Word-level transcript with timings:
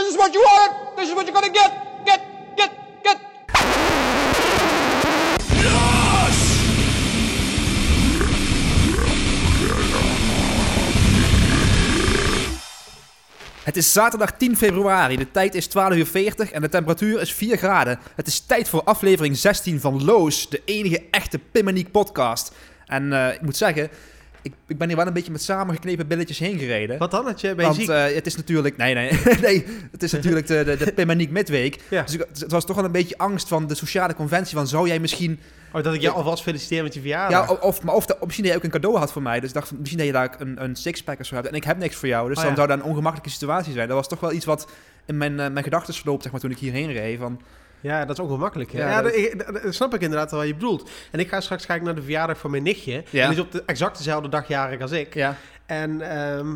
This 0.00 0.08
is 0.08 0.16
what 0.16 0.32
you 0.32 0.40
wanted. 0.40 0.96
This 0.96 1.08
is 1.08 1.14
what 1.14 1.26
you're 1.26 1.40
gonna 1.40 1.52
get. 1.52 1.72
Get, 2.04 2.20
get, 2.56 2.70
get. 3.02 3.18
Het 13.62 13.76
is 13.76 13.92
zaterdag 13.92 14.32
10 14.32 14.56
februari, 14.56 15.16
de 15.16 15.30
tijd 15.30 15.54
is 15.54 15.66
12 15.66 15.94
uur 15.94 16.06
40 16.06 16.50
en 16.50 16.60
de 16.60 16.68
temperatuur 16.68 17.20
is 17.20 17.32
4 17.32 17.56
graden. 17.56 17.98
Het 18.14 18.26
is 18.26 18.40
tijd 18.40 18.68
voor 18.68 18.82
aflevering 18.84 19.36
16 19.36 19.80
van 19.80 20.04
Loos, 20.04 20.48
de 20.48 20.62
enige 20.64 21.02
echte 21.10 21.38
Pimmeniek 21.38 21.90
podcast. 21.90 22.52
En 22.86 23.12
eh, 23.12 23.34
ik 23.34 23.40
moet 23.40 23.56
zeggen, 23.56 23.90
ik, 24.42 24.52
ik 24.66 24.78
ben 24.78 24.88
hier 24.88 24.96
wel 24.96 25.06
een 25.06 25.12
beetje 25.12 25.32
met 25.32 25.42
samengeknepen 25.42 26.06
billetjes 26.06 26.38
heen 26.38 26.58
gereden. 26.58 26.98
Wat 26.98 27.10
dan? 27.10 27.24
Dat 27.24 27.40
je, 27.40 27.54
ben 27.54 27.66
je 27.72 27.76
Want 27.76 27.88
eh, 27.88 28.14
het 28.14 28.26
is 28.26 28.36
natuurlijk, 28.36 28.76
nee, 28.76 28.94
nee, 28.94 29.10
nee, 29.42 29.64
het 29.90 30.02
is 30.02 30.12
natuurlijk 30.12 30.46
de, 30.46 30.62
de, 30.64 30.76
de 30.76 30.92
Pimmeniek 30.92 31.30
midweek. 31.30 31.78
Ja. 31.90 32.02
Dus 32.02 32.14
ik- 32.14 32.26
het 32.38 32.50
was 32.50 32.64
toch 32.66 32.76
wel 32.76 32.84
een 32.84 32.92
beetje 32.92 33.18
angst 33.18 33.48
van 33.48 33.66
de 33.66 33.74
sociale 33.74 34.14
conventie 34.14 34.56
van 34.56 34.66
zou 34.66 34.88
jij 34.88 34.98
misschien 34.98 35.38
oh, 35.72 35.82
dat 35.82 35.94
ik 35.94 36.00
je 36.00 36.10
alvast 36.10 36.42
feliciteer 36.42 36.82
met 36.82 36.94
je 36.94 37.00
verjaardag. 37.00 37.48
Ja, 37.48 37.54
of, 37.54 37.82
maar 37.82 37.94
of, 37.94 38.06
de- 38.06 38.14
of 38.20 38.24
misschien 38.24 38.44
dat 38.44 38.52
je 38.52 38.58
ook 38.58 38.64
een 38.64 38.70
cadeau 38.80 38.96
had 38.98 39.12
voor 39.12 39.22
mij. 39.22 39.40
Dus 39.40 39.48
ik 39.48 39.54
dacht, 39.54 39.70
misschien 39.78 39.98
dat 39.98 40.06
je 40.06 40.12
daar 40.12 40.34
een, 40.38 40.62
een 40.62 40.76
sixpack 40.76 41.20
of 41.20 41.26
zo 41.26 41.34
hebt. 41.34 41.46
En 41.46 41.54
ik 41.54 41.64
heb 41.64 41.78
niks 41.78 41.96
voor 41.96 42.08
jou. 42.08 42.28
Dus 42.28 42.36
Oh, 42.36 42.42
dan 42.42 42.50
ja. 42.52 42.56
zou 42.58 42.68
dat 42.68 42.78
een 42.78 42.84
ongemakkelijke 42.84 43.30
situatie 43.32 43.72
zijn. 43.72 43.88
Dat 43.88 43.96
was 43.96 44.08
toch 44.08 44.20
wel 44.20 44.32
iets 44.32 44.44
wat 44.44 44.68
in 45.06 45.16
mijn, 45.16 45.40
eh, 45.40 45.50
mijn 45.50 45.64
gedachten 45.64 45.94
sloop, 45.94 46.22
zeg 46.22 46.32
maar, 46.32 46.40
toen 46.40 46.50
ik 46.50 46.58
hierheen 46.58 46.92
reed. 46.92 47.18
Van, 47.18 47.40
Ja, 47.80 48.04
dat 48.04 48.18
is 48.18 48.24
ongemakkelijk. 48.24 48.72
hè? 48.72 48.78
Ja, 48.78 48.88
Ja, 48.88 49.02
dat- 49.02 49.14
ik- 49.16 49.62
dat- 49.62 49.74
snap 49.74 49.94
ik 49.94 50.00
inderdaad 50.00 50.30
wat 50.30 50.46
je 50.46 50.54
bedoelt. 50.54 50.90
En 51.10 51.18
ik 51.20 51.28
ga 51.28 51.40
straks 51.40 51.66
kijken 51.66 51.84
naar 51.84 51.94
de 51.94 52.02
verjaardag 52.02 52.38
van 52.38 52.50
mijn 52.50 52.62
nichtje. 52.62 53.04
Ja. 53.10 53.22
En 53.22 53.28
die 53.30 53.38
is 53.38 53.44
op 53.44 53.52
de 53.52 53.62
exact 53.66 53.96
dezelfde 53.96 54.28
dag 54.28 54.48
jarig 54.48 54.80
als 54.80 54.90
ik. 54.90 55.14
ja. 55.14 55.36
En 55.66 56.00
ehm, 56.00 56.46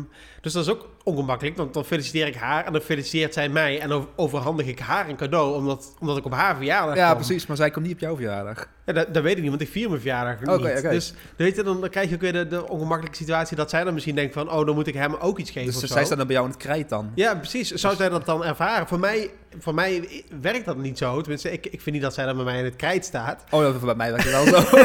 dus 0.45 0.53
dat 0.53 0.63
is 0.65 0.71
ook 0.71 0.89
ongemakkelijk, 1.03 1.57
want 1.57 1.73
dan 1.73 1.85
feliciteer 1.85 2.27
ik 2.27 2.35
haar 2.35 2.65
en 2.65 2.71
dan 2.71 2.81
feliciteert 2.81 3.33
zij 3.33 3.49
mij 3.49 3.79
en 3.79 3.89
dan 3.89 4.07
overhandig 4.15 4.67
ik 4.67 4.79
haar 4.79 5.09
een 5.09 5.15
cadeau, 5.15 5.55
omdat, 5.55 5.93
omdat 5.99 6.17
ik 6.17 6.25
op 6.25 6.33
haar 6.33 6.55
verjaardag 6.55 6.95
ja, 6.95 7.15
precies. 7.15 7.45
Maar 7.45 7.57
zij 7.57 7.71
komt 7.71 7.85
niet 7.85 7.93
op 7.93 7.99
jouw 7.99 8.15
verjaardag. 8.15 8.67
Ja, 8.85 8.93
dat, 8.93 9.13
dat 9.13 9.23
weet 9.23 9.35
ik 9.35 9.41
niet, 9.41 9.49
want 9.49 9.61
ik 9.61 9.69
vier 9.69 9.89
mijn 9.89 10.01
verjaardag 10.01 10.55
Oké, 10.55 10.73
niet. 10.73 10.81
Dus 10.81 11.13
weet 11.35 11.55
je, 11.55 11.63
dan, 11.63 11.81
dan 11.81 11.89
krijg 11.89 12.09
je 12.09 12.15
ook 12.15 12.21
weer 12.21 12.33
de, 12.33 12.47
de 12.47 12.69
ongemakkelijke 12.69 13.17
situatie 13.17 13.57
dat 13.57 13.69
zij 13.69 13.83
dan 13.83 13.93
misschien 13.93 14.15
denkt 14.15 14.33
van, 14.33 14.51
oh, 14.51 14.65
dan 14.65 14.75
moet 14.75 14.87
ik 14.87 14.93
hem 14.93 15.13
ook 15.13 15.39
iets 15.39 15.51
geven 15.51 15.73
Dus 15.73 15.83
of 15.83 15.89
zij 15.89 15.99
zo. 15.99 16.05
staan 16.05 16.17
dan 16.17 16.27
bij 16.27 16.35
jou 16.35 16.47
in 16.47 16.53
het 16.53 16.63
krijt 16.63 16.89
dan. 16.89 17.11
Ja, 17.15 17.35
precies. 17.35 17.71
Zou 17.71 17.95
zij 17.95 18.09
dat 18.09 18.25
dan 18.25 18.45
ervaren? 18.45 18.87
Voor 18.87 18.99
mij, 18.99 19.31
voor 19.59 19.73
mij 19.73 20.23
werkt 20.41 20.65
dat 20.65 20.77
niet 20.77 20.97
zo. 20.97 21.21
Tenminste, 21.21 21.51
ik, 21.51 21.65
ik 21.65 21.81
vind 21.81 21.95
niet 21.95 22.01
dat 22.01 22.13
zij 22.13 22.25
dan 22.25 22.35
bij 22.35 22.45
mij 22.45 22.57
in 22.57 22.65
het 22.65 22.75
krijt 22.75 23.05
staat. 23.05 23.43
Oh, 23.49 23.61
dat 23.61 23.81
bij 23.81 23.95
mij 23.95 24.11
werkt 24.11 24.31
het 24.31 24.33
wel 24.33 24.61
zo. 24.61 24.77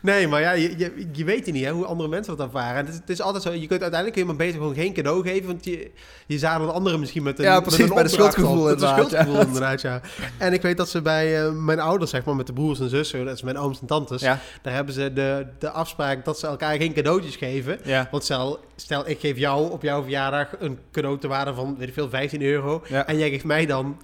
Nee, 0.00 0.28
maar 0.28 0.40
ja, 0.40 0.52
je, 0.52 0.78
je, 0.78 1.08
je 1.12 1.24
weet 1.24 1.52
niet 1.52 1.64
hè, 1.64 1.70
hoe 1.70 1.84
andere 1.84 2.08
mensen 2.08 2.36
dat 2.36 2.46
ervaren. 2.46 2.76
En 2.76 2.84
het, 2.84 2.94
is, 2.94 3.00
het 3.00 3.10
is 3.10 3.20
altijd 3.20 3.39
je 3.42 3.66
kunt 3.66 3.70
uiteindelijk 3.70 4.12
kun 4.12 4.20
je 4.20 4.26
maar 4.26 4.36
beter 4.36 4.58
gewoon 4.58 4.74
geen 4.74 4.92
cadeau 4.92 5.22
geven, 5.22 5.46
want 5.46 5.64
je, 5.64 5.90
je 6.26 6.38
zadelt 6.38 6.72
anderen 6.72 7.00
misschien 7.00 7.22
met 7.22 7.38
een 7.38 7.44
Ja, 7.44 7.54
met 7.54 7.62
precies, 7.62 7.88
een 7.88 7.94
bij 7.94 8.02
de 8.02 8.08
schuldgevoel 8.08 8.58
op. 8.58 8.64
Met 8.64 8.72
inderdaad, 8.72 8.96
schuldgevoel 8.96 9.34
ja. 9.34 9.46
inderdaad, 9.46 9.80
ja. 9.80 10.00
En 10.38 10.52
ik 10.52 10.62
weet 10.62 10.76
dat 10.76 10.88
ze 10.88 11.02
bij 11.02 11.44
eh, 11.44 11.52
mijn 11.52 11.80
ouders, 11.80 12.10
zeg 12.10 12.24
maar, 12.24 12.36
met 12.36 12.46
de 12.46 12.52
broers 12.52 12.80
en 12.80 12.88
zussen, 12.88 13.24
dat 13.24 13.34
is 13.34 13.42
mijn 13.42 13.58
ooms 13.58 13.80
en 13.80 13.86
tantes, 13.86 14.20
ja, 14.20 14.38
daar 14.62 14.74
hebben 14.74 14.94
ze 14.94 15.12
de, 15.12 15.46
de 15.58 15.70
afspraak 15.70 16.24
dat 16.24 16.38
ze 16.38 16.46
elkaar 16.46 16.76
geen 16.76 16.92
cadeautjes 16.92 17.36
geven. 17.36 17.78
ja. 17.84 18.08
Want 18.10 18.24
stel, 18.24 18.58
stel, 18.76 19.08
ik 19.08 19.20
geef 19.20 19.36
jou 19.36 19.70
op 19.70 19.82
jouw 19.82 20.02
verjaardag 20.02 20.48
een 20.58 20.78
cadeau 20.92 21.18
te 21.18 21.28
waarde 21.28 21.54
van, 21.54 21.76
weet 21.78 21.88
ik 21.88 21.94
veel, 21.94 22.08
15 22.08 22.42
euro. 22.42 22.82
En 23.06 23.18
jij 23.18 23.30
geeft 23.30 23.44
mij 23.44 23.66
dan 23.66 23.96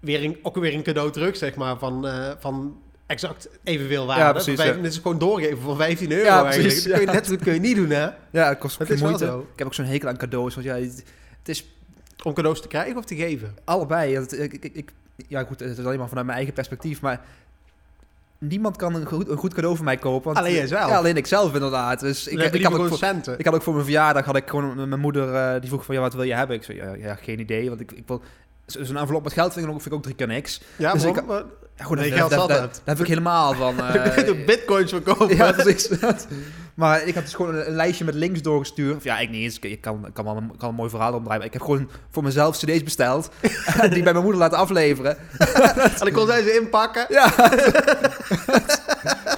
weer 0.00 0.24
een, 0.24 0.38
ook 0.42 0.56
weer 0.56 0.74
een 0.74 0.82
cadeau 0.82 1.10
terug, 1.10 1.36
zeg 1.36 1.54
maar, 1.54 1.78
van, 1.78 2.06
eh, 2.06 2.30
van 2.38 2.76
exact 3.06 3.48
evenveel 3.64 4.06
waarde. 4.06 4.22
Ja, 4.22 4.32
precies, 4.32 4.62
ja. 4.62 4.72
Dit 4.72 4.84
is 4.92 4.96
gewoon 4.96 5.18
doorgeven 5.18 5.58
van 5.58 5.76
15 5.76 6.12
euro 6.12 6.24
Ja, 6.24 6.34
eigenlijk. 6.44 6.62
precies, 6.62 6.82
Dat 6.84 6.92
kun 6.92 7.00
je, 7.00 7.06
ja. 7.06 7.12
net 7.12 7.26
zo 7.26 7.32
goed 7.32 7.42
kun 7.42 7.54
je 7.54 7.60
niet 7.60 7.76
doen, 7.76 7.90
hè? 7.90 8.08
Ja, 8.30 8.48
het 8.48 8.58
kost 8.58 8.78
Het 8.78 8.86
veel 8.86 8.96
is 8.96 9.02
wel 9.02 9.10
moeite. 9.10 9.26
zo. 9.28 9.38
Ik 9.52 9.58
heb 9.58 9.66
ook 9.66 9.74
zo'n 9.74 9.84
hekel 9.84 10.08
aan 10.08 10.16
cadeaus. 10.16 10.54
Want 10.54 10.66
ja, 10.66 10.74
het 10.74 11.04
het 11.38 11.48
is 11.48 11.66
Om 12.22 12.32
cadeaus 12.34 12.60
te 12.62 12.68
krijgen 12.68 12.96
of 12.96 13.04
te 13.04 13.16
geven. 13.16 13.54
allebei. 13.64 14.14
Het- 14.14 14.38
Ik, 14.38 14.52
ik, 14.52 14.70
ik, 14.74 14.90
ja, 15.28 15.44
goed, 15.44 15.60
het 15.60 15.78
is 15.78 15.84
alleen 15.84 15.98
maar 15.98 16.08
vanuit 16.08 16.26
mijn 16.26 16.38
eigen 16.38 16.54
perspectief, 16.54 17.00
maar 17.00 17.20
niemand 18.38 18.76
kan 18.76 18.94
een 18.94 19.06
goed, 19.06 19.28
een 19.28 19.36
goed 19.36 19.54
cadeau 19.54 19.76
voor 19.76 19.84
mij 19.84 19.96
kopen. 19.96 20.24
Want, 20.24 20.36
Alleen 20.36 20.54
jijzelf. 20.54 20.88
Ja, 20.90 20.96
alleen 20.96 21.16
ik 21.16 21.26
zelf 21.26 21.54
inderdaad. 21.54 22.00
Dus 22.00 22.26
Ik, 22.26 22.38
ik, 22.54 22.62
had 22.64 22.72
ook 22.74 22.88
voor, 22.88 22.96
centen. 22.98 23.38
ik 23.38 23.44
had 23.44 23.54
ook 23.54 23.62
voor 23.62 23.72
mijn 23.72 23.84
verjaardag, 23.84 24.24
had 24.24 24.36
ik 24.36 24.48
gewoon 24.48 24.88
mijn 24.88 25.00
moeder, 25.00 25.34
eh, 25.34 25.60
die 25.60 25.68
vroeg 25.68 25.84
van, 25.84 25.94
ja, 25.94 26.00
wat 26.00 26.14
wil 26.14 26.22
je 26.22 26.34
hebben? 26.34 26.56
Ik 26.56 26.62
zei, 26.62 26.78
ja, 26.78 26.94
ja 26.94 27.14
geen 27.14 27.40
idee, 27.40 27.68
want 27.68 27.80
ik, 27.80 27.92
ik 27.92 28.02
wil... 28.06 28.22
zo- 28.66 28.84
Zo'n 28.84 28.96
envelop 28.96 29.22
met 29.24 29.32
geld 29.32 29.52
vind 29.52 29.66
ik 29.66 29.72
ook, 29.72 29.80
vind 29.80 29.92
ik 29.92 29.98
ook 29.98 30.02
drie 30.04 30.14
keer 30.14 30.26
niks. 30.26 30.60
ja, 30.76 30.92
dus 30.92 31.02
waarom? 31.02 31.22
ik- 31.22 31.26
Maar- 31.28 31.42
Ja, 31.78 31.84
goed, 31.84 31.98
Nee, 31.98 32.08
daar, 32.10 32.18
geld 32.18 32.30
hebt. 32.30 32.48
daar 32.48 32.68
heb 32.84 33.00
ik 33.00 33.06
helemaal 33.06 33.54
van. 33.54 33.76
Dan 33.76 33.92
kun 33.92 34.02
je 34.02 34.10
er 34.24 34.44
bitcoins 34.44 34.90
voor 34.90 35.00
kopen. 35.00 35.36
ja, 35.36 35.52
precies. 35.52 35.88
maar 36.74 37.02
ik 37.06 37.14
had 37.14 37.22
dus 37.24 37.34
gewoon 37.34 37.54
een, 37.54 37.66
een 37.66 37.74
lijstje 37.74 38.04
met 38.04 38.14
links 38.14 38.42
doorgestuurd. 38.42 38.96
Of 38.96 39.04
ja, 39.04 39.18
ik 39.18 39.30
niet 39.30 39.42
eens. 39.42 39.58
Ik 39.58 39.80
kan, 39.80 40.06
kan, 40.12 40.24
wel 40.24 40.36
een, 40.36 40.52
kan 40.58 40.68
een 40.68 40.74
mooi 40.74 40.90
verhaal 40.90 41.12
omdraaien. 41.12 41.38
Maar 41.38 41.46
ik 41.46 41.52
heb 41.52 41.62
gewoon 41.62 41.88
voor 42.10 42.22
mezelf 42.22 42.56
cd's 42.56 42.82
besteld. 42.82 43.30
die 43.90 44.02
bij 44.02 44.12
mijn 44.12 44.22
moeder 44.24 44.40
laten 44.40 44.58
afleveren. 44.58 45.16
En 45.38 45.92
dan 45.98 46.12
kon 46.12 46.26
zij 46.26 46.42
ze 46.42 46.58
inpakken. 46.60 47.06
Ja. 47.08 47.32
dan 47.36 47.50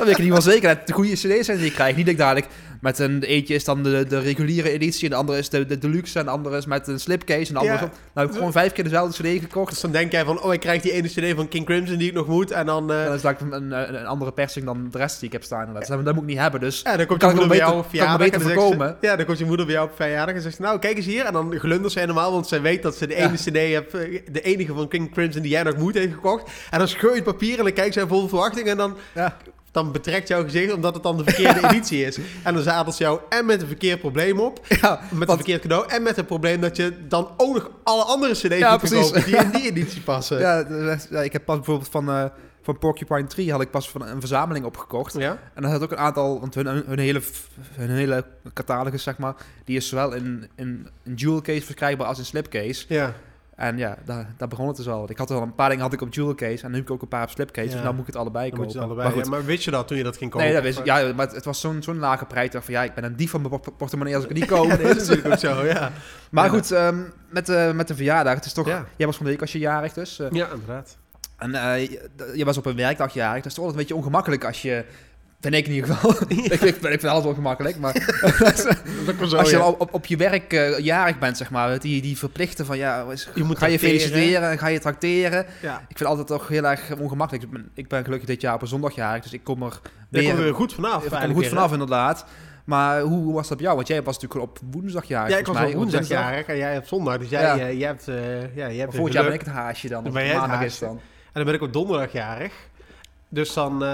weet 0.07 0.09
ik 0.09 0.19
ieder 0.19 0.25
geval 0.37 0.43
zeker 0.43 0.69
dat 0.69 0.77
het 0.79 0.87
de 0.87 0.93
goede 0.93 1.13
cd's 1.13 1.47
zijn 1.47 1.59
die 1.59 1.67
ik 1.67 1.75
krijg. 1.75 1.97
Niet 1.97 2.05
dat 2.05 2.15
ik 2.15 2.21
dadelijk 2.21 2.47
met 2.81 2.99
een... 2.99 3.23
Eentje 3.23 3.55
is 3.55 3.65
dan 3.65 3.83
de, 3.83 4.05
de 4.09 4.19
reguliere 4.19 4.71
editie. 4.71 5.05
En 5.05 5.11
de 5.11 5.17
andere 5.17 5.39
is 5.39 5.49
de, 5.49 5.67
de 5.67 5.79
deluxe. 5.79 6.19
En 6.19 6.25
de 6.25 6.31
andere 6.31 6.57
is 6.57 6.67
met 6.67 6.89
een 6.89 7.01
slipcase. 7.01 7.47
En 7.49 7.53
de 7.55 7.59
andere 7.59 7.79
Ja. 7.79 7.81
Nou 7.81 7.91
heb 8.15 8.29
ik 8.29 8.35
gewoon 8.35 8.53
vijf 8.53 8.73
keer 8.73 8.85
dezelfde 8.85 9.23
cd 9.37 9.41
gekocht. 9.41 9.71
Dus 9.71 9.81
dan 9.81 9.91
denk 9.91 10.13
jij 10.13 10.25
van, 10.25 10.43
oh, 10.43 10.53
ik 10.53 10.61
krijg 10.61 10.83
die 10.83 10.93
ene 10.93 11.09
cd 11.09 11.35
van 11.37 11.49
King 11.49 11.65
Crimson 11.65 11.97
die 11.97 12.09
ik 12.09 12.15
nog 12.15 12.27
moet. 12.27 12.51
En 12.51 12.67
dan... 12.67 12.91
eh, 12.93 12.99
En 13.01 13.07
dan 13.07 13.15
is 13.15 13.23
dat 13.23 13.41
een, 13.41 13.53
een, 13.53 13.95
een 14.01 14.07
andere 14.07 14.33
persing 14.33 14.65
dan 14.65 14.89
de 14.91 14.99
rest 14.99 15.17
die 15.19 15.27
ik 15.27 15.33
heb 15.33 15.43
staan. 15.45 15.75
Dus 15.75 15.87
dat, 15.89 16.05
dat 16.05 16.15
moet 16.15 16.23
ik 16.23 16.29
niet 16.29 16.39
hebben. 16.39 16.61
Dus 16.61 16.81
Ja, 16.85 16.97
dan 16.97 17.07
komt 17.07 17.21
je 17.21 17.27
moeder 17.29 17.49
bij 17.49 17.57
jou 17.67 17.79
op 17.79 17.89
verjaardag. 17.89 18.27
en 18.35 18.41
ze-. 18.41 18.55
Ja, 19.01 19.17
dan 19.17 19.27
komt 19.27 19.39
je 19.39 19.45
moeder 19.45 19.67
bij 19.67 19.75
jou 19.75 19.89
op 19.89 19.97
verjaardag 19.97 20.35
en 20.35 20.43
zegt 20.43 20.57
ze, 20.57 20.63
nou, 20.63 20.79
kijk 20.79 20.97
eens 20.97 21.07
hier. 21.07 21.25
En 21.25 21.33
dan 21.33 21.55
glundert 21.59 21.93
zij 21.93 22.07
normaal, 22.07 22.33
want 22.33 22.47
zij 22.49 22.61
weet 22.61 22.83
dat 22.83 22.97
ze 22.97 23.07
de 23.07 23.15
ene 23.15 23.35
cd 23.35 23.53
heeft, 23.57 23.95
eh, 23.95 24.21
de 24.33 24.41
enige 24.41 24.75
van 24.75 24.89
King 24.89 25.13
Crimson 25.13 25.43
die 25.43 25.51
jij 25.51 25.63
nog 25.63 25.77
moet 25.77 25.95
heeft 25.95 26.13
gekocht. 26.13 26.51
En 26.71 26.79
dan 26.79 26.89
scheur 26.89 27.11
je 27.11 27.15
het 27.17 27.25
papier 27.25 27.59
en 27.59 27.65
dan 27.65 27.73
kijkt 27.73 27.95
zij 27.95 28.07
vol 28.07 28.29
verwachting 28.29 28.69
en 28.69 28.77
dan, 28.77 28.97
ja. 29.15 29.37
Dan 29.71 29.93
betrekt 29.93 30.29
jouw 30.29 30.43
gezicht 30.43 30.73
omdat 30.73 30.95
het 30.95 31.03
dan 31.03 31.17
de 31.17 31.25
verkeerde 31.25 31.61
editie 31.69 32.05
is. 32.05 32.19
En 32.43 32.55
dan 32.55 32.63
zadelt 32.63 32.95
ze 32.95 33.03
jou 33.03 33.21
en 33.29 33.47
met 33.47 33.61
een 33.61 33.67
verkeerd 33.67 34.01
probleem 34.01 34.41
op, 34.41 34.61
ja 34.69 35.01
met 35.03 35.11
een 35.11 35.19
want- 35.19 35.31
verkeerd 35.33 35.63
cadeau 35.63 35.89
en 35.89 36.03
met 36.03 36.17
het 36.17 36.27
probleem 36.27 36.61
dat 36.61 36.77
je 36.77 36.93
dan 37.09 37.31
ook 37.37 37.55
nog 37.55 37.71
alle 37.83 38.03
andere 38.03 38.33
cd's 38.33 38.59
Ja, 38.59 38.71
moet 38.71 38.89
verkopen 38.89 39.25
die 39.25 39.37
in 39.37 39.51
die 39.51 39.63
editie 39.71 40.01
passen. 40.01 40.39
Ja, 40.39 40.65
ja, 41.11 41.21
ik 41.23 41.33
heb 41.33 41.45
pas 41.45 41.57
bijvoorbeeld 41.57 41.91
van, 41.91 42.09
eh, 42.11 42.25
van 42.63 42.79
Porcupine 42.79 43.27
Tree 43.27 43.51
had 43.53 43.61
ik 43.61 43.71
pas 43.71 43.91
van 43.91 44.03
een 44.07 44.21
verzameling 44.21 44.65
opgekocht. 44.65 45.15
Ja? 45.19 45.39
En 45.55 45.63
dat 45.63 45.71
had 45.71 45.83
ook 45.83 45.91
een 45.91 45.99
aantal, 45.99 46.41
want 46.41 46.55
hun, 46.55 46.67
hun, 46.67 46.99
hele, 46.99 47.21
hun 47.73 47.91
hele 47.91 48.25
catalogus, 48.53 49.03
zeg 49.03 49.19
maar, 49.19 49.35
die 49.65 49.77
is 49.77 49.89
zowel 49.89 50.13
in, 50.13 50.49
in, 50.57 50.89
in 51.05 51.15
jewel 51.15 51.41
case 51.43 51.63
verkrijgbaar 51.63 52.07
als 52.07 52.19
in 52.19 52.25
slipcase. 52.25 52.85
Ja. 52.89 53.15
En 53.59 53.79
ja, 53.79 53.97
daar, 54.05 54.27
daar 54.37 54.49
begon 54.49 54.67
het 54.69 54.77
dus 54.77 54.89
al. 54.89 55.11
Ik 55.11 55.19
had 55.19 55.31
al 55.31 55.43
een 55.43 55.55
paar 55.55 55.69
dingen 55.69 55.85
had 55.85 55.93
ik 55.93 56.01
op 56.01 56.15
jewel 56.15 56.35
case 56.35 56.65
en 56.65 56.71
nu 56.71 56.77
heb 56.77 56.85
ik 56.85 56.91
ook 56.91 57.03
een 57.03 57.09
paar 57.09 57.23
op 57.23 57.31
slipcase. 57.31 57.67
Ja. 57.69 57.73
Dus 57.73 57.83
nou 57.83 57.93
moet 57.95 58.01
ik 58.01 58.07
het 58.07 58.17
allebei 58.17 58.51
Dan 58.51 58.59
kopen. 58.59 58.73
het 58.75 58.83
allebei. 58.85 59.09
Maar 59.09 59.17
goed. 59.17 59.31
maar 59.31 59.45
wist 59.45 59.65
je 59.65 59.71
dat 59.71 59.89
toen 59.89 59.97
je 59.97 60.03
dat 60.03 60.17
ging 60.17 60.31
kopen? 60.31 60.47
Nee, 60.47 60.55
dat 60.57 60.65
wist 60.65 60.79
ik. 60.79 60.85
Ja, 60.85 61.13
maar 61.15 61.29
het, 61.29 61.45
was 61.45 61.61
zo'n 61.61 61.83
zo'n 61.83 61.99
lage 61.99 62.25
prijs. 62.25 62.47
Ik 62.47 62.53
dacht 62.53 62.65
van 62.65 62.75
ja, 62.75 62.83
ik 62.83 62.95
ben 62.95 63.05
een 63.05 63.17
dief 63.17 63.31
van 63.31 63.41
mijn 63.43 63.61
por- 63.61 63.73
portemonnee 63.73 64.15
als 64.15 64.23
ik 64.25 64.29
het 64.31 64.39
niet 64.39 64.49
koop. 64.57 64.67
Ja, 64.67 64.77
dat 64.77 64.97
is 64.97 65.09
natuurlijk 65.09 65.27
ook 65.27 65.39
zo, 65.39 65.65
ja. 65.65 65.93
Maar 66.31 66.45
Ja. 66.45 66.51
goed, 66.51 66.71
ehm, 66.73 66.97
met, 67.31 67.47
de, 67.47 67.73
met 67.75 67.89
de 67.89 67.95
verjaardag. 67.95 68.35
Het 68.35 68.45
is 68.45 68.53
toch... 68.53 68.67
Ja. 68.67 68.85
Jij 68.97 69.07
was 69.07 69.17
van 69.17 69.25
de 69.25 69.31
week 69.33 69.41
als 69.41 69.53
je 69.53 69.59
jarig 69.59 69.93
dus. 69.93 70.19
eh, 70.19 70.27
Ja, 70.31 70.49
inderdaad. 70.53 70.97
En 71.37 71.55
eh, 71.55 71.81
je, 71.91 72.11
je 72.35 72.45
was 72.45 72.59
op 72.59 72.67
een 72.67 72.77
werkdag 72.77 73.15
jarig. 73.15 73.37
Dat 73.43 73.47
is 73.47 73.55
toch 73.55 73.65
altijd 73.65 73.81
een 73.81 73.87
beetje 73.89 74.03
ongemakkelijk 74.03 74.45
als 74.45 74.63
je... 74.63 74.85
Vind 75.41 75.55
ik 75.55 75.67
in 75.67 75.73
ieder 75.73 75.95
geval. 75.95 76.15
ik, 76.29 76.39
ik, 76.53 76.61
ik 76.63 76.75
vind 76.81 77.05
alles 77.05 77.25
ongemakkelijk. 77.25 77.79
Maar 77.79 77.93
als 79.37 79.51
je 79.51 79.63
op, 79.65 79.81
op, 79.81 79.95
op 79.95 80.07
je 80.07 80.17
werk 80.17 80.53
eh, 80.53 80.79
jarig 80.79 81.19
bent, 81.19 81.37
zeg 81.37 81.51
maar. 81.51 81.79
Die, 81.81 82.03
die 82.03 82.19
verplichten 82.19 82.67
van 82.67 82.77
ja, 82.77 83.05
is- 83.11 83.29
Je 83.35 83.45
moet 83.45 83.59
ga 83.59 83.67
je 83.67 83.79
feliciteren 83.79 84.51
en 84.51 84.59
ga 84.59 84.67
je 84.67 84.79
tracteren. 84.79 85.47
Ja. 85.63 85.75
Ik 85.75 85.87
vind 85.87 85.99
het 85.99 86.09
altijd 86.09 86.27
toch 86.27 86.49
heel 86.49 86.65
erg 86.65 86.97
ongemakkelijk. 86.99 87.45
Ik 87.45 87.51
ben, 87.51 87.71
ik 87.75 87.89
ben 87.89 88.05
gelukkig 88.05 88.29
dit 88.29 88.41
jaar 88.41 88.55
op 88.55 88.63
een 88.63 88.69
zondag 88.69 88.95
jarig. 88.95 89.23
Dus 89.23 89.33
ik 89.33 89.45
kom 89.45 89.63
er 89.63 89.81
weer, 90.09 90.37
we 90.37 90.43
weer 90.43 90.55
goed 90.55 90.75
vanaf. 90.75 91.05
ik 91.05 91.11
kom 91.11 91.19
er 91.21 91.29
goed 91.35 91.47
vanaf 91.47 91.73
inderdaad. 91.73 92.25
Maar 92.65 93.01
hoe, 93.01 93.23
hoe 93.23 93.35
was 93.35 93.49
dat 93.49 93.57
bij 93.57 93.65
jou? 93.67 93.77
Want 93.77 93.89
jij 93.89 94.03
was 94.03 94.19
natuurlijk 94.19 94.51
op 94.51 94.59
woensdag 94.71 95.05
jarig. 95.05 95.31
Ja, 95.33 95.39
ik 95.39 95.47
was 95.47 95.57
op 95.57 95.63
mij, 95.63 95.75
woensdag 95.75 96.09
jarig 96.09 96.47
en 96.47 96.57
jij 96.57 96.73
hebt 96.73 96.89
zondag. 96.89 97.19
Dus 97.19 97.29
jij, 97.29 97.43
Ja. 97.43 97.59
eh, 97.59 97.79
jij 97.79 97.87
hebt, 97.89 98.09
eh 98.09 98.43
ja, 98.43 98.49
jij 98.55 98.77
hebt 98.77 98.95
Volgend 98.95 99.15
jaar 99.15 99.25
ben 99.25 99.33
ik 99.33 99.41
het 99.41 99.49
haasje 99.49 99.89
dan. 99.89 100.05
Dan 100.05 100.13
ben 100.13 100.23
het 100.23 100.33
jij 100.33 100.41
het 100.41 100.51
haasje. 100.51 100.85
En 100.87 101.01
dan 101.33 101.45
ben 101.45 101.55
ik 101.55 101.63
op 101.63 101.73
donderdag 101.73 102.13
jarig. 102.13 102.53
Dus 103.29 103.53
dan... 103.53 103.85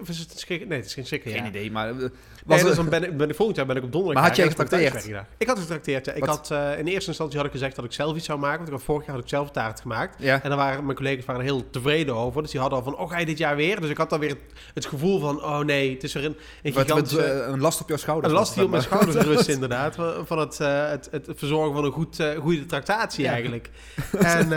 of 0.00 0.08
is 0.08 0.18
het 0.18 0.32
een 0.32 0.38
schrik? 0.38 0.68
Nee, 0.68 0.78
het 0.78 0.86
is 0.86 0.94
geen 0.94 1.06
schrik. 1.06 1.22
Geen 1.22 1.46
idee, 1.46 1.70
maar... 1.70 1.88
eh, 1.88 2.08
Was 2.46 2.62
dus 2.62 2.76
dan 2.76 2.88
ben 2.88 3.04
ik, 3.04 3.16
ben 3.16 3.28
ik, 3.28 3.34
volgend 3.34 3.56
jaar 3.56 3.66
ben 3.66 3.76
ik 3.76 3.82
op 3.82 3.92
donderdag 3.92 4.20
Maar 4.22 4.28
had 4.30 4.36
jij 4.38 4.46
mijn 4.46 4.58
getrakteerd? 4.58 5.26
Ik 5.38 5.46
had 5.46 5.58
getrakteerd, 5.58 6.06
ja. 6.06 6.12
Ik 6.12 6.24
Wat? 6.24 6.28
had, 6.28 6.50
eh, 6.50 6.78
in 6.78 6.86
eerste 6.86 7.08
instantie 7.08 7.36
had 7.36 7.46
ik 7.46 7.52
gezegd 7.52 7.76
dat 7.76 7.84
ik 7.84 7.92
zelf 7.92 8.16
iets 8.16 8.26
zou 8.26 8.38
maken. 8.38 8.56
Want 8.56 8.68
ik 8.68 8.74
had, 8.74 8.82
vorig 8.82 9.06
jaar 9.06 9.14
had 9.14 9.24
ik 9.24 9.30
zelf 9.30 9.46
een 9.46 9.52
taart 9.52 9.80
gemaakt. 9.80 10.14
ja. 10.18 10.42
En 10.42 10.48
dan 10.48 10.58
waren 10.58 10.84
mijn 10.84 10.96
collega's 10.96 11.24
waren 11.24 11.40
er 11.40 11.46
heel 11.46 11.70
tevreden 11.70 12.14
over. 12.14 12.42
Dus 12.42 12.50
die 12.50 12.60
hadden 12.60 12.78
al 12.78 12.84
van, 12.84 12.96
oh, 12.98 13.10
ga 13.10 13.18
je 13.18 13.26
dit 13.26 13.38
jaar 13.38 13.56
weer? 13.56 13.80
Dus 13.80 13.90
ik 13.90 13.96
had 13.96 14.10
dan 14.10 14.20
weer 14.20 14.28
het, 14.28 14.38
het 14.74 14.86
gevoel 14.86 15.20
van, 15.20 15.42
oh 15.44 15.58
nee, 15.58 15.94
het 15.94 16.02
is 16.04 16.14
er 16.14 16.24
een, 16.24 16.36
een 16.62 16.72
gigantische... 16.72 17.22
eh, 17.22 17.52
een 17.52 17.60
last 17.60 17.80
op 17.80 17.88
jouw 17.88 17.96
schouders. 17.96 18.32
Een 18.32 18.38
last 18.38 18.54
die 18.54 18.64
op 18.64 18.70
mijn 18.70 18.82
schouders 18.82 19.24
rust, 19.26 19.48
inderdaad. 19.48 19.94
Van 20.24 20.38
het, 20.38 20.58
het, 20.58 21.08
het 21.12 21.28
verzorgen 21.34 21.74
van 21.74 21.84
een 21.84 21.92
goed, 21.92 22.22
goede 22.38 22.66
tractatie 22.66 23.26
eigenlijk. 23.28 23.70
En, 24.18 24.48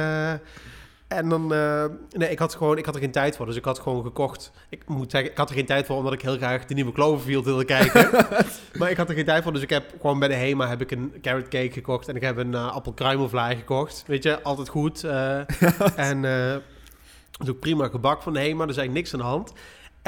En 1.09 1.29
dan, 1.29 1.53
eh, 1.53 1.85
nee, 2.11 2.29
ik 2.29 2.39
had 2.39 2.55
gewoon, 2.55 2.77
ik 2.77 2.85
had 2.85 2.95
er 2.95 3.01
geen 3.01 3.11
tijd 3.11 3.35
voor, 3.35 3.45
dus 3.45 3.55
ik 3.55 3.65
had 3.65 3.79
gewoon 3.79 4.03
gekocht. 4.03 4.51
Ik 4.69 4.87
moet 4.87 5.11
zeggen, 5.11 5.31
ik 5.31 5.37
had 5.37 5.49
er 5.49 5.55
geen 5.55 5.65
tijd 5.65 5.85
voor, 5.85 5.97
omdat 5.97 6.13
ik 6.13 6.21
heel 6.21 6.37
graag 6.37 6.65
de 6.65 6.73
nieuwe 6.73 6.91
Cloverfield 6.91 7.45
wilde 7.45 7.65
kijken. 7.65 8.09
maar 8.79 8.89
ik 8.89 8.97
had 8.97 9.09
er 9.09 9.15
geen 9.15 9.25
tijd 9.25 9.43
voor, 9.43 9.53
dus 9.53 9.61
ik 9.61 9.69
heb 9.69 9.93
gewoon 10.01 10.19
bij 10.19 10.27
de 10.27 10.33
Hema 10.33 10.67
heb 10.67 10.81
ik 10.81 10.91
een 10.91 11.13
carrot 11.21 11.47
cake 11.47 11.71
gekocht 11.71 12.07
en 12.07 12.15
ik 12.15 12.21
heb 12.21 12.37
een 12.37 12.51
uh, 12.51 12.71
appelkruimelvlaai 12.71 13.55
gekocht. 13.55 14.03
Weet 14.07 14.23
je, 14.23 14.41
altijd 14.41 14.69
goed. 14.69 15.03
eh, 15.03 15.37
en 16.09 16.21
dat 17.31 17.47
is 17.47 17.49
ook 17.49 17.59
prima 17.59 17.87
gebak 17.87 18.21
van 18.21 18.33
de 18.33 18.39
Hema, 18.39 18.63
er 18.63 18.69
is 18.69 18.77
eigenlijk 18.77 18.93
niks 18.93 19.13
aan 19.13 19.19
de 19.19 19.35
hand. 19.35 19.53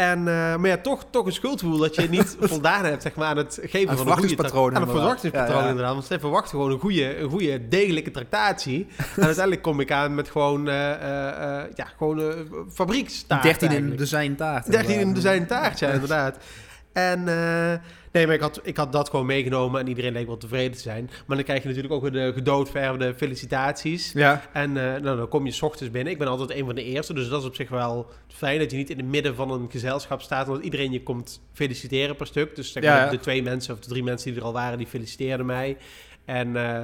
En, 0.01 0.17
eh, 0.19 0.55
maar 0.55 0.67
ja, 0.67 0.77
toch, 0.77 1.05
toch 1.09 1.25
een 1.25 1.31
schuldgevoel 1.31 1.77
dat 1.77 1.95
je 1.95 2.09
niet 2.09 2.37
voldaan 2.51 2.85
hebt 2.85 3.01
zeg 3.01 3.15
maar, 3.15 3.27
aan 3.27 3.37
het 3.37 3.59
geven 3.61 3.89
Aan 3.89 3.97
van 3.97 4.07
een 4.07 4.13
goede 4.17 4.53
Aan 4.75 4.81
een 4.81 4.87
verwachtingspatroon 4.87 5.57
Ja, 5.57 5.63
ja. 5.63 5.69
inderdaad. 5.69 5.93
Want 5.93 6.05
zij 6.05 6.19
verwachten 6.19 6.49
gewoon 6.49 6.71
een 6.71 6.79
goede, 6.79 7.17
een 7.17 7.29
goede 7.29 7.67
degelijke 7.67 8.11
tractatie. 8.11 8.87
en 9.15 9.23
uiteindelijk 9.23 9.61
kom 9.61 9.79
ik 9.79 9.91
aan 9.91 10.15
met 10.15 10.29
gewoon, 10.29 10.67
eh, 10.67 10.91
eh, 10.91 11.65
ja, 11.75 11.85
gewoon 11.97 12.47
fabriekstaart 12.73 13.43
13 13.43 13.71
in 13.71 13.83
een 13.83 13.95
dozijn 13.95 14.35
taart. 14.35 14.71
13 14.71 14.99
in 14.99 15.07
een 15.07 15.13
dozijn 15.13 15.47
taart, 15.47 15.79
ja, 15.79 15.89
inderdaad. 15.99 16.37
En 16.93 17.27
eh, 17.27 17.79
nee, 18.11 18.25
maar 18.25 18.35
ik 18.35 18.41
had, 18.41 18.59
ik 18.63 18.77
had 18.77 18.91
dat 18.91 19.09
gewoon 19.09 19.25
meegenomen 19.25 19.79
en 19.79 19.87
iedereen 19.87 20.13
leek 20.13 20.27
wel 20.27 20.37
tevreden 20.37 20.71
te 20.71 20.79
zijn. 20.79 21.09
Maar 21.25 21.35
dan 21.35 21.45
krijg 21.45 21.61
je 21.61 21.67
natuurlijk 21.67 21.93
ook 21.93 22.01
weer 22.01 22.11
de 22.11 22.31
gedoodverfde 22.33 23.13
felicitaties. 23.15 24.11
Ja, 24.11 24.41
En 24.53 24.77
eh, 24.77 25.01
nou, 25.01 25.17
dan 25.17 25.27
kom 25.27 25.45
je 25.45 25.51
's 25.51 25.61
ochtends 25.61 25.91
binnen. 25.91 26.13
Ik 26.13 26.19
ben 26.19 26.27
altijd 26.27 26.59
een 26.59 26.65
van 26.65 26.75
de 26.75 26.83
eerste, 26.83 27.13
dus 27.13 27.29
dat 27.29 27.41
is 27.41 27.47
op 27.47 27.55
zich 27.55 27.69
wel 27.69 28.09
fijn 28.27 28.59
dat 28.59 28.71
je 28.71 28.77
niet 28.77 28.89
in 28.89 28.97
het 28.97 29.05
midden 29.05 29.35
van 29.35 29.51
een 29.51 29.71
gezelschap 29.71 30.21
staat. 30.21 30.47
Want 30.47 30.63
iedereen 30.63 30.91
je 30.91 31.03
komt 31.03 31.41
feliciteren 31.53 32.15
per 32.15 32.27
stuk. 32.27 32.55
Dus 32.55 32.71
zeg 32.71 32.83
maar, 32.83 33.03
ja. 33.03 33.09
de 33.09 33.19
twee 33.19 33.43
mensen 33.43 33.73
of 33.73 33.79
de 33.79 33.89
drie 33.89 34.03
mensen 34.03 34.31
die 34.31 34.39
er 34.39 34.45
al 34.45 34.53
waren, 34.53 34.77
die 34.77 34.87
feliciteerden 34.87 35.45
mij. 35.45 35.77
En, 36.25 36.55
eh, 36.55 36.83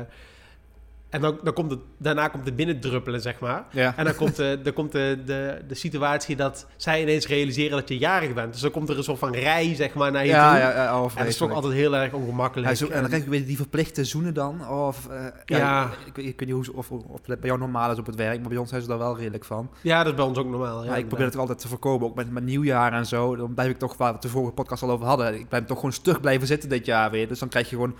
en 1.09 1.21
dan, 1.21 1.39
dan 1.44 1.54
komt 1.54 1.71
het, 1.71 1.80
daarna 1.98 2.27
komt 2.27 2.45
het 2.45 2.56
binnendruppelen, 2.56 3.21
zeg 3.21 3.39
maar. 3.39 3.65
ja. 3.71 3.94
En 3.98 4.06
dan 4.06 4.15
komt, 4.15 4.36
de, 4.36 4.59
dan 4.63 4.74
komt 4.74 4.92
de, 4.92 5.21
de, 5.25 5.62
de 5.68 5.75
situatie 5.75 6.36
dat 6.36 6.68
zij 6.75 7.01
ineens 7.01 7.27
realiseren 7.27 7.77
dat 7.77 7.88
je 7.89 7.98
jarig 7.98 8.33
bent. 8.33 8.51
Dus 8.51 8.62
dan 8.62 8.71
komt 8.71 8.89
er 8.89 8.98
een 8.98 9.04
soort 9.04 9.19
van 9.19 9.33
rij, 9.33 9.75
zeg 9.75 9.94
maar, 9.94 10.12
naar 10.12 10.25
je 10.25 10.31
Ja, 10.31 10.50
toe. 10.51 10.59
ja, 10.59 10.83
ja, 10.83 11.00
oh, 11.01 11.09
en 11.12 11.18
dat 11.18 11.27
is 11.27 11.38
toch 11.38 11.51
altijd 11.51 11.74
heel 11.74 11.95
erg 11.95 12.13
ongemakkelijk. 12.13 12.69
Ja, 12.69 12.75
zo, 12.75 12.88
en 12.88 13.00
dan 13.00 13.07
krijg 13.07 13.24
je 13.24 13.30
weer 13.30 13.45
die 13.45 13.56
verplichte 13.57 14.06
zoenen 14.06 14.33
dan. 14.33 14.69
Of, 14.69 15.07
eh, 15.09 15.25
ja. 15.45 15.89
Ik, 16.06 16.18
ik 16.18 16.39
weet 16.39 16.39
niet 16.45 16.51
hoe, 16.51 16.65
ze- 16.65 16.74
of, 16.74 16.92
of 16.92 17.21
bij 17.25 17.38
jou 17.42 17.59
normaal 17.59 17.92
is 17.92 17.98
op 18.00 18.06
het 18.06 18.15
werk, 18.15 18.39
maar 18.39 18.50
bij 18.50 18.57
ons 18.57 18.69
zijn 18.69 18.81
ze 18.81 18.88
daar 18.88 18.98
wel 18.98 19.18
redelijk 19.18 19.45
van. 19.45 19.69
ja, 19.81 19.98
dat 19.98 20.07
is 20.07 20.18
bij 20.18 20.25
ons 20.25 20.38
ook 20.38 20.50
normaal. 20.50 20.86
Ja, 20.86 20.95
ik 20.95 21.07
probeer 21.07 21.25
het 21.25 21.38
altijd 21.38 21.59
te 21.59 21.68
voorkomen, 21.68 22.07
ook 22.07 22.15
met, 22.15 22.31
met 22.31 22.44
nieuwjaar 22.44 22.94
en 22.94 23.06
zo. 23.06 23.36
Dan 23.36 23.54
blijf 23.54 23.69
ik 23.69 23.77
toch, 23.80 23.98
waar 23.98 24.13
we 24.13 24.19
de 24.19 24.30
vorige 24.30 24.54
podcast 24.54 24.83
al 24.83 24.92
over 24.92 25.06
hadden, 25.07 25.33
ik 25.39 25.50
blijf 25.50 25.65
toch 25.65 25.77
gewoon 25.77 25.94
stug 25.94 26.21
blijven 26.21 26.48
zitten 26.48 26.69
dit 26.69 26.86
jaar 26.86 27.12
weer. 27.12 27.27
Dus 27.27 27.39
dan 27.39 27.50
krijg 27.50 27.69
je 27.69 27.75
gewoon 27.75 27.95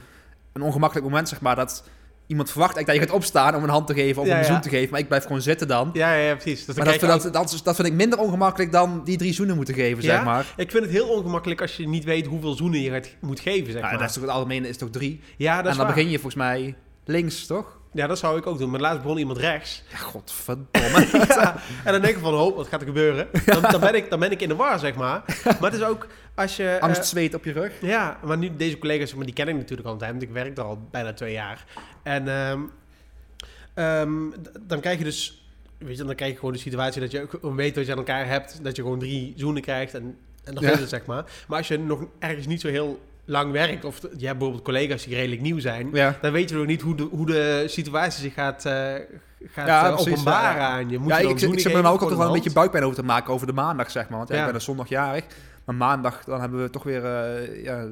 een 0.54 0.62
ongemakkelijk 0.62 1.08
moment, 1.08 1.30
zeg 1.30 1.42
maar, 1.42 1.56
dat 1.56 1.84
iemand 2.28 2.50
verwacht 2.52 2.76
eigenlijk 2.76 2.88
dat 2.88 3.10
je 3.10 3.14
gaat 3.16 3.24
opstaan 3.24 3.56
om 3.56 3.64
een 3.64 3.70
hand 3.70 3.88
te 3.88 3.94
geven 3.94 4.22
of 4.22 4.28
Ja, 4.28 4.34
een 4.34 4.40
ja. 4.42 4.46
zoen 4.48 4.62
te 4.62 4.70
geven, 4.70 4.92
maar 4.92 5.00
ik 5.00 5.08
blijf 5.08 5.24
gewoon 5.24 5.42
zitten 5.42 5.68
dan. 5.68 5.90
Ja, 5.94 6.14
ja, 6.14 6.36
precies. 6.36 6.66
Dus 6.66 6.76
dan 6.76 6.84
Maar 6.84 6.98
dat, 7.00 7.10
vind- 7.22 7.34
dat, 7.34 7.34
dat, 7.52 7.62
dat 7.64 7.76
vind 7.76 7.88
ik 7.88 7.94
minder 7.94 8.20
ongemakkelijk 8.20 8.72
dan 8.72 9.02
die 9.04 9.18
drie 9.18 9.34
zoenen 9.34 9.56
moeten 9.56 9.74
geven, 9.74 10.04
Ja? 10.04 10.10
zeg 10.16 10.24
maar. 10.24 10.46
Ik 10.58 10.72
vind 10.72 10.84
het 10.84 10.92
heel 10.94 11.08
ongemakkelijk 11.08 11.62
als 11.62 11.78
je 11.78 11.88
niet 11.88 12.04
weet 12.04 12.26
hoeveel 12.26 12.54
zoenen 12.54 12.82
je 12.82 12.90
gaat, 12.92 13.10
moet 13.22 13.40
geven, 13.40 13.66
zeg 13.72 13.82
Nou, 13.82 13.84
maar. 13.90 13.98
dat 14.00 14.08
is 14.08 14.14
toch 14.14 14.24
het 14.24 14.32
algemene 14.32 14.68
is 14.68 14.78
toch 14.78 14.90
drie? 14.90 15.22
ja, 15.38 15.56
dat 15.56 15.64
en 15.66 15.70
is 15.72 15.78
dan 15.78 15.86
waar. 15.86 15.96
begin 15.96 16.10
je 16.10 16.20
volgens 16.20 16.44
mij 16.44 16.76
links, 17.06 17.46
toch? 17.46 17.76
Ja, 17.94 18.08
dat 18.08 18.18
zou 18.18 18.38
ik 18.38 18.48
ook 18.48 18.58
doen. 18.58 18.70
Maar 18.70 18.80
laatst 18.80 19.02
begon 19.02 19.18
iemand 19.18 19.38
rechts. 19.38 19.84
Ja, 19.92 19.98
godverdomme. 19.98 21.08
ja, 21.28 21.56
en 21.84 21.92
dan 21.92 22.02
denk 22.02 22.16
ik 22.16 22.22
van, 22.22 22.34
oh, 22.34 22.56
wat 22.56 22.68
gaat 22.68 22.82
er 22.82 22.88
gebeuren? 22.88 23.28
Dan, 23.46 23.62
dan, 23.62 23.80
ben 23.80 23.96
ik, 23.96 24.10
dan 24.10 24.20
ben 24.20 24.32
ik 24.32 24.42
in 24.42 24.48
de 24.50 24.56
war, 24.56 24.80
zeg 24.80 24.96
maar. 24.96 25.24
Maar 25.44 25.72
het 25.72 25.74
is 25.74 25.84
ook, 25.84 26.08
als 26.38 26.56
je... 26.56 26.70
eh, 26.70 26.82
Angst, 26.82 27.06
zweet 27.06 27.34
op 27.34 27.44
je 27.44 27.52
rug. 27.52 27.72
ja, 27.82 28.18
maar 28.24 28.38
nu 28.38 28.56
deze 28.56 28.78
collega's, 28.78 29.14
maar 29.14 29.26
die 29.26 29.34
ken 29.34 29.48
ik 29.48 29.56
natuurlijk 29.56 29.88
al 29.88 29.94
een 29.94 30.00
tijd, 30.00 30.12
want 30.12 30.24
ik 30.24 30.30
werk 30.30 30.56
daar 30.56 30.66
al 30.66 30.88
bijna 30.92 31.14
twee 31.14 31.32
jaar. 31.34 31.66
En 32.04 32.28
ehm, 32.28 32.60
ehm, 33.74 34.12
dan 34.62 34.80
krijg 34.80 34.98
je 34.98 35.04
dus, 35.04 35.48
weet 35.78 35.98
je, 35.98 36.04
dan 36.04 36.16
krijg 36.16 36.32
je 36.32 36.38
gewoon 36.38 36.54
de 36.54 36.60
situatie 36.60 37.02
dat 37.02 37.12
je 37.12 37.22
ook 37.42 37.56
weet 37.56 37.76
wat 37.76 37.86
je 37.86 37.92
aan 37.92 37.98
elkaar 37.98 38.28
hebt, 38.28 38.64
dat 38.64 38.76
je 38.76 38.82
gewoon 38.82 39.00
drie 39.00 39.34
zoenen 39.36 39.62
krijgt 39.62 39.94
en, 39.94 40.18
en 40.44 40.54
dat 40.54 40.64
Ja. 40.64 40.72
is 40.72 40.80
het, 40.80 40.90
zeg 40.90 41.06
maar. 41.06 41.24
Maar 41.48 41.58
als 41.58 41.68
je 41.68 41.80
nog 41.80 42.06
ergens 42.20 42.48
niet 42.48 42.62
zo 42.62 42.68
heel 42.68 43.00
lang 43.26 43.52
werkt, 43.52 43.86
of 43.86 44.00
je 44.02 44.08
hebt 44.26 44.38
bijvoorbeeld 44.38 44.64
collega's 44.64 45.04
die 45.04 45.16
redelijk 45.16 45.42
nieuw 45.42 45.60
zijn, 45.60 45.90
Ja. 45.94 46.18
dan 46.22 46.32
weet 46.32 46.50
je 46.50 46.56
nog 46.56 46.66
niet 46.66 46.82
hoe 46.82 46.96
de, 46.96 47.04
hoe 47.12 47.26
de 47.26 47.64
situatie 47.68 48.22
zich 48.22 48.34
gaat, 48.34 48.66
eh, 48.66 48.94
gaat 49.52 49.68
Ja, 49.68 49.88
eh, 49.88 50.00
openbaren 50.00 50.62
aan 50.62 50.90
je. 50.90 50.98
Moet 50.98 51.10
ja, 51.10 51.18
je 51.18 51.24
dan 51.24 51.32
ik, 51.32 51.42
ik, 51.42 51.60
zit 51.60 51.74
me 51.74 51.80
ook 51.80 52.02
altijd 52.02 52.18
wel 52.20 52.28
een 52.28 52.34
beetje 52.34 52.52
buikpijn 52.52 52.84
over 52.84 52.96
te 52.98 53.04
maken 53.04 53.34
over 53.34 53.48
de 53.48 53.54
maandag, 53.54 53.92
zeg 53.92 54.10
maar. 54.10 54.18
Want 54.18 54.30
ik 54.32 54.46
ben 54.46 54.54
er 54.54 54.62
zondagjarig. 54.62 55.24
Maar 55.68 55.76
maandag, 55.76 56.24
dan 56.24 56.40
hebben 56.40 56.62
we 56.62 56.70
toch 56.70 56.84
weer... 56.84 57.06
eh, 57.06 57.64
ja, 57.64 57.86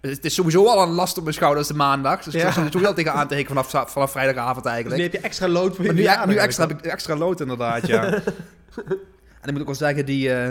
het 0.00 0.24
is 0.24 0.34
sowieso 0.34 0.66
al 0.66 0.82
een 0.82 0.88
last 0.94 1.16
op 1.16 1.22
mijn 1.22 1.34
schouders 1.34 1.68
de 1.68 1.74
maandag. 1.74 2.22
Dus 2.22 2.32
Ja. 2.34 2.46
ik 2.46 2.52
zit 2.52 2.64
er 2.64 2.70
sowieso 2.72 2.92
tegen 2.94 3.12
aan 3.12 3.28
te 3.28 3.34
hikken 3.34 3.54
vanaf, 3.64 3.90
vanaf 3.92 4.10
vrijdagavond 4.10 4.62
Dus 4.64 4.72
eigenlijk. 4.72 5.02
nu 5.02 5.08
heb 5.08 5.20
je 5.20 5.26
extra 5.26 5.48
lood 5.48 5.76
voor 5.76 5.84
je 5.84 5.92
Maar 6.04 6.26
nu, 6.26 6.32
nu 6.32 6.38
extra, 6.38 6.66
heb 6.66 6.78
ik 6.78 6.84
extra 6.84 7.16
lood 7.16 7.40
inderdaad, 7.40 7.86
ja. 7.86 8.04
en 9.40 9.44
ik 9.44 9.50
moet 9.50 9.60
ook 9.60 9.66
wel 9.66 9.74
zeggen, 9.74 10.06
die... 10.06 10.32
eh, 10.34 10.48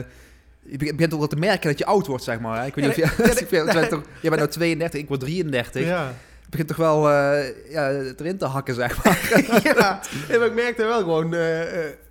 je 0.65 0.77
begint 0.77 1.13
ook 1.13 1.19
wel 1.19 1.27
te 1.27 1.35
merken 1.35 1.69
dat 1.69 1.77
je 1.79 1.85
oud 1.85 2.07
wordt, 2.07 2.23
zeg 2.23 2.39
maar. 2.39 2.59
hè. 2.61 2.65
Ik 2.65 2.75
weet 2.75 2.85
niet 2.85 2.95
Ja, 2.95 3.03
of 3.19 3.39
je... 3.49 3.55
je 3.55 3.63
bent 3.73 3.89
toch- 3.89 4.01
Jij 4.19 4.29
bent 4.29 4.35
nou 4.41 4.47
32, 4.47 4.99
ik 4.99 5.07
word 5.07 5.19
33. 5.19 5.85
Ja. 5.85 6.13
Begint 6.49 6.67
toch 6.67 6.77
wel 6.77 7.09
eh, 7.11 7.71
ja, 7.71 7.89
erin 7.89 8.37
te 8.37 8.45
hakken, 8.45 8.73
zeg 8.73 9.03
maar. 9.03 9.19
ja, 9.77 9.99
en 10.29 10.41
ik 10.41 10.53
merkte 10.53 10.83
wel 10.83 10.99
gewoon, 10.99 11.33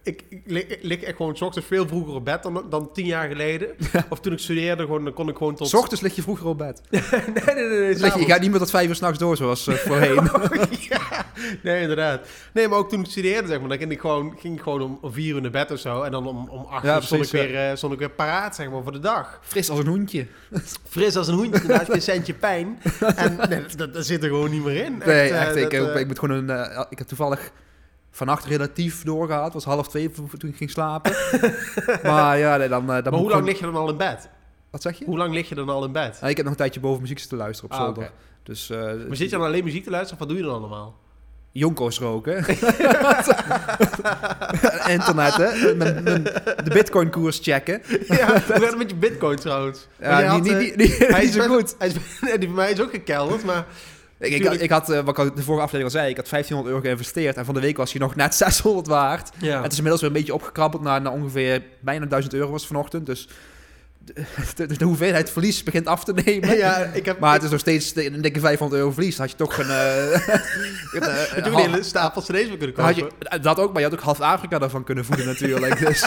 ik, 0.02 0.22
ik, 0.28 0.42
lig, 0.46 0.66
ik 0.66 0.78
lig 0.82 1.02
echt 1.02 1.16
gewoon 1.16 1.36
's 1.36 1.40
ochtends 1.40 1.68
veel 1.68 1.86
vroeger 1.86 2.14
op 2.14 2.24
bed 2.24 2.42
dan, 2.42 2.64
dan 2.70 2.92
tien 2.92 3.06
jaar 3.06 3.28
geleden. 3.28 3.68
Of 4.08 4.20
toen 4.20 4.32
ik 4.32 4.38
studeerde, 4.38 4.82
gewoon, 4.82 5.04
dan 5.04 5.12
kon 5.12 5.28
ik 5.28 5.36
gewoon 5.36 5.54
tot... 5.54 5.68
S 5.68 5.74
ochtends 5.74 6.02
lig 6.02 6.14
je 6.16 6.22
vroeger 6.22 6.46
op 6.46 6.58
bed. 6.58 6.80
nee, 6.90 7.00
nee, 7.44 7.54
nee, 7.54 7.78
nee, 7.78 7.94
Lig 7.94 8.18
je, 8.18 8.24
gaat 8.24 8.40
niet 8.40 8.50
meer 8.50 8.58
tot 8.58 8.70
vijf 8.70 8.88
uur 8.88 8.94
s'nachts 8.94 9.18
door, 9.18 9.36
zoals 9.36 9.66
eh, 9.66 9.74
voorheen. 9.74 10.14
ja, 10.90 11.26
nee, 11.62 11.80
inderdaad. 11.80 12.20
Nee, 12.52 12.68
maar 12.68 12.78
ook 12.78 12.88
toen 12.88 13.00
ik 13.00 13.10
studeerde, 13.10 13.48
zeg 13.48 13.60
maar, 13.60 13.68
dan 13.68 13.78
ging 13.78 13.90
ik 13.90 14.00
gewoon, 14.00 14.34
ging 14.38 14.56
ik 14.56 14.62
gewoon 14.62 14.82
om, 14.82 14.98
om 15.00 15.12
vier 15.12 15.34
uur 15.34 15.40
naar 15.40 15.50
bed 15.50 15.70
of 15.70 15.78
zo. 15.78 16.02
En 16.02 16.10
dan 16.10 16.26
om, 16.26 16.48
om 16.48 16.64
acht 16.64 16.84
Ja, 16.84 16.96
uur 16.96 17.02
stond, 17.02 17.24
ik 17.24 17.30
weer, 17.30 17.70
eh, 17.70 17.76
stond 17.76 17.92
ik 17.92 17.98
weer 17.98 18.10
paraat, 18.10 18.54
zeg 18.54 18.70
maar, 18.70 18.82
voor 18.82 18.92
de 18.92 18.98
dag. 18.98 19.40
Fris 19.42 19.70
als 19.70 19.78
een 19.78 19.86
hoentje. 19.86 20.26
Fris 20.90 21.16
als 21.16 21.28
een 21.28 21.34
hoentje, 21.34 21.60
inderdaad, 21.60 21.90
geen 21.90 22.02
centje 22.02 22.34
pijn. 22.34 22.80
En 23.16 23.38
nee, 23.48 23.64
dat, 23.76 23.94
dat 23.94 24.06
zit 24.06 24.22
er 24.22 24.28
gewoon 24.28 24.50
niet 24.50 24.64
meer 24.64 24.84
in. 24.84 25.02
Nee, 25.04 25.30
eh, 25.30 25.42
echt. 25.42 25.56
ik, 25.56 25.70
dat, 25.70 25.72
ik, 25.72 25.94
eh, 25.94 26.00
ik 26.00 26.06
moet 26.06 26.18
gewoon 26.18 26.36
een, 26.36 26.50
eh, 26.50 26.84
ik 26.90 26.98
heb 26.98 27.06
toevallig 27.06 27.52
vannacht 28.14 28.44
relatief 28.44 29.02
doorgehad. 29.02 29.44
Het 29.44 29.52
was 29.52 29.64
half 29.64 29.88
twee 29.88 30.10
toen 30.10 30.50
ik 30.50 30.56
ging 30.56 30.70
slapen. 30.70 31.12
maar 32.02 32.38
ja, 32.38 32.56
nee, 32.56 32.68
dan, 32.68 32.80
eh, 32.80 32.86
dan 32.86 33.02
maar 33.02 33.12
hoe 33.12 33.12
lang 33.12 33.30
gewoon- 33.30 33.44
lig 33.44 33.58
je 33.58 33.64
dan 33.64 33.76
al 33.76 33.88
in 33.88 33.96
bed? 33.96 34.28
Wat 34.70 34.82
zeg 34.82 34.98
je? 34.98 35.04
Hoe 35.04 35.16
lang 35.18 35.34
lig 35.34 35.48
je 35.48 35.54
dan 35.54 35.68
al 35.68 35.84
in 35.84 35.92
bed? 35.92 36.16
Nou, 36.20 36.30
ik 36.30 36.36
heb 36.36 36.44
nog 36.44 36.54
een 36.54 36.60
tijdje 36.60 36.80
boven 36.80 37.00
muziek 37.00 37.18
te 37.18 37.36
luisteren 37.36 37.70
op 37.70 37.76
Ah, 37.78 37.84
zolder. 37.84 38.10
Dus 38.42 38.70
eh 38.70 38.78
Maar 38.78 39.16
zit 39.16 39.30
je 39.30 39.36
dan 39.36 39.46
alleen 39.46 39.64
muziek 39.64 39.84
te 39.84 39.90
luisteren 39.90 40.20
of 40.22 40.26
wat 40.26 40.36
doe 40.36 40.44
je 40.46 40.52
dan 40.52 40.60
allemaal? 40.60 41.00
jonko's 41.54 41.98
roken. 41.98 42.36
Internet, 44.96 45.34
hè. 45.36 45.76
De 46.62 46.70
bitcoin 46.72 47.10
koers 47.10 47.38
checken. 47.42 47.82
ja, 48.08 48.26
hoe 48.26 48.40
gaat 48.40 48.60
het 48.62 48.78
met 48.78 48.90
je 48.90 48.96
bitcoin 48.96 49.36
trouwens? 49.36 49.86
Had, 50.02 50.46
eh, 50.46 50.58
hij 51.12 51.24
is 51.24 51.32
zo 51.32 51.46
goed. 51.46 51.74
Hij 51.78 51.88
is, 51.88 51.94
die 52.20 52.38
bij 52.38 52.48
mij 52.48 52.70
is 52.72 52.80
ook 52.80 52.90
gekelderd, 52.90 53.44
maar... 53.44 53.66
Ik, 54.22 54.32
ik, 54.32 54.40
Tuurlijk. 54.40 54.62
ik 54.62 54.70
had, 54.70 54.90
eh, 54.90 54.96
wat 54.96 55.08
ik 55.08 55.18
al 55.18 55.34
de 55.34 55.42
vorige 55.42 55.64
aflevering 55.64 55.84
al 55.84 55.90
zei, 55.90 56.10
ik 56.10 56.16
had 56.16 56.28
1500 56.28 56.66
euro 56.74 56.80
geïnvesteerd. 56.80 57.36
En 57.36 57.44
van 57.44 57.54
de 57.54 57.60
week 57.60 57.76
was 57.76 57.92
hij 57.92 58.00
nog 58.00 58.14
net 58.14 58.34
600 58.44 58.86
waard. 58.86 59.30
Ja. 59.38 59.62
Het 59.62 59.72
is 59.72 59.76
inmiddels 59.76 60.00
weer 60.00 60.10
een 60.10 60.16
beetje 60.16 60.34
opgekrabbeld 60.34 60.82
naar, 60.82 61.00
naar 61.00 61.12
ongeveer 61.12 61.62
bijna 61.80 62.06
1000 62.06 62.34
euro 62.34 62.50
was 62.50 62.66
vanochtend. 62.66 63.06
Dus 63.06 63.28
de, 64.56 64.66
de, 64.66 64.78
de 64.78 64.84
hoeveelheid 64.84 65.30
verlies 65.30 65.62
begint 65.62 65.86
af 65.86 66.04
te 66.04 66.12
nemen. 66.24 66.56
ja, 66.56 66.76
ik 66.76 67.04
heb... 67.04 67.18
Maar 67.18 67.32
het 67.32 67.42
is 67.42 67.50
nog 67.50 67.60
steeds 67.60 67.96
een 67.96 68.20
dikke 68.20 68.40
500 68.40 68.80
euro 68.80 68.92
verlies. 68.92 69.16
Dan 69.16 69.26
had 69.26 69.38
je 69.38 69.44
toch 69.44 69.58
een... 69.58 69.70
eh, 69.70 70.12
een, 70.92 71.02
eh, 71.02 71.44
had 71.44 71.46
een 71.46 71.54
hele 71.54 71.82
stapel 71.82 72.22
kunnen 72.22 72.58
dan 72.74 72.84
had 72.84 72.94
kopen. 72.94 73.16
je, 73.30 73.38
dat 73.40 73.58
ook, 73.58 73.72
maar 73.72 73.82
je 73.82 73.88
had 73.88 73.98
ook 73.98 74.04
half 74.04 74.20
Afrika 74.20 74.58
daarvan 74.58 74.84
kunnen 74.84 75.04
voeden 75.04 75.26
natuurlijk. 75.26 75.78
Dus, 75.78 76.06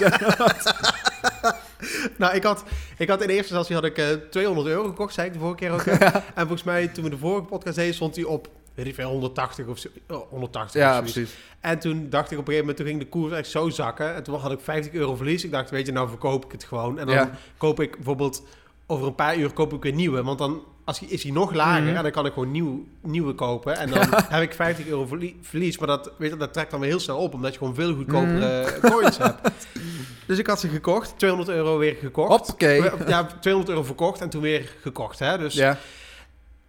Nou, 2.17 2.35
ik 2.35 2.43
had, 2.43 2.63
ik 2.97 3.09
had 3.09 3.21
in 3.21 3.29
eerste 3.29 3.55
instantie 3.55 3.75
had 3.75 3.83
ik, 3.83 3.97
eh 3.97 4.07
200 4.29 4.67
euro 4.67 4.83
gekocht, 4.87 5.13
zei 5.13 5.27
ik 5.27 5.33
de 5.33 5.39
vorige 5.39 5.57
keer 5.57 5.71
ook. 5.71 5.81
En 5.85 6.21
volgens 6.35 6.63
mij, 6.63 6.87
toen 6.87 7.03
we 7.03 7.09
de 7.09 7.17
vorige 7.17 7.45
podcast 7.45 7.75
deden, 7.75 7.93
stond 7.93 8.15
hij 8.15 8.25
op, 8.25 8.47
weet 8.73 8.85
ik 8.87 8.95
veel, 8.95 9.09
180 9.09 9.65
of 9.67 9.77
zo. 9.79 9.87
oh, 10.09 10.29
180 10.29 10.81
of 10.81 10.87
ja, 10.87 10.93
zoiets. 10.95 11.13
precies. 11.13 11.35
En 11.59 11.79
toen 11.79 12.09
dacht 12.09 12.31
ik 12.31 12.37
op 12.37 12.47
een 12.47 12.53
gegeven 12.53 12.59
moment, 12.59 12.77
toen 12.77 12.85
ging 12.87 12.99
de 12.99 13.07
koers 13.07 13.33
echt 13.33 13.49
zo 13.49 13.69
zakken. 13.69 14.15
En 14.15 14.23
toen 14.23 14.39
had 14.39 14.51
ik 14.51 14.59
50 14.59 14.93
euro 14.93 15.15
verlies. 15.15 15.43
Ik 15.43 15.51
dacht, 15.51 15.69
weet 15.69 15.85
je, 15.85 15.91
nou 15.91 16.09
verkoop 16.09 16.45
ik 16.45 16.51
het 16.51 16.63
gewoon. 16.63 16.99
En 16.99 17.05
dan 17.05 17.15
Ja. 17.15 17.31
koop 17.57 17.79
ik 17.79 17.95
bijvoorbeeld, 17.95 18.43
over 18.85 19.07
een 19.07 19.15
paar 19.15 19.37
uur 19.37 19.51
koop 19.53 19.73
ik 19.73 19.83
weer 19.83 19.93
nieuwe. 19.93 20.23
Want 20.23 20.37
dan 20.37 20.63
als 20.85 20.99
hij, 20.99 21.07
is 21.09 21.23
hij 21.23 21.31
nog 21.31 21.53
lager 21.53 21.83
Mhm. 21.83 21.95
en 21.95 22.03
dan 22.03 22.11
kan 22.11 22.25
ik 22.25 22.33
gewoon 22.33 22.51
nieuw, 22.51 22.85
nieuwe 23.01 23.33
kopen. 23.33 23.77
En 23.77 23.89
dan 23.89 24.07
heb 24.29 24.41
ik 24.41 24.53
50 24.53 24.87
euro 24.87 25.05
verlie- 25.05 25.37
verlies. 25.41 25.77
Maar 25.77 25.87
dat, 25.87 26.11
weet 26.17 26.31
je, 26.31 26.37
dat 26.37 26.53
trekt 26.53 26.71
dan 26.71 26.79
weer 26.79 26.89
heel 26.89 26.99
snel 26.99 27.17
op, 27.17 27.33
omdat 27.33 27.51
je 27.51 27.57
gewoon 27.57 27.75
veel 27.75 27.95
goedkopere 27.95 28.61
Mhm. 28.81 28.87
coins 28.91 29.17
hebt. 29.17 29.49
Dus 30.25 30.37
ik 30.37 30.47
had 30.47 30.59
ze 30.59 30.67
gekocht, 30.67 31.13
200 31.17 31.57
euro 31.57 31.77
weer 31.77 31.95
gekocht. 31.95 32.29
Hoppakee. 32.29 32.81
Ja, 33.07 33.25
200 33.39 33.69
euro 33.69 33.83
verkocht 33.83 34.21
en 34.21 34.29
toen 34.29 34.41
weer 34.41 34.73
gekocht. 34.81 35.19
Hè? 35.19 35.37
Dus, 35.37 35.53
Ja. 35.53 35.77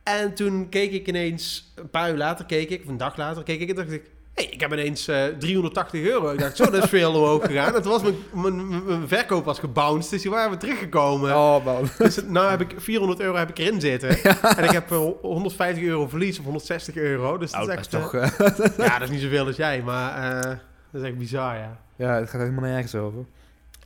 En 0.03 0.35
toen 0.35 0.69
keek 0.69 0.93
ik 0.93 1.07
ineens, 1.09 1.73
een 1.75 1.91
paar 1.91 2.11
uur 2.11 2.17
later 2.17 2.45
keek 2.45 2.71
ik, 2.71 2.83
of 2.83 2.89
een 2.89 2.97
dag 2.97 3.17
later 3.17 3.43
keek 3.43 3.61
ik 3.61 3.69
en 3.69 3.75
dacht 3.75 3.93
ik... 3.93 4.03
Hey, 4.37 4.45
ik 4.45 4.61
heb 4.61 4.73
ineens 4.73 5.09
eh 5.09 5.25
380 5.39 6.03
euro. 6.03 6.31
Ik 6.33 6.39
dacht, 6.39 6.57
zo, 6.57 6.65
dat 6.71 6.83
is 6.83 6.89
veel 6.89 7.13
omhoog 7.21 7.45
gegaan. 7.47 7.73
Toen 7.83 7.93
was 7.93 8.03
mijn, 8.03 8.17
mijn, 8.87 9.09
verkoop 9.09 9.45
was 9.45 9.59
gebounced, 9.59 10.11
dus 10.11 10.23
die 10.23 10.31
waren 10.31 10.51
weer 10.51 10.59
teruggekomen. 10.59 11.37
Oh 11.37 11.65
man. 11.65 11.89
Dus 11.99 12.21
nou 12.27 12.51
heb 12.51 12.61
ik 12.61 12.75
400 12.77 13.21
euro 13.21 13.37
heb 13.37 13.49
ik 13.49 13.59
erin 13.59 13.81
zitten. 13.81 14.09
En 14.57 14.65
ik 14.65 14.71
heb 14.71 14.91
eh, 14.91 14.99
150 15.23 15.83
euro 15.85 16.09
verlies 16.09 16.39
of 16.39 16.45
160 16.45 16.97
euro. 16.97 17.39
Dus 17.39 17.51
dat 17.53 17.67
Nou, 17.67 17.79
is 17.79 17.89
dat 17.89 18.01
is 18.03 18.07
echt... 18.07 18.13
toch... 18.39 18.47
eh, 18.47 18.67
eh, 18.67 18.77
ja, 18.89 18.99
dat 18.99 19.09
is 19.09 19.15
niet 19.15 19.23
zoveel 19.23 19.47
als 19.47 19.57
jij, 19.57 19.83
maar... 19.83 20.33
eh, 20.41 20.51
Dat 20.91 21.03
is 21.03 21.09
echt 21.09 21.19
bizar, 21.19 21.57
ja. 21.57 21.79
Ja, 21.97 22.15
het 22.15 22.31
gaat 22.31 22.41
helemaal 22.41 22.71
nergens 22.71 22.95
over. 22.95 23.25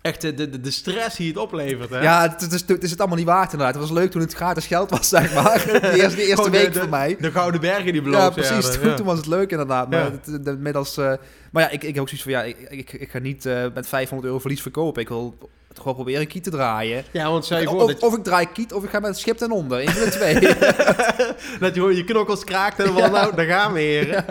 Echt 0.03 0.21
de, 0.21 0.35
de, 0.35 0.61
de 0.61 0.71
stress 0.71 1.17
die 1.17 1.29
het 1.29 1.37
oplevert, 1.37 1.91
hè? 1.91 2.01
Ja, 2.03 2.23
het, 2.23 2.41
het 2.41 2.53
is, 2.53 2.65
het 2.67 2.83
is 2.83 2.91
het 2.91 2.99
allemaal 2.99 3.19
niet 3.19 3.27
waard 3.27 3.53
inderdaad. 3.53 3.75
Het 3.75 3.83
was 3.89 3.93
leuk 3.99 4.11
toen 4.11 4.21
het 4.21 4.33
gratis 4.33 4.67
geld 4.67 4.91
was, 4.91 5.09
zeg 5.09 5.35
maar. 5.35 5.59
De 5.81 5.93
eerste, 5.95 6.17
de 6.17 6.27
eerste 6.27 6.51
de- 6.51 6.57
week 6.57 6.73
de- 6.73 6.79
voor 6.81 6.89
mij. 6.89 7.17
De 7.21 7.31
Gouden 7.31 7.61
Bergen 7.61 7.93
die 7.93 8.03
beloofd 8.03 8.23
Ja, 8.23 8.43
precies. 8.43 8.71
Toen, 8.79 8.89
ja. 8.89 8.95
toen 8.95 9.07
was 9.07 9.17
het 9.17 9.27
leuk 9.27 9.51
inderdaad. 9.51 9.91
Maar, 9.91 10.13
Ja. 10.25 10.39
inmiddels, 10.45 10.97
eh, 10.97 11.13
maar 11.53 11.63
ja, 11.63 11.69
ik, 11.71 11.83
ik 11.83 11.95
heb 11.95 12.01
ook 12.03 12.09
zoiets 12.09 12.23
van, 12.23 12.33
ja, 12.33 12.43
ik, 12.43 12.57
ik, 12.69 12.93
ik 12.93 13.11
ga 13.11 13.19
niet 13.19 13.47
eh, 13.47 13.65
met 13.75 13.89
500 13.89 14.29
euro 14.29 14.39
verlies 14.41 14.63
verkopen. 14.63 15.03
Ik 15.03 15.09
wil 15.09 15.39
het 15.71 15.79
gewoon 15.79 15.95
proberen 15.95 16.27
kiet 16.27 16.43
te 16.43 16.51
draaien. 16.51 17.05
Ja, 17.11 17.31
want 17.31 17.47
voor 17.47 17.57
Of, 17.67 17.87
dat, 17.87 18.01
je, 18.01 18.07
of 18.07 18.17
ik 18.17 18.25
draai 18.25 18.47
kiet, 18.53 18.73
of 18.73 18.85
ik 18.85 18.91
ga 18.91 18.99
met 18.99 19.11
het 19.11 19.19
schip 19.19 19.37
ten 19.37 19.51
onder. 19.51 19.91
Van 19.91 20.05
de 20.05 20.11
twee. 20.11 20.35
dat 21.61 21.75
je 21.75 21.97
je 21.97 22.05
knokkels 22.05 22.45
kraakt 22.45 22.79
en 22.79 22.95
dan, 22.95 23.11
nou, 23.13 23.35
daar 23.35 23.47
gaan 23.47 23.73
we, 23.73 23.81
heren. 23.81 24.25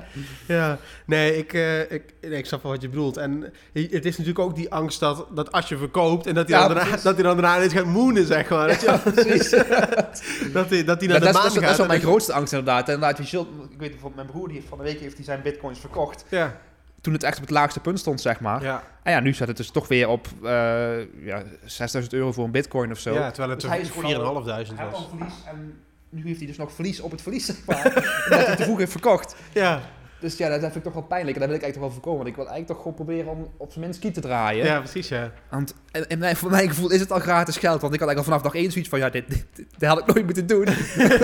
Ja. 0.47 0.77
Nee, 1.05 1.37
ik, 1.37 1.53
eh, 1.53 1.91
ik, 1.91 2.03
nee, 2.21 2.37
ik 2.37 2.45
snap 2.45 2.63
wel 2.63 2.71
wat 2.71 2.81
je 2.81 2.89
bedoelt. 2.89 3.17
En 3.17 3.53
het 3.73 4.05
is 4.05 4.17
natuurlijk 4.17 4.39
ook 4.39 4.55
die 4.55 4.71
angst 4.73 4.99
dat, 4.99 5.25
dat 5.31 5.51
als 5.51 5.69
je 5.69 5.77
verkoopt 5.77 6.25
en 6.25 6.33
dat 6.33 6.49
hij 6.49 6.59
Ja, 6.59 6.67
dan, 6.67 6.75
daarna, 6.75 6.91
dat 6.91 7.13
hij 7.13 7.23
dan 7.23 7.37
daarna 7.37 7.61
eens 7.61 7.73
gaat 7.73 7.85
moenen, 7.85 8.25
zeg 8.25 8.49
maar. 8.49 8.67
Dat, 8.67 8.81
je, 8.81 9.11
precies. 9.13 9.49
dat 10.53 10.69
hij, 10.69 10.83
dat 10.83 10.99
hij 10.99 11.07
naar 11.07 11.19
de 11.19 11.27
is, 11.27 11.33
maan 11.33 11.43
dat, 11.43 11.45
is, 11.45 11.53
dat 11.53 11.63
is 11.63 11.67
gaat. 11.67 11.77
wel 11.77 11.87
mijn 11.87 12.01
grootste 12.01 12.33
angst 12.33 12.53
inderdaad. 12.53 12.89
Inderdaad, 12.89 13.17
je 13.17 13.23
zult, 13.23 13.47
ik 13.47 13.79
weet 13.79 13.91
bijvoorbeeld, 13.91 14.15
mijn 14.15 14.27
broer 14.27 14.47
die 14.47 14.55
heeft 14.55 14.69
van 14.69 14.77
de 14.77 14.83
week 14.83 14.99
heeft 14.99 15.15
hij 15.15 15.25
zijn 15.25 15.41
bitcoins 15.41 15.79
verkocht. 15.79 16.25
Ja, 16.29 16.59
Toen 17.01 17.13
het 17.13 17.23
echt 17.23 17.35
op 17.35 17.41
het 17.41 17.51
laagste 17.51 17.79
punt 17.79 17.99
stond, 17.99 18.21
zeg 18.21 18.39
maar. 18.39 18.63
ja. 18.63 18.83
En 19.03 19.11
ja, 19.11 19.19
nu 19.19 19.33
staat 19.33 19.47
het 19.47 19.57
dus 19.57 19.71
toch 19.71 19.87
weer 19.87 20.07
op 20.07 20.27
eh 20.43 21.23
ja, 21.25 21.43
6000 21.65 22.13
euro 22.13 22.31
voor 22.31 22.45
een 22.45 22.51
bitcoin 22.51 22.91
of 22.91 22.99
zo. 22.99 23.13
ja, 23.13 23.27
terwijl 23.27 23.49
het 23.49 23.61
Dus 23.61 23.69
hij 23.69 23.79
is 23.79 23.89
gewoon 23.89 24.11
4.500 24.11 24.17
al- 24.23 24.33
was. 24.33 24.45
Hij 24.45 24.65
had 24.75 24.93
al 24.93 25.07
verlies 25.09 25.33
en 25.45 25.79
nu 26.09 26.23
heeft 26.25 26.37
hij 26.37 26.47
dus 26.47 26.57
nog 26.57 26.71
verlies 26.71 26.99
op 26.99 27.11
het 27.11 27.21
verlies, 27.21 27.45
zeg 27.51 27.65
maar. 27.65 27.85
omdat 28.29 28.45
hij 28.47 28.55
te 28.55 28.63
vroeg 28.63 28.77
heeft 28.77 28.91
verkocht. 28.91 29.35
Ja, 29.53 29.81
Dus 30.19 30.37
ja, 30.37 30.49
dat 30.49 30.59
vind 30.59 30.75
ik 30.75 30.83
toch 30.83 30.93
wel 30.93 31.03
pijnlijk. 31.03 31.33
En 31.35 31.39
dat 31.41 31.49
wil 31.49 31.57
ik 31.57 31.63
eigenlijk 31.63 31.73
toch 31.73 31.81
wel 31.83 31.91
voorkomen. 31.91 32.17
Want 32.17 32.29
ik 32.29 32.35
wil 32.35 32.47
eigenlijk 32.47 32.67
toch 32.67 32.77
gewoon 32.77 33.05
proberen 33.05 33.31
om 33.31 33.53
op 33.57 33.71
zijn 33.71 33.83
minst 33.85 33.99
kiet 33.99 34.13
te 34.13 34.21
draaien. 34.21 34.65
ja, 34.65 34.79
precies, 34.79 35.07
ja. 35.07 35.31
Want 35.49 35.75
in, 35.91 36.05
in 36.07 36.19
mijn, 36.19 36.35
voor 36.35 36.49
mijn 36.49 36.67
gevoel 36.67 36.91
is 36.91 36.99
het 36.99 37.11
al 37.11 37.19
gratis 37.19 37.57
geld. 37.57 37.81
Want 37.81 37.93
ik 37.93 37.99
had 37.99 38.09
eigenlijk 38.09 38.17
al 38.17 38.23
vanaf 38.23 38.41
dag 38.41 38.61
één 38.61 38.71
zoiets 38.71 38.89
van... 38.89 38.99
Ja, 38.99 39.09
dit, 39.09 39.23
dit, 39.27 39.45
dit, 39.53 39.65
dit 39.77 39.89
had 39.89 39.99
ik 39.99 40.05
nooit 40.05 40.25
moeten 40.25 40.47
doen. 40.47 40.65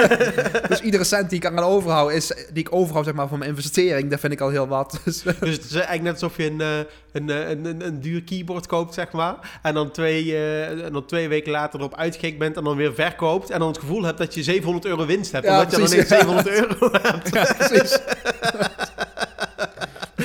dus 0.70 0.82
iedere 0.82 1.04
cent 1.04 1.30
die 1.30 1.40
ik 1.40 1.46
aan 1.46 1.60
overhoud... 1.60 2.12
Is, 2.12 2.28
die 2.28 2.64
ik 2.64 2.74
overhoud 2.74 3.06
zeg 3.06 3.14
maar, 3.14 3.28
van 3.28 3.40
mijn 3.40 3.50
investering... 3.50 4.10
Dat 4.10 4.20
vind 4.20 4.34
ik 4.34 4.42
al 4.42 4.50
heel 4.50 4.68
wat. 4.68 5.00
Dus, 5.06 5.22
Dus 5.22 5.36
het 5.40 5.64
is 5.64 5.72
eigenlijk 5.72 6.02
net 6.02 6.14
alsof 6.14 6.38
je 6.38 6.46
een, 6.46 6.62
eh, 6.62 6.78
een, 7.12 7.30
eh, 7.30 7.50
een, 7.50 7.66
een, 7.66 7.86
een 7.86 8.02
duur 8.02 8.24
keyboard 8.24 8.68
koopt, 8.68 8.94
zeg 8.94 9.12
maar. 9.12 9.60
En 9.62 9.74
dan, 9.74 9.92
twee, 9.92 10.34
eh, 10.34 10.86
en 10.86 10.94
dan 10.94 11.06
twee 11.06 11.28
weken 11.28 11.52
later 11.52 11.80
erop 11.80 11.96
uitgekeken 11.96 12.40
bent 12.40 12.58
en 12.58 12.64
dan 12.64 12.78
weer 12.78 12.94
verkoopt. 12.94 13.50
En 13.50 13.60
dan 13.60 13.68
het 13.68 13.78
gevoel 13.78 14.04
hebt 14.04 14.18
dat 14.18 14.34
je 14.34 14.44
700 14.44 14.86
euro 14.86 15.06
winst 15.06 15.32
hebt. 15.32 15.46
Ja, 15.46 15.60
omdat 15.60 15.72
je 15.72 15.78
dan 15.78 15.88
ineens 15.88 16.10
ja. 16.10 16.16
700 16.22 16.48
euro 16.48 16.90
hebt. 16.92 17.34
ja, 17.34 17.54
precies. 17.58 18.00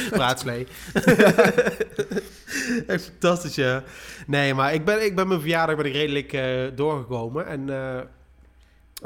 Praatslee. 0.11 0.67
Echt 2.87 3.05
fantastisch, 3.05 3.55
ja. 3.55 3.83
Nee, 4.27 4.55
maar 4.55 4.75
ik 4.75 4.85
ben, 4.85 5.05
ik 5.05 5.17
ben 5.17 5.29
mijn 5.29 5.41
verjaardag 5.41 5.77
ben 5.77 5.85
ik 5.85 5.93
redelijk 5.93 6.33
eh, 6.33 6.77
doorgekomen. 6.77 7.47
En 7.47 7.71
eh, 7.71 7.99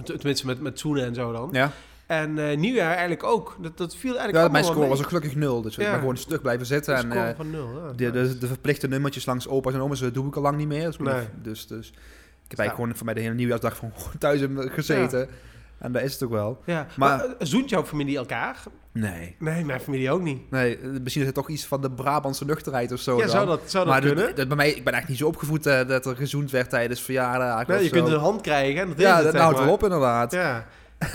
t- 0.02 0.06
tenminste 0.06 0.46
met, 0.46 0.60
met 0.60 0.78
zoenen 0.78 1.04
en 1.04 1.14
zo 1.14 1.32
dan. 1.32 1.48
Ja, 1.52 1.72
En 2.06 2.38
eh, 2.50 2.56
nieuwjaar 2.56 2.90
eigenlijk 2.90 3.22
ook. 3.24 3.56
Dat, 3.60 3.76
dat 3.78 3.96
viel 3.96 4.16
eigenlijk 4.18 4.32
ja 4.34 4.40
allemaal 4.40 4.50
mijn 4.52 4.64
score 4.64 4.80
mee. 4.80 4.88
was 4.88 4.98
ook 5.00 5.06
gelukkig 5.06 5.34
nul. 5.34 5.62
Dus 5.62 5.76
ik 5.76 5.82
Ja. 5.84 5.90
ben 5.90 5.98
gewoon 5.98 6.14
een 6.14 6.20
stuk 6.20 6.42
blijven 6.42 6.66
zitten. 6.66 6.94
Een 6.98 7.04
En 7.04 7.10
score 7.10 7.28
eh, 7.28 7.36
van 7.36 7.50
nul, 7.50 7.68
ja. 7.86 7.92
de, 7.92 8.10
de, 8.10 8.38
de 8.38 8.46
verplichte 8.46 8.88
nummertjes 8.88 9.26
langs 9.26 9.48
opa's 9.48 9.74
en 9.74 9.80
oma's... 9.80 10.00
dat 10.00 10.14
doe 10.14 10.26
ik 10.26 10.36
al 10.36 10.42
lang 10.42 10.56
niet 10.56 10.68
meer. 10.68 10.86
Dus, 10.86 10.98
Nee. 10.98 11.24
dus, 11.42 11.66
dus 11.66 11.88
ik 11.88 12.50
heb 12.50 12.58
eigenlijk 12.58 12.74
gewoon 12.74 12.96
voor 12.96 13.04
mij 13.04 13.14
de 13.14 13.20
hele 13.20 13.34
nieuwjaarsdag... 13.34 13.76
Gewoon 13.78 13.92
thuis 14.18 14.40
gezeten. 14.56 15.28
En 15.78 15.92
dat 15.92 16.02
is 16.02 16.12
het 16.12 16.22
ook 16.22 16.30
wel. 16.30 16.60
Ja, 16.64 16.86
Maar- 16.96 17.16
maar, 17.16 17.26
eh, 17.26 17.30
zoent 17.38 17.70
jouw 17.70 17.84
familie 17.84 18.16
elkaar? 18.16 18.62
Nee. 18.92 19.36
Nee, 19.38 19.64
mijn 19.64 19.80
familie 19.80 20.10
ook 20.10 20.20
niet. 20.22 20.50
Nee, 20.50 20.78
eh, 20.78 20.88
misschien 21.02 21.20
is 21.20 21.26
het 21.26 21.36
toch 21.36 21.48
iets 21.48 21.64
van 21.66 21.80
de 21.80 21.90
Brabantse 21.90 22.44
nuchterheid 22.44 22.92
of 22.92 23.00
zo. 23.00 23.14
ja, 23.16 23.20
dan. 23.22 23.30
zou 23.30 23.46
dat, 23.46 23.60
zou 23.66 23.84
dat 23.84 23.92
maar 23.92 24.02
kunnen? 24.02 24.34
dat 24.36 24.48
bij 24.48 24.56
mij, 24.56 24.70
ik 24.70 24.84
ben 24.84 24.94
echt 24.94 25.08
niet 25.08 25.18
zo 25.18 25.26
opgevoed 25.26 25.66
eh, 25.66 25.88
dat 25.88 26.06
er 26.06 26.16
gezoend 26.16 26.50
werd 26.50 26.70
tijdens 26.70 27.00
verjaardagen. 27.00 27.74
Nee, 27.74 27.82
je 27.82 27.88
zo. 27.88 27.94
kunt 27.94 28.08
een 28.08 28.18
hand 28.20 28.40
krijgen. 28.40 28.80
En 28.80 28.88
dat 28.88 28.98
ja, 28.98 29.18
is 29.18 29.24
het, 29.24 29.32
dat 29.32 29.40
houdt 29.40 29.56
maar. 29.56 29.64
wel 29.66 29.74
op 29.74 29.82
inderdaad. 29.82 30.32
Ja. 30.32 30.66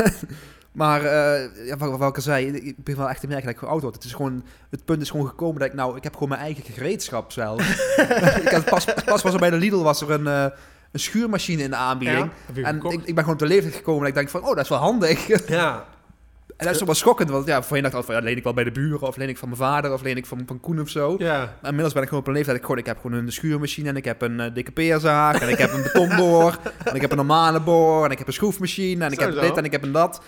Maar 0.72 1.04
uh, 1.04 1.68
ja, 1.68 1.78
wat, 1.78 1.98
wat 1.98 2.10
ik 2.10 2.16
al 2.16 2.22
zei, 2.22 2.46
ik 2.52 2.84
ben 2.84 2.98
wel 2.98 3.10
echt 3.10 3.20
te 3.20 3.28
merken 3.28 3.46
dat 3.46 3.56
ik 3.56 3.70
oud 3.70 3.82
word. 3.82 3.96
Het, 3.96 4.04
is 4.04 4.14
gewoon, 4.14 4.46
het 4.70 4.86
punt 4.86 5.02
is 5.02 5.10
gewoon 5.10 5.28
gekomen 5.28 5.60
dat 5.60 5.68
ik 5.70 5.74
nou, 5.74 5.98
ik 5.98 6.04
heb 6.04 6.14
gewoon 6.14 6.30
mijn 6.30 6.42
eigen 6.42 6.64
gereedschap 6.64 7.32
zelf. 7.32 7.62
ik 8.44 8.50
had 8.50 8.66
pas, 8.66 8.86
pas 9.06 9.22
was 9.22 9.34
er 9.34 9.40
bij 9.40 9.50
de 9.50 9.58
Lidl 9.58 9.82
was 9.82 10.02
er 10.02 10.12
een, 10.12 10.26
uh, 10.26 10.46
een 10.92 11.00
schuurmachine 11.00 11.64
in 11.64 11.70
de 11.70 11.76
aanbieding. 11.76 12.30
Ja, 12.54 12.64
en 12.64 12.76
ik, 12.76 12.92
ik 12.92 13.06
ben 13.06 13.18
gewoon 13.18 13.34
op 13.34 13.40
de 13.40 13.46
leeftijd 13.46 13.76
gekomen 13.76 14.00
dat 14.00 14.10
ik 14.10 14.16
denk 14.16 14.30
van, 14.30 14.42
oh, 14.42 14.48
dat 14.56 14.64
is 14.64 14.70
wel 14.70 14.78
handig. 14.80 15.28
Ja. 15.48 15.86
En 16.58 16.66
dat 16.66 16.74
is 16.74 16.78
toch 16.80 16.88
wel 16.88 16.98
schokkend, 16.98 17.30
want 17.30 17.48
ja, 17.48 17.62
voorheen 17.64 17.82
dacht 17.84 17.94
ik 17.94 18.00
altijd 18.00 18.06
van, 18.06 18.16
ja, 18.16 18.22
leen 18.30 18.38
ik 18.38 18.44
wel 18.44 18.54
bij 18.54 18.64
de 18.64 18.72
buren, 18.72 19.08
of 19.08 19.16
leen 19.16 19.30
ik 19.30 19.38
van 19.38 19.48
mijn 19.50 19.62
vader, 19.62 19.94
of 19.94 20.02
leen 20.02 20.18
ik 20.18 20.26
van, 20.26 20.44
van 20.46 20.60
Koen 20.60 20.82
of 20.82 20.90
zo. 20.90 21.16
Ja. 21.18 21.38
Maar 21.38 21.58
inmiddels 21.70 21.94
ben 21.94 22.02
ik 22.02 22.08
gewoon 22.10 22.24
op 22.24 22.30
een 22.30 22.36
leeftijd, 22.36 22.58
ik, 22.58 22.64
gewoon, 22.64 22.78
ik 22.78 22.86
heb 22.86 23.00
gewoon 23.02 23.18
een 23.18 23.32
schuurmachine 23.32 23.90
en 23.90 23.96
ik 23.96 24.06
heb 24.06 24.22
een 24.22 24.40
uh, 24.40 24.46
dikke 24.54 24.72
peerzaag 24.72 25.42
en 25.42 25.50
ik 25.50 25.58
heb 25.58 25.74
een 25.74 25.82
betonboor 25.82 26.58
en 26.86 26.96
ik 26.96 27.02
heb 27.02 27.12
een 27.12 27.18
normale 27.18 27.60
boor 27.60 28.06
en 28.06 28.12
ik 28.12 28.18
heb 28.18 28.28
een 28.28 28.34
schroefmachine 28.34 29.06
en 29.06 29.12
ik 29.12 29.20
Zo, 29.20 29.26
heb 29.26 29.36
zo. 29.36 29.42
dit 29.42 29.58
en 29.58 29.64
ik 29.66 29.72
heb 29.72 29.84
een 29.84 29.92
dat. 29.92 30.22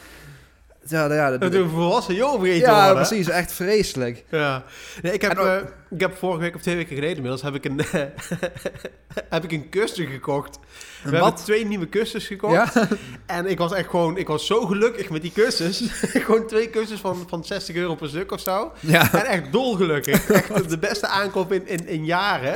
Ja, 0.87 1.13
ja, 1.13 1.37
dat, 1.37 1.53
een 1.53 1.69
volwassen 1.69 2.15
jongen 2.15 2.39
vergeten 2.39 2.67
ja 2.71 2.85
worden. 2.85 3.07
precies, 3.07 3.29
echt 3.29 3.53
vreselijk. 3.53 4.23
Ja. 4.29 4.63
Nee, 5.01 5.13
ik, 5.13 5.21
heb, 5.21 5.37
ook- 5.37 5.45
eh, 5.45 5.55
ik 5.89 5.99
heb 5.99 6.17
vorige 6.17 6.39
week 6.39 6.55
of 6.55 6.61
twee 6.61 6.75
weken 6.75 6.95
geleden 6.95 7.15
inmiddels 7.15 7.41
heb 7.41 7.55
ik 7.55 7.65
een, 7.65 7.81
heb 9.29 9.43
ik 9.43 9.51
een 9.51 9.69
kussen 9.69 10.07
gekocht. 10.07 10.55
We 10.55 10.61
Een 11.07 11.13
hebben 11.13 11.19
wat? 11.31 11.45
twee 11.45 11.65
nieuwe 11.65 11.87
kussens 11.87 12.25
gekocht. 12.25 12.73
Ja? 12.73 12.87
En 13.25 13.45
ik 13.45 13.57
was 13.57 13.73
echt 13.73 13.89
gewoon, 13.89 14.17
ik 14.17 14.27
was 14.27 14.45
zo 14.45 14.65
gelukkig 14.65 15.09
met 15.09 15.21
die 15.21 15.31
kussens. 15.31 15.83
gewoon 16.25 16.47
twee 16.47 16.69
kussens 16.69 16.99
van, 17.01 17.25
van 17.27 17.43
60 17.45 17.75
euro 17.75 17.95
per 17.95 18.09
stuk 18.09 18.31
of 18.31 18.39
zo. 18.41 18.71
Ja. 18.79 19.13
En 19.13 19.25
echt 19.25 19.51
dolgelukkig. 19.51 20.29
Echt 20.31 20.69
de 20.69 20.77
beste 20.77 21.07
aankoop 21.07 21.51
in, 21.51 21.67
in, 21.67 21.87
in 21.87 22.05
jaren. 22.05 22.53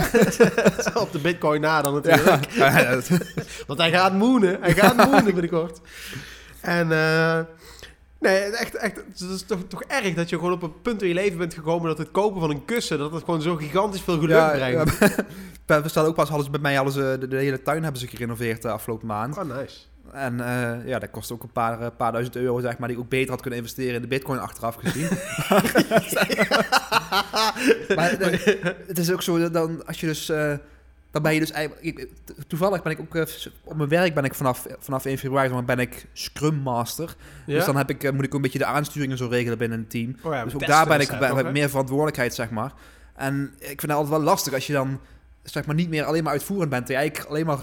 Op 0.94 1.12
de 1.12 1.20
bitcoin 1.22 1.62
na 1.62 1.82
dan 1.82 1.94
natuurlijk. 1.94 2.52
Ja, 2.52 3.00
Want 3.68 3.80
hij 3.80 3.92
gaat 3.92 4.14
moenen. 4.14 4.58
Hij 4.62 4.74
gaat 4.74 4.96
moenen 4.96 5.24
binnenkort. 5.24 5.80
En 6.62 6.92
eh, 6.92 7.40
nee, 8.26 8.44
echt, 8.44 8.76
echt, 8.76 8.96
het 8.96 9.20
is 9.20 9.42
toch, 9.42 9.60
toch 9.68 9.84
erg 9.84 10.14
dat 10.14 10.30
je 10.30 10.36
gewoon 10.36 10.52
op 10.52 10.64
een 10.64 10.82
punt 10.82 11.02
in 11.02 11.08
je 11.08 11.14
leven 11.14 11.38
bent 11.38 11.54
gekomen 11.54 11.88
dat 11.88 11.98
het 11.98 12.12
kopen 12.12 12.40
van 12.40 12.50
een 12.50 12.66
kussen, 12.66 12.98
dat 12.98 13.12
het 13.12 13.24
gewoon 13.24 13.42
zo 13.42 13.56
gigantisch 13.56 14.02
veel 14.02 14.20
geluk 14.20 14.36
ja, 14.36 14.50
brengt. 14.50 15.00
ja. 15.00 15.26
We 15.82 15.90
staan 15.90 16.06
ook 16.06 16.16
pas, 16.16 16.44
ze 16.44 16.50
bij 16.50 16.60
mij 16.60 16.92
ze 16.92 17.18
de, 17.20 17.28
de 17.28 17.38
hele 17.38 17.62
tuin 17.62 17.84
hebben 17.84 18.02
ze 18.02 18.08
gerenoveerd 18.08 18.62
de 18.62 18.70
afgelopen 18.70 19.08
maand. 19.08 19.38
Oh, 19.38 19.44
nice. 19.44 19.78
En 20.12 20.40
eh, 20.40 20.88
ja, 20.88 21.00
dat 21.00 21.12
kost 21.12 21.32
ook 21.32 21.44
een 21.44 21.52
paar, 21.52 21.82
eh, 21.82 21.88
paar 21.98 22.12
duizend 22.12 22.36
euro, 22.36 22.60
zeg 22.60 22.78
maar, 22.78 22.88
die 22.88 22.98
ik 22.98 23.04
ook 23.04 23.10
beter 23.10 23.30
had 23.30 23.42
kunnen 23.42 23.60
investeren 23.60 23.96
in 23.96 24.02
de 24.02 24.08
bitcoin 24.08 24.40
achteraf 24.40 24.76
gezien. 24.76 25.08
maar 27.96 28.20
eh, 28.20 28.64
het 28.88 28.98
is 28.98 29.12
ook 29.12 29.22
zo, 29.22 29.40
dat 29.40 29.54
dan 29.54 29.86
als 29.86 30.00
je 30.00 30.08
dus... 30.08 30.30
eh, 30.30 30.54
ben 31.22 31.34
je 31.34 31.40
dus 31.40 31.52
eigenlijk... 31.52 32.08
toevallig 32.48 32.82
ben 32.82 32.92
ik 32.92 33.00
ook... 33.00 33.16
eh, 33.16 33.24
op 33.64 33.76
mijn 33.76 33.90
werk 33.90 34.14
ben 34.14 34.24
ik 34.24 34.34
vanaf, 34.34 34.66
vanaf 34.80 35.06
1 35.06 35.18
februari 35.18 35.48
zeg 35.48 35.56
maar, 35.56 35.66
ben 35.66 35.80
ik 35.80 36.06
Scrum 36.14 36.56
Master. 36.56 37.16
Ja? 37.46 37.54
Dus 37.56 37.66
dan 37.66 37.78
heb 37.78 37.90
ik, 37.90 38.04
eh, 38.04 38.12
moet 38.12 38.24
ik 38.24 38.28
ook 38.28 38.36
een 38.36 38.42
beetje 38.42 38.60
de 38.60 38.66
aansturingen 38.66 39.18
zo 39.18 39.28
regelen 39.28 39.58
binnen 39.58 39.78
een 39.80 39.88
team. 39.88 40.16
Oh 40.24 40.34
ja, 40.34 40.44
dus 40.44 40.54
ook 40.54 40.66
daar 40.66 40.88
ben 40.88 41.00
is 41.00 41.04
ik 41.04 41.20
dat 41.20 41.34
bij, 41.34 41.52
meer 41.52 41.70
verantwoordelijkheid, 41.70 42.34
zeg 42.34 42.50
maar. 42.50 42.74
En 43.16 43.54
ik 43.58 43.66
vind 43.66 43.82
het 43.82 43.92
altijd 43.92 44.10
wel 44.10 44.22
lastig 44.22 44.54
als 44.54 44.68
je 44.68 44.74
dan 44.74 45.00
zeg 45.44 45.66
maar, 45.66 45.76
niet 45.76 45.90
meer 45.90 46.04
alleen 46.04 46.24
maar 46.24 46.32
uitvoerend 46.32 46.70
bent. 46.70 46.88
En 46.88 46.94
je 46.94 47.00
eigenlijk 47.00 47.30
alleen 47.30 47.46
maar 47.46 47.60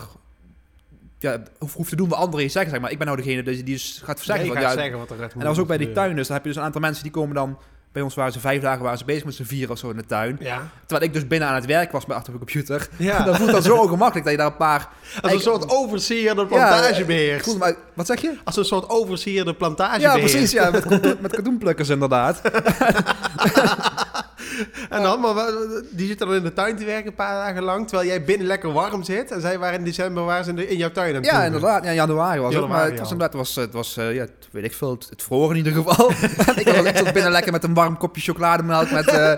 ja, 1.19 1.43
hoeft, 1.59 1.89
te 1.89 1.97
doen 1.97 2.09
wat 2.09 2.19
anderen 2.19 2.43
je 2.43 2.51
zeggen. 2.51 2.71
Zeg 2.71 2.81
maar. 2.81 2.91
Ik 2.91 2.99
ben 2.99 3.07
nou 3.07 3.19
degene 3.19 3.43
die, 3.43 3.63
die 3.63 3.75
dus 3.75 4.01
gaat 4.05 4.21
zeggen. 4.21 4.45
Nee, 4.45 4.53
van, 4.53 4.57
je 4.57 4.63
ja, 4.63 4.69
gaat 4.69 4.79
zeggen 4.79 4.99
wat 4.99 5.11
er 5.11 5.23
en 5.23 5.31
dat 5.35 5.43
was 5.43 5.59
ook 5.59 5.67
bij 5.67 5.79
die 5.79 5.87
gebeuren. 5.87 6.05
tuin. 6.05 6.17
Dus 6.17 6.27
dan 6.27 6.37
heb 6.37 6.45
je 6.45 6.53
dus 6.53 6.59
een 6.59 6.67
aantal 6.67 6.81
mensen 6.81 7.03
die 7.03 7.13
komen 7.13 7.35
dan... 7.35 7.59
Bij 7.93 8.03
ons 8.03 8.15
waren 8.15 8.33
ze 8.33 8.41
vijf 8.41 8.63
dagen 8.63 8.83
waren 8.83 8.99
ze 8.99 9.05
bezig 9.05 9.25
met 9.25 9.35
z'n 9.35 9.43
vier 9.43 9.71
of 9.71 9.79
zo 9.79 9.91
in 9.91 9.97
de 9.97 10.05
tuin. 10.07 10.37
Ja. 10.41 10.69
Terwijl 10.87 11.09
ik 11.09 11.13
dus 11.13 11.27
binnen 11.27 11.49
aan 11.49 11.55
het 11.55 11.67
werk 11.67 11.93
was 11.93 12.07
bij 12.07 12.17
achter 12.17 12.33
mijn 12.33 12.45
computer. 12.45 12.89
Ja. 12.97 13.23
Dat 13.25 13.37
voelt 13.37 13.51
dan 13.51 13.63
zo 13.63 13.77
ongemakkelijk 13.77 14.25
dat 14.25 14.33
je 14.33 14.39
daar 14.39 14.51
een 14.51 14.57
paar... 14.57 14.89
Als 15.23 15.33
een 15.33 15.41
soort 15.41 15.71
plantage 16.47 17.05
beheert. 17.05 17.39
Ik 17.39 17.45
voelde 17.45 17.59
mij- 17.59 17.77
wat 17.95 18.07
zeg 18.07 18.21
je? 18.21 18.39
Als 18.45 18.57
een 18.57 18.65
soort 18.65 18.89
overseer 18.89 19.45
de 19.45 19.55
plantage 19.55 20.01
Ja, 20.01 20.19
precies. 20.19 20.53
Ja, 20.53 20.71
met, 20.71 21.21
met 21.21 21.37
inderdaad. 21.89 22.41
En 24.91 25.03
dan, 25.03 25.21
maar 25.21 25.35
die 25.91 26.07
zitten 26.07 26.27
dan 26.27 26.37
in 26.37 26.43
de 26.43 26.53
tuin 26.53 26.77
te 26.77 26.85
werken 26.85 27.07
een 27.07 27.15
paar 27.15 27.35
dagen 27.47 27.63
lang, 27.63 27.89
terwijl 27.89 28.09
jij 28.09 28.25
binnen 28.25 28.47
lekker 28.47 28.73
warm 28.73 29.03
zit. 29.03 29.31
En 29.31 29.41
zij 29.41 29.59
waren 29.59 29.79
in 29.79 29.85
december 29.85 30.25
waren 30.25 30.45
ze 30.45 30.51
in, 30.51 30.57
de- 30.57 30.69
in 30.69 30.77
jouw 30.77 30.91
tuin 30.91 31.09
aan 31.09 31.23
het 31.23 31.31
Ja, 31.31 31.43
inderdaad. 31.45 31.85
Ja, 31.85 31.93
januari 31.93 32.41
was 32.41 32.55
het. 32.55 32.69
Maar 32.69 32.85
het 32.85 32.99
was 32.99 33.11
inderdaad, 33.11 33.33
het 33.39 33.47
was, 33.47 33.55
het 33.65 33.73
was 33.73 33.97
eh, 33.97 34.15
ja, 34.15 34.21
het- 34.21 34.31
weet 34.51 34.65
ik 34.65 34.73
veel, 34.75 34.91
het, 34.91 35.07
het 35.11 35.23
vroor 35.23 35.51
in 35.51 35.57
ieder 35.57 35.73
geval. 35.73 36.11
Ik 36.63 36.69
was 36.69 36.85
echt 36.85 37.13
binnen 37.13 37.33
lekker 37.33 37.53
met 37.53 37.65
een 37.65 37.75
warm 37.75 37.97
kopje 37.99 38.23
chocolademelk 38.23 38.91
met, 38.91 39.07
eh 39.09 39.33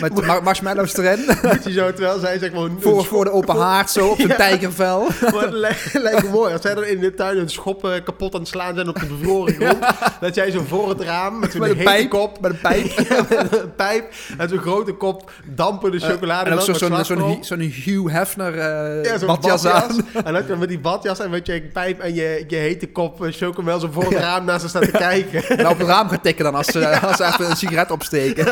met 0.00 0.26
mar- 0.26 0.42
marshmallows 0.42 0.96
erin. 0.96 1.18
Moet 1.42 1.64
je 1.64 1.72
zo, 1.72 1.92
terwijl 1.92 2.18
zij 2.18 2.38
zeg 2.38 2.52
maar... 2.52 2.62
een 2.62 2.78
voor, 2.80 3.04
voor 3.04 3.24
de 3.24 3.32
open 3.32 3.56
haard 3.56 3.90
zo, 3.90 4.06
op 4.08 4.16
zijn 4.16 4.28
Ja. 4.28 4.36
tijgervel. 4.36 5.06
Maar 5.20 5.42
het 5.42 5.52
lijkt, 5.52 5.92
lijkt 5.92 6.22
me 6.22 6.28
mooi. 6.30 6.52
Als 6.52 6.62
zij 6.62 6.74
dan 6.74 6.84
in 6.84 7.00
de 7.00 7.14
tuin 7.14 7.38
een 7.38 7.48
schop 7.48 7.84
eh, 7.84 8.04
kapot 8.04 8.34
aan 8.34 8.40
het 8.40 8.48
slaan 8.48 8.74
zijn 8.74 8.88
op 8.88 9.00
de 9.00 9.06
bevroren 9.06 9.54
grond. 9.54 9.78
Dat 10.20 10.34
jij 10.34 10.50
zo 10.50 10.64
voor 10.68 10.88
het 10.88 11.00
raam 11.00 11.38
met 11.38 11.54
een 11.54 11.76
pijp. 11.76 12.10
kop... 12.10 12.40
Met 12.40 12.50
een 12.50 12.60
pijp. 12.60 13.08
met 13.28 13.58
een 13.62 13.74
pijp 13.74 14.12
en 14.38 14.48
zo'n 14.50 14.58
grote 14.58 14.92
kop 14.92 15.32
dampende 15.44 15.98
chocolade. 15.98 16.50
en 16.50 16.56
ook 16.56 16.60
zo- 16.62 16.72
zo'n 16.72 16.90
met 16.92 17.06
zo'n 17.46 17.60
Hugh 17.60 18.10
Hefner 18.12 18.58
eh 18.58 19.04
Ja, 19.04 19.18
zo'n 19.18 19.26
badjas 19.26 19.66
aan. 19.66 20.06
En 20.24 20.32
dat 20.32 20.46
je 20.46 20.56
met 20.56 20.68
die 20.68 20.78
badjas 20.80 21.18
en 21.18 21.30
met 21.30 21.46
je 21.46 21.62
pijp 21.72 22.00
en 22.00 22.14
je, 22.14 22.44
je 22.48 22.56
hete 22.56 22.86
kop 22.88 23.24
eh, 23.24 23.32
chocomel 23.32 23.80
zo 23.80 23.88
voor 23.92 24.04
het 24.04 24.12
raam 24.12 24.44
naast 24.44 24.60
ze 24.62 24.68
staat 24.68 24.82
te 24.82 24.90
kijken. 25.08 25.58
En 25.58 25.68
op 25.68 25.78
het 25.78 25.86
raam 25.86 26.08
gaan 26.08 26.20
tikken 26.20 26.44
dan 26.44 26.54
als 26.54 26.66
ze, 26.66 26.98
als 27.00 27.16
ze 27.16 27.24
even 27.24 27.50
een 27.50 27.56
sigaret 27.56 27.90
opsteken. 27.90 28.44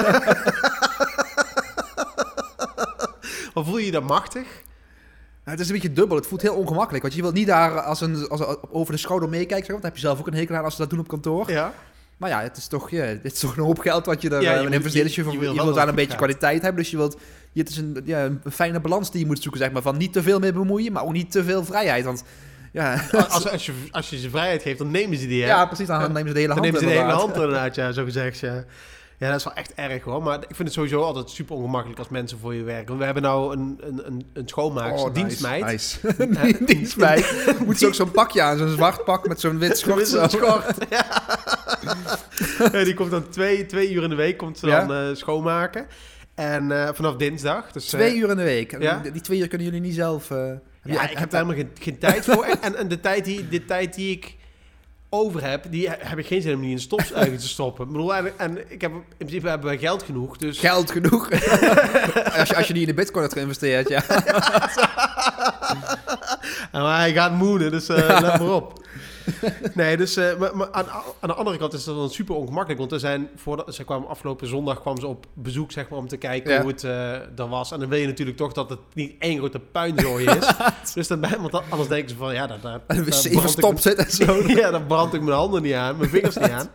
Maar 3.54 3.64
voel 3.64 3.78
je 3.78 3.84
je 3.84 3.92
dan 3.92 4.04
machtig? 4.04 4.46
Ja, 5.44 5.50
het 5.54 5.60
is 5.60 5.66
een 5.68 5.72
beetje 5.74 5.92
dubbel. 5.92 6.16
Het 6.16 6.26
voelt 6.26 6.42
heel 6.42 6.54
ongemakkelijk. 6.54 7.02
Want 7.02 7.14
je 7.14 7.22
wilt 7.22 7.34
niet 7.34 7.46
daar 7.46 7.80
als 7.80 8.00
een, 8.00 8.28
als 8.28 8.40
een- 8.40 8.56
over 8.70 8.92
de 8.92 8.98
schouder 8.98 9.28
meekijken. 9.28 9.68
Want 9.70 9.82
dan 9.82 9.90
heb 9.90 10.00
je 10.00 10.06
zelf 10.06 10.18
ook 10.18 10.26
een 10.26 10.34
hekel 10.34 10.56
aan 10.56 10.64
als 10.64 10.74
ze 10.74 10.80
dat 10.80 10.90
doen 10.90 10.98
op 10.98 11.08
kantoor. 11.08 11.50
Ja. 11.50 11.72
Maar 12.18 12.30
ja, 12.30 12.42
het 12.42 12.56
is 12.56 12.66
toch, 12.66 12.90
ja, 12.90 13.02
het 13.02 13.24
is 13.32 13.38
toch 13.40 13.56
een 13.56 13.62
hoop 13.64 13.78
geld 13.78 14.06
wat 14.06 14.22
je 14.22 14.28
er 14.30 14.42
Ja, 14.42 14.50
je 14.52 14.56
ja, 14.56 14.62
moet- 14.62 14.72
investeert. 14.72 15.04
Dus 15.06 15.14
je, 15.14 15.24
je- 15.24 15.30
je 15.30 15.38
je, 15.48 15.54
wilt 15.62 15.74
daar 15.74 15.88
een 15.88 15.94
beetje 15.94 16.08
gaat. 16.10 16.18
kwaliteit 16.18 16.62
hebben. 16.62 16.82
Dus 16.82 16.90
je 16.90 16.96
wilt, 16.96 17.16
je, 17.52 17.60
het 17.60 17.68
is 17.70 17.76
een, 17.76 18.02
ja, 18.04 18.24
een 18.24 18.40
fijne 18.52 18.80
balans 18.80 19.10
die 19.10 19.20
je 19.20 19.26
moet 19.26 19.42
zoeken, 19.42 19.60
zeg 19.60 19.70
maar. 19.72 19.82
Van 19.82 19.96
niet 19.96 20.12
te 20.12 20.22
veel 20.22 20.38
mee 20.38 20.52
bemoeien, 20.52 20.92
maar 20.92 21.02
ook 21.04 21.12
niet 21.12 21.30
te 21.30 21.44
veel 21.44 21.64
vrijheid. 21.64 22.04
Want 22.04 22.22
ja, 22.72 23.00
Als, 23.30 23.50
als, 23.50 23.66
je, 23.66 23.72
als 23.90 24.10
je 24.10 24.18
ze 24.18 24.30
vrijheid 24.30 24.62
geeft, 24.62 24.78
dan 24.78 24.90
nemen 24.90 25.18
ze 25.18 25.26
die, 25.26 25.42
hè? 25.42 25.48
ja 25.48 25.66
precies, 25.66 25.86
dan 25.86 26.12
nemen 26.12 26.28
ze 26.28 26.32
de 26.34 26.40
hele 26.40 26.54
Dan 26.54 26.58
hand 26.58 26.60
nemen 26.66 26.80
ze 26.80 26.86
de 26.86 27.00
hele 27.00 27.12
hand 27.12 27.34
inderdaad, 27.34 27.74
ja, 27.74 27.92
zo 27.92 28.04
gezegd, 28.04 28.38
ja. 28.38 28.64
Ja, 29.18 29.28
dat 29.28 29.38
is 29.38 29.44
wel 29.44 29.54
echt 29.54 29.74
erg 29.74 30.02
hoor. 30.02 30.22
Maar 30.22 30.34
ik 30.38 30.46
vind 30.46 30.58
het 30.58 30.72
sowieso 30.72 31.02
altijd 31.02 31.30
super 31.30 31.56
ongemakkelijk 31.56 31.98
als 31.98 32.08
mensen 32.08 32.38
voor 32.38 32.54
je 32.54 32.62
werken. 32.62 32.98
We 32.98 33.04
hebben 33.04 33.22
nou 33.22 33.56
een, 33.56 33.78
een, 33.80 34.06
een, 34.06 34.26
een 34.32 34.48
schoonmaakster, 34.48 35.08
Oh, 35.08 35.14
dienstmeid. 35.14 35.64
Nice. 35.64 35.98
Dienstmeid. 36.74 37.54
Moet 37.64 37.78
ze 37.78 37.86
ook 37.86 37.94
zo'n 37.94 38.10
pakje 38.10 38.42
aan, 38.42 38.58
zo'n 38.58 38.68
zwart 38.68 39.04
pak 39.04 39.28
met 39.28 39.40
zo'n 39.40 39.58
wit 39.58 39.78
schort. 39.78 40.08
Zo. 40.08 40.28
schort, 40.28 40.74
ja. 40.90 41.06
Ja, 42.72 42.84
die 42.84 42.94
komt 42.94 43.10
dan 43.10 43.28
twee, 43.28 43.66
twee 43.66 43.92
uur 43.92 44.02
in 44.02 44.08
de 44.10 44.14
week 44.16 44.36
komt 44.36 44.58
ze 44.58 44.66
Ja? 44.66 44.84
dan 44.86 44.96
eh, 45.08 45.14
schoonmaken. 45.16 45.86
En 46.34 46.72
eh, 46.72 46.88
vanaf 46.94 47.16
dinsdag. 47.16 47.72
Dus, 47.72 47.84
eh, 47.84 47.90
Twee 48.00 48.16
uur 48.16 48.30
in 48.30 48.36
de 48.36 48.42
week. 48.42 48.80
Ja? 48.80 49.00
Die, 49.12 49.20
twee 49.20 49.38
uur 49.40 49.48
kunnen 49.48 49.66
jullie 49.66 49.80
niet 49.82 49.94
zelf... 49.94 50.30
eh, 50.30 50.52
Ja, 50.84 51.08
ik 51.10 51.18
heb 51.18 51.30
daar 51.30 51.42
helemaal 51.44 51.64
geen, 51.64 51.70
geen 51.80 51.98
tijd 51.98 52.24
voor. 52.24 52.44
En- 52.44 52.62
En, 52.62 52.76
en 52.76 52.88
de, 52.88 53.00
tijd 53.00 53.24
die, 53.24 53.48
de 53.48 53.64
tijd 53.64 53.94
die 53.94 54.10
ik 54.16 54.36
over 55.10 55.48
heb, 55.48 55.64
die 55.70 55.88
heb 55.88 56.18
ik 56.18 56.26
geen 56.26 56.42
zin 56.42 56.54
om 56.54 56.60
die 56.60 56.70
in 56.70 56.76
de 56.76 56.82
stofzuiger 56.82 57.38
te 57.46 57.48
stoppen. 57.48 57.86
Ik 57.86 57.92
bedoel, 57.92 58.14
en, 58.14 58.38
en 58.38 58.70
ik 58.70 58.80
heb, 58.80 58.92
in 58.92 59.02
principe 59.16 59.48
hebben 59.48 59.66
wij 59.66 59.78
geld 59.78 60.02
genoeg. 60.02 60.36
Dus 60.36 60.58
Geld 60.58 60.90
genoeg. 60.90 61.30
als, 62.38 62.48
je, 62.48 62.56
als 62.56 62.66
je 62.66 62.72
die 62.72 62.82
in 62.82 62.88
de 62.88 62.94
bitcoin 62.94 63.24
had 63.24 63.32
geïnvesteerd, 63.32 63.88
ja. 63.88 64.02
Maar 66.72 66.98
hij 66.98 67.12
gaat 67.12 67.32
moenen, 67.32 67.70
dus 67.70 67.88
eh, 67.88 67.96
let 68.20 68.38
maar 68.40 68.52
op. 68.54 68.72
Nee, 69.74 69.96
dus 69.96 70.16
eh, 70.16 70.36
maar, 70.38 70.56
maar 70.56 70.70
aan, 70.72 70.86
aan 71.20 71.28
de 71.28 71.34
andere 71.34 71.58
kant 71.58 71.72
is 71.72 71.84
dat 71.84 71.96
dan 71.96 72.10
super 72.10 72.34
ongemakkelijk. 72.34 72.78
Want 72.78 72.92
er 72.92 72.98
zijn, 73.00 73.28
voordat, 73.36 73.74
ze 73.74 73.84
kwamen 73.84 74.08
afgelopen 74.08 74.46
zondag 74.46 74.80
kwam 74.80 74.98
ze 75.00 75.06
op 75.06 75.26
bezoek 75.34 75.72
zeg 75.72 75.88
maar, 75.88 75.98
om 75.98 76.08
te 76.08 76.16
kijken 76.16 76.52
Ja. 76.52 76.60
hoe 76.60 76.70
het 76.70 76.84
eh 76.84 77.12
er 77.38 77.48
was. 77.48 77.72
En 77.72 77.80
dan 77.80 77.88
wil 77.88 77.98
je 77.98 78.06
natuurlijk 78.06 78.36
toch 78.36 78.52
dat 78.52 78.70
het 78.70 78.78
niet 78.94 79.14
één 79.18 79.38
grote 79.38 79.58
puinzooi 79.58 80.24
is. 80.26 80.50
dus 80.94 81.06
dan, 81.08 81.20
ben- 81.20 81.40
want 81.40 81.52
dan- 81.52 81.62
anders 81.68 81.88
denken 81.88 82.08
ze 82.10 82.16
van, 82.16 82.34
ja, 82.34 82.46
daar, 82.46 82.60
daar, 82.60 82.80
daar 82.86 83.04
verstopt 83.04 83.82
zit 83.82 83.96
en 83.98 84.10
zo. 84.10 84.42
ja, 84.46 84.70
dan 84.70 84.86
brand 84.86 85.14
ik 85.14 85.20
mijn 85.22 85.36
handen 85.36 85.62
niet 85.62 85.74
aan, 85.74 85.96
mijn 85.96 86.10
vingers 86.10 86.36
niet 86.36 86.50
aan. 86.50 86.68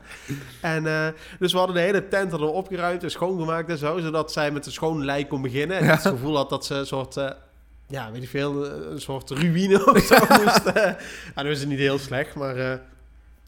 En 0.62 1.14
dus 1.40 1.52
we 1.52 1.58
hadden 1.58 1.76
de 1.76 1.82
hele 1.82 2.08
tent 2.08 2.32
hadden 2.32 2.54
opgeruimd 2.54 3.04
en 3.04 3.12
schoongemaakt 3.12 3.70
en 3.70 3.78
zo. 3.78 4.00
Zodat 4.00 4.32
zij 4.32 4.52
met 4.52 4.66
een 4.66 4.72
schoon 4.72 5.06
lijk 5.06 5.30
kon 5.30 5.42
beginnen. 5.42 5.78
En 5.78 5.86
Ja. 5.86 5.92
het 5.92 6.02
gevoel 6.08 6.36
had 6.36 6.50
dat 6.50 6.66
ze 6.66 6.76
een 6.76 6.86
soort... 6.86 7.16
ja, 7.94 8.12
weet 8.12 8.24
ik 8.24 8.30
veel, 8.30 8.66
eh, 8.66 8.92
een 8.92 9.02
soort 9.02 9.30
ruïne 9.30 9.86
of 9.94 10.00
zo 10.04 10.16
moest. 10.44 10.66
eh. 10.66 10.92
Ja, 11.36 11.44
dat 11.44 11.46
is 11.46 11.66
niet 11.66 11.80
heel 11.80 12.00
slecht, 12.00 12.36
maar 12.36 12.56
eh, 12.56 12.78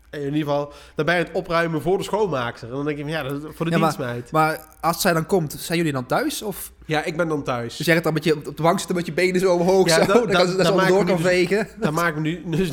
in 0.09 0.21
ieder 0.23 0.39
geval, 0.39 0.73
dan 0.95 1.05
je 1.05 1.11
het 1.11 1.31
opruimen 1.33 1.81
voor 1.81 1.97
de 1.97 2.03
schoonmaakster. 2.03 2.69
En 2.69 2.75
dan 2.75 2.85
denk 2.85 2.97
je, 2.97 3.03
van, 3.03 3.11
ja, 3.11 3.23
dat, 3.23 3.41
voor 3.55 3.65
de 3.65 3.71
Ja, 3.71 3.77
dienstmeid. 3.77 4.31
Maar 4.31 4.65
als 4.81 5.01
zij 5.01 5.13
dan 5.13 5.25
komt, 5.25 5.53
zijn 5.59 5.77
jullie 5.77 5.93
dan 5.93 6.05
thuis? 6.05 6.41
Of 6.41 6.71
Ja, 6.85 7.03
ik 7.03 7.17
ben 7.17 7.27
dan 7.27 7.43
thuis. 7.43 7.77
dus 7.77 7.85
jij 7.85 7.95
gaat 7.95 8.03
dan 8.03 8.13
met 8.13 8.23
je 8.23 8.35
op 8.35 8.57
de 8.57 8.61
bank 8.63 8.77
zitten 8.77 8.95
met 8.95 9.05
je 9.05 9.11
benen 9.13 9.39
zo 9.39 9.53
omhoog, 9.53 9.87
Ja, 9.87 9.93
zo, 10.05 10.13
dat- 10.13 10.31
dan 10.31 10.57
dat- 10.57 10.65
zo 10.65 10.75
maakt 10.75 10.89
door 10.89 11.05
kan 11.05 11.15
nu- 11.15 11.21
vegen. 11.21 11.67
Daar 11.79 11.93
maak 11.93 12.15
ik 12.15 12.21
nu, 12.21 12.43
dus, 12.45 12.69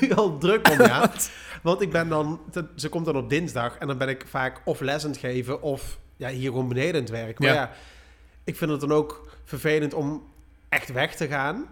nu 0.00 0.12
al 0.14 0.38
druk 0.38 0.68
om, 0.70 0.80
ja. 0.80 1.10
Want 1.62 1.80
ik 1.80 1.90
ben 1.90 2.08
dan, 2.08 2.40
ze 2.76 2.88
komt 2.88 3.04
dan 3.04 3.16
op 3.16 3.28
dinsdag 3.30 3.76
en 3.78 3.86
dan 3.86 3.98
ben 3.98 4.08
ik 4.08 4.24
vaak 4.28 4.60
of 4.64 4.80
les 4.80 5.04
aan 5.04 5.10
het 5.10 5.18
geven 5.18 5.62
of 5.62 5.98
ja, 6.16 6.28
hier 6.28 6.48
gewoon 6.48 6.68
beneden 6.68 6.94
aan 6.94 7.00
het 7.00 7.10
werk. 7.10 7.38
Maar 7.38 7.48
Ja. 7.48 7.54
ja. 7.54 7.70
ik 8.44 8.56
vind 8.56 8.70
het 8.70 8.80
dan 8.80 8.92
ook 8.92 9.28
vervelend 9.44 9.94
om 9.94 10.22
echt 10.74 10.92
weg 10.92 11.14
te 11.14 11.26
gaan. 11.26 11.66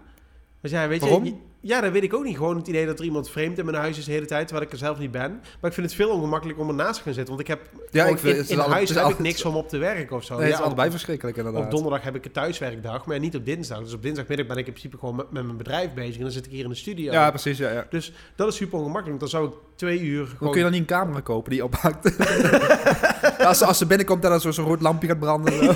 Dus 0.61 0.71
ja, 0.71 0.87
weet 0.87 1.01
Waarom? 1.01 1.25
je, 1.25 1.33
ja, 1.59 1.81
dat 1.81 1.91
weet 1.91 2.03
ik 2.03 2.13
ook 2.13 2.23
niet. 2.23 2.37
Gewoon 2.37 2.57
het 2.57 2.67
idee 2.67 2.85
dat 2.85 2.99
er 2.99 3.05
iemand 3.05 3.29
vreemd 3.29 3.57
in 3.57 3.65
mijn 3.65 3.77
huis 3.77 3.97
is 3.97 4.05
de 4.05 4.11
hele 4.11 4.25
tijd, 4.25 4.47
terwijl 4.47 4.67
ik 4.67 4.71
er 4.73 4.79
zelf 4.79 4.99
niet 4.99 5.11
ben. 5.11 5.31
Maar 5.31 5.69
ik 5.69 5.73
vind 5.73 5.85
het 5.87 5.95
veel 5.95 6.09
ongemakkelijk 6.09 6.59
om 6.59 6.67
ernaast 6.67 6.97
te 6.97 7.03
gaan 7.03 7.13
zitten. 7.13 7.35
Want 7.35 7.47
ik 7.49 7.55
heb 7.55 7.59
Ja, 7.91 8.05
ik 8.05 8.19
vind 8.19 8.49
in, 8.49 8.57
in 8.57 8.63
huis 8.71 8.89
heb 8.89 9.07
ik 9.07 9.19
niks 9.19 9.45
om 9.45 9.55
op 9.55 9.69
te 9.69 9.77
werken 9.77 10.15
of 10.15 10.23
zo. 10.23 10.33
Nee, 10.33 10.43
het 10.43 10.53
is 10.53 10.57
Ja, 10.59 10.65
allebei 10.65 10.85
op, 10.87 10.93
verschrikkelijk 10.93 11.37
op 11.37 11.45
inderdaad. 11.45 11.71
donderdag 11.71 12.01
heb 12.03 12.15
ik 12.15 12.25
een 12.25 12.31
thuiswerkdag, 12.31 13.05
maar 13.05 13.19
niet 13.19 13.35
op 13.35 13.45
dinsdag. 13.45 13.79
Dus 13.79 13.93
op 13.93 14.01
dinsdagmiddag 14.01 14.45
ben 14.47 14.57
ik 14.57 14.65
in 14.65 14.71
principe 14.71 14.97
gewoon 14.97 15.15
met, 15.15 15.31
met 15.31 15.43
mijn 15.43 15.57
bedrijf 15.57 15.93
bezig. 15.93 16.15
En 16.15 16.21
dan 16.21 16.31
zit 16.31 16.45
ik 16.45 16.51
hier 16.51 16.63
in 16.63 16.69
de 16.69 16.75
studio. 16.75 17.11
Ja, 17.11 17.29
precies, 17.29 17.57
ja, 17.57 17.71
ja. 17.71 17.87
Dus 17.89 18.13
dat 18.35 18.47
is 18.47 18.55
super 18.55 18.77
ongemakkelijk. 18.79 19.19
Want 19.19 19.31
dan 19.31 19.41
zou 19.41 19.47
ik 19.47 19.59
twee 19.75 19.99
uur 20.01 20.19
Hoe 20.19 20.27
gewoon... 20.27 20.51
kun 20.53 20.57
je 20.63 20.69
dan 20.69 20.79
niet 20.79 20.89
een 20.89 20.97
camera 20.97 21.19
kopen 21.19 21.49
die 21.49 21.59
je 21.59 21.65
ophakt? 21.65 22.15
als, 23.39 23.57
ze, 23.57 23.65
als 23.65 23.77
ze 23.77 23.85
binnenkomt 23.85 24.23
en 24.23 24.29
dan 24.29 24.39
zo- 24.41 24.51
zo'n 24.51 24.65
rood 24.65 24.81
lampje 24.81 25.07
gaat 25.07 25.19
branden. 25.19 25.53
Zo. 25.53 25.73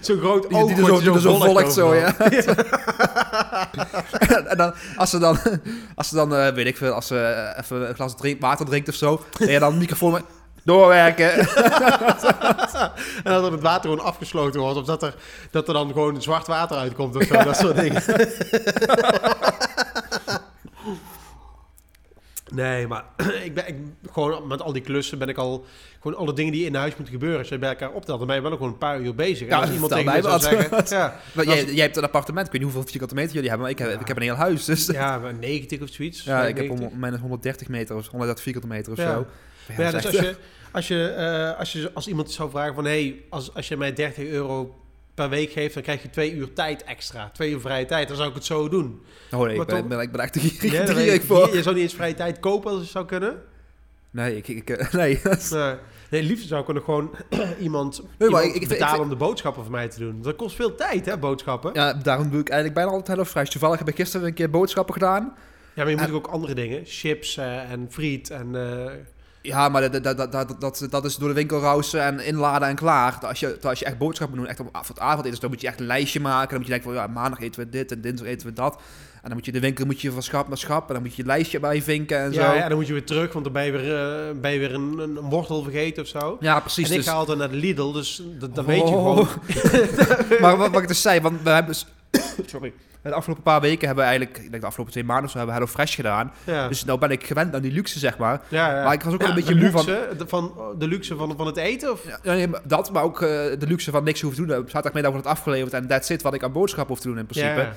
Zo'n 0.00 0.18
groot 0.18 0.48
Die, 0.48 0.58
oog 0.58 0.66
die 0.74 0.76
er 0.92 1.00
die 1.00 1.12
er 1.12 1.20
zo 1.20 1.36
volgt 1.38 1.72
zo, 1.72 1.94
ja. 2.02 2.14
en 4.46 4.56
dan, 4.56 4.74
als 4.96 5.10
ze 5.10 5.18
dan, 5.18 5.38
als 5.94 6.08
ze 6.08 6.14
dan 6.14 6.34
eh, 6.36 6.52
weet 6.52 6.66
ik 6.66 6.76
veel, 6.76 6.92
als 6.92 7.06
ze 7.06 7.18
eh, 7.20 7.62
even 7.64 7.88
een 7.88 7.94
glas 7.94 8.16
drink, 8.16 8.40
water 8.40 8.66
drinkt 8.66 8.88
of 8.88 8.94
zo, 8.94 9.22
en 9.38 9.50
je 9.50 9.58
dan 9.58 9.72
een 9.72 9.78
microfoon 9.78 10.12
met 10.12 10.22
doorwerken. 10.64 11.30
En 13.24 13.32
dat 13.32 13.44
er 13.44 13.52
het 13.52 13.60
water 13.62 13.90
gewoon 13.90 14.06
afgesloten 14.06 14.60
wordt. 14.60 14.76
Of 14.78 14.84
dat 14.84 15.02
er, 15.02 15.14
dat 15.50 15.68
er 15.68 15.74
dan 15.74 15.86
gewoon 15.92 16.22
zwart 16.22 16.46
water 16.46 16.76
uitkomt 16.76 17.16
of 17.16 17.22
zo. 17.22 17.42
Dat 17.42 17.56
soort 17.56 17.76
dingen. 17.76 18.02
Nee, 22.62 22.86
maar 22.86 23.04
ik 23.44 23.54
ben 23.54 23.68
ik, 23.68 23.74
gewoon 24.12 24.46
met 24.46 24.62
al 24.62 24.72
die 24.72 24.82
klussen 24.82 25.18
ben 25.18 25.28
ik 25.28 25.36
al... 25.36 25.64
Gewoon 26.00 26.18
alle 26.18 26.32
dingen 26.32 26.52
die 26.52 26.66
in 26.66 26.74
huis 26.74 26.94
moeten 26.96 27.14
gebeuren. 27.14 27.38
Als 27.38 27.48
je 27.48 27.58
bij 27.58 27.68
elkaar 27.68 27.90
optelt, 27.90 28.18
dan 28.18 28.26
ben 28.26 28.36
je 28.36 28.42
wel 28.42 28.50
gewoon 28.50 28.68
een 28.68 28.78
paar 28.78 29.00
uur 29.00 29.14
bezig. 29.14 29.48
Ja, 29.48 29.60
als 29.60 29.70
iemand 29.70 29.90
tegen 29.90 30.04
mij 30.04 30.22
zou 30.22 30.40
zeggen... 30.40 30.84
Ja, 30.98 31.20
Maar 31.32 31.44
jij, 31.44 31.64
jij 31.64 31.84
hebt 31.84 31.96
een 31.96 32.02
appartement, 32.04 32.46
ik 32.46 32.52
weet 32.52 32.62
niet 32.62 32.72
hoeveel 32.72 32.90
vierkante 32.90 33.14
meter 33.14 33.32
jullie 33.34 33.48
hebben, 33.48 33.66
maar 33.66 33.76
ik 33.76 33.82
heb, 33.84 33.92
Ja. 33.94 34.00
ik 34.00 34.08
heb 34.08 34.16
een 34.16 34.22
heel 34.22 34.34
huis. 34.34 34.64
Dus 34.64 34.86
ja, 34.86 34.92
ja, 34.92 35.18
maar 35.18 35.34
90 35.34 35.80
of 35.80 35.88
zoiets. 35.88 36.20
ik 36.20 36.26
heb 36.26 36.42
90. 36.68 36.70
om, 36.90 36.98
mijn 36.98 37.16
130 37.18 37.68
meter 37.68 37.96
of 37.96 38.06
130 38.06 38.42
vierkante 38.44 38.68
meter 38.68 38.92
of 38.92 38.98
Ja. 38.98 39.12
zo. 39.12 39.26
Ja, 39.76 39.90
dus 39.90 40.06
als 40.06 40.14
je, 40.14 40.36
als, 40.72 40.88
je, 40.88 41.08
eh, 41.08 41.58
als 41.58 41.72
je 41.72 41.90
als 41.94 42.08
iemand 42.08 42.30
zou 42.30 42.50
vragen 42.50 42.74
van... 42.74 42.84
hey, 42.84 43.20
als, 43.30 43.54
als 43.54 43.68
je 43.68 43.76
mij 43.76 43.92
30 43.92 44.24
euro 44.24 44.74
per 45.18 45.28
week 45.28 45.52
geeft... 45.52 45.74
dan 45.74 45.82
krijg 45.82 46.02
je 46.02 46.10
twee 46.10 46.32
uur 46.34 46.52
tijd 46.52 46.84
extra. 46.84 47.30
Twee 47.32 47.50
uur 47.50 47.60
vrije 47.60 47.84
tijd. 47.86 48.08
Dan 48.08 48.16
zou 48.16 48.28
ik 48.28 48.34
het 48.34 48.44
zo 48.44 48.68
doen. 48.68 49.02
Oh 49.30 49.40
nee, 49.40 49.40
maar 49.40 49.50
ik 49.50 49.56
ben, 49.56 49.66
toch- 49.66 49.78
ik 49.78 49.88
ben, 49.88 50.00
ik 50.00 50.12
ben 50.12 50.20
echt 50.20 50.38
gierig, 50.38 50.62
Nee, 50.72 50.84
dan 50.86 50.94
gierig 50.96 51.14
ik- 51.14 51.22
voor. 51.22 51.54
Je, 51.56 51.62
zou 51.62 51.74
niet 51.74 51.84
eens 51.84 51.94
vrije 51.94 52.14
tijd 52.14 52.40
kopen 52.40 52.70
als 52.70 52.80
het 52.80 52.88
zou 52.88 53.04
kunnen. 53.06 53.42
Nee, 54.10 54.36
ik, 54.36 54.48
ik, 54.48 54.70
eh, 54.70 54.92
nee. 55.00 55.20
Nee, 55.50 55.74
nee 56.10 56.22
liefst 56.22 56.48
zou 56.48 56.62
ik 56.62 56.74
nog 56.74 56.84
gewoon 56.84 57.14
iemand, 57.60 58.02
maar 58.18 58.26
iemand 58.28 58.44
ik- 58.44 58.54
ik- 58.62 58.68
betalen 58.68 58.94
ik- 58.96 59.02
om 59.02 59.08
de 59.08 59.16
boodschappen 59.16 59.62
voor 59.62 59.72
mij 59.72 59.88
te 59.88 59.98
doen. 59.98 60.22
Dat 60.22 60.36
kost 60.36 60.56
veel 60.56 60.74
tijd, 60.74 61.06
hè, 61.06 61.18
boodschappen. 61.18 61.70
Ja, 61.74 61.86
Ja, 61.86 61.92
daarom 61.94 62.30
doe 62.30 62.40
ik 62.40 62.48
eigenlijk 62.48 62.74
bijna 62.80 62.90
altijd 62.90 63.08
HelloFresh. 63.16 63.50
Toevallig 63.50 63.78
heb 63.78 63.88
ik 63.88 63.96
gisteren 63.96 64.26
een 64.26 64.34
keer 64.34 64.50
boodschappen 64.50 64.94
gedaan. 64.94 65.34
maar 65.74 65.88
je 65.90 65.96
moet 65.96 66.04
En- 66.06 66.12
ook 66.14 66.26
andere 66.26 66.54
dingen. 66.54 66.82
Chips 66.84 67.36
eh, 67.36 67.70
en 67.70 67.86
friet 67.90 68.30
en... 68.30 68.54
eh, 68.54 68.92
Ja, 69.42 69.68
maar 69.68 69.90
dat, 69.90 70.04
dat, 70.04 70.32
dat, 70.32 70.60
dat, 70.60 70.86
dat, 70.90 71.04
is 71.04 71.16
door 71.16 71.28
de 71.28 71.34
winkel 71.34 71.60
rousen 71.60 72.02
en 72.02 72.20
inladen 72.20 72.68
en 72.68 72.74
klaar. 72.74 73.18
Als 73.26 73.40
je, 73.40 73.58
als 73.62 73.78
je 73.78 73.84
echt 73.84 73.98
boodschappen 73.98 74.36
moet 74.36 74.46
doen, 74.46 74.56
echt 74.56 74.68
op, 74.68 74.88
het 74.88 75.00
avondeten, 75.00 75.40
dan 75.40 75.50
moet 75.50 75.60
je 75.60 75.66
echt 75.66 75.80
een 75.80 75.86
lijstje 75.86 76.20
maken. 76.20 76.48
Dan 76.48 76.58
moet 76.58 76.66
je 76.66 76.72
denken 76.72 76.92
van, 76.92 77.02
ja, 77.02 77.06
maandag 77.06 77.40
eten 77.40 77.60
we 77.62 77.68
dit 77.68 77.92
en 77.92 78.00
dinsdag 78.00 78.28
eten 78.28 78.46
we 78.46 78.52
dat. 78.52 78.74
En 79.22 79.24
dan 79.24 79.32
moet 79.32 79.44
je 79.44 79.52
de 79.52 79.60
winkel 79.60 79.86
moet 79.86 80.00
je 80.00 80.12
van 80.12 80.22
schap 80.22 80.48
naar 80.48 80.58
schap. 80.58 80.88
En 80.88 80.94
dan 80.94 81.02
moet 81.02 81.14
je 81.14 81.22
je 81.22 81.28
lijstje 81.28 81.60
bij 81.60 81.82
vinken 81.82 82.18
en 82.18 82.34
zo. 82.34 82.40
ja, 82.40 82.52
Ja, 82.52 82.58
ja, 82.58 82.68
dan 82.68 82.76
moet 82.76 82.86
je 82.86 82.92
weer 82.92 83.04
terug, 83.04 83.32
want 83.32 83.44
dan 83.44 83.52
ben 83.52 83.64
je 83.64 83.72
weer, 83.72 83.96
eh, 83.96 84.40
ben 84.40 84.50
je 84.50 84.58
weer 84.58 84.74
een, 84.74 84.98
een, 84.98 85.14
wortel 85.20 85.62
vergeten 85.62 86.02
of 86.02 86.08
zo. 86.08 86.36
precies. 86.60 86.84
en 86.86 86.90
ik 86.90 86.96
dus, 86.96 87.06
ga 87.06 87.12
altijd 87.12 87.38
naar 87.38 87.50
de 87.50 87.56
Lidl, 87.56 87.92
dus 87.92 88.22
dat, 88.38 88.54
dat 88.54 88.64
weet 88.64 88.88
je 88.88 88.94
Oh. 88.94 89.02
gewoon. 89.02 89.28
maar 90.40 90.56
wat, 90.56 90.70
wat 90.70 90.82
ik 90.82 90.88
dus 90.88 91.02
zei, 91.02 91.20
want 91.20 91.42
we 91.42 91.50
hebben 91.50 91.72
dus... 91.72 91.86
Sorry. 92.50 92.72
De 93.02 93.14
afgelopen 93.14 93.42
paar 93.42 93.60
weken 93.60 93.86
hebben 93.86 94.04
we 94.04 94.10
eigenlijk, 94.10 94.38
ik 94.44 94.50
denk 94.50 94.60
de 94.60 94.66
afgelopen 94.66 94.92
twee 94.92 95.04
maanden 95.04 95.24
of 95.24 95.30
zo, 95.30 95.36
hebben 95.36 95.54
we 95.54 95.60
HelloFresh 95.60 95.94
gedaan. 95.94 96.32
Ja. 96.44 96.68
Dus 96.68 96.84
nou 96.84 96.98
ben 96.98 97.10
ik 97.10 97.26
gewend 97.26 97.54
aan 97.54 97.62
die 97.62 97.72
luxe, 97.72 97.98
zeg 97.98 98.18
maar. 98.18 98.40
ja, 98.48 98.76
ja. 98.76 98.84
Maar 98.84 98.92
ik 98.92 99.02
was 99.02 99.12
ook 99.12 99.20
wel 99.20 99.28
een 99.28 99.34
beetje 99.34 99.54
de 99.54 99.60
moe 99.60 99.70
van... 99.70 99.84
luxe, 99.84 100.16
de, 100.16 100.28
van... 100.28 100.74
De 100.78 100.88
luxe 100.88 101.16
van, 101.16 101.34
van 101.36 101.46
het 101.46 101.56
eten? 101.56 101.92
Of? 101.92 102.00
Nee, 102.22 102.48
maar 102.48 102.60
dat, 102.64 102.92
maar 102.92 103.02
ook 103.02 103.22
eh, 103.22 103.28
de 103.58 103.66
luxe 103.66 103.90
van 103.90 104.04
niks 104.04 104.20
hoeven 104.20 104.46
te 104.46 104.54
doen. 104.54 104.56
Zaterdagmiddag 104.56 105.10
wordt 105.10 105.26
het 105.26 105.36
afgeleverd 105.36 105.72
en 105.72 105.86
that's 105.86 106.10
it 106.10 106.22
wat 106.22 106.34
ik 106.34 106.42
aan 106.42 106.52
boodschappen 106.52 106.94
hoef 106.94 107.02
te 107.02 107.08
doen 107.08 107.18
in 107.18 107.26
principe. 107.26 107.68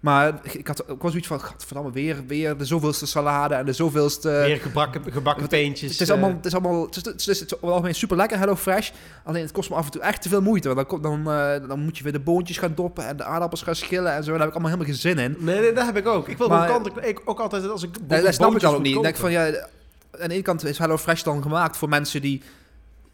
Maar 0.00 0.40
ik, 0.42 0.54
ik 0.54 0.66
had 0.66 0.88
ook 0.88 1.00
wel 1.02 1.10
zoiets 1.10 1.28
van, 1.28 1.40
godverdamme, 1.40 1.90
weer, 1.92 2.16
weer 2.26 2.56
de 2.56 2.64
zoveelste 2.64 3.06
salade 3.06 3.54
en 3.54 3.66
de 3.66 3.72
zoveelste... 3.72 4.28
Weer 4.28 4.56
gebakken, 4.60 5.12
gebakken 5.12 5.48
peentjes. 5.48 5.90
het 5.92 6.00
is 6.00 6.08
eh, 6.08 6.14
allemaal, 6.14 6.36
het 6.36 6.46
is 6.46 6.52
allemaal, 6.54 6.82
het 6.86 6.96
is, 6.96 7.04
het 7.04 7.26
is, 7.26 7.40
het 7.40 7.62
algemeen 7.62 7.94
super 7.94 8.16
lekker, 8.16 8.38
Hello 8.38 8.56
Fresh. 8.56 8.90
Alleen 9.24 9.42
het 9.42 9.52
kost 9.52 9.70
me 9.70 9.76
af 9.76 9.84
en 9.84 9.90
toe 9.90 10.00
echt 10.02 10.22
te 10.22 10.28
veel 10.28 10.42
moeite. 10.42 10.74
Want 10.74 10.78
dan, 10.80 10.86
komt- 10.86 11.02
dan, 11.02 11.32
eh, 11.34 11.68
dan 11.68 11.80
moet 11.80 11.96
je 11.98 12.02
weer 12.02 12.12
de 12.12 12.20
boontjes 12.20 12.58
gaan 12.58 12.72
doppen 12.74 13.06
en 13.06 13.16
de 13.16 13.24
aardappels 13.24 13.62
gaan 13.62 13.74
schillen 13.74 14.12
en 14.12 14.24
zo. 14.24 14.30
Daar 14.30 14.38
heb 14.40 14.48
ik 14.48 14.54
allemaal 14.54 14.70
helemaal 14.70 14.92
geen 14.92 15.00
zin 15.14 15.18
in. 15.18 15.36
Nee, 15.38 15.60
nee, 15.60 15.72
dat 15.72 15.86
heb 15.86 15.96
ik 15.96 16.06
ook. 16.06 16.28
Ik 16.28 16.38
wil 16.38 16.48
Maar- 16.48 16.68
kant, 16.68 16.86
ik 17.04 17.20
ook 17.24 17.40
altijd 17.40 17.68
als 17.68 17.82
ik 17.82 17.90
Nee, 18.08 18.22
dat 18.22 18.34
snap 18.34 18.54
ik 18.54 18.60
dan 18.60 18.74
ook 18.74 18.82
niet. 18.82 18.96
Ik 18.96 19.02
denk 19.02 19.16
van, 19.16 19.30
ja, 19.30 19.46
aan 19.46 20.28
de 20.28 20.34
ene 20.34 20.42
kant 20.42 20.64
is 20.64 20.78
Hello 20.78 20.96
Fresh 20.96 21.22
dan 21.22 21.42
gemaakt 21.42 21.76
voor 21.76 21.88
mensen 21.88 22.20
die 22.22 22.42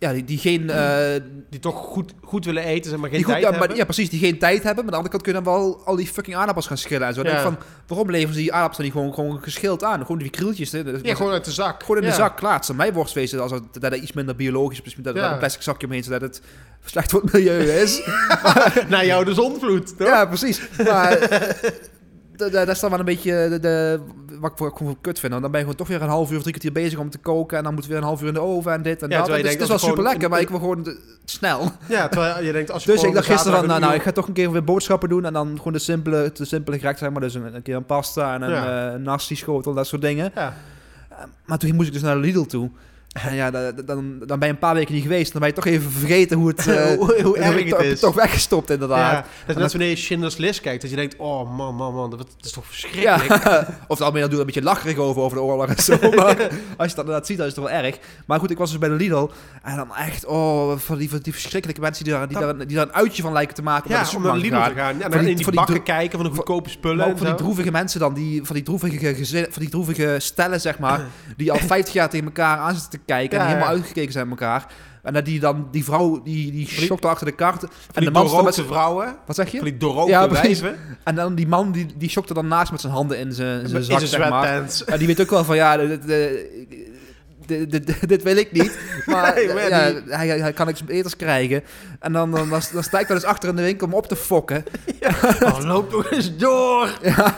ja, 0.04 0.12
die, 0.12 0.24
die 0.24 0.38
geen... 0.38 0.70
eh, 0.70 1.20
Die 1.50 1.60
toch 1.60 1.74
goed, 1.76 2.12
goed 2.22 2.44
willen 2.44 2.62
eten, 2.64 2.90
zeg 2.90 2.98
maar 3.00 3.08
geen 3.08 3.18
die 3.18 3.26
goed, 3.26 3.34
tijd 3.40 3.52
ja, 3.54 3.58
maar, 3.58 3.76
ja, 3.76 3.84
precies, 3.84 4.10
die 4.10 4.18
geen 4.20 4.38
tijd 4.38 4.62
hebben. 4.62 4.84
Maar 4.84 4.94
aan 4.94 5.02
de 5.02 5.08
andere 5.08 5.10
kant 5.10 5.22
kunnen 5.22 5.44
dan 5.44 5.52
wel 5.52 5.82
al 5.84 5.96
die 5.96 6.06
fucking 6.06 6.36
aardappels 6.36 6.66
gaan 6.66 6.78
schillen 6.78 7.06
en 7.08 7.14
zo. 7.14 7.22
Dan 7.22 7.32
Ja. 7.32 7.38
denk 7.42 7.52
ik 7.52 7.58
van, 7.58 7.68
waarom 7.86 8.10
leveren 8.10 8.34
ze 8.34 8.40
die 8.40 8.52
aardappels 8.52 8.76
dan 8.76 8.86
niet 8.86 8.94
gewoon, 8.96 9.14
gewoon 9.14 9.42
geschild 9.42 9.84
aan? 9.84 10.00
Gewoon 10.00 10.18
die 10.18 10.30
krieltjes. 10.30 10.72
hè. 10.72 10.84
Dat- 10.84 11.06
Ja, 11.06 11.14
gewoon 11.14 11.32
uit 11.32 11.44
de 11.44 11.50
zak. 11.52 11.82
Gewoon 11.82 12.02
in 12.02 12.08
de 12.08 12.14
zak, 12.14 12.36
klaar. 12.36 12.60
Het 12.60 12.76
mij 12.76 12.92
worstwezen 12.92 13.40
als 13.42 13.50
het, 13.50 13.62
dat 13.72 13.92
het 13.92 14.02
iets 14.02 14.12
minder 14.12 14.36
biologisch 14.36 14.80
is. 14.82 14.94
Dat, 14.94 15.04
dat 15.04 15.16
Ja. 15.16 15.32
een 15.32 15.38
plastic 15.38 15.62
zakje 15.62 15.86
omheen, 15.86 16.02
zodat 16.04 16.20
het 16.20 16.40
slecht 16.84 17.10
voor 17.10 17.22
het 17.22 17.32
milieu 17.32 17.70
is. 17.70 18.02
Na 18.88 19.04
jou 19.04 19.24
de 19.24 19.34
zonvloed, 19.34 19.96
toch? 19.98 20.06
ja, 20.08 20.26
precies. 20.26 20.60
Maar 20.84 21.18
dat- 22.36 22.68
is 22.68 22.80
dan 22.80 22.90
wel 22.90 22.98
een 22.98 23.04
beetje 23.04 23.46
de, 23.50 23.58
de, 23.60 24.00
wat 24.40 24.50
ik 24.50 24.56
voor- 24.56 24.72
gewoon 24.76 24.96
kut 25.00 25.18
vind. 25.18 25.30
Want 25.32 25.42
dan 25.42 25.50
ben 25.52 25.60
je 25.60 25.66
gewoon 25.66 25.86
toch 25.86 25.88
weer 25.96 26.02
een 26.02 26.08
half 26.14 26.30
uur 26.30 26.36
of 26.36 26.42
drie 26.42 26.54
kwartier 26.54 26.82
bezig 26.82 26.98
om 26.98 27.10
te 27.10 27.18
koken. 27.18 27.58
En 27.58 27.64
dan 27.64 27.74
moet 27.74 27.86
weer 27.86 27.96
een 27.96 28.02
half 28.02 28.20
uur 28.22 28.28
in 28.28 28.34
de 28.34 28.40
oven 28.40 28.72
en 28.72 28.82
dit 28.82 29.02
en 29.02 29.10
Ja, 29.10 29.16
dat. 29.18 29.26
Dus 29.26 29.52
het 29.52 29.60
is 29.60 29.68
wel 29.68 29.78
super 29.78 30.02
lekker, 30.02 30.28
maar 30.28 30.38
een- 30.38 30.44
ik 30.44 30.50
wil 30.50 30.58
gewoon 30.58 30.82
de- 30.82 30.98
snel. 31.24 31.70
Ja, 31.88 32.08
terwijl 32.08 32.42
je 32.44 32.52
denkt, 32.52 32.70
als 32.70 32.84
je 32.84 32.92
Dus 32.92 33.02
ik 33.02 33.14
dacht 33.14 33.26
gisteren 33.26 33.58
van, 33.58 33.66
nou, 33.66 33.80
nou, 33.80 33.92
een 33.92 33.98
ik 33.98 34.04
ga 34.04 34.12
toch 34.12 34.26
een 34.26 34.32
keer 34.32 34.52
weer 34.52 34.64
boodschappen 34.64 35.08
doen. 35.08 35.24
En 35.24 35.32
dan 35.32 35.56
gewoon 35.56 35.72
de 35.72 35.78
simpele, 35.78 36.30
de 36.34 36.44
simpele 36.44 36.78
gerecht, 36.78 36.98
zeg 36.98 37.10
maar. 37.10 37.20
Dus 37.20 37.34
een, 37.34 37.54
een 37.54 37.62
keer 37.62 37.76
een 37.76 37.86
pasta 37.86 38.34
en 38.34 38.42
een 38.42 38.50
Ja. 38.50 38.92
eh, 38.92 38.98
nasi 38.98 39.36
schotel, 39.36 39.74
dat 39.74 39.86
soort 39.86 40.02
dingen. 40.02 40.30
Ja. 40.34 40.54
Maar 41.44 41.58
toen 41.58 41.74
moest 41.74 41.86
ik 41.86 41.92
dus 41.92 42.02
naar 42.02 42.14
de 42.14 42.20
Lidl 42.20 42.42
toe. 42.42 42.70
Ja, 43.32 43.50
da- 43.50 43.72
da- 43.72 43.82
dan, 43.82 44.18
dan 44.26 44.38
ben 44.38 44.48
je 44.48 44.54
een 44.54 44.58
paar 44.60 44.74
weken 44.74 44.94
niet 44.94 45.02
geweest. 45.02 45.32
Dan 45.32 45.40
ben 45.40 45.50
je 45.50 45.54
toch 45.56 45.66
even 45.66 45.90
vergeten 45.90 46.36
hoe 46.36 46.48
het... 46.48 46.66
eh, 46.68 46.92
hoe, 47.22 47.38
erg 47.38 47.64
het 47.70 47.80
is. 47.80 48.00
toch 48.00 48.14
weggestopt, 48.14 48.70
inderdaad. 48.70 49.12
Ja, 49.12 49.24
dat 49.46 49.56
is 49.56 49.62
net 49.62 49.72
wanneer 49.72 49.90
je 49.90 49.96
Schindler's 49.96 50.36
List 50.36 50.60
kijkt, 50.60 50.80
dat 50.80 50.90
je 50.90 50.96
denkt, 50.96 51.16
oh 51.16 51.56
man, 51.56 51.74
man, 51.74 51.94
man, 51.94 52.10
dat 52.10 52.26
is 52.40 52.50
toch 52.50 52.66
verschrikkelijk. 52.66 53.44
Ja, 53.44 53.66
of 53.88 53.98
dan 53.98 54.12
doe 54.12 54.28
je 54.30 54.36
een 54.38 54.44
beetje 54.46 54.62
lacherig 54.62 54.96
over, 54.96 55.22
over 55.22 55.36
de 55.36 55.42
oorlog 55.42 55.66
en 55.66 55.82
zo. 55.82 55.98
Maar 56.14 56.36
als 56.76 56.90
je 56.90 56.96
dat 56.96 57.04
inderdaad 57.04 57.26
ziet, 57.26 57.36
dan 57.38 57.46
is 57.46 57.54
het 57.54 57.62
toch 57.64 57.72
wel 57.72 57.82
erg. 57.82 57.98
Maar 58.26 58.38
goed, 58.38 58.50
ik 58.50 58.58
was 58.58 58.70
dus 58.70 58.78
bij 58.78 58.88
de 58.88 58.94
Lidl. 58.94 59.28
En 59.62 59.76
dan 59.76 59.94
echt, 59.96 60.24
oh, 60.26 60.76
van 60.76 60.98
die, 60.98 61.10
van 61.10 61.18
die 61.18 61.32
verschrikkelijke 61.32 61.80
mensen 61.80 62.04
die 62.04 62.12
daar, 62.12 62.28
die, 62.28 62.38
daar, 62.38 62.66
die 62.66 62.76
daar 62.76 62.86
een 62.86 62.94
uitje 62.94 63.22
van 63.22 63.32
lijken 63.32 63.54
te 63.54 63.62
maken. 63.62 63.90
Ja, 63.90 63.96
naar 64.00 64.10
de 64.10 64.16
om 64.16 64.22
naar 64.22 64.32
de 64.32 64.38
Lidl 64.40 64.54
te 64.64 64.74
gaan. 64.74 64.98
Ja, 64.98 65.10
Van 65.10 65.20
die- 65.20 65.30
in 65.30 65.36
die 65.36 65.50
bakken 65.52 65.82
kijken 65.82 66.18
van 66.18 66.28
de 66.30 66.36
goedkope 66.36 66.68
spullen 66.70 66.96
Maar 66.96 67.08
ook 67.08 67.16
van 67.18 67.26
die 67.26 67.34
droevige 67.34 67.70
mensen 67.70 68.00
dan, 68.00 68.14
die, 68.14 68.44
van 68.44 68.54
die 68.54 68.64
droevige 68.64 69.14
gezinnen, 69.14 69.52
van 69.52 69.62
die 69.62 69.70
droevige 69.70 70.16
stellen, 70.18 70.60
zeg 70.60 70.78
maar, 70.78 71.00
die 71.36 71.52
al 71.52 71.58
50 71.58 71.92
jaar 71.94 72.08
tegen 72.10 72.26
elkaar 72.26 72.58
aan 72.58 72.72
zitten 72.74 72.90
te 72.90 72.98
kijken 73.06 73.38
Ja, 73.38 73.44
en 73.44 73.48
helemaal 73.50 73.70
ja. 73.70 73.74
uitgekeken 73.76 74.12
zijn 74.12 74.28
met 74.28 74.40
elkaar. 74.40 74.66
En 75.02 75.12
dat 75.12 75.24
die 75.24 75.40
dan, 75.40 75.68
die 75.70 75.84
vrouw, 75.84 76.22
die, 76.22 76.52
die 76.52 76.66
die- 76.66 76.84
schokt 76.84 77.04
achter 77.04 77.26
de 77.26 77.32
kart. 77.32 77.62
En 77.62 77.68
die 77.94 78.04
de 78.04 78.10
man 78.10 78.44
met 78.44 78.54
zijn... 78.54 78.66
vrouwen, 78.66 79.16
Wat 79.26 79.36
zeg 79.36 79.50
je? 79.50 79.56
van 79.58 79.66
die 79.66 79.76
doorrookte 79.76 80.10
Ja, 80.10 80.30
wijven, 80.30 80.76
En 81.04 81.14
dan 81.14 81.34
die 81.34 81.46
man, 81.46 81.72
die, 81.72 81.86
die 81.96 82.10
schokte 82.10 82.34
dan 82.34 82.48
naast 82.48 82.70
met 82.70 82.80
zijn 82.80 82.92
handen 82.92 83.18
in 83.18 83.32
zijn, 83.32 83.68
zijn 83.68 83.82
zak, 83.84 84.00
zeg 84.00 84.28
maar. 84.28 84.62
Ja, 84.86 84.96
die 84.96 85.06
weet 85.06 85.20
ook 85.20 85.30
wel 85.30 85.44
van, 85.44 85.56
ja, 85.56 85.76
dit, 85.76 86.06
dit, 87.46 87.70
dit, 87.70 88.08
dit- 88.08 88.22
wil 88.22 88.36
ik 88.36 88.52
niet. 88.52 88.78
Maar, 89.06 89.34
Nee, 89.34 89.68
ja, 89.68 89.92
hij, 90.08 90.28
hij 90.28 90.52
kan 90.52 90.66
niks 90.66 90.82
eters 90.86 91.16
krijgen. 91.16 91.62
En 92.00 92.12
dan, 92.12 92.30
dan, 92.30 92.48
dan, 92.48 92.60
dan 92.72 92.82
sta 92.82 92.98
ik 92.98 93.08
daar 93.08 93.16
dus 93.16 93.26
achter 93.26 93.48
in 93.48 93.56
de 93.56 93.62
winkel 93.62 93.86
om 93.86 93.94
op 93.94 94.06
te 94.06 94.16
fokken. 94.16 94.64
Oh, 95.42 95.58
loop 95.64 95.90
toch 95.90 96.10
eens 96.10 96.36
door. 96.36 96.98
Ja, 97.02 97.36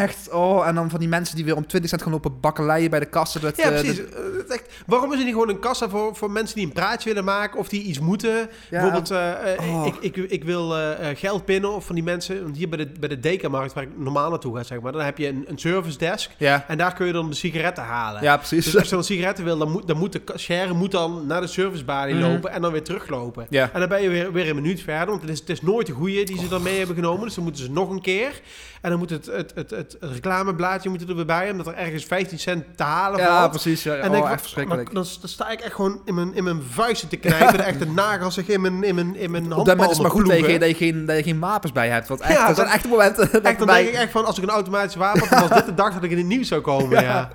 echt. 0.00 0.30
Oh, 0.32 0.66
en 0.66 0.74
dan 0.74 0.90
van 0.90 0.98
die 1.00 1.08
mensen 1.08 1.36
die 1.36 1.44
weer 1.44 1.56
om 1.56 1.66
20 1.66 1.90
cent 1.90 2.02
gaan 2.02 2.12
lopen 2.12 2.40
bakkeleien 2.40 2.90
bij 2.90 3.00
de 3.00 3.06
kassen. 3.06 3.40
Dat, 3.40 3.56
Ja, 3.56 3.62
eh, 3.62 3.68
precies. 3.80 3.96
dat- 3.96 4.06
Eh, 4.48 4.54
echt- 4.54 4.72
waarom 4.86 5.12
is 5.12 5.18
er 5.18 5.24
niet 5.24 5.32
gewoon 5.32 5.48
een 5.48 5.58
kassa 5.58 5.88
voor, 5.88 6.16
voor 6.16 6.30
mensen 6.30 6.56
die 6.56 6.66
een 6.66 6.72
praatje 6.72 7.08
willen 7.08 7.24
maken 7.24 7.58
of 7.58 7.68
die 7.68 7.82
iets 7.82 7.98
moeten? 8.00 8.48
Bijvoorbeeld, 8.70 9.10
eh, 9.10 9.32
Oh. 9.60 9.86
ik, 9.86 10.16
ik, 10.16 10.30
ik 10.30 10.44
wil 10.44 10.74
geld 11.14 11.44
pinnen 11.44 11.74
of 11.74 11.86
van 11.86 11.94
die 11.94 12.04
mensen. 12.04 12.42
Want 12.42 12.56
hier 12.56 12.68
bij 12.68 12.78
de, 12.78 12.88
bij 13.00 13.08
de 13.08 13.20
Dekamarkt, 13.20 13.72
waar 13.72 13.82
ik 13.82 13.88
normaal 13.96 14.30
naartoe 14.30 14.56
ga, 14.56 14.62
zeg 14.62 14.80
maar, 14.80 14.92
dan 14.92 15.00
heb 15.02 15.18
je 15.18 15.28
een, 15.28 15.44
een 15.46 15.58
service 15.58 15.98
desk. 15.98 16.30
ja, 16.38 16.64
En 16.68 16.78
daar 16.78 16.94
kun 16.94 17.06
je 17.06 17.12
dan 17.12 17.28
de 17.30 17.36
sigaretten 17.36 17.84
halen. 17.84 18.22
ja, 18.22 18.36
precies. 18.36 18.64
Dus 18.64 18.76
als 18.76 18.88
je 18.88 18.94
dan 18.94 19.04
sigaretten 19.04 19.44
wil, 19.44 19.58
dan 19.58 19.70
moet, 19.70 19.86
dan 19.86 19.96
moet 19.96 20.12
de 20.12 20.24
cashier 20.24 20.74
moet 20.74 20.90
dan 20.90 21.26
naar 21.26 21.40
de 21.40 21.46
servicebalie 21.46 22.14
Mhm. 22.14 22.24
lopen 22.30 22.50
en 22.50 22.62
dan 22.62 22.72
weer 22.72 22.82
teruglopen. 22.82 23.46
Ja. 23.50 23.70
En 23.72 23.80
dan 23.80 23.88
ben 23.88 24.02
je 24.02 24.08
weer, 24.08 24.32
weer 24.32 24.48
een 24.48 24.54
minuut 24.54 24.80
verder, 24.82 25.06
want 25.08 25.20
het 25.20 25.30
is, 25.30 25.38
het 25.40 25.48
is 25.48 25.62
nooit 25.62 25.86
de 25.86 25.92
goede 25.92 26.24
die 26.24 26.38
ze 26.38 26.48
dan 26.48 26.62
mee 26.62 26.78
hebben 26.78 26.94
genomen. 26.96 27.24
Dus 27.24 27.34
dan 27.34 27.44
moeten 27.44 27.64
ze 27.64 27.70
nog 27.70 27.90
een 27.90 28.00
keer. 28.00 28.40
En 28.80 28.90
dan 28.90 28.98
moet 28.98 29.10
het, 29.10 29.26
het, 29.26 29.52
het, 29.54 29.70
het, 29.70 29.83
het 29.92 30.12
reclameblaadje 30.12 30.88
moet 30.88 31.08
er 31.08 31.16
weer 31.16 31.24
bij, 31.26 31.50
omdat 31.50 31.66
er 31.66 31.74
ergens 31.74 32.04
15 32.04 32.38
cent 32.38 32.64
te 32.76 32.82
halen 32.82 33.20
Ja, 33.20 33.38
valt. 33.38 33.50
precies. 33.50 33.82
Ja. 33.82 33.94
En 33.94 34.04
oh, 34.06 34.10
denk 34.12 34.24
ik, 34.24 34.30
echt 34.30 34.40
verschrikkelijk. 34.40 34.92
Dan, 34.94 35.06
dan 35.20 35.28
sta 35.28 35.50
ik 35.50 35.60
echt 35.60 35.74
gewoon 35.74 36.00
in 36.04 36.14
mijn, 36.14 36.34
in 36.34 36.44
mijn 36.44 36.62
vuisten 36.70 37.08
te 37.08 37.16
knijpen. 37.16 37.56
de 37.58 37.62
echte 37.62 37.86
nagels 37.90 38.36
in 38.38 38.60
mijn, 38.60 38.84
in 38.84 38.94
mijn, 38.94 39.16
in 39.16 39.30
mijn 39.30 39.44
Op 39.52 39.64
dat 39.66 39.76
moment 39.76 39.90
is 39.90 39.98
maar 40.00 40.10
goed 40.10 40.20
dat 40.26 40.36
je, 40.36 40.42
handpalmen 40.42 40.60
dat, 40.68 40.78
je 40.78 40.84
geen, 40.92 41.06
dat 41.06 41.16
je 41.16 41.22
geen 41.22 41.38
wapens 41.40 41.72
bij 41.72 41.88
hebt. 41.88 42.08
Want 42.08 42.20
echt, 42.24 42.32
Ja, 42.32 42.46
dat 42.46 42.54
zijn 42.56 42.66
dat- 42.66 42.76
echte 42.76 42.88
momenten. 42.88 43.28
dat 43.32 43.42
Echt, 43.42 43.58
dan 43.58 43.66
bij- 43.66 43.82
denk 43.82 43.94
ik 43.94 44.00
echt 44.00 44.12
van, 44.12 44.24
als 44.24 44.36
ik 44.36 44.42
een 44.42 44.48
automatisch 44.50 44.94
wapen 44.94 45.28
had, 45.28 45.48
was 45.48 45.58
dit 45.58 45.66
de 45.66 45.74
dag 45.74 45.94
dat 45.94 46.02
ik 46.02 46.10
in 46.10 46.16
het 46.18 46.26
nieuws 46.26 46.48
zou 46.48 46.60
komen, 46.60 47.02
ja. 47.04 47.30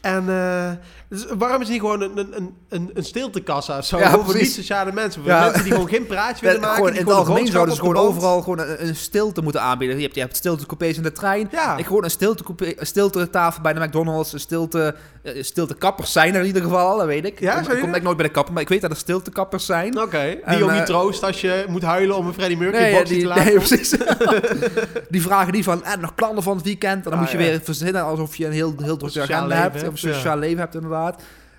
En 0.00 0.28
eh, 0.28 0.70
dus 1.10 1.26
waarom 1.38 1.60
is 1.60 1.68
het 1.68 1.70
niet 1.70 1.80
gewoon 1.80 2.00
een, 2.00 2.18
een, 2.18 2.54
een, 2.68 2.90
een 2.94 3.04
stiltekassa 3.04 3.78
of 3.78 3.84
zo? 3.84 3.98
Ja, 3.98 4.10
voor 4.18 4.36
niet-sociale 4.36 4.92
mensen. 4.92 5.22
Voor 5.22 5.30
Ja. 5.30 5.40
mensen 5.44 5.62
die 5.62 5.72
gewoon 5.72 5.88
geen 5.88 6.06
praatje 6.06 6.46
willen 6.46 6.60
maken. 6.66 6.76
gewoon 6.76 6.92
in 6.94 7.04
het 7.06 7.12
algemeen 7.12 7.44
de 7.44 7.50
zouden 7.50 7.74
ze 7.74 7.80
gewoon 7.80 7.96
overal 7.96 8.40
gewoon 8.42 8.58
een, 8.58 8.86
een 8.86 8.96
stilte 8.96 9.42
moeten 9.42 9.60
aanbieden. 9.60 9.96
Je 9.96 10.02
hebt, 10.02 10.14
je 10.14 10.20
hebt 10.20 10.36
stiltecoupés 10.36 10.96
in 10.96 11.02
de 11.02 11.12
trein. 11.12 11.48
Ja. 11.52 11.76
Ik 11.76 11.86
gewoon 11.86 12.04
een 12.04 12.10
stilte, 12.10 12.44
een 12.56 12.86
stilte 12.86 13.30
tafel 13.30 13.62
bij 13.62 13.72
de 13.72 13.80
McDonald's. 13.80 14.32
Een 14.32 14.40
stilte, 14.40 14.94
eh, 15.22 15.42
stilte 15.42 15.74
kappers 15.74 16.12
zijn 16.12 16.34
er 16.34 16.40
in 16.40 16.46
ieder 16.46 16.62
geval, 16.62 16.96
dat 16.98 17.06
weet 17.06 17.24
ik. 17.24 17.40
Ja, 17.40 17.58
ik 17.58 17.64
kom, 17.64 17.76
je 17.76 17.82
ik 17.86 17.92
kom 17.92 18.02
nooit 18.02 18.16
bij 18.16 18.26
de 18.26 18.32
kapper, 18.32 18.52
maar 18.52 18.62
ik 18.62 18.68
weet 18.68 18.80
dat 18.80 18.90
er 18.90 18.96
stilte 18.96 19.30
kappers 19.30 19.66
zijn. 19.66 20.00
Oké, 20.00 20.38
die 20.48 20.64
ook 20.64 20.70
niet 20.70 20.78
eh, 20.80 20.84
troost 20.86 21.22
als 21.22 21.40
je 21.40 21.64
moet 21.68 21.82
huilen 21.82 22.16
om 22.16 22.26
een 22.26 22.34
Freddie 22.34 22.56
Mercury 22.58 22.82
Nee, 22.82 22.92
boxje 22.96 23.12
die, 23.14 23.22
te 23.22 23.28
laten. 23.28 23.44
nee, 23.44 23.54
precies. 23.54 23.90
die 25.08 25.22
vragen 25.22 25.52
die 25.52 25.64
van, 25.64 25.84
en 25.84 26.00
nog 26.00 26.14
plannen 26.14 26.42
van 26.42 26.56
het 26.56 26.64
weekend. 26.64 26.94
En 26.96 27.02
dan 27.02 27.12
Ah, 27.12 27.20
moet 27.20 27.30
je 27.30 27.36
weer 27.36 27.60
verzinnen 27.62 28.02
alsof 28.04 28.36
je 28.36 28.46
een 28.46 28.52
heel, 28.52 28.74
heel 28.82 28.96
druk 28.96 29.18
agenda 29.18 29.56
hebt. 29.56 29.76
Of 29.82 29.82
een 29.88 29.98
sociaal 29.98 30.38
leven 30.38 30.58
hebt, 30.58 30.74
inderdaad. 30.74 30.98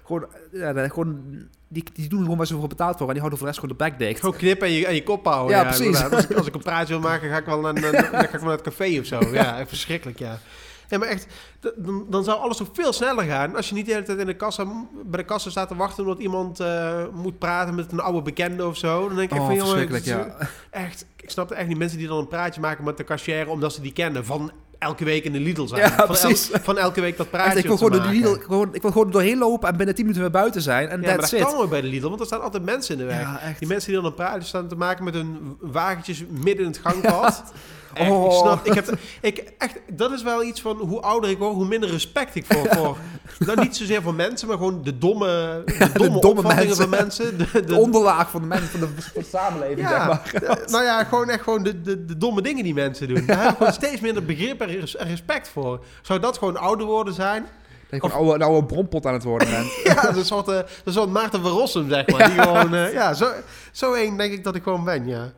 Gewoon, 0.06 0.26
ja, 0.52 0.88
gewoon 0.88 1.22
die, 1.68 1.84
die 1.94 2.10
doen 2.10 2.22
gewoon 2.22 2.38
waar 2.38 2.48
ze 2.48 2.58
voor 2.58 2.68
betaald 2.68 2.98
worden. 3.00 3.08
En 3.08 3.14
die 3.14 3.20
houden 3.20 3.40
voor 3.40 3.48
de 3.48 3.54
rest 3.54 3.64
gewoon 3.64 3.78
de 3.78 3.84
bek 3.84 4.08
dicht. 4.08 4.20
Gewoon 4.20 4.36
knippen 4.36 4.68
en 4.68 4.74
je, 4.74 4.88
en 4.88 4.96
je 4.96 5.04
kop 5.04 5.26
houden. 5.26 5.58
Ja, 5.58 5.64
precies. 5.64 6.04
Als, 6.12 6.24
ik, 6.24 6.38
als 6.38 6.48
ik 6.48 6.54
een 6.54 6.62
praatje 6.62 6.94
wil 6.94 7.10
maken, 7.10 7.30
ga 7.30 7.38
ik 7.38 7.46
wel 7.46 7.62
naar, 7.62 7.74
dan 7.74 7.94
ga 7.94 8.24
ik 8.24 8.30
wel 8.32 8.42
naar 8.42 8.52
het 8.52 8.62
café 8.62 9.00
of 9.00 9.06
zo. 9.06 9.20
Ja, 9.32 9.68
verschrikkelijk, 9.68 10.20
ja. 10.20 10.40
Ja, 10.88 10.98
maar 10.98 11.08
echt, 11.08 11.28
dan, 11.60 12.06
dan 12.10 12.24
zou 12.24 12.40
alles 12.40 12.58
toch 12.58 12.70
veel 12.74 12.94
sneller 12.94 13.24
gaan. 13.24 13.56
Als 13.56 13.70
je 13.70 13.76
niet 13.76 13.86
de 13.86 13.92
hele 13.92 14.04
tijd 14.04 14.20
in 14.20 14.26
de 14.26 14.34
kassa, 14.34 14.66
bij 15.06 15.20
de 15.20 15.26
kassa 15.26 15.50
staat 15.50 15.68
te 15.68 15.76
wachten 15.76 16.04
omdat 16.04 16.20
iemand 16.20 16.60
eh, 16.60 17.04
moet 17.14 17.40
praten 17.40 17.76
met 17.76 17.92
een 17.92 18.00
oude 18.00 18.22
bekende 18.22 18.68
of 18.68 18.78
zo. 18.78 19.08
Dan 19.08 19.18
denk 19.18 19.32
ik 19.32 19.40
Oh, 19.40 19.46
van, 19.46 19.56
jongen, 19.56 20.04
ja. 20.04 20.38
echt, 20.70 21.06
ik 21.16 21.30
snap 21.30 21.52
echt 21.52 21.68
niet. 21.68 21.78
Mensen 21.78 21.98
die 21.98 22.08
dan 22.08 22.18
een 22.18 22.28
praatje 22.28 22.62
maken 22.62 22.84
met 22.84 22.98
de 22.98 23.04
cashier 23.04 23.50
omdat 23.50 23.74
ze 23.74 23.82
die 23.82 23.94
kennen. 23.94 24.26
Van 24.26 24.52
elke 24.82 25.04
week 25.04 25.24
in 25.24 25.32
de 25.32 25.39
Lidl 25.39 25.65
zijn. 25.65 25.82
Ja, 25.82 26.08
van, 26.15 26.36
van 26.62 26.78
elke 26.78 27.02
week 27.02 27.17
dat 27.17 27.26
Echt, 27.26 27.36
praatje 27.36 27.60
ik 27.60 27.65
wil 27.65 27.78
gewoon, 27.78 27.91
door. 27.91 28.12
Lidl, 28.12 28.67
ik 28.72 28.82
wil 28.82 28.91
gewoon 28.91 29.12
doorheen 29.12 29.38
lopen 29.38 29.70
en 29.70 29.78
binnen 29.78 29.96
10 29.96 30.04
minuten 30.06 30.24
weer 30.24 30.41
buiten 30.41 30.62
zijn. 30.62 30.89
En 30.89 31.02
Ja, 31.02 31.08
maar 31.08 31.17
dat 31.17 31.32
it. 31.32 31.44
kan 31.44 31.56
ook 31.56 31.70
bij 31.70 31.82
de 31.82 31.88
Lidl, 31.88 32.08
want 32.08 32.20
er 32.20 32.26
staan 32.26 32.41
altijd 32.41 32.63
mensen 32.63 32.94
in 32.94 33.00
de 33.00 33.06
weg. 33.08 33.20
Ja. 33.22 33.39
Die 33.60 33.67
mensen 33.67 33.91
die 33.91 34.02
dan 34.02 34.10
een 34.10 34.15
praatje 34.15 34.48
staan 34.48 34.67
te 34.67 34.76
maken 34.76 35.04
met 35.04 35.13
hun 35.13 35.58
wagentjes 35.60 36.24
midden 36.30 36.65
in 36.65 36.72
het 36.72 36.82
gangpad. 36.84 37.44
Echt, 37.94 38.08
Ik 38.10 38.14
Oh. 38.16 38.40
snap, 38.40 38.66
ik 38.66 38.74
heb, 38.74 38.90
ik, 39.22 39.52
echt, 39.58 39.80
dat 39.92 40.12
is 40.12 40.24
wel 40.24 40.44
iets 40.44 40.62
van 40.62 40.78
hoe 40.78 41.02
ouder 41.02 41.30
ik 41.30 41.38
word, 41.38 41.54
hoe 41.54 41.66
minder 41.68 41.90
respect 41.90 42.36
ik 42.36 42.46
voor, 42.50 42.68
voor 42.78 42.98
nou, 43.40 43.60
niet 43.62 43.76
zozeer 43.76 44.02
voor 44.02 44.14
mensen, 44.14 44.48
maar 44.48 44.58
gewoon 44.58 44.84
de 44.84 44.98
domme, 44.98 45.62
de 45.66 46.18
domme, 46.20 46.42
mensen. 46.42 46.76
van 46.76 46.90
mensen. 46.90 47.38
De, 47.38 47.46
de, 47.54 47.64
de 47.64 47.76
onderlaag 47.76 48.30
van 48.30 48.42
de 48.42 48.48
mensen 48.48 48.70
van 48.70 48.80
de, 48.80 48.88
van 48.88 49.22
de 49.22 49.28
samenleving, 49.32 49.88
zeg 49.88 50.08
maar. 50.08 50.30
de- 50.34 50.64
nou 50.72 50.84
ja, 50.84 51.04
gewoon 51.04 51.30
echt 51.30 51.44
gewoon 51.44 51.64
de, 51.64 51.82
de, 51.82 52.06
de 52.06 52.18
domme 52.18 52.42
dingen 52.42 52.64
die 52.64 52.74
mensen 52.74 53.08
doen. 53.08 53.26
Daar 53.26 53.42
heb 53.42 53.52
ik 53.52 53.58
gewoon 53.58 53.74
steeds 53.74 54.00
minder 54.02 54.26
begrip 54.26 54.62
en 54.62 54.68
res- 54.80 54.96
en 54.96 55.08
respect 55.08 55.50
voor. 55.50 55.84
Zou 56.02 56.20
dat 56.20 56.38
gewoon 56.38 56.58
ouder 56.58 56.86
worden 56.86 57.14
zijn? 57.14 57.46
Dat 57.90 58.12
oude, 58.12 58.34
een 58.34 58.42
oude 58.42 58.66
bronpot 58.68 59.06
aan 59.06 59.14
het 59.14 59.24
worden 59.24 59.50
bent. 59.50 59.72
Ja, 59.84 60.16
een 60.16 60.26
soort, 60.26 60.48
een 60.48 60.94
soort 60.94 61.10
Maarten 61.10 61.42
van 61.42 61.52
Rossum, 61.52 61.90
zeg 61.90 62.08
maar. 62.08 62.30
Die 62.30 62.42
gewoon, 62.42 62.74
eh, 62.76 62.94
ja, 62.94 63.14
zo, 63.14 63.28
zo 63.72 63.94
één 63.94 64.18
denk 64.18 64.34
ik 64.34 64.44
dat 64.44 64.56
ik 64.56 64.64
gewoon 64.64 64.84
ben, 64.84 65.08
ja. 65.08 65.32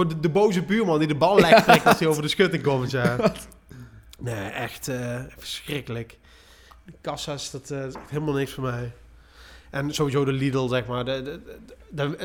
Gewoon 0.00 0.20
de, 0.20 0.28
de 0.28 0.32
boze 0.32 0.62
buurman 0.62 0.98
die 0.98 1.08
de 1.08 1.14
bal 1.14 1.40
lek 1.40 1.56
trekt 1.56 1.86
als 1.86 1.98
hij 1.98 2.08
over 2.10 2.22
de 2.22 2.28
schutting 2.28 2.62
komt, 2.62 2.90
ja. 2.90 3.16
Nee, 4.18 4.48
echt 4.48 4.88
eh, 4.88 5.20
verschrikkelijk. 5.36 6.18
De 6.84 6.92
kassa's, 7.00 7.50
dat 7.50 7.70
eh, 7.70 7.86
is 7.86 7.94
echt 7.94 8.10
helemaal 8.10 8.34
niks 8.34 8.52
voor 8.52 8.62
mij. 8.62 8.92
En 9.70 9.94
sowieso 9.94 10.24
de 10.24 10.32
Lidl, 10.32 10.66
zeg 10.66 10.86
maar. 10.86 11.04
De, 11.04 11.40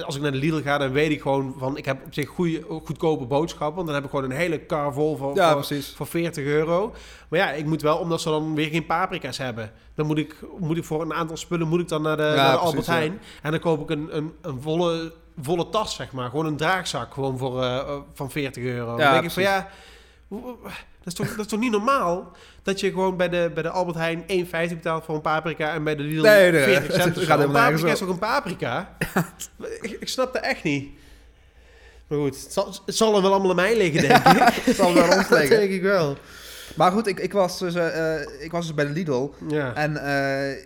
als 0.05 0.15
ik 0.15 0.21
naar 0.21 0.31
de 0.31 0.38
Lidl 0.38 0.61
ga, 0.61 0.77
dan 0.77 0.91
weet 0.91 1.11
ik 1.11 1.21
gewoon 1.21 1.55
van... 1.57 1.77
Ik 1.77 1.85
heb 1.85 2.05
op 2.05 2.13
zich 2.13 2.29
goede, 2.29 2.61
goedkope 2.83 3.25
boodschappen. 3.25 3.75
Want 3.75 3.85
dan 3.88 3.95
heb 3.95 4.03
ik 4.03 4.09
gewoon 4.09 4.25
een 4.25 4.38
hele 4.38 4.59
kar 4.59 4.93
vol 4.93 5.17
voor, 5.17 5.35
Ja, 5.35 5.51
voor, 5.51 5.65
precies. 5.65 5.93
voor 5.95 6.07
40 6.07 6.45
euro. 6.45 6.93
Maar 7.27 7.39
ja, 7.39 7.51
ik 7.51 7.65
moet 7.65 7.81
wel, 7.81 7.97
omdat 7.97 8.21
ze 8.21 8.29
dan 8.29 8.55
weer 8.55 8.69
geen 8.69 8.85
paprika's 8.85 9.38
hebben... 9.38 9.71
dan 9.95 10.05
moet 10.05 10.17
ik, 10.17 10.35
moet 10.59 10.77
ik 10.77 10.83
voor 10.83 11.01
een 11.01 11.13
aantal 11.13 11.38
spullen 11.38 11.67
moet 11.67 11.79
ik 11.79 11.88
dan 11.88 12.01
naar 12.01 12.17
de, 12.17 12.23
naar 12.23 12.35
de 12.35 12.41
precies, 12.41 12.65
Albert 12.65 12.85
ja. 12.85 12.93
Heijn. 12.93 13.19
En 13.41 13.51
dan 13.51 13.59
koop 13.59 13.81
ik 13.81 13.89
een, 13.89 14.17
een, 14.17 14.33
een 14.41 14.61
volle, 14.61 15.13
volle 15.41 15.69
tas, 15.69 15.95
zeg 15.95 16.11
maar. 16.11 16.29
Gewoon 16.29 16.45
een 16.45 16.57
draagzak 16.57 17.13
gewoon 17.13 17.37
voor, 17.37 17.63
eh, 17.63 17.77
eh, 17.77 17.97
van 18.13 18.31
40 18.31 18.63
euro. 18.63 18.85
dan 18.85 18.97
Ja, 18.97 19.11
denk 19.11 19.23
ik 19.23 19.31
van 19.31 19.43
ja... 19.43 19.69
Dat 21.05 21.13
is, 21.13 21.19
toch, 21.19 21.35
dat 21.35 21.45
is 21.45 21.51
toch 21.51 21.59
niet 21.59 21.71
normaal 21.71 22.31
dat 22.63 22.79
je 22.79 22.89
gewoon 22.89 23.17
bij 23.17 23.29
de, 23.29 23.51
bij 23.53 23.63
de 23.63 23.69
Albert 23.69 23.97
Heijn 23.97 24.21
1,50 24.21 24.47
betaalt 24.49 25.05
voor 25.05 25.15
een 25.15 25.21
paprika 25.21 25.73
en 25.73 25.83
bij 25.83 25.95
de 25.95 26.03
Lidl 26.03 26.21
Nee, 26.21 26.51
nee, 26.51 26.63
40 26.63 26.93
cent. 26.93 27.17
gaat 27.17 27.17
Een 27.17 27.25
helemaal 27.25 27.47
nergens 27.47 27.81
paprika 27.81 27.91
is 27.91 28.01
ook 28.01 28.09
een 28.09 28.19
paprika? 28.19 28.97
ik, 29.81 29.97
ik 29.99 30.07
snap 30.07 30.33
dat 30.33 30.41
echt 30.41 30.63
niet. 30.63 30.89
Maar 32.07 32.19
goed, 32.19 32.43
het 32.43 32.53
zal, 32.53 32.73
het 32.85 32.95
zal 32.95 33.15
er 33.15 33.21
wel 33.21 33.31
allemaal 33.31 33.49
aan 33.49 33.55
mij 33.55 33.77
liggen, 33.77 34.01
denk 34.01 34.27
ik. 34.27 34.53
Het 34.65 34.75
zal 34.75 34.93
wel 34.93 35.03
aan 35.03 35.17
ons 35.17 35.29
liggen. 35.29 35.57
denk 35.57 35.71
ik 35.71 35.81
wel. 35.81 36.17
Maar 36.75 36.91
goed, 36.91 37.07
ik, 37.07 37.19
ik, 37.19 37.33
was 37.33 37.59
dus, 37.59 37.75
eh, 37.75 38.21
ik 38.39 38.51
was 38.51 38.65
dus 38.65 38.75
bij 38.75 38.85
de 38.85 38.91
Lidl. 38.91 39.31
Ja. 39.47 39.73
En 39.73 39.97
eh, 39.97 40.57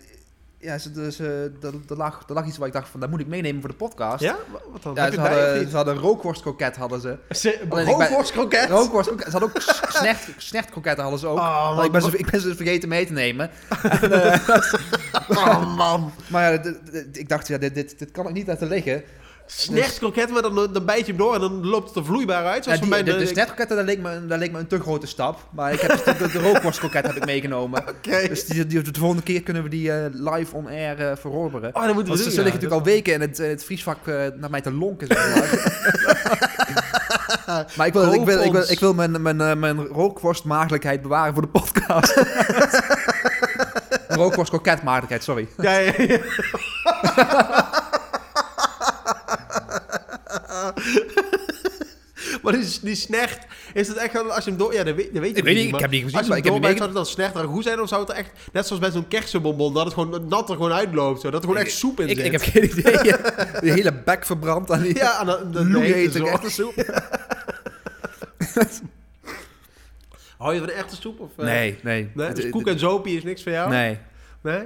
Ja, 0.61 0.77
ze, 0.77 0.91
dus, 0.91 1.19
eh, 1.19 1.43
er, 1.43 1.51
er, 1.89 1.95
lag, 1.97 2.23
er 2.27 2.33
lag 2.33 2.45
iets 2.45 2.57
waar 2.57 2.67
ik 2.67 2.73
dacht 2.73 2.89
van, 2.89 2.99
dat 2.99 3.09
moet 3.09 3.19
ik 3.19 3.27
meenemen 3.27 3.61
voor 3.61 3.69
de 3.69 3.75
podcast. 3.75 4.23
Ja? 4.23 4.35
Wa- 4.51 4.59
Wat 4.71 4.83
dan? 4.83 4.93
Ja, 4.95 5.11
ze 5.11 5.19
hadden, 5.19 5.69
ze 5.69 5.75
hadden 5.75 5.97
rookworstkroket 5.97 6.75
hadden 6.75 7.01
ze. 7.01 7.17
Ze- 7.29 7.59
Rookworstkroket? 7.69 8.69
Rookworst, 8.69 9.09
ze 9.09 9.29
hadden 9.31 9.49
ook 9.49 9.61
s- 9.61 9.81
snert, 9.89 10.19
snertkroketten 10.37 11.01
hadden 11.01 11.19
ze 11.19 11.27
ook. 11.27 11.37
Oh, 11.37 11.75
man. 11.75 11.85
ik, 11.85 11.91
ben 11.91 12.01
ze, 12.01 12.17
ik 12.17 12.31
ben 12.31 12.41
ze 12.41 12.55
vergeten 12.55 12.89
mee 12.89 13.05
te 13.05 13.13
nemen. 13.13 13.49
Oh, 15.29 15.75
man. 15.75 16.11
Maar 16.27 16.53
ja, 16.53 16.61
ik 17.13 17.29
dacht, 17.29 17.47
ja, 17.47 17.57
dit, 17.57 17.73
dit, 17.73 17.99
dit 17.99 18.11
kan 18.11 18.27
ik 18.27 18.33
niet 18.33 18.47
laten 18.47 18.67
liggen. 18.67 19.03
Snertkroket, 19.51 20.29
maar 20.29 20.41
dan, 20.41 20.55
dan 20.73 20.85
bijt 20.85 20.99
je 20.99 21.05
hem 21.05 21.17
door 21.17 21.33
en 21.33 21.39
dan 21.39 21.65
loopt 21.65 21.87
het 21.87 21.97
er 21.97 22.05
vloeibaar 22.05 22.45
uit. 22.45 22.55
Ja, 22.55 22.63
Zoals 22.63 22.79
die, 22.79 22.89
van 22.89 23.05
de, 23.05 23.11
bij 23.11 23.19
de 23.19 23.25
snertkroketten, 23.25 23.77
dat 23.77 23.85
leek, 23.85 23.99
me, 23.99 24.25
dat 24.27 24.39
leek 24.39 24.51
me 24.51 24.59
een 24.59 24.67
te 24.67 24.79
grote 24.79 25.07
stap. 25.07 25.47
Maar 25.51 25.73
ik 25.73 25.79
heb 25.79 25.91
dus 25.91 26.03
de, 26.03 26.15
de, 26.17 26.31
de 26.31 26.39
rookworstkroket 26.39 27.05
heb 27.07 27.15
ik 27.15 27.25
meegenomen. 27.25 27.83
Oké. 27.97 28.27
Dus 28.27 28.45
die, 28.45 28.67
die, 28.67 28.81
de 28.81 28.99
volgende 28.99 29.23
keer 29.23 29.43
kunnen 29.43 29.63
we 29.63 29.69
die 29.69 29.91
eh, 29.91 30.05
live 30.11 30.55
on 30.55 30.67
air 30.67 31.09
eh 31.09 31.17
veroveren. 31.17 31.75
Oh, 31.75 31.85
dat 31.85 31.93
moeten 31.93 32.13
we 32.13 32.17
ze, 32.17 32.23
doen, 32.23 32.33
ze 32.33 32.37
ja. 32.37 32.43
liggen 32.43 32.61
natuurlijk 32.61 32.87
al 32.87 32.93
weken 32.93 33.13
in 33.13 33.21
het, 33.21 33.39
in 33.39 33.49
het 33.49 33.63
vriesvak 33.63 34.07
eh, 34.07 34.15
naar 34.35 34.49
mij 34.49 34.61
te 34.61 34.73
lonken. 34.73 35.07
Zeg 35.07 35.17
maar. 35.17 35.47
maar 37.77 37.87
ik 37.87 37.93
wil, 37.93 38.13
ik 38.13 38.25
wil, 38.25 38.43
ik 38.43 38.51
wil, 38.51 38.61
Koop 38.61 38.71
ik 38.71 38.79
wil 38.79 38.93
mijn, 38.93 39.21
mijn, 39.21 39.59
mijn 39.59 39.85
rookworstmaagdelijkheid 39.85 41.01
bewaren 41.01 41.33
voor 41.33 41.41
de 41.41 41.47
podcast. 41.47 42.23
Rookworstkroketmaagdelijkheid, 44.07 45.23
sorry. 45.23 45.47
Ja, 45.57 45.77
ja, 45.77 45.93
ja. 45.97 46.19
maar 52.43 52.53
die, 52.53 52.77
die 52.81 52.95
snert, 52.95 53.39
is 53.73 53.87
het 53.87 53.97
echt 53.97 54.29
als 54.29 54.43
je 54.43 54.49
hem 54.49 54.59
door... 54.59 54.73
Ja, 54.73 54.83
dat 54.83 54.95
weet, 54.95 55.13
dat 55.13 55.21
weet 55.21 55.31
je 55.31 55.37
Ik 55.37 55.43
weet 55.43 55.55
niet, 55.55 55.73
ik 55.73 55.79
heb 55.79 55.91
die 55.91 56.01
gezien, 56.03 56.17
Als 56.17 56.27
je 56.27 56.33
hem 56.33 56.41
doorbijt, 56.43 56.73
zou 56.77 56.85
het 56.85 56.95
dan 56.97 57.05
snert 57.05 57.35
er 57.35 57.47
goed 57.47 57.63
zijn? 57.63 57.81
Of 57.81 57.87
zou 57.89 58.01
het 58.01 58.09
er 58.09 58.15
echt, 58.15 58.31
net 58.53 58.65
zoals 58.67 58.81
bij 58.81 58.91
zo'n 58.91 59.07
kersenbonbon, 59.07 59.73
dat 59.73 59.85
het 59.85 59.93
gewoon 59.93 60.27
nat 60.27 60.49
er 60.49 60.55
gewoon 60.55 60.71
uitloopt? 60.73 61.21
Zo, 61.21 61.29
dat 61.29 61.43
er 61.43 61.47
gewoon 61.49 61.63
echt 61.63 61.71
soep 61.75 61.99
in 61.99 62.07
zit? 62.07 62.17
ik 62.25 62.31
heb 62.31 62.41
geen 62.41 62.63
idee. 62.63 62.93
De 63.65 63.71
hele 63.71 63.93
bek 63.93 64.25
verbrand 64.25 64.71
aan 64.71 64.81
die 64.81 64.95
Ja, 64.95 65.11
aan 65.11 65.25
de, 65.25 65.49
de, 65.51 65.67
de 65.69 65.79
hete 65.79 66.29
echte 66.29 66.49
soep. 66.49 66.73
Hou 70.37 70.53
je 70.53 70.59
van 70.59 70.67
de 70.67 70.73
echte 70.73 70.95
soep? 70.95 71.19
Of, 71.19 71.29
eh? 71.37 71.45
Nee, 71.45 71.79
nee. 71.83 72.09
Nee, 72.13 72.27
Het- 72.27 72.35
dus 72.35 72.49
koek 72.49 72.67
en 72.67 72.79
zopie 72.79 73.17
is 73.17 73.23
niks 73.23 73.43
voor 73.43 73.51
jou? 73.51 73.69
Nee. 73.69 73.97
Nee? 74.41 74.61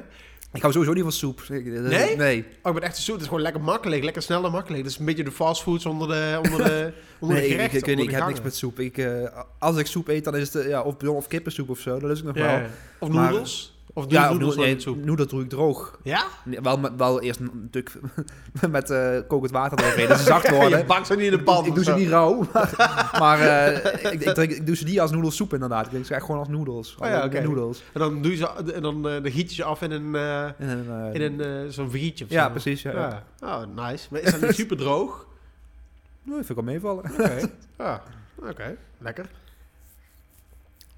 Ik 0.53 0.61
hou 0.61 0.73
sowieso 0.73 0.93
niet 0.93 1.03
van 1.03 1.11
soep. 1.11 1.41
Ik- 1.41 1.65
Nee? 1.65 2.15
Nee. 2.15 2.45
Oh, 2.61 2.73
ik 2.73 2.79
ben 2.79 2.89
echt 2.89 2.97
soep. 2.97 3.13
Het 3.13 3.21
is 3.21 3.27
gewoon 3.27 3.41
lekker 3.43 3.61
makkelijk, 3.61 4.03
lekker 4.03 4.21
snel 4.21 4.45
en 4.45 4.51
makkelijk. 4.51 4.83
Dat 4.83 4.91
is 4.91 4.99
een 4.99 5.05
beetje 5.05 5.23
de 5.23 5.31
fastfoods 5.31 5.85
onder 5.85 6.07
de, 6.07 6.39
onder 6.43 6.63
de, 6.63 6.93
onder 7.19 7.37
Nee, 7.37 7.47
de 7.47 7.53
ik, 7.53 7.61
gerechten. 7.71 7.99
ik, 7.99 8.09
heb 8.11 8.25
niks 8.27 8.41
met 8.41 8.55
soep. 8.55 8.79
Ik, 8.79 8.97
eh, 8.97 9.39
als 9.59 9.77
ik 9.77 9.85
soep 9.85 10.07
eet, 10.07 10.23
dan 10.23 10.35
is 10.35 10.53
het 10.53 10.63
eh, 10.63 10.69
ja, 10.69 10.81
of 10.81 10.97
bouillon 10.97 11.15
of 11.19 11.27
kippensoep 11.27 11.69
of 11.69 11.79
zo. 11.79 11.99
Dat 11.99 12.11
is 12.11 12.19
ik 12.19 12.25
nog 12.25 12.35
Ja, 12.35 12.45
wel. 12.45 12.61
Of 12.99 13.09
noedels? 13.09 13.72
Of 13.95 14.03
doe 14.07 14.13
Ja, 14.19 14.23
of 14.25 14.31
noedels 14.37 14.55
nee, 14.55 14.95
noedel 15.05 15.27
doe 15.27 15.41
ik 15.43 15.49
droog. 15.49 15.99
Ja? 16.03 16.23
Nee, 16.45 16.61
Wel, 16.61 16.79
wel 16.97 17.21
eerst 17.21 17.39
een 17.39 17.65
stuk 17.69 17.91
met 18.69 18.89
eh 18.89 19.17
kokend 19.27 19.51
water 19.51 19.79
eroverheen, 19.79 20.07
dat 20.07 20.17
ze 20.19 20.23
zacht 20.35 20.49
worden. 20.49 20.77
je 20.79 20.85
bakt 20.85 21.07
ze 21.07 21.15
niet 21.15 21.31
in 21.31 21.37
de 21.37 21.43
pan. 21.43 21.65
ik 21.65 21.75
doe 21.75 21.83
ze 21.83 21.93
niet 21.93 22.07
rauw, 22.09 22.47
maar, 22.53 23.09
maar 23.19 23.39
eh, 23.39 24.11
ik, 24.13 24.21
ik, 24.21 24.33
drink, 24.33 24.51
ik 24.51 24.65
doe 24.65 24.75
ze 24.75 24.83
niet 24.83 24.99
als 24.99 25.11
noedelsoep 25.11 25.53
inderdaad. 25.53 25.83
Ik 25.85 25.89
drink 25.91 26.05
ze 26.05 26.13
echt 26.13 26.25
gewoon 26.25 26.39
als 26.39 26.47
noedels. 26.49 26.95
Oh 26.99 27.07
ja, 27.07 27.25
oké. 27.25 27.41
noedels. 27.41 27.83
En 27.93 27.99
dan, 27.99 28.21
doe 28.21 28.31
je 28.31 28.37
ze, 28.37 28.47
en 28.73 28.81
dan, 28.81 29.09
eh, 29.09 29.23
dan 29.23 29.31
giet 29.31 29.49
je 29.49 29.55
ze 29.55 29.63
af 29.63 29.81
in 29.81 29.91
een, 29.91 30.15
eh, 30.15 30.43
En, 30.43 30.85
eh, 31.13 31.21
in 31.21 31.39
een 31.39 31.71
zo'n 31.73 31.89
vrietje 31.89 32.25
of 32.25 32.29
ja, 32.31 32.43
zo. 32.45 32.49
precies. 32.51 32.81
Ja. 32.81 32.91
Ja. 32.91 33.23
Oh, 33.41 33.85
nice. 33.85 34.07
Maar 34.11 34.21
is 34.21 34.31
dat 34.31 34.41
niet 34.41 34.55
super 34.55 34.77
droog? 34.77 35.25
Nee, 36.23 36.35
vind 36.35 36.49
ik 36.49 36.55
wel 36.55 36.63
meevallen. 36.65 37.03
Oké. 37.11 37.39
Ah, 37.77 37.95
oké. 38.49 38.75
Lekker. 38.97 39.25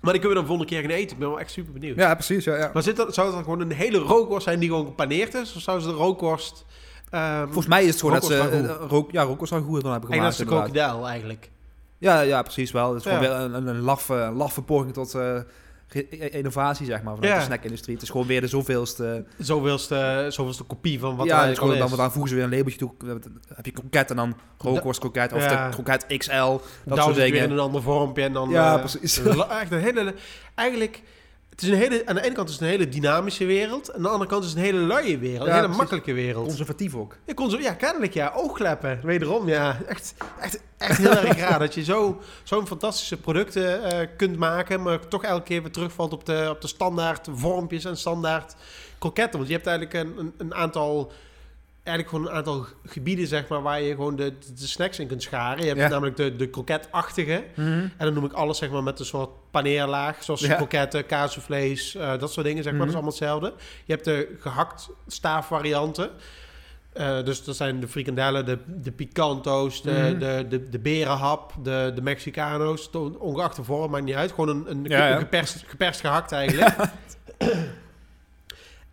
Maar 0.05 0.13
die 0.13 0.21
kunnen 0.23 0.41
we 0.41 0.47
dan 0.47 0.57
volgende 0.57 0.65
keer 0.81 0.81
gaan 0.89 0.99
eten. 0.99 1.11
Ik 1.11 1.19
ben 1.19 1.29
wel 1.29 1.39
echt 1.39 1.51
super 1.51 1.73
benieuwd. 1.73 1.95
Ja, 1.97 2.13
precies. 2.13 2.43
Ja, 2.43 2.55
ja. 2.57 2.69
Maar 2.73 2.83
zit 2.83 2.95
dat, 2.95 3.13
zou 3.13 3.27
het 3.27 3.35
dan 3.35 3.43
gewoon 3.45 3.59
een 3.59 3.71
hele 3.71 3.97
rookworst 3.97 4.43
zijn 4.47 4.59
die 4.59 4.69
gewoon 4.69 4.85
gepaneerd 4.85 5.33
is? 5.33 5.55
Of 5.55 5.61
zou 5.61 5.79
ze 5.79 5.87
de 5.87 5.93
rookworst... 5.93 6.65
ehm, 7.09 7.43
Volgens 7.43 7.67
mij 7.67 7.83
is 7.83 7.89
het 7.89 7.99
gewoon 7.99 8.13
dat 8.15 8.25
ze 8.25 8.37
eh, 8.37 8.87
rook, 8.89 9.11
ja, 9.11 9.23
rookworst 9.23 9.53
van 9.53 9.63
goed 9.63 9.81
dan 9.81 9.91
hebben 9.91 10.09
en 10.09 10.21
dat 10.21 10.33
gemaakt. 10.35 10.63
is 10.63 10.71
de 10.71 10.73
krokodil 10.81 11.07
eigenlijk. 11.07 11.49
Ja, 11.97 12.21
ja, 12.21 12.41
precies 12.41 12.71
wel. 12.71 12.89
Het 12.93 12.97
is 12.97 13.11
gewoon 13.11 13.19
weer 13.19 13.31
een, 13.31 13.53
een, 13.53 13.67
een 13.67 13.79
laffe, 13.81 14.13
een 14.13 14.33
laffe 14.35 14.61
poging 14.61 14.93
tot 14.93 15.13
eh, 15.13 15.35
innovatie, 16.31 16.85
zeg 16.85 17.01
maar, 17.03 17.15
vanuit 17.15 17.33
Ja. 17.33 17.39
de 17.39 17.45
snackindustrie. 17.45 17.93
Het 17.93 18.03
is 18.03 18.09
gewoon 18.09 18.27
weer 18.27 18.41
de 18.41 18.47
zoveelste... 18.47 19.25
Zoveelste, 19.37 20.25
zoveelste 20.29 20.63
kopie 20.63 20.99
van 20.99 21.15
wat 21.15 21.27
ja, 21.27 21.53
gewoon, 21.53 21.77
dan, 21.77 21.89
dan 21.95 22.11
voegen 22.11 22.29
ze 22.29 22.35
weer 22.35 22.43
een 22.43 22.49
labeltje 22.49 22.77
toe. 22.79 22.91
Heb 23.55 23.65
je 23.65 23.71
kroket 23.71 24.09
en 24.09 24.15
dan 24.15 24.35
rookworstkroket 24.57 25.33
of 25.33 25.41
Ja. 25.43 25.67
de 25.69 25.73
kroket 25.73 26.05
XL. 26.17 26.59
Dat 26.85 26.97
soort 26.97 27.15
weer 27.15 27.25
in 27.25 27.31
dingen. 27.31 27.51
een 27.51 27.59
ander 27.59 27.81
vormpje 27.81 28.23
en 28.23 28.33
dan... 28.33 28.49
Ja, 28.49 28.73
eh, 28.73 28.79
precies. 28.79 29.17
la- 29.35 29.59
Echt 29.61 29.71
een 29.71 29.79
hele... 29.79 30.13
Eigenlijk... 30.55 31.01
Het 31.55 31.63
is 31.63 31.69
een 31.69 31.75
hele, 31.75 32.05
aan 32.05 32.15
de 32.15 32.23
ene 32.23 32.33
kant 32.33 32.47
is 32.49 32.53
het 32.55 32.63
een 32.63 32.69
hele 32.69 32.89
dynamische 32.89 33.45
wereld. 33.45 33.93
Aan 33.93 34.01
de 34.01 34.07
andere 34.09 34.29
kant 34.29 34.43
is 34.43 34.49
het 34.49 34.57
een 34.59 34.63
hele 34.65 34.77
luie 34.79 35.17
wereld. 35.17 35.47
Ja, 35.47 35.57
een 35.57 35.61
hele 35.63 35.75
makkelijke 35.77 36.13
wereld. 36.13 36.47
Conservatief 36.47 36.95
ook. 36.95 37.17
Zo, 37.49 37.57
ja, 37.59 37.73
kennelijk 37.73 38.13
ja. 38.13 38.31
Oogkleppen, 38.35 38.99
wederom, 39.03 39.47
ja. 39.47 39.77
Echt, 39.87 40.13
echt, 40.39 40.59
echt 40.77 40.97
heel 40.97 41.11
erg 41.25 41.37
raar 41.37 41.59
dat 41.59 41.73
je 41.73 41.83
zo, 41.83 42.21
zo'n 42.43 42.67
fantastische 42.67 43.17
producten 43.17 43.83
eh, 43.83 44.07
kunt 44.17 44.37
maken, 44.37 44.81
maar 44.81 45.07
toch 45.07 45.23
elke 45.23 45.43
keer 45.43 45.61
weer 45.61 45.71
terugvalt 45.71 46.13
op 46.13 46.25
de, 46.25 46.47
op 46.49 46.61
de 46.61 46.67
standaard 46.67 47.27
vormpjes 47.31 47.85
en 47.85 47.97
standaard 47.97 48.55
kroketten. 48.97 49.37
Want 49.39 49.47
je 49.49 49.55
hebt 49.55 49.67
eigenlijk 49.67 50.07
een, 50.07 50.17
een, 50.19 50.33
een 50.37 50.53
aantal, 50.55 51.11
eigenlijk 51.83 52.09
gewoon 52.09 52.27
een 52.27 52.37
aantal 52.37 52.65
gebieden, 52.85 53.27
zeg 53.27 53.47
maar, 53.47 53.61
waar 53.61 53.81
je 53.81 53.89
gewoon 53.95 54.15
de, 54.15 54.33
de 54.55 54.67
snacks 54.67 54.99
in 54.99 55.07
kunt 55.07 55.23
scharen. 55.23 55.61
Je 55.61 55.67
hebt 55.67 55.79
Ja. 55.79 55.87
namelijk 55.87 56.17
de, 56.17 56.35
de 56.35 56.47
kroketachtige. 56.49 57.43
En 57.55 57.91
dan 57.97 58.13
noem 58.13 58.25
ik 58.25 58.33
alles, 58.33 58.57
zeg 58.57 58.69
maar, 58.69 58.83
met 58.83 58.99
een 58.99 59.05
soort 59.05 59.29
paneerlaag, 59.61 60.23
zoals 60.23 60.41
Ja. 60.41 60.55
kroketten, 60.55 61.05
kaasvlees, 61.05 61.95
eh 61.95 62.19
dat 62.19 62.31
soort 62.31 62.45
dingen, 62.45 62.63
zeg 62.63 62.73
maar. 62.73 62.85
Mhm. 62.87 62.91
Dat 62.93 63.03
is 63.03 63.19
allemaal 63.19 63.39
hetzelfde. 63.41 63.63
Je 63.85 63.93
hebt 63.93 64.05
de 64.05 64.35
gehakt 64.39 64.89
staafvarianten. 65.07 66.09
Eh, 66.93 67.23
dus 67.23 67.43
dat 67.43 67.55
zijn 67.55 67.79
de 67.79 67.87
frikandellen, 67.87 68.45
de, 68.45 68.57
de 68.67 68.91
picanto's, 68.91 69.81
de, 69.81 69.91
Mhm. 69.91 70.19
de, 70.19 70.45
de, 70.49 70.69
de 70.69 70.79
berenhap, 70.79 71.53
de, 71.63 71.91
de 71.95 72.01
Mexicano's. 72.01 72.89
Ongeacht 73.19 73.55
de 73.55 73.63
vorm, 73.63 73.91
maakt 73.91 74.03
niet 74.05 74.15
uit. 74.15 74.31
Gewoon 74.31 74.49
een, 74.49 74.69
een, 74.71 74.83
Ja, 74.83 75.07
ja. 75.07 75.13
een 75.13 75.19
geperst, 75.19 75.63
geperst 75.67 75.99
gehakt 75.99 76.31
eigenlijk. 76.31 76.75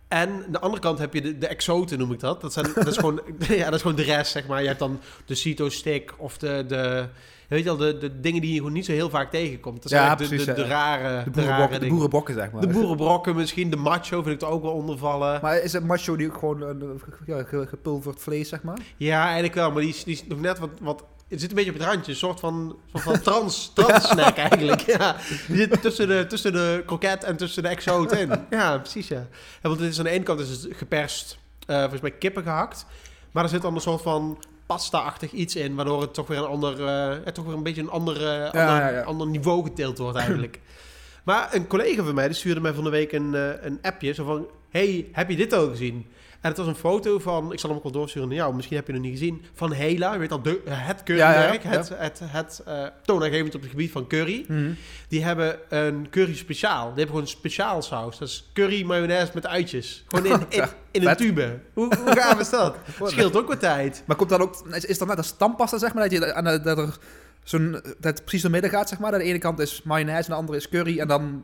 En 0.07 0.29
aan 0.29 0.51
de 0.51 0.59
andere 0.59 0.81
kant 0.81 0.99
heb 0.99 1.13
je 1.13 1.21
de, 1.21 1.37
de 1.37 1.47
exoten, 1.47 1.97
noem 1.97 2.11
ik 2.11 2.19
dat. 2.19 2.41
Dat, 2.41 2.53
zijn, 2.53 2.71
dat, 2.75 2.87
is 2.87 2.97
gewoon, 2.97 3.21
ja, 3.47 3.63
dat 3.65 3.73
is 3.73 3.81
gewoon 3.81 3.95
de 3.95 4.03
rest, 4.03 4.31
zeg 4.31 4.47
maar. 4.47 4.61
Je 4.61 4.67
hebt 4.67 4.79
dan 4.79 4.99
de 5.25 5.35
Cito-stick 5.35 6.13
of 6.17 6.37
de, 6.37 6.65
de, 6.67 7.07
weet 7.53 7.63
je 7.63 7.77
wel, 7.77 7.77
de, 7.77 7.97
de 7.97 8.19
dingen 8.19 8.41
die 8.41 8.51
je 8.51 8.57
gewoon 8.57 8.73
niet 8.73 8.85
zo 8.85 8.91
heel 8.91 9.09
vaak 9.09 9.31
tegenkomt. 9.31 9.81
Dat 9.81 9.91
zijn 9.91 10.03
Ja, 10.03 10.15
de, 10.15 10.25
precies, 10.27 10.45
de, 10.45 10.53
de 10.53 10.61
ja. 10.61 10.67
rare, 10.67 11.23
De 11.23 11.29
boerenbokken, 11.29 11.79
de 11.79 11.87
boerenbokken, 11.87 12.33
zeg 12.33 12.51
maar. 12.51 12.61
De 12.61 12.67
boerenbrokken 12.67 13.35
misschien, 13.35 13.69
de 13.69 13.75
macho 13.75 14.21
vind 14.23 14.35
ik 14.35 14.47
er 14.47 14.53
ook 14.53 14.61
wel 14.61 14.71
onder 14.71 14.97
vallen. 14.97 15.39
Maar 15.41 15.57
is 15.61 15.73
het 15.73 15.83
macho 15.85 16.15
die 16.15 16.27
ook 16.27 16.37
gewoon 16.37 16.61
een, 16.61 17.01
ja, 17.25 17.43
ge- 17.43 17.65
gepulverd 17.67 18.21
vlees, 18.21 18.49
zeg 18.49 18.63
maar? 18.63 18.77
Ja, 18.97 19.23
eigenlijk 19.23 19.53
wel, 19.53 19.71
maar 19.71 19.81
die 19.81 19.89
is, 19.89 20.03
die 20.03 20.13
is 20.13 20.25
nog 20.27 20.39
net 20.39 20.59
wat, 20.59 20.69
wat... 20.81 21.03
Het 21.27 21.41
zit 21.41 21.49
een 21.49 21.55
beetje 21.55 21.71
op 21.71 21.77
het 21.77 21.87
randje, 21.87 22.11
een 22.11 22.17
soort 22.17 22.39
van, 22.39 22.75
soort 22.91 23.03
van 23.03 23.21
trans, 23.21 23.71
trans 23.75 24.07
snack 24.09 24.37
eigenlijk. 24.37 24.81
Ja. 24.81 25.15
Die 25.47 25.57
zit 25.57 25.81
tussen 25.81 26.07
de, 26.07 26.25
tussen 26.27 26.53
de 26.53 26.83
kroket 26.85 27.23
en 27.23 27.37
tussen 27.37 27.63
de 27.63 27.69
exoot 27.69 28.11
in. 28.11 28.31
Ja, 28.49 28.77
precies 28.77 29.07
ja. 29.07 29.27
ja 29.61 29.69
want 29.69 29.79
het 29.79 29.89
is 29.89 29.97
aan 29.97 30.03
de 30.03 30.09
ene 30.09 30.23
kant 30.23 30.39
is 30.39 30.49
het 30.49 30.67
geperst, 30.71 31.37
eh 31.65 31.79
volgens 31.79 32.01
mij 32.01 32.11
kippen 32.11 32.43
gehakt. 32.43 32.85
Maar 33.31 33.43
er 33.43 33.49
zit 33.49 33.61
dan 33.61 33.75
een 33.75 33.81
soort 33.81 34.01
van 34.01 34.37
pasta-achtig 34.73 35.31
iets 35.31 35.55
in, 35.55 35.75
waardoor 35.75 36.01
het 36.01 36.13
toch 36.13 36.27
weer 36.27 36.37
een 36.37 36.45
ander, 36.45 36.81
ja, 37.25 37.31
toch 37.31 37.45
weer 37.45 37.53
een 37.53 37.63
beetje 37.63 37.81
een 37.81 37.89
ander, 37.89 38.15
eh, 38.15 38.43
ander, 38.43 38.61
ja, 38.61 38.89
ja. 38.89 39.01
ander 39.01 39.27
niveau 39.27 39.63
getild 39.63 39.97
wordt 39.97 40.17
eigenlijk. 40.17 40.59
maar 41.23 41.49
een 41.53 41.67
collega 41.67 42.03
van 42.03 42.15
mij, 42.15 42.27
die 42.27 42.35
stuurde 42.35 42.61
mij 42.61 42.73
van 42.73 42.83
de 42.83 42.89
week 42.89 43.11
een, 43.11 43.35
eh, 43.35 43.49
een 43.61 43.79
appje, 43.81 44.13
zo 44.13 44.25
van, 44.25 44.47
hey, 44.69 45.07
heb 45.11 45.29
je 45.29 45.35
dit 45.35 45.53
al 45.53 45.69
gezien? 45.69 46.05
En 46.43 46.49
het 46.49 46.57
was 46.57 46.67
een 46.67 46.75
foto 46.75 47.19
van, 47.19 47.53
ik 47.53 47.59
zal 47.59 47.69
hem 47.69 47.77
ook 47.77 47.83
wel 47.83 47.91
doorsturen 47.93 48.27
naar 48.27 48.37
jou, 48.37 48.55
misschien 48.55 48.75
heb 48.77 48.87
je 48.87 48.93
het 48.93 49.01
nog 49.01 49.11
niet 49.11 49.19
gezien, 49.19 49.41
van 49.53 49.71
Hela, 49.73 50.17
weet 50.17 50.31
al, 50.31 50.41
de, 50.41 50.61
het 50.69 51.03
currymerk, 51.03 51.63
Ja, 51.63 51.69
ja, 51.71 51.71
ja. 51.71 51.77
het, 51.77 51.89
het, 51.97 52.19
het 52.23 52.61
eh, 52.65 52.85
toonaangevend 53.05 53.55
op 53.55 53.61
het 53.61 53.69
gebied 53.69 53.91
van 53.91 54.07
curry. 54.07 54.45
Die 55.07 55.23
hebben 55.23 55.57
een 55.69 56.07
curry 56.09 56.35
speciaal. 56.35 56.79
Die 56.81 56.87
hebben 56.87 57.05
gewoon 57.07 57.21
een 57.21 57.27
speciaal 57.27 57.81
saus. 57.81 58.17
Dat 58.17 58.27
is 58.27 58.49
curry 58.53 58.83
mayonaise 58.85 59.31
met 59.33 59.47
uitjes. 59.47 60.03
Gewoon 60.07 60.25
in, 60.25 60.45
in, 60.59 60.67
in 60.91 61.07
een 61.07 61.15
tube. 61.15 61.59
Hoe, 61.73 61.95
hoe 62.03 62.15
gaaf 62.15 62.39
is 62.39 62.49
dat? 62.49 62.75
Scheelt 63.03 63.35
ook 63.35 63.47
wat 63.47 63.59
tijd. 63.59 64.03
Maar 64.05 64.15
komt 64.15 64.29
dan 64.29 64.41
ook, 64.41 64.55
is, 64.71 64.85
is 64.85 64.97
dat 64.97 65.07
net 65.07 65.17
als 65.17 65.27
stampasta, 65.27 65.77
zeg 65.77 65.93
maar, 65.93 66.09
dat, 66.09 66.11
je, 66.19 66.33
aan 66.33 66.43
de- 66.43 66.61
dat 66.61 66.77
er 66.77 66.97
zo'n, 67.43 67.71
dat 67.71 67.83
het 67.99 68.21
precies 68.21 68.41
door 68.41 68.51
midden 68.51 68.69
gaat, 68.69 68.89
zeg 68.89 68.99
maar? 68.99 69.11
Dat 69.11 69.19
de 69.19 69.25
ene 69.25 69.37
kant 69.37 69.59
is 69.59 69.81
mayonaise 69.83 70.23
en 70.23 70.33
de 70.33 70.39
andere 70.39 70.57
is 70.57 70.69
curry 70.69 70.99
en 70.99 71.07
dan... 71.07 71.43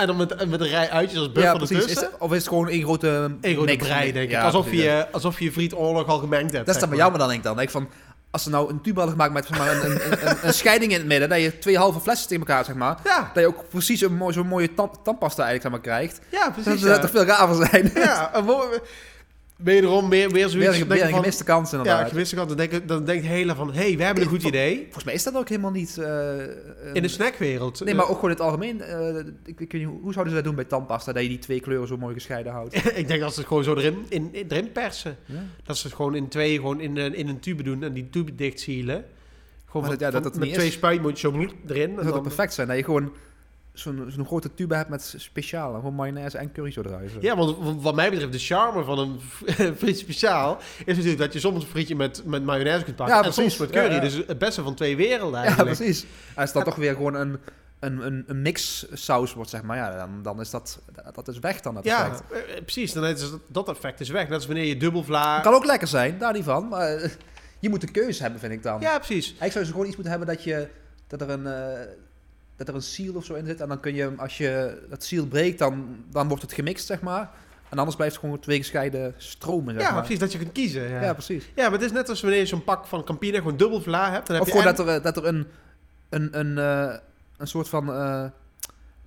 En 0.00 0.06
dan 0.06 0.16
met, 0.16 0.48
met 0.48 0.60
een 0.60 0.68
rij 0.68 0.90
uitjes 0.90 1.18
als 1.18 1.32
buff 1.32 1.44
ja, 1.46 1.50
van 1.50 1.58
precies. 1.58 1.76
Is 1.76 1.82
ertussen. 1.82 2.10
het- 2.12 2.20
of 2.20 2.30
is 2.32 2.38
het 2.38 2.48
gewoon 2.48 2.68
één 2.68 2.82
grote 2.82 3.08
Een 3.40 3.54
grote 3.54 3.76
brei, 3.76 4.12
denk 4.12 4.24
ik. 4.24 4.30
Ja, 4.30 4.42
alsof, 4.42 4.64
precies, 4.66 4.82
je, 4.84 5.06
alsof 5.12 5.40
je 5.40 5.52
friet 5.52 5.74
oorlog 5.74 6.06
al 6.06 6.18
gemengd 6.18 6.52
hebt. 6.52 6.66
Dat 6.66 6.74
is 6.74 6.80
dan 6.80 6.96
jou, 6.96 7.10
maar 7.10 7.18
dan 7.18 7.28
denk 7.28 7.40
ik 7.40 7.46
dan. 7.46 7.56
denk 7.56 7.70
van, 7.70 7.88
als 8.30 8.42
ze 8.42 8.50
nou 8.50 8.70
een 8.70 8.80
tube 8.80 9.00
hadden 9.00 9.16
gemaakt 9.20 9.32
met 9.32 9.46
zeg 9.46 9.58
maar, 9.58 9.84
een, 9.84 9.90
een, 10.12 10.28
een, 10.28 10.36
een 10.42 10.54
scheiding 10.54 10.92
in 10.92 10.98
het 10.98 11.06
midden, 11.06 11.28
dat 11.28 11.40
je 11.40 11.58
twee 11.58 11.76
halve 11.78 12.00
flessen 12.00 12.28
tegen 12.28 12.46
elkaar, 12.46 12.64
zeg 12.64 12.74
maar, 12.74 12.96
Ja, 13.04 13.30
dat 13.34 13.42
je 13.42 13.48
ook 13.48 13.68
precies 13.68 14.00
een 14.00 14.14
mooi, 14.16 14.32
zo'n 14.32 14.46
mooie 14.46 14.74
tand, 14.74 15.04
tandpasta 15.04 15.44
eigenlijk 15.44 15.62
zeg 15.62 15.70
maar, 15.92 15.98
krijgt. 15.98 16.20
ja 16.30 16.44
Dat 16.44 16.52
precies. 16.62 16.80
zou 16.80 16.92
ja. 16.92 16.98
toch 16.98 17.10
veel 17.10 17.24
gaver 17.26 17.66
zijn? 17.66 17.90
Ja, 17.94 18.30
een 18.36 18.44
wederom 19.62 20.08
weer, 20.08 20.30
weer 20.30 20.48
zoiets. 20.48 20.68
Weer, 20.70 20.78
denk 20.78 20.90
weer 20.92 21.02
een 21.02 21.08
van- 21.10 21.18
gemiste 21.18 21.44
kans 21.44 21.70
Ja, 21.70 22.04
gemiste 22.04 22.34
kant. 22.34 22.48
Dan 22.48 22.56
denkt, 22.56 22.88
dan 22.88 23.04
denkt 23.04 23.26
Hela 23.26 23.54
van, 23.54 23.72
hé, 23.72 23.80
hey, 23.88 23.96
we 23.96 24.02
hebben 24.04 24.22
een 24.22 24.28
goed 24.28 24.42
idee. 24.42 24.82
Volgens 24.82 25.04
mij 25.04 25.14
is 25.14 25.22
dat 25.22 25.34
ook 25.36 25.48
helemaal 25.48 25.70
niet... 25.70 25.98
eh, 25.98 26.06
een- 26.38 26.94
In 26.94 27.02
de 27.02 27.08
snackwereld. 27.08 27.84
Nee, 27.84 27.94
maar 27.94 28.08
ook 28.08 28.14
gewoon 28.14 28.30
in 28.30 28.36
het 28.36 28.44
algemeen. 28.44 28.80
eh, 28.82 29.16
ik, 29.44 29.60
ik 29.60 29.72
weet 29.72 29.80
niet, 29.86 29.90
hoe- 30.02 30.12
zouden 30.12 30.28
ze 30.28 30.34
dat 30.34 30.44
doen 30.44 30.54
bij 30.54 30.64
tandpasta? 30.64 31.12
Dat 31.12 31.22
je 31.22 31.28
die 31.28 31.38
twee 31.38 31.60
kleuren 31.60 31.88
zo 31.88 31.96
mooi 31.96 32.14
gescheiden 32.14 32.52
houdt. 32.52 32.74
ik 32.98 33.08
denk 33.08 33.20
dat 33.20 33.32
ze 33.32 33.38
het 33.38 33.48
gewoon 33.48 33.64
zo 33.64 33.74
erin, 33.74 34.04
in, 34.08 34.28
in- 34.32 34.46
erin 34.48 34.72
persen. 34.72 35.16
Ja. 35.24 35.34
Dat 35.64 35.76
ze 35.78 35.86
het 35.86 35.96
gewoon 35.96 36.14
in 36.14 36.28
twee 36.28 36.54
gewoon 36.56 36.80
in, 36.80 36.96
een- 36.96 37.14
in 37.14 37.28
een 37.28 37.40
tube 37.40 37.62
doen 37.62 37.82
en 37.82 37.92
die 37.92 38.08
tube 38.10 38.34
dicht 38.34 38.60
sealen. 38.60 39.04
Gewoon 39.66 39.82
van, 39.86 39.90
dat- 39.90 40.00
ja, 40.00 40.10
dat 40.10 40.22
van- 40.22 40.30
het 40.30 40.40
met 40.40 40.52
twee 40.52 40.70
spuitmondjes 40.70 41.20
zo 41.32 41.46
erin. 41.68 41.94
Dat 41.96 42.04
zou 42.04 42.20
perfect 42.22 42.54
zijn? 42.54 42.68
Dat 42.68 42.76
je 42.76 42.84
gewoon 42.84 43.12
zo'n 43.80 44.04
zo'n 44.08 44.26
grote 44.26 44.54
tube 44.54 44.74
hebt 44.74 44.88
met 44.88 45.14
speciaal. 45.16 45.74
Gewoon 45.74 45.94
mayonaise 45.94 46.38
en 46.38 46.52
curry 46.52 46.70
zo 46.72 46.80
eruit. 46.82 47.10
ja, 47.20 47.36
want 47.36 47.82
wat 47.82 47.94
mij 47.94 48.10
betreft, 48.10 48.32
de 48.32 48.38
charme 48.38 48.84
van 48.84 48.98
een 49.58 49.76
friet 49.76 49.98
speciaal 49.98 50.58
is 50.84 50.94
natuurlijk 50.96 51.18
dat 51.18 51.32
je 51.32 51.38
soms 51.40 51.62
een 51.62 51.68
frietje 51.70 51.96
met, 51.96 52.22
met 52.24 52.44
mayonaise 52.44 52.84
kunt 52.84 52.96
pakken 52.96 53.16
Ja, 53.16 53.22
en 53.24 53.32
soms 53.32 53.56
precies. 53.56 53.58
met 53.58 53.70
curry. 53.70 53.88
Ja, 53.88 53.94
ja. 53.94 54.00
Dus 54.00 54.26
het 54.26 54.38
beste 54.38 54.62
van 54.62 54.74
twee 54.74 54.96
werelden 54.96 55.40
Ja, 55.40 55.46
eigenlijk. 55.46 55.76
precies. 55.76 56.06
Als 56.36 56.52
dat 56.52 56.64
toch 56.64 56.74
weer 56.76 56.94
gewoon 56.94 57.14
een, 57.14 57.38
een, 57.80 58.06
een, 58.06 58.24
een 58.26 58.42
mix 58.42 58.86
saus 58.92 59.32
wordt, 59.34 59.50
zeg 59.50 59.62
maar. 59.62 59.76
Ja, 59.76 59.96
dan, 59.96 60.22
dan 60.22 60.40
is 60.40 60.50
dat, 60.50 60.80
dat 61.14 61.28
is 61.28 61.38
weg 61.38 61.60
dan, 61.60 61.74
dat 61.74 61.84
Ja, 61.84 62.06
effect. 62.10 62.22
eh, 62.32 62.56
eh, 62.56 62.62
precies. 62.62 62.92
Dan 62.92 63.04
is 63.06 63.20
dat, 63.30 63.40
dat 63.46 63.68
effect 63.68 64.00
is 64.00 64.08
weg. 64.08 64.22
Net 64.24 64.32
als 64.32 64.46
wanneer 64.46 64.64
je 64.64 64.76
dubbel 64.76 65.04
vla... 65.04 65.40
kan 65.40 65.54
ook 65.54 65.64
lekker 65.64 65.88
zijn, 65.88 66.18
daar 66.18 66.32
niet 66.32 66.44
van. 66.44 66.68
Maar 66.68 66.94
eh, 66.96 67.10
je 67.58 67.68
moet 67.68 67.80
de 67.80 67.90
keuze 67.90 68.22
hebben, 68.22 68.40
vind 68.40 68.52
ik 68.52 68.62
dan. 68.62 68.80
Ja, 68.80 68.98
precies. 68.98 69.26
Eigenlijk 69.26 69.52
zou 69.52 69.66
gewoon 69.66 69.86
iets 69.86 69.94
moeten 69.94 70.12
hebben 70.18 70.34
dat, 70.34 70.44
je, 70.44 70.68
dat, 71.06 71.20
er 71.20 71.30
een, 71.30 71.46
dat 72.60 72.68
er 72.68 72.74
een 72.74 72.82
seal 72.82 73.14
of 73.14 73.24
zo 73.24 73.34
in 73.34 73.46
zit. 73.46 73.60
En 73.60 73.68
dan 73.68 73.80
kun 73.80 73.94
je, 73.94 74.10
als 74.16 74.38
je 74.38 74.78
dat 74.88 75.04
seal 75.04 75.26
breekt, 75.26 75.58
dan, 75.58 75.96
dan 76.10 76.28
wordt 76.28 76.42
het 76.42 76.52
gemixt, 76.52 76.86
zeg 76.86 77.00
maar. 77.00 77.30
En 77.68 77.78
anders 77.78 77.96
blijft 77.96 78.14
het 78.14 78.24
gewoon 78.24 78.38
twee 78.40 78.58
gescheiden 78.58 79.14
stromen, 79.16 79.74
zeg 79.74 79.82
Ja, 79.82 79.90
maar. 79.90 80.00
precies. 80.00 80.18
Dat 80.18 80.32
je 80.32 80.38
kunt 80.38 80.52
kiezen. 80.52 80.88
Ja, 80.88 81.00
Ja, 81.02 81.12
precies. 81.12 81.44
Ja, 81.54 81.62
maar 81.62 81.72
het 81.72 81.82
is 81.82 81.92
net 81.92 82.08
als 82.08 82.20
wanneer 82.20 82.38
je 82.40 82.46
zo'n 82.46 82.64
pak 82.64 82.86
van 82.86 83.04
Campina 83.04 83.36
gewoon 83.38 83.56
dubbel 83.56 83.80
vla 83.80 84.10
hebt. 84.12 84.26
Dan 84.26 84.36
heb 84.36 84.44
Of 84.46 84.52
je 84.52 84.58
gewoon 84.60 84.70
en- 84.70 84.76
dat 84.84 84.88
er, 84.88 85.02
dat 85.02 85.16
er 85.16 85.26
een, 85.26 85.46
een, 86.08 86.38
een, 86.38 86.58
eh, 86.58 86.94
een 87.36 87.46
soort 87.46 87.68
van 87.68 87.92
eh, 87.92 88.24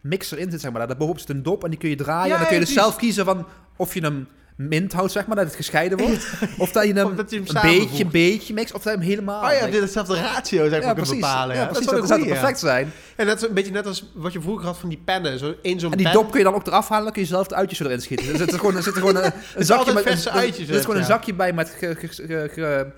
mixer 0.01 0.39
in 0.39 0.51
zit, 0.51 0.61
zeg 0.61 0.71
maar. 0.71 0.87
Daar 0.87 0.97
bovenop 0.97 1.19
zit 1.19 1.29
een 1.29 1.43
dop 1.43 1.63
en 1.63 1.69
die 1.69 1.79
kun 1.79 1.89
je 1.89 1.95
draaien. 1.95 2.27
Ja, 2.27 2.33
en 2.33 2.39
dan 2.39 2.47
kun 2.47 2.55
je 2.55 2.61
ja, 2.61 2.65
dus 2.65 2.73
zelf 2.75 2.95
kiezen 2.95 3.25
van 3.25 3.45
of 3.75 3.93
je 3.93 4.01
hem 4.01 4.27
mint 4.55 4.93
houdt, 4.93 5.11
zeg 5.11 5.25
maar, 5.25 5.35
dat 5.35 5.45
het 5.45 5.55
gescheiden 5.55 5.97
wordt. 5.97 6.27
of 6.57 6.71
dat 6.71 6.85
je 6.85 6.93
hem, 6.93 7.05
Of 7.05 7.13
dat 7.15 7.29
je 7.31 7.41
hem 7.43 7.55
een 7.55 7.61
beetje, 7.79 8.05
beetje 8.05 8.53
mixt, 8.53 8.73
of 8.73 8.81
dat 8.83 8.93
je 8.93 8.99
hem 8.99 9.07
helemaal... 9.07 9.43
Oh 9.43 9.51
ja, 9.59 9.65
dit 9.67 9.81
hetzelfde 9.81 10.15
ratio 10.15 10.69
zeg 10.69 10.83
maar 10.83 10.97
ja, 10.97 11.03
bepalen. 11.13 11.55
Ja, 11.55 11.61
Ja, 11.61 11.67
precies. 11.67 11.85
Dat, 11.85 11.95
Dat, 11.95 12.03
is 12.03 12.09
zou 12.09 12.27
perfect 12.27 12.59
zijn. 12.59 12.91
En 13.15 13.25
dat 13.25 13.37
is 13.41 13.47
een 13.47 13.53
beetje 13.53 13.71
net 13.71 13.85
als 13.87 14.11
wat 14.13 14.33
je 14.33 14.41
vroeger 14.41 14.65
had 14.65 14.77
van 14.77 14.89
die 14.89 15.01
pennen. 15.05 15.39
Zo 15.39 15.53
in 15.61 15.79
zo'n 15.79 15.91
En 15.91 15.97
die 15.97 16.05
pen. 16.05 16.15
dop 16.15 16.29
kun 16.29 16.39
je 16.39 16.45
dan 16.45 16.53
ook 16.55 16.67
eraf 16.67 16.87
halen, 16.89 17.03
dan 17.03 17.13
kun 17.13 17.21
je 17.21 17.27
zelf 17.27 17.47
de 17.47 17.55
uitjes 17.55 17.79
erin 17.79 18.01
schieten. 18.01 18.27
Er 18.31 18.37
zit 18.37 18.51
er 18.51 18.59
gewoon, 18.59 18.75
er 18.75 18.83
zit 18.83 18.93
er 18.95 18.99
gewoon 18.99 19.15
een, 19.15 19.31
een 19.55 19.65
zakje 19.65 19.93
met... 19.93 20.29
uitjes, 20.29 20.69
Er 20.69 20.75
is 20.75 20.81
gewoon 20.81 20.97
een 20.97 21.05
zakje 21.05 21.33
bij 21.33 21.53
met... 21.53 21.69
Ge, 21.79 21.95
ge, 21.95 22.07
ge- 22.53 22.91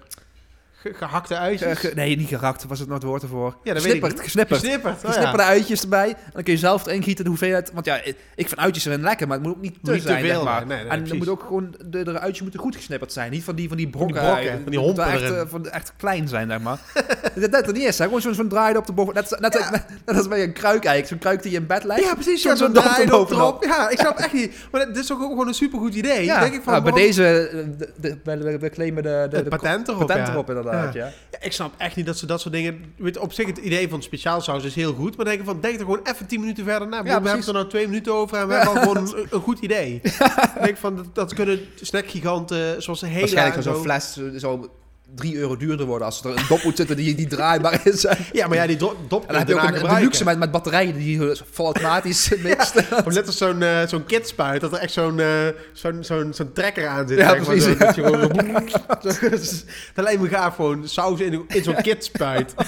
ge- 0.86 0.94
Ge- 0.94 1.06
gehakte 1.06 1.34
ge- 1.34 1.40
uitjes. 1.40 1.80
ge- 1.80 1.92
nee, 1.96 2.18
niet 2.18 2.28
gerakt, 2.28 2.66
was 2.68 2.80
het 2.80 2.88
nog 2.88 2.98
het 2.98 3.08
woord 3.08 3.22
ervoor. 3.22 3.56
Ja, 3.64 3.74
dat 3.74 3.84
weet 3.84 3.94
ik 3.94 4.02
gesnipperd, 4.04 4.24
gesnipperd. 4.24 4.60
Gesnipperd. 4.60 4.96
oh 4.96 5.06
Gesnipperde 5.06 5.44
ja. 5.44 5.48
uitjes 5.50 5.82
erbij. 5.82 6.08
En 6.10 6.16
dan 6.34 6.44
kun 6.44 6.54
je 6.54 6.60
zelf 6.60 6.86
erin 6.86 7.04
gieten 7.04 7.24
de 7.24 7.30
hoeveelheid. 7.30 7.72
Want 7.74 7.86
ja, 7.86 7.96
ik 8.04 8.48
vind 8.48 8.58
uitjes 8.58 8.86
erin 8.86 9.02
lekker, 9.02 9.28
maar 9.28 9.38
het 9.38 9.46
moet 9.46 9.56
ook 9.56 9.62
niet 9.62 9.78
te 9.84 10.00
zijn. 10.00 10.20
veel 10.26 10.34
zeg 10.36 10.44
maar. 10.44 10.56
zijn, 10.56 10.68
nee, 10.68 10.78
nee, 10.78 10.88
en 10.90 11.06
dan 11.08 11.18
moet 11.18 11.30
ook 11.30 11.42
gewoon, 11.42 11.76
de, 11.86 12.04
de 12.04 12.20
uitjes 12.20 12.42
moeten 12.42 12.60
goed 12.60 12.76
gesnipperd 12.76 13.14
zijn. 13.14 13.32
Niet 13.32 13.44
van 13.44 13.56
die, 13.56 13.68
van 13.68 13.78
die 13.78 13.90
brokken. 13.90 14.16
brokken, 14.22 14.36
uit. 14.52 14.62
van 14.62 14.72
die 14.72 14.80
Het 14.80 14.88
moet 14.88 14.98
hompen 14.98 15.14
echt, 15.14 15.22
erin. 15.32 15.36
eh, 15.44 15.50
van, 15.50 15.70
echt 15.70 15.94
klein 15.98 16.28
zijn, 16.28 16.50
zeg 16.50 16.60
maar. 16.60 16.80
dat 17.36 17.52
dat 17.52 17.74
niet 17.74 17.84
is, 17.84 17.98
hè. 17.98 18.06
Gewoon 18.06 18.22
zo'n 18.22 18.34
zo'n 18.34 18.48
draai 18.48 18.78
op 18.78 18.86
de 18.86 18.94
boven. 18.94 19.14
Net, 19.14 19.30
net, 19.40 19.54
net, 19.72 19.86
net 20.06 20.18
als 20.18 20.28
bij 20.28 20.44
een 20.44 20.54
kruik 20.54 20.86
eigenlijk. 20.86 21.08
Zo'n 21.08 21.18
kruik 21.18 21.42
die 21.42 21.52
je 21.52 21.58
in 21.58 21.68
bed 21.68 21.84
legt. 21.84 22.04
Ja, 22.04 22.14
precies. 22.14 22.42
Zo'n 22.42 22.52
Ja, 22.52 22.58
zo'n 22.58 22.74
dop 22.74 22.84
draai 22.84 23.04
erbovenop. 23.04 23.40
erop. 23.42 23.64
Ja, 23.64 23.90
ik 23.90 24.00
snap 24.00 24.18
echt 24.26 24.34
niet. 24.34 24.56
Maar 24.72 24.86
dit 24.86 24.98
is 24.98 25.12
ook 25.12 25.20
gewoon 25.22 25.48
een 25.48 25.54
supergoed 25.54 25.96
idee. 25.96 26.26
Denk 26.26 26.54
ik 26.54 26.62
van, 26.64 26.84
bij 26.84 26.92
deze, 26.92 27.48
eh, 27.48 27.58
de, 27.78 28.18
de, 28.24 28.58
we, 28.60 28.70
claimen 28.70 29.04
de, 29.04 29.44
patent 29.50 29.88
erop. 29.88 30.08
patent 30.08 30.28
erop 30.28 30.48
inderdaad, 30.50 30.74
ja. 30.76 30.92
Ja, 30.94 31.12
ik 31.42 31.52
snap 31.52 31.74
echt 31.78 31.96
niet 31.96 32.06
dat 32.06 32.18
ze 32.18 32.26
dat 32.26 32.42
soort 32.42 32.54
dingen... 32.54 32.94
Weet, 32.98 33.18
op 33.18 33.34
zich 33.34 33.46
het 33.46 33.58
idee 33.58 33.90
van 33.90 34.02
speciaalsaus 34.04 34.64
is 34.64 34.76
heel 34.76 34.94
goed. 34.94 35.16
Maar 35.16 35.26
denk 35.26 35.40
ik 35.40 35.46
van, 35.46 35.62
denk 35.62 35.74
er 35.80 35.86
gewoon 35.86 36.00
even 36.04 36.26
10 36.28 36.40
minuten 36.40 36.64
verder 36.64 36.88
na. 36.88 36.98
Ik 36.98 37.04
bedoel, 37.04 37.22
we 37.22 37.28
hebben 37.28 37.48
er 37.48 37.54
nou 37.54 37.68
twee 37.68 37.88
minuten 37.88 38.14
over 38.14 38.38
en 38.38 38.48
we 38.48 38.54
Ja. 38.54 38.60
hebben 38.60 38.82
al 38.82 38.88
gewoon 38.94 39.08
een, 39.18 39.28
een 39.36 39.42
goed 39.42 39.60
idee. 39.60 39.94
Ik 40.04 40.62
denk 40.64 40.78
van, 40.78 40.96
dat, 40.96 41.06
dat 41.16 41.34
kunnen 41.34 41.60
snackgiganten 41.82 42.84
zoals 42.84 43.00
de 43.00 43.06
hele 43.08 43.20
Waarschijnlijk 43.20 43.64
zo'n 43.64 43.76
fles 43.82 44.18
zo 44.38 44.70
3 45.16 45.36
euro 45.38 45.58
duurder 45.58 45.86
worden 45.86 46.08
als 46.08 46.24
er 46.24 46.30
een 46.38 46.46
dop 46.50 46.64
moet 46.64 46.76
zitten 46.78 46.96
die, 46.96 47.16
die 47.16 47.28
draaibaar 47.28 47.80
is. 47.84 48.06
En 48.06 48.18
Ja, 48.34 48.48
maar 48.48 48.58
ja, 48.58 48.68
die 48.68 48.78
do- 48.78 48.98
dop 49.08 49.28
dan 49.28 49.38
heb 49.38 49.48
je 49.48 49.54
ook 49.56 49.64
een, 49.64 49.76
een 49.90 49.96
deluxe 49.96 50.24
met, 50.24 50.38
met 50.40 50.52
batterijen 50.52 50.94
die 50.98 51.32
automatisch 51.58 52.30
mixt. 52.44 52.76
Of 53.06 53.14
net 53.14 53.26
als 53.26 53.38
zo'n 53.38 53.62
eh, 53.62 53.88
zo'n 53.88 54.06
kitspuit, 54.06 54.62
dat 54.62 54.72
er 54.74 54.80
echt 54.80 54.94
zo'n 54.94 55.20
eh, 55.20 55.28
zo'n 55.74 56.04
zo'n 56.04 56.34
zo'n 56.34 56.52
trekker 56.54 56.88
aan 56.88 57.08
zit. 57.08 57.18
Ja, 57.18 57.30
zeg 57.30 57.38
maar, 57.38 57.46
precies, 57.46 57.64
zo, 57.64 57.70
ja. 57.70 57.76
dat 57.86 57.96
je 57.96 58.04
gewoon 58.04 58.70
zo- 58.70 59.54
Dat 59.96 60.04
lijkt 60.04 60.22
me 60.22 60.28
gaaf, 60.28 60.56
gewoon 60.56 60.88
saus 60.88 61.20
in, 61.20 61.46
in 61.48 61.64
zo'n 61.64 61.82
kitspuit. 61.82 62.54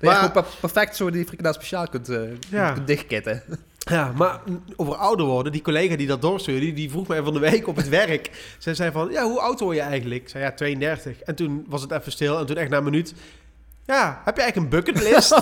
Maar 0.00 0.30
Maar- 0.34 0.44
perfect 0.60 0.96
zo 0.96 1.10
die 1.10 1.24
frikandel 1.24 1.52
speciaal 1.52 1.88
kunt, 1.88 2.08
eh 2.08 2.18
Ja. 2.50 2.72
kunt 2.72 2.86
dichtkitten. 2.86 3.42
Ja, 3.84 4.12
maar 4.16 4.40
over 4.76 4.94
ouder 4.94 5.26
worden, 5.26 5.52
die 5.52 5.62
collega 5.62 5.96
die 5.96 6.06
dat 6.06 6.22
doorstuurde, 6.22 6.60
die, 6.60 6.72
die 6.72 6.90
vroeg 6.90 7.06
mij 7.06 7.22
van 7.22 7.32
de 7.32 7.38
week 7.38 7.66
op 7.66 7.76
het 7.76 7.88
werk. 8.02 8.30
Zij 8.58 8.74
zei 8.74 8.90
van, 8.92 9.10
ja, 9.10 9.24
hoe 9.24 9.40
oud 9.40 9.60
word 9.60 9.76
je 9.76 9.82
eigenlijk? 9.82 10.22
Ik 10.22 10.28
zei, 10.28 10.44
ja, 10.44 10.52
32. 10.52 11.20
En 11.20 11.34
toen 11.34 11.64
was 11.68 11.82
het 11.82 11.90
even 11.90 12.12
stil 12.12 12.38
en 12.38 12.46
toen 12.46 12.56
echt 12.56 12.70
na 12.70 12.76
een 12.76 12.84
minuut... 12.84 13.14
Ja, 13.86 14.22
heb 14.24 14.36
je 14.36 14.42
eigenlijk 14.42 14.72
een 14.72 14.80
bucketlist? 14.80 15.30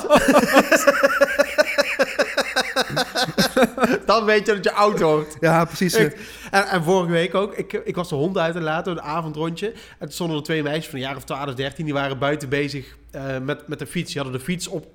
Dan 4.07 4.25
weet 4.25 4.47
je 4.47 4.55
dat 4.55 4.65
je 4.65 4.73
oud 4.73 5.01
wordt. 5.01 5.37
Ja, 5.41 5.65
precies. 5.65 5.95
En, 5.95 6.13
en 6.51 6.83
vorige 6.83 7.13
week 7.13 7.35
ook, 7.35 7.55
ik, 7.55 7.73
ik 7.73 7.95
was 7.95 8.09
de 8.09 8.15
hond 8.15 8.39
uit 8.39 8.55
te 8.55 8.61
laten, 8.61 8.93
een 8.93 9.03
avondrondje. 9.03 9.67
En 9.73 9.99
toen 9.99 10.11
stonden 10.11 10.37
er 10.37 10.43
twee 10.43 10.63
meisjes 10.63 10.87
van 10.87 10.95
een 10.95 11.05
jaar 11.05 11.17
of 11.17 11.25
12, 11.25 11.55
13, 11.55 11.85
die 11.85 11.95
waren 11.95 12.19
buiten 12.19 12.49
bezig 12.49 12.97
eh, 13.11 13.39
met, 13.39 13.69
met 13.69 13.79
de 13.79 13.87
fiets. 13.87 14.13
Die 14.13 14.23
hadden 14.23 14.39
de 14.41 14.45
fiets 14.45 14.69
op 14.69 14.87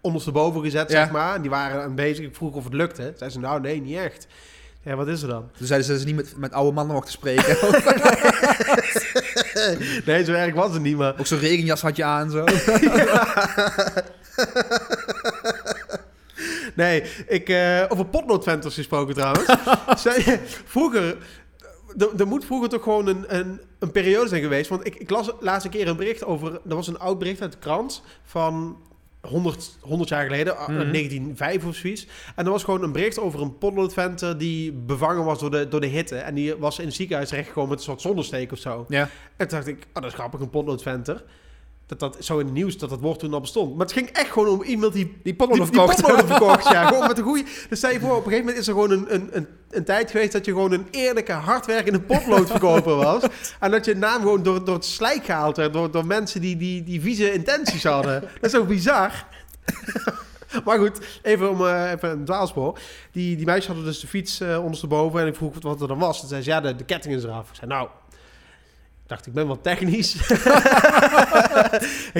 ondersteboven 0.00 0.60
gezet, 0.62 0.90
Ja. 0.90 1.02
zeg 1.02 1.10
maar. 1.10 1.34
En 1.34 1.40
die 1.40 1.50
waren 1.50 1.82
aan 1.82 1.94
bezig. 1.94 2.26
Ik 2.26 2.34
vroeg 2.34 2.54
of 2.54 2.64
het 2.64 2.72
lukte. 2.72 3.12
Zei 3.16 3.30
ze, 3.30 3.38
nou 3.38 3.60
nee, 3.60 3.80
niet 3.80 3.96
echt. 3.96 4.26
Ja, 4.82 4.96
wat 4.96 5.08
is 5.08 5.22
er 5.22 5.28
dan? 5.28 5.50
Toen 5.56 5.66
zeiden 5.66 5.86
ze 5.86 5.92
dat 5.92 6.00
ze 6.02 6.06
niet 6.06 6.16
met, 6.16 6.36
met 6.36 6.52
oude 6.52 6.72
mannen 6.72 6.94
mochten 6.94 7.12
spreken. 7.12 7.56
Nee, 10.04 10.24
zo 10.24 10.32
erg 10.32 10.54
was 10.54 10.72
het 10.72 10.82
niet, 10.82 10.96
maar... 10.96 11.14
ook 11.18 11.26
zo'n 11.26 11.38
regenjas 11.38 11.80
had 11.80 11.96
je 11.96 12.04
aan 12.04 12.30
zo. 12.30 12.44
Nee, 16.74 17.02
ik, 17.26 17.48
eh, 17.48 17.84
over 17.88 18.06
potloodventers 18.06 18.74
gesproken 18.74 19.14
trouwens. 19.14 19.46
Zij, 20.02 20.40
vroeger, 20.64 21.16
er, 22.18 22.26
moet 22.26 22.44
vroeger 22.44 22.68
toch 22.68 22.82
gewoon 22.82 23.06
een, 23.06 23.36
een, 23.36 23.60
een 23.78 23.90
periode 23.90 24.28
zijn 24.28 24.42
geweest. 24.42 24.68
Want 24.70 24.86
ik, 24.86 24.94
ik 24.94 25.10
las 25.10 25.30
laatst 25.40 25.64
een 25.64 25.70
keer 25.70 25.88
een 25.88 25.96
bericht 25.96 26.24
over, 26.24 26.52
er 26.68 26.74
was 26.74 26.86
een 26.86 26.98
oud 26.98 27.18
bericht 27.18 27.40
uit 27.40 27.52
de 27.52 27.58
krant 27.58 28.02
van 28.24 28.76
100, 29.20 29.78
100 29.80 30.08
jaar 30.08 30.24
geleden, 30.24 30.56
ah, 30.56 30.68
Mhm. 30.68 30.90
1905 30.90 31.64
of 31.64 31.74
zoiets. 31.74 32.06
En 32.36 32.44
er 32.44 32.50
was 32.50 32.64
gewoon 32.64 32.82
een 32.82 32.92
bericht 32.92 33.18
over 33.18 33.40
een 33.42 33.58
potloodventer 33.58 34.38
die 34.38 34.72
bevangen 34.72 35.24
was 35.24 35.38
door 35.38 35.50
de, 35.50 35.68
door 35.68 35.80
de 35.80 35.86
hitte. 35.86 36.16
En 36.16 36.34
die 36.34 36.54
was 36.56 36.78
in 36.78 36.86
het 36.86 36.94
ziekenhuis 36.94 37.28
terechtgekomen 37.28 37.70
met 37.70 37.78
een 37.78 37.84
soort 37.84 38.00
zonnesteek 38.00 38.52
of 38.52 38.58
zo. 38.58 38.84
Ja. 38.88 39.08
En 39.36 39.48
toen 39.48 39.58
dacht 39.58 39.66
ik, 39.70 39.78
oh, 39.88 39.94
dat 39.94 40.04
is 40.04 40.14
grappig, 40.14 40.40
een 40.40 40.50
potloodventer. 40.50 41.24
Dat 41.88 42.00
dat 42.00 42.16
zo 42.20 42.38
in 42.38 42.44
het 42.44 42.54
nieuws 42.54 42.78
dat 42.78 42.90
dat 42.90 43.00
woord 43.00 43.18
toen 43.18 43.34
al 43.34 43.40
bestond. 43.40 43.76
Maar 43.76 43.86
het 43.86 43.94
ging 43.94 44.08
echt 44.08 44.30
gewoon 44.30 44.48
om 44.48 44.62
iemand 44.62 44.92
die 44.92 45.20
Die 45.22 45.34
potlood 45.34 45.70
die, 45.70 45.70
die 45.70 45.92
verkocht. 45.94 46.26
verkocht, 46.26 46.68
ja. 46.68 46.86
Gewoon 46.88 47.06
met 47.06 47.18
een 47.18 47.24
goede... 47.24 47.44
Dus 47.68 47.78
stel 47.78 47.90
je 47.90 48.00
voor, 48.00 48.10
op 48.10 48.16
een 48.16 48.22
gegeven 48.22 48.44
moment 48.44 48.58
is 48.58 48.66
er 48.66 48.74
gewoon 48.74 48.90
een, 48.90 49.14
een, 49.14 49.28
een, 49.32 49.46
een 49.70 49.84
tijd 49.84 50.10
geweest... 50.10 50.32
dat 50.32 50.44
je 50.44 50.52
gewoon 50.52 50.72
een 50.72 50.86
eerlijke, 50.90 51.32
hardwerkende 51.32 52.00
potloodverkoper 52.00 52.94
was. 53.04 53.22
En 53.60 53.70
dat 53.70 53.84
je 53.84 53.94
naam 53.94 54.20
gewoon 54.20 54.42
door, 54.42 54.64
door 54.64 54.74
het 54.74 54.84
slijk 54.84 55.24
gehaald 55.24 55.56
werd... 55.56 55.72
door, 55.72 55.90
door 55.90 56.06
mensen 56.06 56.40
die, 56.40 56.56
die, 56.56 56.84
die 56.84 57.00
vieze 57.00 57.32
intenties 57.32 57.84
hadden. 57.84 58.20
Dat 58.20 58.30
is 58.40 58.50
zo 58.50 58.64
bizar. 58.64 59.12
Maar 60.64 60.78
goed, 60.78 60.98
even 61.22 61.50
om 61.50 61.66
eh, 61.66 61.90
even 61.90 62.10
een 62.10 62.24
dwaalspoor. 62.24 62.78
Die, 63.12 63.36
die 63.36 63.46
meisjes 63.46 63.66
hadden 63.66 63.84
dus 63.84 64.00
de 64.00 64.06
fiets 64.06 64.40
eh 64.40 64.62
ondersteboven... 64.64 65.20
en 65.20 65.26
ik 65.26 65.34
vroeg 65.34 65.54
wat 65.60 65.80
er 65.80 65.88
dan 65.88 65.98
was. 65.98 66.20
Toen 66.20 66.28
zei 66.28 66.42
ze, 66.42 66.50
ja, 66.50 66.60
de, 66.60 66.76
de 66.76 66.84
ketting 66.84 67.14
is 67.14 67.24
eraf. 67.24 67.48
Ik 67.48 67.54
zei, 67.54 67.70
nou... 67.70 67.88
Ik 69.08 69.14
dacht, 69.14 69.26
ik 69.26 69.32
ben 69.32 69.46
wel 69.46 69.60
technisch. 69.60 70.14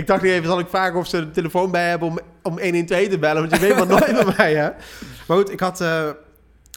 ik 0.01 0.07
dacht 0.07 0.23
niet 0.23 0.33
even, 0.33 0.45
zal 0.47 0.59
ik 0.59 0.69
vragen 0.69 0.99
of 0.99 1.07
ze 1.07 1.17
een 1.17 1.33
telefoon 1.33 1.71
bij 1.71 1.89
hebben 1.89 2.09
om, 2.09 2.19
om 2.43 2.59
112 2.61 3.09
te 3.09 3.19
bellen? 3.19 3.49
Want 3.49 3.55
je 3.55 3.69
weet 3.69 3.77
maar 3.77 3.87
nooit 3.87 4.25
bij 4.25 4.35
mij, 4.37 4.55
hè? 4.55 4.71
Maar 5.27 5.37
goed, 5.37 5.51
ik 5.51 5.61
had... 5.61 5.81
eh, 5.81 6.09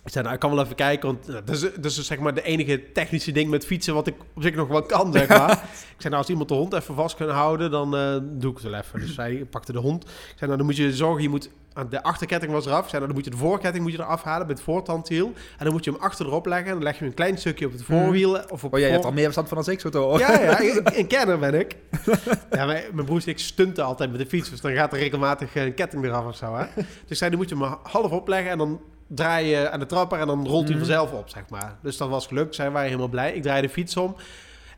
ik 0.05 0.11
zei, 0.11 0.23
nou, 0.23 0.35
ik 0.35 0.41
kan 0.41 0.51
wel 0.55 0.63
even 0.63 0.75
kijken, 0.75 1.07
want 1.09 1.27
nou, 1.27 1.41
dat, 1.45 1.55
is, 1.55 1.61
dat 1.61 1.85
is 1.85 1.95
dus, 1.95 2.05
zeg 2.07 2.19
maar 2.19 2.33
de 2.33 2.41
enige 2.43 2.91
technische 2.91 3.31
ding 3.31 3.49
met 3.49 3.65
fietsen 3.65 3.93
wat 3.93 4.07
ik 4.07 4.15
op 4.35 4.41
zich 4.43 4.55
nog 4.55 4.67
wel 4.67 4.81
kan, 4.81 5.13
zeg 5.13 5.27
maar. 5.37 5.51
ik 5.51 5.57
zei, 5.97 6.09
nou, 6.09 6.15
als 6.15 6.29
iemand 6.29 6.47
de 6.49 6.55
hond 6.55 6.73
even 6.73 6.95
vast 6.95 7.15
kan 7.15 7.29
houden, 7.29 7.71
dan 7.71 7.95
eh, 7.95 8.17
doe 8.23 8.51
ik 8.51 8.57
het 8.57 8.69
wel 8.71 8.79
even. 8.79 8.99
Dus 8.99 9.13
zij 9.13 9.45
pakte 9.49 9.71
de 9.71 9.79
hond. 9.79 10.03
Ik 10.03 10.09
zei, 10.35 10.45
nou, 10.45 10.57
dan 10.57 10.65
moet 10.65 10.75
je 10.75 10.93
zorgen, 10.95 11.21
je 11.21 11.29
moet... 11.29 11.49
De 11.89 12.03
achterketting 12.03 12.51
was 12.51 12.65
eraf. 12.65 12.83
Ik 12.83 12.89
zei, 12.89 13.01
nou, 13.01 13.05
dan 13.05 13.15
moet 13.15 13.25
je 13.25 13.31
de 13.31 13.37
voorketting 13.37 13.83
moet 13.83 13.91
je 13.93 13.99
eraf 13.99 14.23
halen 14.23 14.47
bij 14.47 14.55
het 14.55 14.63
voortandwiel. 14.63 15.25
En 15.57 15.63
dan 15.65 15.73
moet 15.73 15.83
je 15.83 15.91
hem 15.91 15.99
achter 15.99 16.25
erop 16.25 16.45
leggen. 16.45 16.67
En 16.67 16.73
dan 16.73 16.83
leg 16.83 16.99
je 16.99 17.05
een 17.05 17.13
klein 17.13 17.37
stukje 17.37 17.65
op 17.65 17.71
het 17.71 17.83
voorwiel. 17.83 18.39
Of 18.49 18.63
op 18.63 18.73
Oh, 18.73 18.79
jij 18.79 18.87
voor- 18.87 18.91
hebt 18.97 19.05
al 19.05 19.11
meer 19.11 19.23
verstand 19.23 19.47
van 19.47 19.57
als 19.57 19.67
ik 19.67 19.79
zo 19.79 19.89
horen. 19.91 20.19
ja, 20.19 20.41
ja, 20.41 20.81
een 20.99 21.07
kenner 21.07 21.39
ben 21.39 21.53
ik. 21.53 21.75
Ja, 22.51 22.65
mijn, 22.65 22.83
mijn 22.93 23.05
broers 23.05 23.25
en 23.25 23.31
ik 23.31 23.39
stunten 23.39 23.83
altijd 23.85 24.11
met 24.11 24.19
de 24.19 24.25
fiets. 24.25 24.49
Dus 24.49 24.61
dan 24.61 24.71
gaat 24.73 24.93
er 24.93 24.99
regelmatig 24.99 25.55
een 25.55 25.73
ketting 25.73 26.03
eraf 26.05 26.25
of 26.25 26.35
zo. 26.35 26.55
Hè? 26.55 26.65
Dus 26.75 26.85
ik 27.07 27.17
zei, 27.17 27.29
dan 27.29 27.39
moet 27.39 27.49
je 27.49 27.57
hem 27.57 27.75
half 27.83 28.11
opleggen 28.11 28.51
en 28.51 28.57
dan 28.57 28.81
draai 29.15 29.47
je 29.47 29.69
aan 29.69 29.79
de 29.79 29.85
trapper 29.85 30.19
en 30.19 30.27
dan 30.27 30.47
rolt 30.47 30.67
hij 30.67 30.75
Mhm. 30.75 30.85
vanzelf 30.85 31.11
op, 31.11 31.29
zeg 31.29 31.43
maar. 31.49 31.75
Dus 31.81 31.97
dat 31.97 32.09
was 32.09 32.27
gelukt. 32.27 32.55
Zij 32.55 32.71
waren 32.71 32.87
helemaal 32.87 33.07
blij. 33.07 33.33
Ik 33.33 33.41
draaide 33.41 33.67
de 33.67 33.73
fiets 33.73 33.97
om 33.97 34.15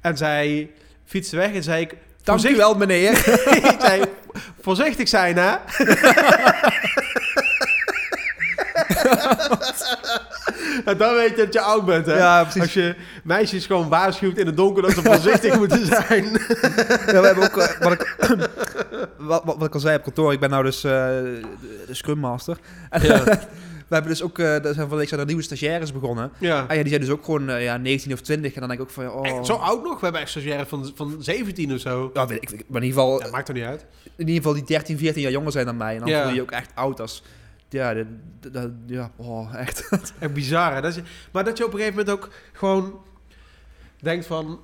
en 0.01 0.17
zij 0.17 0.71
fietste 1.05 1.35
weg 1.35 1.53
en 1.53 1.63
zei 1.63 1.81
ik... 1.81 1.89
Dank 2.23 2.39
u 2.39 2.41
voorzichtig- 2.41 2.57
wel, 2.57 2.75
meneer. 2.75 3.11
ik 3.73 3.75
zei, 3.79 4.03
voorzichtig 4.61 5.07
zijn, 5.07 5.37
hè? 5.37 5.51
en 10.85 10.97
dan 10.97 11.13
weet 11.15 11.29
je 11.29 11.35
dat 11.35 11.53
je 11.53 11.59
oud 11.61 11.85
bent, 11.85 12.05
hè? 12.05 12.17
Ja, 12.17 12.41
precies. 12.41 12.61
Als 12.61 12.73
je 12.73 12.95
meisjes 13.23 13.65
gewoon 13.65 13.89
waarschuwt 13.89 14.37
in 14.37 14.45
het 14.45 14.57
donker 14.57 14.81
dat 14.83 14.91
ze 14.91 15.01
voorzichtig 15.01 15.57
moeten 15.59 15.85
zijn. 15.85 16.23
Ja, 17.05 17.19
we 17.21 17.25
hebben 17.25 17.43
ook, 17.43 17.57
eh, 17.57 17.79
wat, 17.79 17.91
ik, 17.91 18.15
wat, 19.17 19.43
wat, 19.43 19.55
wat 19.57 19.67
ik 19.67 19.73
al 19.73 19.79
zei 19.79 19.95
op 19.97 20.03
kantoor, 20.03 20.33
ik 20.33 20.39
ben 20.39 20.49
nou 20.49 20.63
dus 20.63 20.83
eh, 20.83 20.91
de, 20.91 21.41
de 21.87 21.93
Scrum 21.93 22.17
Master. 22.19 22.57
Ja. 23.01 23.23
We 23.93 23.99
hebben 23.99 24.11
dus 24.11 24.23
ook, 24.23 24.37
er 24.39 24.61
zijn 24.61 24.75
van 24.75 24.89
de 24.89 24.95
week 24.95 25.07
zijn 25.07 25.19
er 25.19 25.25
nieuwe 25.25 25.41
stagiaires 25.41 25.91
begonnen. 25.93 26.31
Ja. 26.39 26.59
Ah 26.67 26.75
ja, 26.75 26.81
die 26.81 26.87
zijn 26.89 27.01
dus 27.01 27.09
ook 27.09 27.25
gewoon 27.25 27.49
eh, 27.49 27.63
ja, 27.63 27.77
19 27.77 28.13
of 28.13 28.21
20. 28.21 28.53
En 28.53 28.59
dan 28.59 28.69
denk 28.69 28.81
ik 28.81 28.85
ook 28.87 28.91
van, 28.93 29.09
oh... 29.11 29.27
Echt, 29.27 29.45
zo 29.45 29.53
oud 29.53 29.83
nog? 29.83 29.93
We 29.95 30.03
hebben 30.03 30.21
echt 30.21 30.29
stagiaires 30.29 30.67
van, 30.67 30.91
van 30.95 31.15
17 31.19 31.73
of 31.73 31.79
zo. 31.79 32.09
Ja, 32.13 32.27
weet 32.27 32.41
ik, 32.41 32.51
ik- 32.51 32.65
maar 32.69 32.81
in 32.81 32.87
ieder 32.87 33.01
geval, 33.03 33.21
Ja, 33.23 33.29
maakt 33.29 33.47
er 33.47 33.53
niet 33.53 33.63
uit. 33.63 33.85
in 34.03 34.11
ieder 34.27 34.35
geval 34.35 34.53
die 34.53 34.63
13, 34.63 34.97
14 34.97 35.21
jaar 35.21 35.31
jonger 35.31 35.51
zijn 35.51 35.65
dan 35.65 35.77
mij. 35.77 35.93
En 35.93 35.99
dan 35.99 36.09
Ja. 36.09 36.23
voel 36.25 36.33
je 36.33 36.41
ook 36.41 36.51
echt 36.51 36.71
oud 36.75 36.99
als... 36.99 37.23
Ja, 37.69 37.93
de- 37.93 38.05
de- 38.51 38.73
ja 38.85 39.11
oh, 39.15 39.53
echt. 39.55 39.89
Echt 40.19 40.33
bizar, 40.33 40.73
hè? 40.75 40.81
Dat 40.81 40.95
is, 40.95 41.01
maar 41.31 41.43
dat 41.43 41.57
je 41.57 41.65
op 41.65 41.73
een 41.73 41.79
gegeven 41.79 41.99
moment 41.99 42.15
ook 42.23 42.29
gewoon 42.53 42.99
denkt 44.01 44.25
van... 44.25 44.59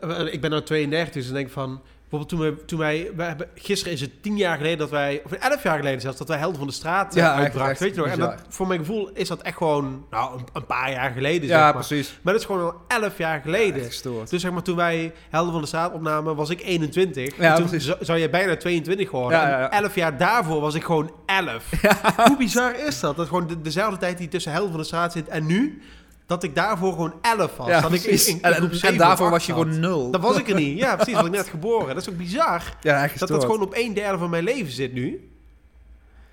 eh, 0.00 0.32
ik 0.32 0.40
ben 0.40 0.50
nou 0.50 0.62
32, 0.62 1.12
dus 1.14 1.24
dan 1.24 1.34
denk 1.34 1.46
ik 1.46 1.52
van... 1.52 1.82
Bijvoorbeeld 2.10 2.28
toen, 2.28 2.56
we, 2.56 2.64
toen 2.64 2.78
wij... 2.78 3.10
we 3.16 3.22
hebben, 3.22 3.48
gisteren 3.54 3.92
is 3.92 4.00
het 4.00 4.22
10 4.22 4.36
jaar 4.36 4.56
geleden 4.56 4.78
dat 4.78 4.90
wij... 4.90 5.22
Of 5.24 5.32
11 5.32 5.62
jaar 5.62 5.78
geleden 5.78 6.00
zelfs, 6.00 6.18
dat 6.18 6.28
wij 6.28 6.38
Helden 6.38 6.58
van 6.58 6.66
de 6.66 6.72
Straat 6.72 7.14
Ja, 7.14 7.38
ja, 7.40 7.68
echt 7.68 7.78
weet 7.78 7.94
je 7.94 8.00
nog? 8.00 8.10
En 8.10 8.18
dat, 8.18 8.34
voor 8.48 8.66
mijn 8.66 8.78
gevoel 8.80 9.10
is 9.14 9.28
dat 9.28 9.42
echt 9.42 9.56
gewoon... 9.56 10.06
Nou, 10.10 10.38
een, 10.38 10.46
een 10.52 10.66
paar 10.66 10.90
jaar 10.90 11.10
geleden, 11.10 11.48
ja, 11.48 11.54
zeg 11.54 11.62
maar. 11.62 11.72
precies. 11.72 12.18
Maar 12.22 12.32
dat 12.32 12.42
is 12.42 12.48
gewoon 12.48 12.62
al 12.62 12.74
11 12.88 13.18
jaar 13.18 13.40
geleden. 13.40 13.84
Gestoord. 13.84 14.30
Dus 14.30 14.40
zeg 14.40 14.50
maar, 14.50 14.62
toen 14.62 14.76
wij 14.76 15.12
Helden 15.30 15.52
van 15.52 15.60
de 15.60 15.66
Straat 15.66 15.92
opnamen, 15.92 16.36
was 16.36 16.50
ik 16.50 16.62
21. 16.62 17.36
Ja, 17.36 17.56
En 17.56 17.66
toen 17.68 17.80
zou- 18.00 18.18
je 18.18 18.28
bijna 18.30 18.56
22 18.56 19.10
worden. 19.10 19.38
Ja, 19.38 19.48
ja, 19.48 19.58
ja. 19.58 19.70
En 19.70 19.82
11 19.82 19.94
jaar 19.94 20.16
daarvoor 20.18 20.60
was 20.60 20.74
ik 20.74 20.84
gewoon 20.84 21.12
11. 21.26 21.64
Hoe 22.26 22.36
bizar 22.36 22.86
is 22.86 23.00
dat? 23.00 23.16
Dat 23.16 23.26
gewoon 23.28 23.46
de, 23.46 23.60
dezelfde 23.60 23.98
tijd 23.98 24.18
die 24.18 24.28
tussen 24.28 24.52
Helden 24.52 24.70
van 24.70 24.80
de 24.80 24.86
Straat 24.86 25.12
zit 25.12 25.28
en 25.28 25.46
nu, 25.46 25.82
dat 26.28 26.42
ik 26.42 26.54
daarvoor 26.54 26.92
gewoon 26.92 27.14
11 27.20 27.56
was. 27.56 27.66
Ja, 27.68 27.80
dat 27.80 27.92
ik 27.92 28.02
in, 28.02 28.26
in, 28.26 28.42
en, 28.42 28.54
groep 28.54 28.70
en, 28.70 28.74
7 28.76 28.88
en 28.88 28.96
daarvoor 28.98 29.30
was 29.30 29.46
je 29.46 29.52
8 29.52 29.60
gewoon 29.62 29.74
zat. 29.74 29.82
nul. 29.82 30.10
Dat 30.10 30.20
was 30.20 30.36
ik 30.38 30.48
er 30.48 30.54
niet. 30.54 30.78
Ja, 30.78 30.94
precies. 30.96 31.14
Was 31.14 31.24
ik 31.26 31.30
net 31.32 31.48
geboren. 31.48 31.94
Dat 31.94 32.02
is 32.02 32.08
ook 32.10 32.16
bizar. 32.16 32.62
ja, 32.80 33.02
echt 33.02 33.18
Dat 33.18 33.28
dat 33.28 33.44
gewoon 33.44 33.60
op 33.62 33.74
een 33.76 33.94
derde 33.94 34.18
van 34.18 34.30
mijn 34.30 34.44
leven 34.44 34.72
zit 34.72 34.92
nu. 34.92 35.30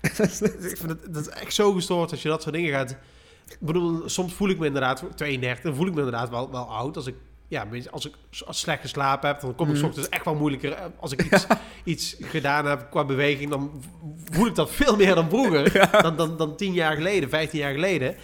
ik 0.00 0.76
vind 0.76 0.88
dat, 0.88 0.98
dat 1.14 1.26
is 1.26 1.28
echt 1.28 1.54
zo 1.54 1.72
gestoord 1.72 2.10
als 2.10 2.22
je 2.22 2.28
dat 2.28 2.42
soort 2.42 2.54
dingen 2.54 2.72
gaat... 2.72 2.90
Ik 3.48 3.56
bedoel, 3.60 4.08
soms 4.08 4.32
voel 4.32 4.48
ik 4.48 4.58
me 4.58 4.66
inderdaad, 4.66 5.04
32, 5.14 5.64
dan 5.64 5.74
voel 5.74 5.86
ik 5.86 5.92
me 5.92 5.98
inderdaad 5.98 6.28
wel, 6.30 6.50
wel 6.50 6.70
oud. 6.70 6.96
Als 6.96 7.06
ik, 7.06 7.14
ja, 7.48 7.66
als 7.90 8.06
ik 8.06 8.14
als 8.46 8.58
slecht 8.60 8.80
geslapen 8.80 9.28
heb, 9.28 9.40
dan 9.40 9.54
kom 9.54 9.74
ik 9.74 9.84
ochtends 9.84 10.08
echt 10.08 10.24
wel 10.24 10.34
moeilijker. 10.34 10.72
eh, 10.72 10.84
Als 11.00 11.12
ik 11.12 11.22
iets, 11.32 11.46
iets 11.84 12.16
gedaan 12.20 12.66
heb 12.66 12.86
qua 12.90 13.04
beweging, 13.04 13.50
dan 13.50 13.82
voel 14.30 14.46
ik 14.46 14.54
dat 14.54 14.70
veel 14.70 14.96
meer 14.96 15.14
dan 15.14 15.28
vroeger. 15.28 15.88
Dan, 16.02 16.16
dan, 16.16 16.36
dan 16.36 16.56
10 16.56 16.72
jaar 16.72 16.94
geleden, 16.96 17.28
15 17.28 17.58
jaar 17.58 17.72
geleden. 17.72 18.16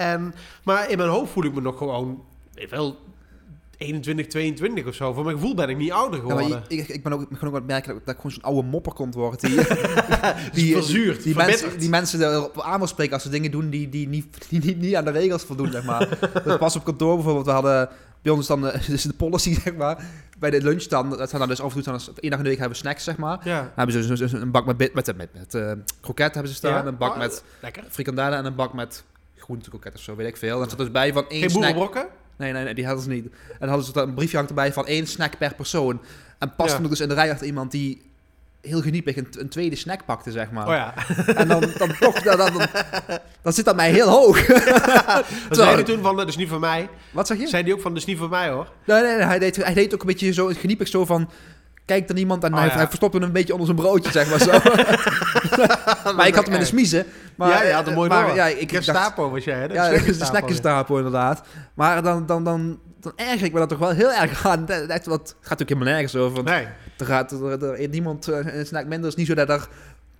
En, 0.00 0.34
maar 0.64 0.90
in 0.90 0.96
mijn 0.96 1.08
hoofd 1.08 1.32
voel 1.32 1.44
ik 1.44 1.54
me 1.54 1.60
nog 1.60 1.78
gewoon, 1.78 2.24
wel, 2.70 2.98
21, 3.76 4.26
22 4.26 4.86
of 4.86 4.94
zo. 4.94 5.12
Voor 5.12 5.24
mijn 5.24 5.36
gevoel 5.36 5.54
ben 5.54 5.68
ik 5.68 5.76
niet 5.76 5.92
ouder 5.92 6.20
Ja, 6.20 6.26
geworden. 6.26 6.62
ik, 6.68 6.78
ik, 6.80 6.88
ik 6.88 7.02
ben 7.02 7.12
ook, 7.12 7.20
ik 7.20 7.28
ook 7.32 7.42
aan 7.42 7.54
het 7.54 7.66
merken 7.66 7.94
dat, 7.94 8.04
dat 8.06 8.14
ik 8.14 8.20
gewoon 8.20 8.32
zo'n 8.32 8.42
oude 8.42 8.68
mopper 8.68 8.92
komt 8.92 9.14
worden. 9.14 9.40
Die, 9.40 9.56
die, 10.52 10.74
verzuurd, 10.74 11.22
die, 11.22 11.34
mensen, 11.34 11.78
die 11.78 11.88
mensen 11.88 12.32
erop 12.32 12.60
aan 12.60 12.78
wil 12.78 12.86
spreken 12.86 13.14
als 13.14 13.22
ze 13.22 13.28
dingen 13.28 13.50
doen 13.50 13.70
die, 13.70 13.88
die, 13.88 14.08
niet, 14.08 14.26
die 14.50 14.64
niet, 14.64 14.78
niet 14.78 14.94
aan 14.94 15.04
de 15.04 15.10
regels 15.10 15.42
voldoen, 15.42 15.70
zeg 15.70 15.84
maar. 15.84 16.08
dus 16.44 16.56
pas 16.56 16.76
op 16.76 16.84
kantoor 16.84 17.14
bijvoorbeeld, 17.14 17.46
we 17.46 17.52
hadden 17.52 17.88
bij 18.22 18.32
ons 18.32 18.46
dan 18.46 18.68
eh, 18.68 18.86
dus 18.86 19.02
de 19.02 19.12
policy, 19.12 19.54
zeg 19.60 19.74
maar, 19.74 20.04
bij 20.38 20.50
de 20.50 20.62
lunch 20.62 20.82
dan, 20.84 21.10
dat 21.10 21.28
zijn 21.28 21.40
dan 21.40 21.48
dus 21.50 21.60
af 21.60 21.74
en 21.76 21.82
toe, 21.82 21.92
dan, 21.92 22.00
één 22.20 22.30
dag 22.30 22.38
in 22.38 22.44
de 22.44 22.50
week 22.50 22.58
hebben 22.58 22.76
we 22.76 22.82
snacks, 22.82 23.04
zeg 23.04 23.16
maar. 23.16 23.40
Ja. 23.44 23.60
Dan 23.60 23.70
hebben 23.74 24.02
ze 24.02 24.14
dus, 24.14 24.32
een 24.32 24.50
bak 24.50 24.66
met, 24.66 24.78
met, 24.94 25.16
met, 25.16 25.16
met 25.16 25.54
eh, 25.54 25.72
kroket 26.00 26.34
hebben 26.34 26.52
ze 26.52 26.56
staan, 26.58 26.72
Ja. 26.72 26.86
een 26.86 26.96
bak 26.96 27.12
Oh, 27.12 27.18
met 27.18 27.44
Lekker. 27.60 27.84
frikandellen 27.88 28.38
en 28.38 28.44
een 28.44 28.54
bak 28.54 28.72
met 28.72 29.04
groentekroket 29.50 29.94
of 29.94 30.00
zo, 30.00 30.16
weet 30.16 30.26
ik 30.26 30.36
veel. 30.36 30.56
En 30.56 30.62
er 30.62 30.68
zat 30.68 30.78
dus 30.78 30.90
bij 30.90 31.12
van 31.12 31.28
één 31.28 31.40
Geen 31.40 31.50
snack... 31.50 31.62
boerenbrokken? 31.62 32.08
Nee, 32.36 32.52
nee, 32.52 32.64
nee, 32.64 32.74
die 32.74 32.86
hadden 32.86 33.04
ze 33.04 33.10
niet. 33.10 33.24
En 33.24 33.56
dan 33.58 33.68
hadden 33.68 33.86
ze 33.86 34.00
een 34.00 34.14
briefje 34.14 34.36
hangt 34.36 34.50
erbij 34.50 34.72
van 34.72 34.86
één 34.86 35.06
snack 35.06 35.38
per 35.38 35.54
persoon. 35.54 36.00
En 36.38 36.54
pas 36.54 36.72
Ja. 36.72 36.78
dus 36.78 37.00
in 37.00 37.08
de 37.08 37.14
rij 37.14 37.30
achter 37.30 37.46
iemand 37.46 37.70
die 37.70 38.10
heel 38.60 38.80
geniepig 38.80 39.16
een, 39.16 39.26
een 39.30 39.48
tweede 39.48 39.76
snack 39.76 40.04
pakte, 40.04 40.30
zeg 40.30 40.50
maar. 40.50 40.66
Oh 40.66 40.72
ja. 40.72 40.94
En 41.34 41.48
dan, 41.48 41.60
dan 41.78 41.96
toch, 42.00 42.22
dan, 42.22 42.36
dan, 42.36 42.66
dan, 43.42 43.52
zit 43.52 43.64
dat 43.64 43.76
mij 43.76 43.90
heel 43.90 44.08
hoog. 44.08 44.46
Dan 44.46 45.24
zei 45.50 45.74
hij 45.74 45.82
toen 45.82 46.02
van, 46.02 46.16
dat 46.16 46.28
is 46.28 46.36
niet 46.36 46.48
van 46.48 46.60
mij. 46.60 46.88
Wat 47.10 47.26
zeg 47.26 47.38
je? 47.38 47.46
Zei 47.46 47.62
die 47.62 47.74
ook 47.74 47.80
van, 47.80 47.90
dat 47.90 48.00
is 48.00 48.06
niet 48.06 48.18
van 48.18 48.30
mij 48.30 48.48
hoor. 48.48 48.72
Nee, 48.84 49.02
nee, 49.02 49.16
nee, 49.16 49.26
hij, 49.26 49.38
deed, 49.38 49.56
hij 49.56 49.74
deed 49.74 49.94
ook 49.94 50.00
een 50.00 50.06
beetje 50.06 50.32
zo 50.32 50.46
geniepig 50.46 50.88
zo 50.88 51.04
van... 51.04 51.30
Kijk 51.90 52.08
dan 52.08 52.16
iemand 52.16 52.44
en 52.44 52.52
Oh, 52.52 52.58
hij, 52.58 52.68
ja. 52.68 52.74
hij 52.74 52.86
verstopte 52.86 53.16
hem 53.16 53.26
een 53.26 53.32
beetje 53.32 53.52
onder 53.52 53.66
zijn 53.66 53.78
broodje, 53.78 54.10
zeg 54.10 54.30
maar 54.30 54.38
zo. 54.38 54.50
maar 56.16 56.26
ik 56.26 56.34
had 56.34 56.44
hem 56.44 56.54
in 56.54 56.60
de 56.60 56.66
smiezen. 56.66 57.06
Maar, 57.36 57.66
ja, 57.66 57.74
had 57.74 57.86
hem 57.86 57.94
mooi 57.94 58.08
maar, 58.08 58.26
door. 58.26 58.34
Ja, 58.34 58.46
ik, 58.46 58.72
ik 58.72 58.82
was 59.16 59.44
jij 59.44 59.58
hè? 59.58 59.64
ja, 59.64 59.84
dat 59.84 59.92
is 59.92 59.98
de 59.98 60.04
Gestapo. 60.04 60.30
snackenstapel 60.30 60.96
inderdaad. 60.96 61.42
Maar 61.74 62.02
dan, 62.02 62.26
dan, 62.26 62.44
dan, 62.44 62.78
dan 63.00 63.12
erger 63.16 63.46
ik 63.46 63.52
me 63.52 63.58
dat 63.58 63.68
toch 63.68 63.78
wel 63.78 63.90
heel 63.90 64.12
erg 64.12 64.46
aan. 64.46 64.64
Dat, 64.66 64.88
dat, 64.88 65.04
dat 65.04 65.34
gaat 65.40 65.58
natuurlijk 65.58 65.68
helemaal 65.70 65.92
nergens 65.92 66.16
over. 66.16 66.34
Want 66.34 66.48
Nee. 66.48 66.66
er 66.98 67.06
gaat 67.06 67.32
er, 67.32 67.62
er 67.80 67.88
niemand 67.88 68.28
eh, 68.28 68.54
een 68.54 68.66
snack 68.66 68.82
minder. 68.86 69.10
Het 69.10 69.18
is 69.18 69.26
niet 69.26 69.26
zo 69.26 69.34
dat 69.34 69.48
er, 69.48 69.68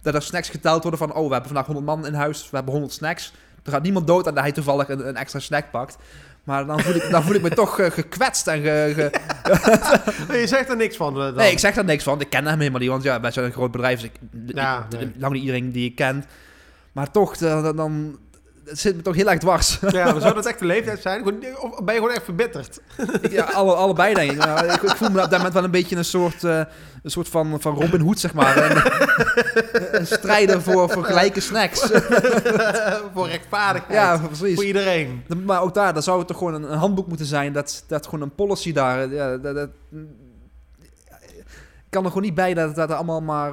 dat 0.03 0.15
er 0.15 0.23
snacks 0.23 0.49
geteld 0.49 0.83
worden 0.83 1.01
van... 1.01 1.13
Oh, 1.15 1.27
we 1.27 1.33
hebben 1.33 1.51
vandaag 1.53 1.67
100 1.67 1.87
man 1.87 2.07
in 2.07 2.15
huis. 2.15 2.51
We 2.51 2.57
hebben 2.57 2.73
100 2.73 2.93
snacks. 2.93 3.33
Er 3.65 3.73
gaat 3.73 3.83
niemand 3.83 4.07
dood 4.07 4.27
aan 4.29 4.35
dat 4.35 4.43
hij 4.43 4.53
toevallig 4.53 4.89
een, 4.89 5.09
een 5.09 5.17
extra 5.17 5.39
snack 5.39 5.71
pakt. 5.71 5.97
Maar 6.45 6.67
dan 6.67 6.81
voel 6.81 6.95
ik, 6.95 7.11
dan 7.11 7.23
voel 7.23 7.35
ik 7.35 7.43
me 7.43 7.51
toch 7.51 7.79
eh, 7.79 7.91
gekwetst 7.91 8.47
en 8.47 8.63
ge, 8.63 9.11
Je 10.41 10.47
zegt 10.47 10.69
er 10.69 10.77
niks 10.77 10.97
van. 10.97 11.15
eh, 11.15 11.21
dan. 11.23 11.35
Nee, 11.35 11.51
ik 11.53 11.59
zeg 11.59 11.75
daar 11.75 11.85
niks 11.85 12.05
van. 12.05 12.21
Ik 12.21 12.31
ken 12.31 12.47
hem 12.47 12.59
helemaal 12.59 12.81
niet, 12.81 12.89
want 12.89 13.03
ja, 13.03 13.21
wij 13.21 13.31
zijn 13.31 13.47
een 13.47 13.53
groot 13.53 13.71
bedrijf. 13.71 14.01
Dus 14.01 14.11
ik, 14.11 14.55
Ja, 14.55 14.87
ik- 14.91 14.99
nee. 14.99 15.13
lang 15.19 15.33
niet 15.33 15.43
iedereen 15.43 15.73
die 15.73 15.89
ik 15.89 15.95
ken. 15.95 16.25
Maar 16.93 17.11
toch, 17.11 17.37
dan 17.37 18.19
het 18.71 18.79
zit 18.79 18.97
me 18.97 19.03
toch 19.03 19.15
heel 19.15 19.31
erg 19.31 19.39
dwars. 19.39 19.79
Ja, 19.89 20.13
maar 20.13 20.21
zou 20.21 20.35
dat 20.35 20.47
echt 20.51 20.59
de 20.59 20.65
leeftijd 20.65 21.01
zijn? 21.01 21.27
Of 21.61 21.85
ben 21.85 21.95
je 21.95 22.01
gewoon 22.01 22.11
echt 22.11 22.25
verbitterd? 22.25 22.81
Ja, 23.31 23.45
alle, 23.45 23.75
allebei 23.75 24.15
denk 24.15 24.31
ik. 24.31 24.39
Maar 24.39 24.65
ik. 24.65 24.83
Ik 24.83 24.97
voel 24.97 25.11
me 25.11 25.23
op 25.23 25.31
dat 25.31 25.37
moment 25.39 25.55
wel 25.55 25.65
een 25.65 25.71
beetje 25.71 25.97
een 25.97 26.05
soort, 26.05 26.45
eh, 26.45 26.63
een 27.03 27.11
soort 27.11 27.29
van, 27.29 27.61
van 27.61 27.75
Robin 27.75 28.01
Hood, 28.01 28.19
zeg 28.19 28.35
maar. 28.35 28.71
Een, 28.71 28.83
een 30.01 30.07
strijder 30.07 30.63
voor, 30.63 30.91
voor 30.91 31.05
gelijke 31.05 31.41
snacks. 31.41 31.81
Voor 33.15 33.29
rechtvaardigheid. 33.29 33.95
ja, 33.95 34.19
precies. 34.19 34.55
Voor 34.55 34.65
iedereen. 34.65 35.25
Maar 35.45 35.63
ook 35.63 35.75
daar, 35.75 35.93
dan 35.93 36.03
zou 36.03 36.19
het 36.19 36.27
toch 36.27 36.39
gewoon 36.39 36.55
een, 36.55 36.73
een 36.73 36.79
handboek 36.79 37.07
moeten 37.07 37.27
zijn. 37.27 37.53
Dat, 37.53 37.85
dat 37.87 38.05
gewoon 38.05 38.23
een 38.23 38.35
policy 38.35 38.73
daar. 38.73 39.09
Ja, 39.13 39.37
dat, 39.37 39.55
dat, 39.55 39.69
ik 41.91 41.97
kan 41.97 42.05
er 42.05 42.11
gewoon 42.11 42.25
niet 42.25 42.35
bij 42.35 42.55
dat, 42.55 42.75
dat 42.75 42.91
er 42.91 42.97
allemaal 42.97 43.21
maar. 43.21 43.53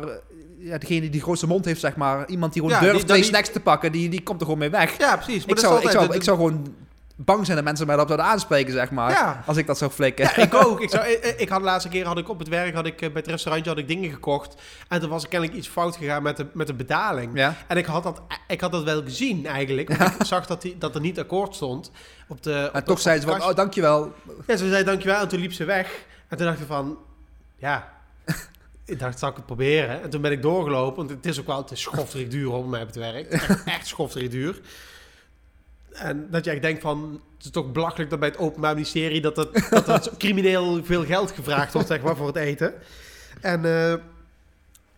Ja, 0.59 0.77
degene 0.77 0.99
die 1.01 1.09
de 1.09 1.21
grootste 1.21 1.47
mond 1.47 1.65
heeft, 1.65 1.79
zeg 1.79 1.95
maar. 1.95 2.29
Iemand 2.29 2.53
die 2.53 2.61
gewoon 2.61 2.77
Ja, 2.77 2.83
durft 2.83 2.97
die- 2.97 3.07
twee 3.07 3.21
die- 3.21 3.29
snacks 3.29 3.49
te 3.51 3.59
pakken, 3.59 3.91
die, 3.91 4.09
die 4.09 4.23
komt 4.23 4.39
er 4.39 4.45
gewoon 4.45 4.59
mee 4.61 4.69
weg. 4.69 4.97
Ja, 4.97 5.15
precies. 5.15 5.45
Maar 5.45 5.55
Ik 5.55 5.61
dat 5.61 5.71
zou, 5.71 5.81
ik, 5.83 5.89
zou, 5.91 6.07
de- 6.07 6.15
ik 6.15 6.23
zou 6.23 6.37
gewoon 6.37 6.75
bang 7.15 7.43
zijn 7.45 7.57
dat 7.57 7.65
mensen 7.65 7.85
mij 7.87 7.95
daarop 7.95 8.13
zouden 8.15 8.35
aanspreken, 8.35 8.73
zeg 8.73 8.91
maar. 8.91 9.11
Ja. 9.11 9.43
Als 9.45 9.57
ik 9.57 9.67
dat 9.67 9.77
zou 9.77 9.91
flikken. 9.91 10.25
Ja, 10.25 10.35
ik 10.43 10.53
ook. 10.53 10.81
Ik, 10.81 10.89
zou, 10.95 11.07
ik, 11.07 11.35
ik 11.37 11.49
had 11.49 11.59
de 11.59 11.65
laatste 11.65 11.89
keer 11.89 12.05
had 12.05 12.17
ik 12.17 12.29
op 12.29 12.39
het 12.39 12.47
werk 12.47 12.73
had 12.75 12.85
ik, 12.85 12.93
eh, 13.01 13.11
bij 13.11 13.21
het 13.21 13.27
restaurantje 13.27 13.69
had 13.69 13.79
ik 13.79 13.87
dingen 13.87 14.11
gekocht. 14.11 14.55
En 14.87 14.99
toen 14.99 15.09
was 15.09 15.23
er 15.23 15.29
kennelijk 15.29 15.57
iets 15.57 15.67
fout 15.67 15.95
gegaan 15.95 16.23
met 16.23 16.37
de, 16.37 16.45
met 16.53 16.67
de 16.67 16.73
betaling. 16.73 17.31
Ja. 17.33 17.55
En 17.67 17.77
ik 17.77 17.85
had, 17.85 18.03
dat, 18.03 18.21
ik 18.47 18.61
had 18.61 18.71
dat 18.71 18.83
wel 18.83 19.03
gezien 19.03 19.45
eigenlijk. 19.45 19.97
Want 19.97 20.13
ik 20.19 20.25
zag 20.25 20.45
dat, 20.45 20.61
die, 20.61 20.75
dat 20.77 20.95
er 20.95 21.01
niet 21.01 21.19
akkoord 21.19 21.55
stond. 21.55 21.91
Op 22.27 22.43
de, 22.43 22.69
En 22.73 22.83
toch 22.83 22.99
zeiden 22.99 23.29
ze 23.29 23.37
van, 23.37 23.49
oh, 23.49 23.55
dankjewel. 23.55 24.13
Ja, 24.47 24.55
ze 24.57 24.69
zei 24.69 24.83
dankjewel 24.83 25.21
en 25.21 25.27
toen 25.27 25.39
liep 25.39 25.53
ze 25.53 25.63
weg. 25.65 26.05
En 26.27 26.37
toen 26.37 26.45
dacht 26.45 26.59
ik 26.59 26.67
van, 26.67 26.97
ja, 27.57 27.95
ik 28.87 28.99
dacht, 28.99 29.19
zal 29.19 29.29
ik 29.29 29.35
het 29.35 29.45
proberen? 29.45 30.01
En 30.01 30.09
toen 30.09 30.21
ben 30.21 30.31
ik 30.31 30.41
doorgelopen, 30.41 30.95
want 30.97 31.09
het 31.09 31.25
is 31.25 31.39
ook 31.39 31.47
wel, 31.47 31.57
het 31.57 31.71
is 31.71 31.81
schofterig 31.81 32.27
duur 32.27 32.51
op 32.51 32.67
mij 32.67 32.81
op 32.81 32.87
het 32.87 32.95
werk. 32.95 33.27
Echt, 33.29 33.63
echt 33.65 33.87
schofterig 33.87 34.29
duur. 34.29 34.59
En 35.91 36.27
dat 36.31 36.45
je 36.45 36.51
echt 36.51 36.61
denkt 36.61 36.81
van, 36.81 37.21
het 37.37 37.45
is 37.45 37.51
toch 37.51 37.71
belachelijk 37.71 38.09
dat 38.09 38.19
bij 38.19 38.29
het 38.29 38.37
Openbaar 38.37 38.73
Ministerie 38.73 39.21
dat, 39.21 39.35
het, 39.35 39.69
dat 39.85 40.11
crimineel 40.17 40.83
veel 40.83 41.05
geld 41.05 41.31
gevraagd 41.31 41.73
wordt, 41.73 41.87
zeg 41.87 42.01
maar, 42.01 42.15
voor 42.15 42.27
het 42.27 42.35
eten. 42.35 42.73
En 43.41 43.65
eh, 43.89 43.93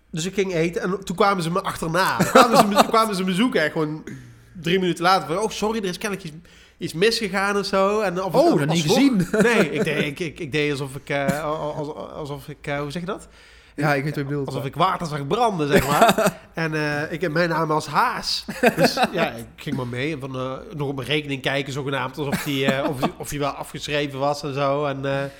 dus 0.09 0.25
ik 0.25 0.33
ging 0.33 0.53
eten 0.53 0.81
en 0.81 1.03
toen 1.05 1.15
kwamen 1.15 1.43
ze 1.43 1.51
me 1.51 1.61
achterna. 1.61 2.17
Toen 2.17 2.27
kwamen 2.31 2.57
ze 2.57 2.65
me, 2.67 2.85
kwamen 2.87 3.15
ze 3.15 3.23
me 3.23 3.33
zoeken, 3.33 3.61
echt 3.61 3.71
gewoon 3.71 4.03
drie 4.61 4.79
minuten 4.79 5.03
later. 5.03 5.27
Van, 5.27 5.37
oh, 5.43 5.49
sorry, 5.49 5.77
er 5.79 5.85
is 5.85 5.97
kennelijk 5.97 6.27
iets, 6.27 6.35
iets 6.77 6.93
misgegaan 6.93 7.57
of 7.57 7.65
zo. 7.65 8.01
En 8.01 8.23
of, 8.23 8.33
Oh, 8.35 8.59
dat 8.59 8.67
niet 8.67 8.81
gezien. 8.81 9.27
Nee, 9.31 9.71
ik 9.71 9.83
deed, 9.83 10.03
ik, 10.05 10.19
ik, 10.19 10.39
ik 10.39 10.51
deed 10.51 10.71
alsof 10.71 10.95
ik, 10.95 11.09
eh, 11.09 11.43
als- 11.77 11.93
alsof 11.95 12.47
ik, 12.47 12.57
eh, 12.67 12.79
hoe 12.79 12.91
zeg 12.91 13.01
je 13.01 13.07
dat? 13.07 13.27
Ja, 13.75 13.93
ik 13.93 14.03
weet 14.03 14.15
wat 14.15 14.23
je 14.23 14.29
bedoelt. 14.29 14.47
Alsof 14.47 14.65
ik 14.65 14.75
water 14.75 15.07
zag 15.07 15.27
branden, 15.27 15.67
zeg 15.67 15.87
maar. 15.87 16.37
en 16.53 16.73
eh, 16.73 17.11
ik 17.11 17.21
heb 17.21 17.31
mijn 17.31 17.49
naam 17.49 17.71
als 17.71 17.87
Haas. 17.87 18.45
Dus 18.75 18.93
ja, 19.11 19.31
ik 19.31 19.45
ging 19.55 19.75
maar 19.75 19.87
mee. 19.87 20.13
En 20.13 20.19
van, 20.19 20.35
eh, 20.35 20.53
nog 20.75 20.87
op 20.87 20.95
mijn 20.95 21.07
rekening 21.07 21.41
kijken, 21.41 21.73
zogenaamd. 21.73 22.17
Alsof 22.17 22.43
die, 22.43 22.65
eh, 22.65 22.89
of, 22.89 23.01
of 23.17 23.29
die 23.29 23.39
wel 23.39 23.49
afgeschreven 23.49 24.19
was 24.19 24.43
en 24.43 24.53
zo. 24.53 24.85
En, 24.85 25.01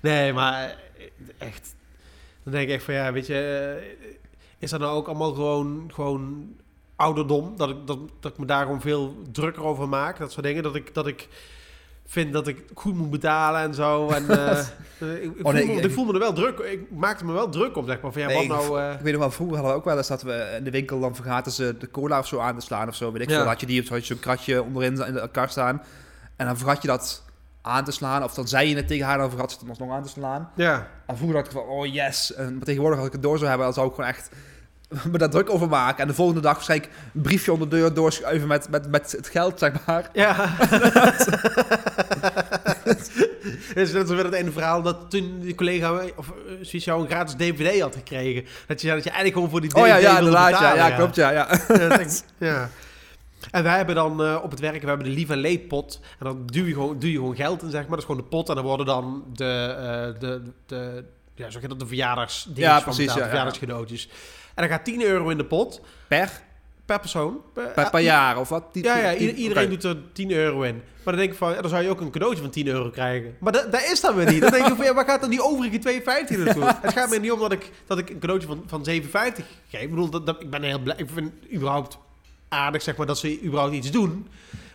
nee, 0.00 0.32
maar 0.32 0.76
echt. 1.38 1.74
Dan 2.42 2.52
denk 2.52 2.68
ik 2.68 2.74
echt 2.74 2.84
van, 2.84 2.94
ja, 2.94 3.12
weet 3.12 3.26
je... 3.26 4.00
Is 4.58 4.70
dat 4.70 4.80
nou 4.80 4.96
ook 4.96 5.06
allemaal 5.06 5.32
gewoon, 5.34 5.90
gewoon 5.94 6.54
ouderdom. 6.96 7.56
Dat 7.56 7.70
ik, 7.70 7.76
dat, 7.86 7.98
dat 8.20 8.32
ik 8.32 8.38
me 8.38 8.46
daar 8.46 8.62
gewoon 8.62 8.80
veel 8.80 9.16
drukker 9.32 9.64
over 9.64 9.88
maak. 9.88 10.18
Dat 10.18 10.32
soort 10.32 10.46
dingen. 10.46 10.62
Dat 10.62 10.74
ik, 10.74 10.94
dat 10.94 11.06
ik 11.06 11.28
vind 12.06 12.32
dat 12.32 12.46
ik 12.46 12.64
goed 12.74 12.94
moet 12.94 13.10
betalen 13.10 13.60
en 13.60 13.74
zo. 13.74 14.08
En, 14.08 14.28
eh, 14.38 14.58
eh, 14.58 15.22
ik, 15.22 15.36
ik 15.38 15.46
Oh, 15.46 15.52
nee, 15.52 15.62
voel 15.66 15.74
me, 15.74 15.80
ik- 15.82 16.06
me 16.06 16.12
er 16.12 16.18
wel 16.18 16.32
druk. 16.32 16.58
Ik 16.58 16.90
maakte 16.90 17.24
me 17.24 17.32
wel 17.32 17.48
druk 17.48 17.76
op, 17.76 17.86
zeg 17.86 18.00
maar. 18.00 18.12
Van, 18.12 18.20
ja, 18.22 18.28
Nee, 18.28 18.48
wat 18.48 18.62
ik- 18.62 18.68
nou... 18.68 18.80
eh, 18.80 18.92
Ik 18.92 19.00
weet 19.00 19.12
nog 19.12 19.20
wel, 19.20 19.30
vroeger 19.30 19.56
hadden 19.56 19.72
we 19.74 19.78
ook 19.80 19.84
wel 19.86 19.96
eens 19.96 20.08
dat 20.08 20.22
we 20.22 20.54
in 20.58 20.64
de 20.64 20.70
winkel 20.70 21.00
dan 21.00 21.14
vergaten 21.14 21.52
ze 21.52 21.74
de 21.78 21.90
cola 21.90 22.18
of 22.18 22.26
zo 22.26 22.38
aan 22.38 22.54
te 22.58 22.64
slaan 22.64 22.88
of 22.88 22.94
zo. 22.94 23.12
Weet 23.12 23.22
ik 23.22 23.30
Ja. 23.30 23.36
veel. 23.36 23.46
Had 23.46 23.60
je 23.60 23.66
die 23.66 23.88
had 23.88 23.98
je 24.06 24.14
zo'n 24.14 24.20
kratje 24.22 24.62
onderin 24.62 25.06
in 25.06 25.12
de 25.14 25.28
kar 25.32 25.48
staan. 25.48 25.82
En 26.36 26.46
dan 26.46 26.56
vergat 26.58 26.82
je 26.82 26.88
dat 26.88 27.22
aan 27.62 27.84
te 27.84 27.92
slaan. 27.92 28.22
Of 28.24 28.34
dan 28.34 28.48
zei 28.48 28.68
je 28.68 28.76
het 28.76 28.86
tegen 28.86 29.06
haar, 29.06 29.18
dan 29.18 29.30
vergat 29.30 29.52
ze 29.52 29.58
het 29.60 29.68
alsnog 29.68 29.90
aan 29.90 30.02
te 30.02 30.08
slaan. 30.08 30.50
ja. 30.54 30.88
En 31.06 31.16
vroeger 31.16 31.36
dacht 31.36 31.46
ik 31.46 31.52
van, 31.60 31.68
oh 31.68 31.86
yes. 31.92 32.34
En, 32.34 32.56
maar 32.56 32.64
tegenwoordig 32.64 32.98
als 32.98 33.06
ik 33.06 33.12
het 33.12 33.22
door 33.22 33.36
zou 33.36 33.48
hebben, 33.48 33.66
dan 33.66 33.74
zou 33.74 33.88
ik 33.88 33.94
gewoon 33.94 34.10
echt 34.10 34.30
me 35.12 35.18
daar 35.18 35.30
druk 35.30 35.50
over 35.50 35.68
maken. 35.68 36.02
En 36.02 36.08
de 36.08 36.14
volgende 36.14 36.40
dag 36.40 36.54
waarschijnlijk 36.54 36.90
een 37.14 37.20
briefje 37.20 37.52
onder 37.52 37.68
de 37.68 37.76
deur 37.76 37.94
doorschuiven 37.94 38.48
met, 38.48 38.68
met, 38.70 38.90
met 38.90 39.12
het 39.12 39.28
geld, 39.28 39.58
zeg 39.58 39.72
maar. 39.86 40.10
Ja. 40.12 40.34
Het 43.74 43.76
is 43.88 43.92
net 43.92 44.08
zo 44.08 44.14
weer 44.14 44.24
het 44.24 44.34
ene 44.34 44.50
verhaal 44.50 44.82
dat 44.82 45.10
toen 45.10 45.40
die 45.40 45.54
collega 45.54 45.92
of 46.16 46.28
eh, 46.28 46.34
zoiets 46.60 46.84
jou 46.84 47.02
een 47.02 47.08
gratis 47.08 47.34
DVD 47.34 47.80
had 47.80 47.94
gekregen. 47.96 48.44
Dat 48.66 48.80
je 48.80 48.86
zei 48.86 48.94
dat 48.94 49.04
je 49.04 49.10
eigenlijk 49.10 49.34
gewoon 49.34 49.50
voor 49.50 49.60
die 49.60 49.70
DVD 49.70 49.82
Oh 49.82 49.88
ja, 49.88 49.96
ja, 49.96 50.18
inderdaad. 50.18 50.50
Betalen, 50.50 50.76
ja, 50.76 50.90
klopt, 50.90 51.14
ja. 51.14 51.30
ja. 51.30 51.48
Ja, 51.68 51.98
ik-. 51.98 52.22
En 53.50 53.62
wij 53.62 53.76
hebben 53.76 53.94
dan 53.94 54.24
eh, 54.24 54.38
op 54.42 54.50
het 54.50 54.60
werk, 54.60 54.82
we 54.82 54.88
hebben 54.88 55.06
de 55.06 55.12
lief 55.12 55.30
en 55.30 55.38
leed 55.38 55.68
pot. 55.68 56.00
En 56.18 56.26
dan 56.26 56.46
duw 56.46 56.64
je 56.64 56.72
gewoon, 56.72 56.98
duw 56.98 57.10
je 57.10 57.16
gewoon 57.16 57.36
geld 57.36 57.62
in, 57.62 57.70
zeg 57.70 57.80
maar. 57.80 57.90
Dat 57.90 57.98
is 57.98 58.04
gewoon 58.04 58.20
de 58.20 58.28
pot. 58.28 58.48
En 58.48 58.54
dan 58.54 58.64
worden 58.64 58.86
dan 58.86 59.24
de, 59.32 59.74
eh, 59.78 60.20
de, 60.20 60.42
de, 60.66 61.04
ja, 61.34 61.46
je 61.60 61.68
dat, 61.68 61.78
de 61.80 61.86
verjaardagsdingetjes 61.86 62.66
Ja, 62.66 62.74
van 62.74 62.82
precies, 62.82 63.04
betaald, 63.14 63.32
ja, 63.32 63.66
de 63.66 63.96
ja. 63.96 64.06
En 64.54 64.62
dan 64.62 64.68
gaat 64.68 64.84
10 64.84 65.02
euro 65.02 65.28
in 65.28 65.36
de 65.38 65.44
pot 65.44 65.80
Per, 66.08 66.30
per 66.86 67.00
persoon. 67.00 67.36
Per, 67.54 67.66
per, 67.68 67.90
per 67.90 68.00
jaar 68.00 68.38
of 68.38 68.48
wat? 68.48 68.64
Die- 68.72 68.84
Ja, 68.84 68.96
ja, 68.96 69.18
die- 69.18 69.34
iedereen 69.34 69.68
doet 69.68 69.84
er 69.84 69.96
10 70.12 70.30
euro 70.30 70.62
in. 70.62 70.74
Maar 71.04 71.14
dan 71.14 71.22
denk 71.22 71.32
ik 71.32 71.38
van, 71.38 71.52
ja, 71.52 71.60
dan 71.60 71.70
zou 71.70 71.82
je 71.82 71.88
ook 71.90 72.00
een 72.00 72.10
cadeautje 72.10 72.42
van 72.42 72.50
10 72.50 72.66
euro 72.66 72.90
krijgen. 72.90 73.36
Maar 73.40 73.52
dat, 73.52 73.72
dat 73.72 73.82
is 73.92 74.00
dan 74.00 74.14
weer 74.14 74.32
niet. 74.32 74.40
Dan 74.40 74.50
denk 74.50 74.66
ik 74.66 74.74
van, 74.76 74.84
ja, 74.84 74.94
waar 74.94 75.04
gaat 75.04 75.20
dan 75.20 75.30
die 75.30 75.42
overige 75.42 75.78
2,50 75.78 76.44
naartoe? 76.44 76.64
Het 76.82 76.92
gaat 76.92 77.10
me 77.10 77.18
niet 77.18 77.32
om 77.32 77.38
dat 77.38 77.52
ik, 77.52 77.70
dat 77.86 77.98
ik 77.98 78.10
een 78.10 78.18
cadeautje 78.18 78.48
van, 78.48 78.62
van 78.66 78.86
7,50 78.90 79.02
geef. 79.68 79.80
Ik 79.80 79.90
bedoel, 79.90 80.08
dat, 80.10 80.26
dat, 80.26 80.42
ik 80.42 80.50
ben 80.50 80.62
heel 80.62 80.78
blij. 80.78 80.94
Ik 80.98 81.06
vind 81.14 81.32
überhaupt 81.54 81.98
aardig, 82.48 82.82
zeg 82.82 82.96
maar, 82.96 83.06
dat 83.06 83.18
ze 83.18 83.42
überhaupt 83.44 83.74
iets 83.74 83.90
doen. 83.90 84.26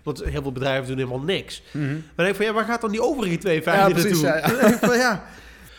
Want 0.04 0.24
heel 0.24 0.42
veel 0.42 0.52
bedrijven 0.52 0.88
doen 0.88 0.98
helemaal 0.98 1.20
niks. 1.20 1.62
Mhm. 1.72 1.84
Maar 1.86 1.94
dan 2.16 2.26
denk 2.26 2.30
ik 2.30 2.36
van, 2.36 2.46
ja, 2.46 2.54
waar 2.54 2.66
gaat 2.66 2.82
dan 2.82 2.92
die 2.92 3.02
overige 3.04 3.38
2,50 3.38 3.64
Ja, 3.64 3.76
naartoe? 3.76 4.02
precies, 4.02 4.22
ja, 5.02 5.24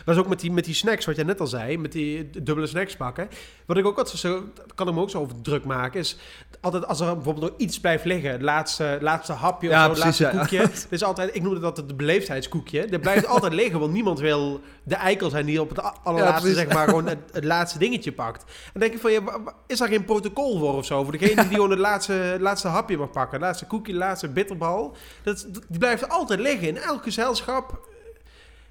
Dat 0.09 0.17
is 0.17 0.23
ook 0.23 0.29
met 0.29 0.39
die, 0.39 0.51
met 0.51 0.65
die 0.65 0.73
snacks, 0.73 1.05
wat 1.05 1.15
jij 1.15 1.23
net 1.25 1.39
al 1.39 1.47
zei, 1.47 1.77
met 1.77 1.91
die 1.91 2.29
dubbele 2.43 2.67
snacks 2.67 2.95
pakken. 2.95 3.29
Wat 3.65 3.77
ik 3.77 3.85
ook 3.85 3.97
altijd 3.97 4.17
zo, 4.17 4.43
dat 4.55 4.73
kan 4.75 4.87
ik 4.87 4.93
me 4.93 5.01
ook 5.01 5.09
zo 5.09 5.19
over 5.19 5.41
druk 5.41 5.65
maken, 5.65 5.99
is 5.99 6.17
altijd 6.61 6.87
als 6.87 6.99
er 6.99 7.15
bijvoorbeeld 7.15 7.51
nog 7.51 7.59
iets 7.59 7.79
blijft 7.79 8.05
liggen, 8.05 8.31
het 8.31 8.41
laatste, 8.41 8.97
laatste 9.01 9.33
hapje 9.33 9.67
of 9.67 9.73
Ja, 9.73 9.83
zo, 9.83 9.89
het 9.89 9.99
precies, 9.99 10.19
laatste 10.19 10.37
ja. 10.37 10.41
koekje. 10.43 10.59
Het 10.83 10.87
is 10.89 11.03
altijd, 11.03 11.35
ik 11.35 11.41
noem 11.41 11.53
het 11.53 11.63
altijd 11.63 11.87
de 11.87 11.93
beleefdheidskoekje. 11.95 12.85
Dat 12.87 13.01
blijft 13.01 13.25
altijd 13.35 13.53
liggen, 13.53 13.79
want 13.79 13.93
niemand 13.93 14.19
wil 14.19 14.61
de 14.83 14.95
eikel 14.95 15.29
zijn 15.29 15.45
die 15.45 15.61
op 15.61 15.69
het 15.69 15.81
allerlaatste, 16.03 16.53
zeg 16.53 16.67
maar, 16.73 16.87
gewoon 16.87 17.07
het, 17.07 17.17
het 17.31 17.43
laatste 17.43 17.79
dingetje 17.79 18.11
pakt. 18.11 18.43
En 18.73 18.79
denk 18.79 18.93
ik 18.93 18.99
van, 18.99 19.11
ja, 19.11 19.21
is 19.67 19.77
daar 19.77 19.87
geen 19.87 20.05
protocol 20.05 20.59
voor 20.59 20.73
of 20.73 20.85
zo? 20.85 21.03
Voor 21.03 21.17
degene 21.17 21.41
die 21.47 21.53
gewoon 21.53 21.69
het 21.69 21.79
laatste, 21.79 22.13
het 22.13 22.41
laatste 22.41 22.67
hapje 22.67 22.97
mag 22.97 23.11
pakken, 23.11 23.33
het 23.33 23.41
laatste 23.41 23.65
koekje, 23.65 23.91
de 23.91 23.97
laatste 23.97 24.29
bitterbal. 24.29 24.95
Dat, 25.23 25.45
dat- 25.49 25.63
die 25.67 25.79
blijft 25.79 26.09
altijd 26.09 26.39
liggen 26.39 26.67
in 26.67 26.77
elk 26.77 27.03
gezelschap. 27.03 27.87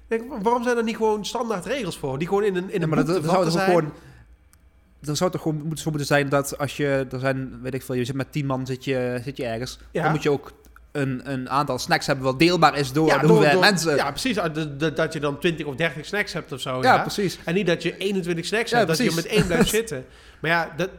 Denk, 0.09 0.23
waarom 0.43 0.63
zijn 0.63 0.77
er 0.77 0.83
niet 0.83 0.95
gewoon 0.95 1.25
standaard 1.25 1.65
regels 1.65 1.97
voor? 1.97 2.17
Die 2.19 2.27
gewoon 2.27 2.43
in 2.43 2.55
een, 2.55 2.63
in 2.71 2.75
Ja, 2.77 2.81
een 2.83 2.89
maar 2.89 3.05
dat, 3.05 3.23
zou 3.25 3.49
toch 3.49 3.63
gewoon... 3.63 3.93
Er 5.07 5.15
zou 5.15 5.31
toch 5.31 5.41
gewoon 5.41 5.57
moeten, 5.57 5.77
zo 5.77 5.89
moeten 5.89 6.07
zijn 6.07 6.29
dat 6.29 6.57
als 6.57 6.77
je... 6.77 7.07
Er 7.11 7.19
zijn, 7.19 7.59
weet 7.61 7.73
ik 7.73 7.81
veel, 7.83 7.95
je 7.95 8.05
zit 8.05 8.15
met 8.15 8.31
tien 8.31 8.45
man 8.45 8.65
zit 8.65 8.83
je, 8.85 9.19
zit 9.23 9.37
je 9.37 9.45
ergens. 9.45 9.79
Ja. 9.91 10.03
Dan 10.03 10.11
moet 10.11 10.23
je 10.23 10.31
ook 10.31 10.51
een, 10.91 11.31
een 11.31 11.49
aantal 11.49 11.79
snacks 11.79 12.05
hebben 12.05 12.25
wat 12.25 12.39
deelbaar 12.39 12.77
is 12.77 12.91
door 12.91 13.05
de 13.07 13.11
door- 13.11 13.19
hoeveelheid 13.21 13.51
door- 13.53 13.61
mensen. 13.61 13.95
Ja, 13.95 14.09
precies. 14.09 14.37
Ah, 14.37 14.53
Dat 14.95 15.13
je 15.13 15.19
dan 15.19 15.39
20 15.39 15.65
of 15.65 15.75
30 15.75 16.05
snacks 16.05 16.33
hebt 16.33 16.51
of 16.51 16.59
zo. 16.61 16.81
Ja, 16.81 16.93
Ja, 16.95 17.01
precies. 17.01 17.39
En 17.45 17.53
niet 17.53 17.67
dat 17.67 17.83
je 17.83 17.97
21 17.97 18.45
snacks 18.45 18.71
hebt, 18.71 18.87
dat 18.87 18.97
je 18.97 19.11
met 19.15 19.25
één 19.25 19.45
blijft 19.45 19.69
zitten. 19.79 20.05
Maar 20.39 20.51
ja, 20.51 20.73
dat, 20.77 20.89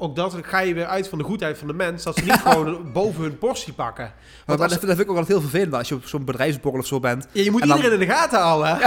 ook 0.00 0.16
dat 0.16 0.34
ga 0.42 0.58
je 0.60 0.74
weer 0.74 0.86
uit 0.86 1.08
van 1.08 1.18
de 1.18 1.24
goedheid 1.24 1.58
van 1.58 1.66
de 1.66 1.72
mens. 1.74 2.02
Dat 2.02 2.16
ze 2.16 2.24
niet 2.24 2.40
gewoon 2.46 2.92
boven 2.92 3.22
hun 3.22 3.38
portie 3.38 3.72
pakken. 3.72 4.04
Maar, 4.04 4.14
Want 4.46 4.58
maar 4.58 4.68
als- 4.68 4.78
dat, 4.78 4.88
vind 4.88 5.00
ik 5.00 5.10
ook 5.10 5.16
altijd 5.16 5.38
heel 5.38 5.48
vervelend 5.48 5.74
als 5.74 5.88
je 5.88 5.94
op 5.94 6.04
zo'n 6.06 6.24
bedrijfsborrel 6.24 6.80
of 6.80 6.86
zo 6.86 7.00
bent. 7.00 7.26
ja, 7.32 7.42
je 7.42 7.50
moet 7.50 7.66
dan- 7.66 7.76
iedereen 7.76 8.00
in 8.00 8.08
de 8.08 8.14
gaten 8.14 8.38
houden. 8.40 8.78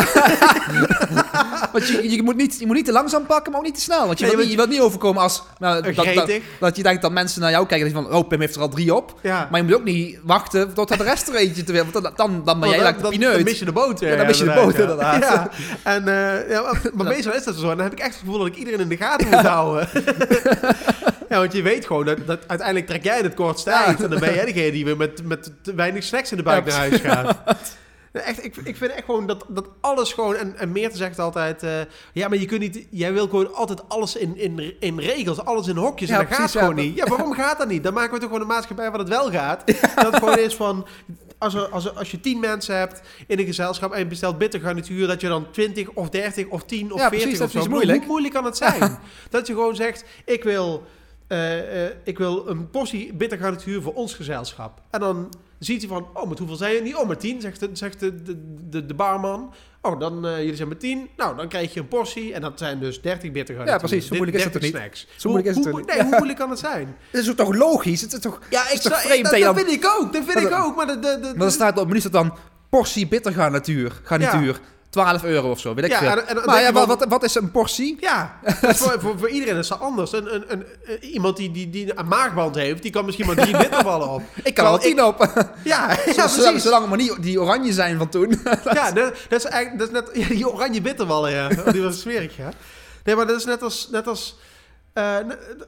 Want 1.71 1.87
je, 1.87 2.09
je, 2.11 2.23
moet 2.23 2.35
niet, 2.35 2.59
je 2.59 2.65
moet 2.65 2.75
niet 2.75 2.85
te 2.85 2.91
langzaam 2.91 3.25
pakken, 3.25 3.51
maar 3.51 3.59
ook 3.61 3.65
niet 3.65 3.75
te 3.75 3.81
snel. 3.81 4.05
Want 4.05 4.19
je, 4.19 4.25
Nee, 4.25 4.35
wilt, 4.35 4.49
je 4.49 4.55
wilt 4.55 4.69
niet 4.69 4.79
overkomen 4.81 5.21
als... 5.21 5.43
Nou, 5.59 5.81
dat, 5.81 5.95
dat, 6.15 6.31
dat 6.59 6.75
je 6.75 6.83
denkt 6.83 7.01
dat 7.01 7.11
mensen 7.11 7.41
naar 7.41 7.51
jou 7.51 7.65
kijken 7.65 7.87
en 7.87 7.93
van... 7.93 8.13
Oh, 8.13 8.27
Pim 8.27 8.39
heeft 8.39 8.55
er 8.55 8.61
al 8.61 8.69
drie 8.69 8.95
op. 8.95 9.19
Ja. 9.21 9.47
Maar 9.51 9.59
je 9.59 9.65
moet 9.65 9.75
ook 9.75 9.83
niet 9.83 10.19
wachten 10.23 10.73
tot 10.73 10.87
de 10.97 11.03
rest 11.03 11.27
er 11.27 11.35
eentje 11.35 11.63
te 11.63 11.71
wil. 11.71 11.85
Want 11.91 12.03
dan, 12.03 12.13
dan, 12.15 12.41
dan 12.45 12.59
ben 12.59 12.69
jij 12.69 12.77
Want 12.81 12.89
like 12.89 12.95
de 12.97 13.01
dan, 13.01 13.19
dan, 13.19 13.29
pineut. 13.29 13.43
mis 13.45 13.59
je 13.59 13.65
de 13.65 13.71
boot. 13.71 13.99
Ja, 13.99 14.15
dan 14.15 14.25
mis 14.25 14.37
je 14.37 14.43
de 14.43 14.53
boot, 14.53 14.77
inderdaad. 14.77 15.21
Ja. 15.23 15.49
En, 15.83 16.07
eh, 16.07 16.49
ja, 16.49 16.61
maar, 16.61 16.81
maar 16.93 17.05
meestal 17.05 17.33
is 17.33 17.43
dat 17.43 17.55
zo. 17.55 17.69
En 17.69 17.75
dan 17.77 17.83
heb 17.85 17.91
ik 17.93 17.99
echt 17.99 18.09
het 18.09 18.19
gevoel 18.19 18.37
dat 18.37 18.47
ik 18.47 18.55
iedereen 18.55 18.79
in 18.79 18.87
de 18.89 18.97
gaten 18.97 19.27
moet 19.29 19.39
houden. 19.47 19.89
ja, 21.29 21.37
want 21.37 21.53
je 21.53 21.61
weet 21.61 21.85
gewoon 21.85 22.05
dat, 22.05 22.27
dat 22.27 22.39
uiteindelijk 22.47 22.87
trek 22.87 23.03
jij 23.03 23.19
het 23.19 23.33
kortste 23.33 23.71
eind. 23.71 24.03
En 24.03 24.09
dan 24.09 24.19
ben 24.19 24.33
jij 24.33 24.45
degene 24.45 24.71
die 24.71 24.85
weer 24.85 24.97
met, 24.97 25.23
met 25.23 25.51
te 25.61 25.75
weinig 25.75 26.03
snacks 26.03 26.31
in 26.31 26.37
de 26.37 26.43
buik 26.43 26.65
naar 26.65 26.77
huis 26.77 27.01
gaat. 27.01 27.77
Echt, 28.13 28.45
ik, 28.45 28.55
ik 28.55 28.77
vind 28.77 28.91
echt 28.91 29.05
gewoon 29.05 29.27
dat, 29.27 29.45
dat 29.47 29.65
alles 29.81 30.13
gewoon... 30.13 30.35
En, 30.35 30.57
en 30.57 30.71
Meerte 30.71 30.97
zegt 30.97 31.19
altijd... 31.19 31.63
eh, 31.63 31.79
ja, 32.13 32.27
maar 32.27 32.37
je 32.37 32.45
kunt 32.45 32.59
niet... 32.61 32.87
Jij 32.89 33.13
wil 33.13 33.27
gewoon 33.27 33.53
altijd 33.53 33.89
alles 33.89 34.15
in, 34.15 34.37
in, 34.37 34.73
in 34.79 34.99
regels, 34.99 35.45
alles 35.45 35.67
in 35.67 35.75
hokjes. 35.75 36.09
Ja, 36.09 36.19
en 36.19 36.27
dat 36.27 36.37
gaat 36.37 36.53
ja, 36.53 36.59
gewoon 36.59 36.75
maar- 36.75 36.83
niet. 36.83 36.95
Ja, 36.95 37.05
waarom 37.07 37.33
gaat 37.43 37.57
dat 37.57 37.67
niet? 37.67 37.83
Dan 37.83 37.93
maken 37.93 38.13
we 38.13 38.19
toch 38.19 38.27
gewoon 38.27 38.41
een 38.41 38.47
maatschappij 38.47 38.89
waar 38.89 38.99
het 38.99 39.09
wel 39.09 39.31
gaat. 39.31 39.65
Dat 39.95 40.05
het 40.05 40.15
gewoon 40.15 40.37
is 40.39 40.55
van... 40.55 40.87
Als, 41.37 41.53
er, 41.53 41.67
als, 41.67 41.85
er, 41.85 41.91
als 41.91 42.11
je 42.11 42.19
tien 42.19 42.39
mensen 42.39 42.77
hebt 42.77 43.01
in 43.27 43.39
een 43.39 43.45
gezelschap 43.45 43.91
en 43.91 43.99
je 43.99 44.05
bestelt 44.05 44.37
bittergarnituur... 44.37 45.07
dat 45.07 45.21
je 45.21 45.27
dan 45.27 45.51
20 45.51 45.89
of 45.89 46.09
30 46.09 46.47
of 46.47 46.63
10 46.63 46.91
of 46.93 46.99
Ja, 46.99 47.09
40 47.09 47.19
precies, 47.19 47.37
dat 47.39 47.47
of 47.47 47.55
is 47.55 47.63
zo... 47.63 47.69
moeilijk. 47.69 47.97
Hoe 47.99 48.07
moeilijk 48.07 48.33
kan 48.33 48.45
het 48.45 48.57
zijn? 48.57 48.99
dat 49.29 49.47
je 49.47 49.53
gewoon 49.53 49.75
zegt... 49.75 50.03
Ik 50.25 50.43
wil... 50.43 50.83
eh, 51.27 51.85
eh, 51.85 51.91
ik 52.03 52.17
wil 52.17 52.47
een 52.47 52.69
portie 52.69 53.13
bittergarnituur 53.13 53.81
voor 53.81 53.93
ons 53.93 54.13
gezelschap. 54.13 54.81
En 54.89 54.99
dan 54.99 55.33
ziet 55.65 55.81
hij 55.81 55.89
van, 55.89 56.07
oh, 56.13 56.29
met 56.29 56.37
hoeveel 56.37 56.57
zijn 56.57 56.73
jullie? 56.73 56.99
Oh, 56.99 57.07
met 57.07 57.19
tien, 57.19 57.41
zegt 57.41 57.59
de, 57.59 57.69
zegt 57.73 57.99
de, 57.99 58.21
de, 58.69 58.85
de, 58.85 58.93
barman. 58.93 59.53
Oh, 59.81 59.99
dan, 59.99 60.25
eh, 60.25 60.37
jullie 60.37 60.55
zijn 60.55 60.67
met 60.67 60.79
tien. 60.79 61.09
Nou, 61.17 61.35
dan 61.35 61.47
krijg 61.47 61.73
je 61.73 61.79
een 61.79 61.87
portie. 61.87 62.33
En 62.33 62.41
dat 62.41 62.59
zijn 62.59 62.79
dus 62.79 63.01
30 63.01 63.31
bittergarnituur. 63.31 63.81
Ja, 63.81 63.87
precies. 63.87 64.07
Zo 64.07 64.15
moeilijk 64.15 64.37
is 64.37 64.43
het 64.43 64.53
toch 64.53 64.61
niet? 64.61 64.75
Snacks. 64.75 65.07
Zo 65.17 65.29
moeilijk 65.29 65.57
is 65.57 65.65
het 65.65 65.85
Nee, 65.85 66.01
hoe 66.01 66.15
moeilijk 66.15 66.39
kan 66.39 66.49
het 66.49 66.59
zijn? 66.59 66.95
Het 67.11 67.27
is 67.27 67.35
toch 67.35 67.55
logisch? 67.55 68.01
Het 68.01 68.13
is 68.13 68.19
toch... 68.19 68.39
Ja, 68.49 68.69
ik 68.69 68.81
dat, 68.81 68.91
dat 68.91 69.55
vind 69.55 69.71
ik 69.71 69.85
ook. 69.85 70.13
Dat 70.13 70.23
vind 70.25 70.45
ik 70.45 70.51
ook. 70.51 70.75
Maar 70.75 70.87
de, 70.87 70.99
de, 70.99 71.19
Maar 71.21 71.37
dan 71.37 71.51
staat 71.51 71.77
op 71.77 71.89
het 71.89 72.03
menu 72.03 72.09
dan 72.09 72.37
portie 72.69 73.07
bittergarnituur. 73.07 74.01
Garnituur. 74.03 74.59
12 74.93 75.23
euro 75.23 75.49
of 75.49 75.59
zo, 75.59 75.73
weet 75.73 75.85
ik 75.85 75.91
Ja, 75.91 75.97
veel. 75.97 76.09
en- 76.09 76.27
en 76.27 76.35
dan 76.35 76.45
maar 76.45 76.61
ja, 76.61 76.71
wat, 76.71 76.87
wat, 76.87 77.05
wat 77.09 77.23
is 77.23 77.35
een 77.35 77.51
portie? 77.51 77.97
Ja, 77.99 78.39
is 78.61 78.77
voor, 78.81 78.99
voor, 78.99 79.19
voor 79.19 79.29
iedereen 79.29 79.55
is 79.57 79.67
dat 79.67 79.79
anders. 79.79 80.11
Een, 80.11 80.33
een, 80.35 80.43
een, 80.47 80.65
iemand 81.03 81.37
die, 81.37 81.51
die, 81.51 81.69
die 81.69 81.97
een 81.99 82.07
maagband 82.07 82.55
heeft, 82.55 82.81
die 82.81 82.91
kan 82.91 83.05
misschien 83.05 83.25
maar 83.27 83.35
drie 83.35 83.57
bitterballen 83.67 84.09
op. 84.09 84.21
Ik 84.43 84.53
kan 84.53 84.65
wel 84.65 84.77
10 84.77 85.03
op. 85.03 85.27
Ja, 85.63 85.97
precies. 86.05 86.61
Zolang 86.63 86.81
het 86.81 86.89
maar 86.89 86.97
niet 86.97 87.15
die 87.23 87.41
oranje 87.41 87.73
zijn 87.73 87.97
van 87.97 88.09
toen. 88.09 88.41
Ja, 88.73 88.91
dat, 88.91 89.13
dat 89.29 89.39
is 89.39 89.45
eigenlijk 89.45 89.77
dat 89.93 90.03
is 90.03 90.13
net 90.13 90.27
ja, 90.27 90.35
die 90.35 90.49
oranje 90.53 90.81
bitterballen, 90.81 91.31
ja. 91.31 91.47
Die 91.71 91.81
was 91.81 91.99
smerig, 91.99 92.37
ja. 92.37 92.49
Nee, 93.03 93.15
maar 93.15 93.27
dat 93.27 93.37
is 93.37 93.45
net 93.45 93.61
als... 93.61 93.87
Net 93.91 94.07
als 94.07 94.37
eh, 94.93 95.15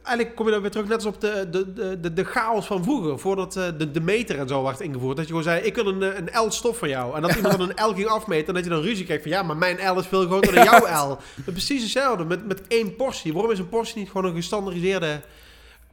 eigenlijk 0.04 0.36
kom 0.36 0.46
je 0.46 0.52
dan 0.52 0.62
weer 0.62 0.72
terug 0.72 0.88
net 0.88 0.96
als 0.96 1.06
op 1.06 1.22
de, 1.22 1.48
de, 1.50 2.00
de, 2.00 2.14
de, 2.14 2.24
chaos 2.24 2.66
van 2.66 2.84
vroeger. 2.84 3.20
Voordat 3.20 3.56
eh, 3.56 3.64
de, 3.78 3.92
de 3.92 4.02
meter 4.02 4.40
en 4.40 4.48
zo 4.48 4.64
werd 4.64 4.80
ingevoerd. 4.80 5.16
Dat 5.16 5.26
je 5.26 5.30
gewoon 5.30 5.44
zei, 5.44 5.62
ik 5.62 5.76
wil 5.76 5.88
een, 5.88 6.04
eh, 6.04 6.18
een 6.18 6.46
L 6.46 6.52
stof 6.52 6.78
van 6.78 6.90
jou. 6.90 7.16
En 7.16 7.22
dat 7.22 7.36
iemand 7.36 7.58
dan 7.58 7.70
een 7.70 7.90
L 7.90 7.94
ging 7.94 8.08
afmeten. 8.08 8.48
En 8.48 8.54
dat 8.54 8.64
je 8.64 8.70
dan 8.70 8.82
ruzie 8.82 9.06
kreeg 9.06 9.22
van, 9.22 9.32
ja, 9.32 9.44
maar 9.44 9.58
mijn 9.58 9.96
L 9.96 10.00
is 10.00 10.08
veel 10.08 10.26
groter 10.26 10.54
dan 10.54 10.64
jouw 10.64 11.08
L. 11.08 11.08
Dat 11.10 11.20
is 11.36 11.44
precies 11.44 11.82
hetzelfde 11.82 12.26
met, 12.26 12.46
met 12.48 12.62
één 12.68 12.96
portie. 12.96 13.34
Waarom 13.34 13.52
is 13.52 13.60
een 13.60 13.70
portie 13.70 13.98
niet 13.98 14.10
gewoon 14.10 14.26
een 14.26 14.36
gestandardiseerde 14.36 15.22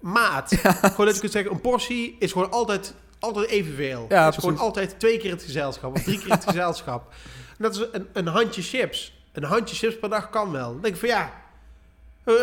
maat? 0.00 0.52
Gewoon 0.82 1.06
dat 1.06 1.14
je 1.14 1.20
kunt 1.20 1.32
zeggen, 1.32 1.52
een 1.52 1.60
portie 1.60 2.16
is 2.18 2.32
gewoon 2.32 2.50
altijd, 2.50 2.94
altijd 3.18 3.48
evenveel. 3.48 4.06
Ja, 4.08 4.24
het 4.24 4.36
is 4.36 4.40
gewoon 4.40 4.58
altijd 4.58 4.94
twee 4.98 5.18
keer 5.18 5.30
het 5.30 5.42
gezelschap. 5.42 5.94
Of 5.94 6.02
drie 6.02 6.18
keer 6.18 6.32
het 6.32 6.44
gezelschap. 6.44 7.12
En 7.58 7.64
dat 7.64 7.74
is 7.74 7.86
een, 7.92 8.08
een 8.12 8.26
handje 8.26 8.62
chips. 8.62 9.20
Een 9.32 9.44
handje 9.44 9.76
chips 9.76 9.98
per 9.98 10.08
dag 10.08 10.30
kan 10.30 10.50
wel. 10.50 10.72
Dan 10.72 10.80
denk 10.80 10.94
ik 10.94 11.00
van, 11.00 11.08
ja... 11.08 11.41
eh, 12.24 12.34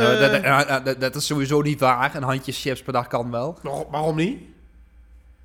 Eh, 0.44 0.58
dat, 0.68 0.86
dat- 0.86 1.02
dat- 1.02 1.16
is 1.16 1.26
sowieso 1.26 1.62
niet 1.62 1.80
waar. 1.80 2.16
Een 2.16 2.24
handje 2.24 2.52
chips 2.52 2.82
per 2.82 2.94
dag 2.94 3.08
kan 3.08 3.32
wel. 3.32 3.58
waarom- 3.62 3.86
waarom 3.92 4.16
niet? 4.16 4.40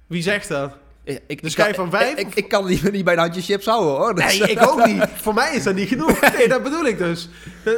Wie 0.06 0.22
zegt 0.22 0.48
dat? 0.48 0.72
Ik, 1.04 1.20
ik, 1.26 1.42
De 1.42 1.64
ik 1.68 1.74
van 1.74 1.90
vijf, 1.90 2.18
Ik, 2.34 2.48
kan 2.48 2.66
niet, 2.66 2.92
niet 2.92 3.04
bij 3.04 3.12
een 3.14 3.18
handje 3.20 3.40
chips 3.42 3.66
houden 3.66 3.90
hoor. 3.94 4.14
Dus, 4.14 4.38
Nee, 4.38 4.50
ik 4.50 4.68
ook 4.68 4.86
niet. 4.86 5.06
Voor 5.22 5.34
mij 5.34 5.54
is 5.54 5.62
dat 5.62 5.74
niet 5.74 5.88
genoeg. 5.88 6.20
Nee, 6.36 6.48
dat 6.48 6.62
bedoel 6.62 6.84
ik 6.86 6.98
dus. 6.98 7.28
Eh, 7.64 7.72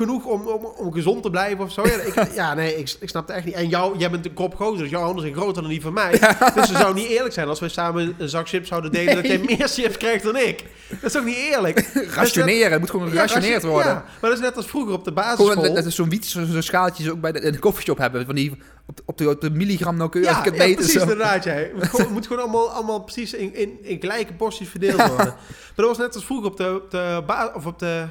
genoeg 0.00 0.24
om, 0.24 0.46
om, 0.46 0.64
om 0.64 0.92
gezond 0.92 1.22
te 1.22 1.30
blijven 1.30 1.64
of 1.64 1.72
zo. 1.72 1.86
Ja, 1.86 1.94
ik, 1.94 2.32
ja 2.34 2.54
nee, 2.54 2.76
ik, 2.76 2.96
ik 3.00 3.08
snap 3.08 3.26
het 3.26 3.36
echt 3.36 3.44
niet. 3.44 3.54
En 3.54 3.68
jou, 3.68 3.98
jij 3.98 4.10
bent 4.10 4.26
een 4.26 4.34
kop 4.34 4.54
groter, 4.54 4.78
dus 4.78 4.90
jouw 4.90 5.02
handen 5.02 5.22
zijn 5.22 5.34
groter 5.34 5.62
dan 5.62 5.70
die 5.70 5.80
van 5.80 5.92
mij. 5.92 6.10
Dus 6.54 6.68
het 6.68 6.76
zou 6.76 6.94
niet 6.94 7.08
eerlijk 7.08 7.34
zijn 7.34 7.48
als 7.48 7.60
wij 7.60 7.68
samen 7.68 8.14
een 8.18 8.28
zak 8.28 8.48
chips 8.48 8.68
zouden 8.68 8.92
delen... 8.92 9.14
dat 9.14 9.26
jij 9.26 9.38
meer 9.38 9.68
chips 9.68 9.96
krijgt 9.96 10.24
dan 10.24 10.36
ik. 10.36 10.64
Dat 10.88 11.02
is 11.02 11.12
toch 11.12 11.24
niet 11.24 11.36
eerlijk? 11.36 11.78
Rationeren, 12.14 12.70
het 12.70 12.80
moet 12.80 12.90
gewoon 12.90 13.08
gerationeerd 13.08 13.52
ration- 13.52 13.70
worden. 13.70 13.94
Maar 13.94 14.30
dat 14.30 14.32
is 14.32 14.40
net 14.40 14.56
als 14.56 14.66
vroeger 14.66 14.92
op 14.92 15.04
de 15.04 15.12
Gewoon, 15.14 15.36
basisschool. 15.36 15.74
dat 15.74 15.84
is 15.84 15.94
zo'n 15.94 16.08
wiet, 16.08 16.26
zo'n 16.26 16.46
zo'n 16.46 16.62
schaaltje 16.62 17.12
ook 17.12 17.20
bij 17.20 17.32
de, 17.32 17.40
in 17.40 17.52
de 17.52 17.58
koffieshop 17.58 17.98
hebben. 17.98 18.26
Van 18.26 18.34
die 18.34 18.52
op, 18.86 18.96
de, 18.96 19.02
op, 19.06 19.18
de, 19.18 19.28
op 19.28 19.40
de 19.40 19.50
milligram 19.50 19.96
nauwkeurig 19.96 20.44
Ja, 20.44 20.44
ja, 20.44 20.74
precies 20.74 20.92
zo. 20.92 21.00
inderdaad. 21.00 21.44
Het, 21.44 21.72
moet 21.74 21.86
gewoon, 21.88 22.00
het 22.06 22.10
moet 22.10 22.26
gewoon 22.26 22.42
allemaal, 22.42 22.70
allemaal 22.70 23.00
precies 23.00 23.34
in, 23.34 23.54
in, 23.54 23.78
in 23.82 24.00
gelijke 24.00 24.32
porties 24.32 24.68
verdeeld 24.68 25.06
worden. 25.06 25.16
Maar 25.16 25.74
dat 25.74 25.86
was 25.86 25.98
net 25.98 26.14
als 26.14 26.24
vroeger 26.24 26.50
op 26.50 26.56
de, 26.56 26.80
op 26.84 26.90
de, 26.90 27.50
of 27.54 27.66
op 27.66 27.78
de, 27.78 28.04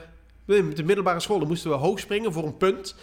de 0.56 0.84
middelbare 0.84 1.20
school. 1.20 1.40
Dan 1.40 1.48
moesten 1.48 1.70
we 1.70 1.76
hoog 1.76 2.00
springen 2.00 2.34
voor 2.34 2.46
een 2.46 2.58
punt. 2.58 2.96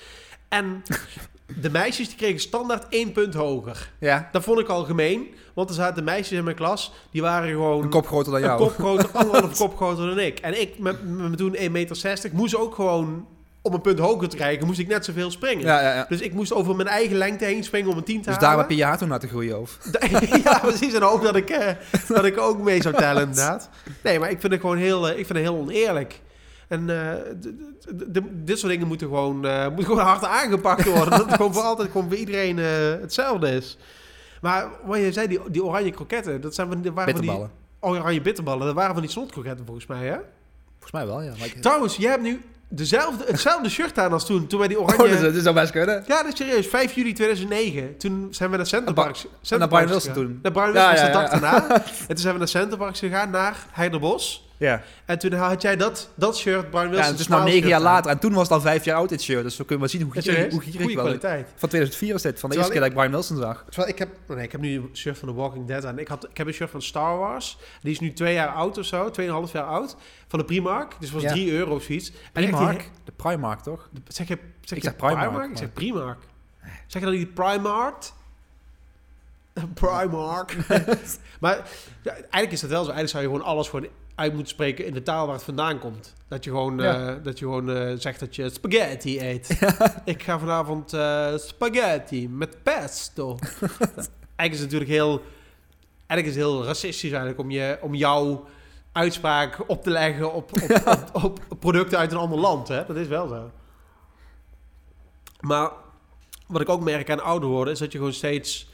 En 0.49 0.82
de 1.62 1.70
meisjes 1.70 2.09
die 2.09 2.16
kregen 2.16 2.40
standaard 2.40 2.86
één 2.88 3.12
punt 3.12 3.34
hoger. 3.34 3.90
Ja, 3.99 4.28
Dat 4.32 4.42
vond 4.42 4.59
ik 4.61 4.68
al 4.68 4.84
gemeen. 4.84 5.34
Want 5.55 5.68
er 5.68 5.74
zaten 5.74 6.05
meisjes 6.05 6.38
in 6.38 6.44
mijn 6.44 6.57
klas, 6.57 6.92
die 7.11 7.22
waren 7.22 7.49
gewoon... 7.49 7.82
een 7.82 7.88
kop 7.88 8.07
groter 8.07 8.32
dan 8.32 8.40
een 8.40 8.47
jou. 8.47 8.59
kop 8.61 8.74
groter, 8.74 9.11
anderhalf 9.18 9.57
kop 9.57 9.76
groter 9.76 10.07
dan 10.07 10.18
ik. 10.18 10.38
En 10.38 10.61
ik, 10.61 10.78
met, 10.78 11.05
met 11.05 11.16
mijn 11.16 11.36
toen 11.36 11.57
1,60 11.57 11.70
meter, 11.70 12.30
moest 12.32 12.57
ook 12.57 12.74
gewoon... 12.74 13.26
Om 13.62 13.74
een 13.74 13.80
punt 13.80 13.99
hoger 13.99 14.28
te 14.28 14.36
krijgen, 14.36 14.66
moest 14.66 14.78
ik 14.78 14.86
net 14.88 15.05
zoveel 15.05 15.30
springen. 15.30 15.64
Ja, 15.64 15.80
ja, 15.80 15.94
ja. 15.94 16.07
Dus 16.09 16.20
ik 16.20 16.32
moest 16.32 16.53
over 16.53 16.76
mijn 16.76 16.88
eigen 16.88 17.16
lengte 17.16 17.44
heen 17.44 17.64
springen 17.64 17.90
om 17.90 17.97
een 17.97 18.05
10 18.05 18.14
te 18.14 18.20
Dus 18.20 18.26
halen. 18.26 18.40
daarom 18.40 18.61
heb 18.61 18.78
je 18.78 18.84
haar 18.84 18.99
toen 18.99 19.09
laten 19.09 19.28
groeien, 19.28 19.61
of? 19.61 19.78
ja, 20.44 20.59
precies. 20.59 20.94
En 20.94 21.03
ook 21.03 21.22
dat 21.22 21.36
ik, 21.36 21.51
eh, 21.51 21.72
dat 22.09 22.24
ik 22.24 22.38
ook 22.38 22.59
mee 22.59 22.82
zou 22.82 22.94
tellen, 22.97 23.22
inderdaad. 23.22 23.68
Nee, 24.03 24.18
maar 24.18 24.30
ik 24.30 24.40
vind 24.40 24.53
het 24.53 24.61
gewoon 24.61 24.76
heel, 24.76 25.09
eh, 25.09 25.18
ik 25.18 25.26
vind 25.26 25.38
het 25.38 25.49
heel 25.49 25.57
oneerlijk. 25.57 26.20
En 26.69 26.91
eh, 26.91 27.12
dit 28.33 28.59
soort 28.59 28.73
dingen 28.73 28.87
moeten 28.87 29.07
gewoon, 29.07 29.47
eh, 29.47 29.64
moeten 29.75 29.85
gewoon 29.85 30.05
hard 30.05 30.25
aangepakt 30.25 30.85
worden. 30.85 31.11
dat 31.11 31.27
het 31.27 31.35
gewoon 31.35 31.53
voor 31.55 31.62
altijd 31.62 31.91
gewoon 31.91 32.09
voor 32.09 32.17
iedereen 32.19 32.59
eh, 32.59 32.64
hetzelfde 33.01 33.51
is. 33.51 33.77
Maar 34.41 34.69
wat 34.85 34.99
je 34.99 35.12
zei, 35.12 35.27
die, 35.29 35.41
die 35.51 35.64
oranje 35.64 35.91
kroketten, 35.91 36.41
dat 36.41 36.55
zijn 36.55 36.69
van, 36.69 36.81
die- 36.81 36.93
waren 36.93 37.12
van 37.12 37.21
die 37.23 37.31
Bitterballen. 37.31 37.99
oranje 38.01 38.21
bitterballen. 38.21 38.67
Dat 38.67 38.75
waren 38.75 38.93
van 38.93 39.03
die 39.03 39.11
snotkroketten 39.11 39.64
volgens 39.67 39.87
mij, 39.87 40.05
hè? 40.07 40.17
Volgens 40.73 40.93
mij 40.93 41.07
wel, 41.07 41.23
ja. 41.23 41.33
Ik- 41.45 41.62
Trouwens, 41.62 41.97
jij 41.97 42.11
hebt 42.11 42.23
nu 42.23 42.41
dezelfde, 42.69 43.25
hetzelfde 43.27 43.69
shirt 43.69 43.99
aan 43.99 44.12
als 44.12 44.27
toen, 44.27 44.47
toen 44.47 44.59
wij 44.59 44.69
die 44.69 44.79
Oh, 44.81 44.85
oranje... 44.85 45.12
dat, 45.14 45.23
is- 45.23 45.35
dat 45.35 45.43
zou 45.43 45.55
best 45.55 45.71
kunnen. 45.73 46.05
Ja, 46.07 46.23
dat 46.23 46.33
is 46.33 46.39
serieus. 46.39 46.67
5 46.67 46.93
juli 46.95 47.12
2009. 47.12 47.97
Toen 47.97 48.27
zijn 48.31 48.51
we 48.51 48.57
naar 48.57 48.67
Centerparks. 48.67 49.27
En 49.49 49.59
naar 49.59 49.69
Brian 49.69 49.87
Wilson 49.87 50.11
gegaan. 50.12 50.27
toen. 50.27 50.39
Naar 50.43 50.53
Brian 50.53 50.73
Wilson 50.73 50.95
ja, 50.95 51.07
de 51.07 51.12
dag 51.12 51.31
daarna. 51.31 51.71
en 51.81 52.07
toen 52.07 52.17
zijn 52.19 52.33
we 52.33 52.39
naar 52.39 52.49
Centerparks 52.49 52.99
gegaan, 52.99 53.31
naar 53.31 53.67
Heiderbos. 53.71 54.45
Ja. 54.59 54.82
En 55.04 55.18
toen 55.18 55.32
had 55.32 55.62
jij 55.62 55.76
dat, 55.76 56.11
dat 56.14 56.36
shirt, 56.36 56.70
Brian 56.70 56.88
Wilson 56.88 57.04
ja, 57.04 57.11
het 57.11 57.20
is 57.20 57.28
nou 57.28 57.44
negen 57.44 57.68
jaar 57.68 57.78
aan. 57.78 57.84
later. 57.84 58.11
En 58.11 58.18
toen 58.18 58.32
was 58.32 58.42
het 58.42 58.52
al 58.52 58.61
vijf 58.61 58.84
jaar 58.84 58.96
oud, 58.96 59.09
dit 59.09 59.22
shirt. 59.22 59.42
Dus 59.42 59.57
we 59.57 59.64
kunnen 59.64 59.78
wel 59.78 59.88
zien 59.88 60.02
hoe 60.02 60.22
gierig, 60.22 60.52
hoe 60.52 60.61
gierig 60.62 60.80
Goeie 60.80 60.96
kwaliteit. 60.96 61.48
Van 61.57 61.68
2004 61.68 62.14
is 62.14 62.22
dit, 62.22 62.40
van 62.40 62.50
de 62.50 62.57
Terwijl 62.57 62.57
eerste 62.59 62.72
keer 62.72 62.80
dat 62.80 62.88
ik 62.90 62.96
Brian 62.96 63.11
Wilson 63.12 63.36
zag. 63.36 63.64
Terwijl 63.68 63.88
ik 63.88 63.98
heb, 63.98 64.09
nee, 64.36 64.44
ik 64.44 64.52
heb 64.52 64.61
nu 64.61 64.74
een 64.76 64.90
shirt 64.92 65.18
van 65.18 65.28
The 65.28 65.34
Walking 65.34 65.66
Dead 65.66 65.84
aan. 65.84 65.98
Ik, 65.98 66.09
had, 66.09 66.28
ik 66.30 66.36
heb 66.36 66.46
een 66.46 66.52
shirt 66.52 66.70
van 66.70 66.82
Star 66.82 67.18
Wars. 67.18 67.59
Die 67.82 67.92
is 67.92 68.00
nu 68.00 68.12
twee 68.12 68.34
jaar 68.34 68.48
oud 68.48 68.78
of 68.78 68.84
zo. 68.84 69.11
Tweeënhalf 69.11 69.52
jaar 69.52 69.64
oud. 69.64 69.96
Van 70.28 70.38
de 70.38 70.44
Primark. 70.44 70.96
Dus 71.00 71.11
was 71.11 71.22
Ja. 71.22 71.30
3 71.30 71.52
euro 71.52 71.74
of 71.74 71.82
zoiets. 71.82 72.09
En 72.11 72.16
echt 72.32 72.34
die- 72.46 72.54
Primark? 72.54 72.90
De 73.04 73.12
Primark, 73.16 73.61
toch? 73.61 73.88
Zeg 74.09 74.28
je, 74.28 74.38
zeg 74.61 74.78
Ik 74.78 74.84
je 74.84 74.88
zeg 74.90 74.96
Primark, 74.96 75.50
Ik 75.50 75.57
zeg 75.57 75.66
maar- 75.66 75.74
Primark. 75.74 76.18
Zeg 76.86 77.02
je 77.02 77.09
dan 77.09 77.18
niet 77.18 77.34
Primark? 77.34 77.94
Primark. 79.74 80.57
maar 81.40 81.68
ja, 82.02 82.12
eigenlijk 82.12 82.52
is 82.52 82.61
dat 82.61 82.70
wel 82.70 82.84
zo. 82.84 82.90
Eigenlijk 82.90 83.09
zou 83.09 83.22
je 83.22 83.28
gewoon 83.28 83.44
alles 83.44 83.68
gewoon 83.68 83.86
uit 84.17 84.33
moeten 84.33 84.53
spreken 84.53 84.87
in 84.87 84.95
de 84.95 85.03
taal 85.03 85.27
waar 85.27 85.35
het 85.35 85.45
vandaan 85.45 85.79
komt. 85.79 86.14
Dat 86.29 86.45
je 86.45 86.51
gewoon, 86.51 86.79
Ja. 86.79 87.09
eh, 87.09 87.14
dat 87.23 87.39
je 87.39 87.45
gewoon 87.45 87.71
eh, 87.71 87.93
zegt 87.99 88.21
dat 88.21 88.37
je 88.37 88.51
spaghetti 88.51 89.21
eet. 89.21 89.59
Ik 90.05 90.23
ga 90.23 90.39
vanavond 90.39 90.93
eh, 90.93 91.37
spaghetti 91.37 92.29
met 92.29 92.62
pesto. 92.62 93.37
eigenlijk 94.37 94.53
is 94.53 94.61
het 94.61 94.61
natuurlijk 94.61 94.91
heel... 94.91 95.23
Eigenlijk 96.07 96.39
is 96.39 96.45
heel 96.45 96.64
racistisch 96.64 97.11
eigenlijk 97.11 97.41
om, 97.41 97.51
je, 97.51 97.79
om 97.81 97.95
jouw 97.95 98.47
uitspraak 98.93 99.59
op 99.67 99.83
te 99.83 99.91
leggen 99.91 100.33
op, 100.33 100.53
op, 100.53 101.11
op, 101.12 101.39
op 101.49 101.61
producten 101.61 101.99
uit 101.99 102.12
een 102.12 102.19
ander 102.19 102.39
land. 102.39 102.69
Hè? 102.69 102.87
Dat 102.87 102.97
is 102.97 103.07
wel 103.09 103.29
zo. 103.29 103.51
Maar 105.41 105.71
wat 106.47 106.61
ik 106.61 106.69
ook 106.69 106.81
merk 106.81 107.11
aan 107.11 107.23
ouder 107.23 107.49
worden, 107.49 107.73
is 107.73 107.79
dat 107.79 107.93
je 107.93 107.99
gewoon 107.99 108.12
steeds 108.12 108.69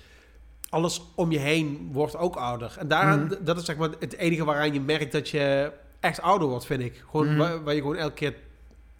alles 0.72 1.02
om 1.14 1.30
je 1.32 1.38
heen 1.38 1.88
wordt 1.92 2.16
ook 2.16 2.36
ouder. 2.36 2.74
En 2.78 2.88
daar, 2.88 3.18
Mhm. 3.18 3.34
dat 3.40 3.56
is 3.58 3.64
zeg 3.64 3.76
maar 3.76 3.88
het 4.00 4.16
enige 4.16 4.44
waaraan 4.44 4.72
je 4.72 4.80
merkt 4.80 5.12
dat 5.12 5.28
je 5.28 5.72
echt 6.00 6.20
ouder 6.20 6.48
wordt, 6.48 6.66
vind 6.66 6.82
ik. 6.82 7.04
Gewoon 7.10 7.26
Mhm. 7.28 7.36
waar, 7.36 7.62
waar 7.62 7.74
je 7.74 7.80
gewoon 7.80 7.96
elke 7.96 8.14
keer 8.14 8.34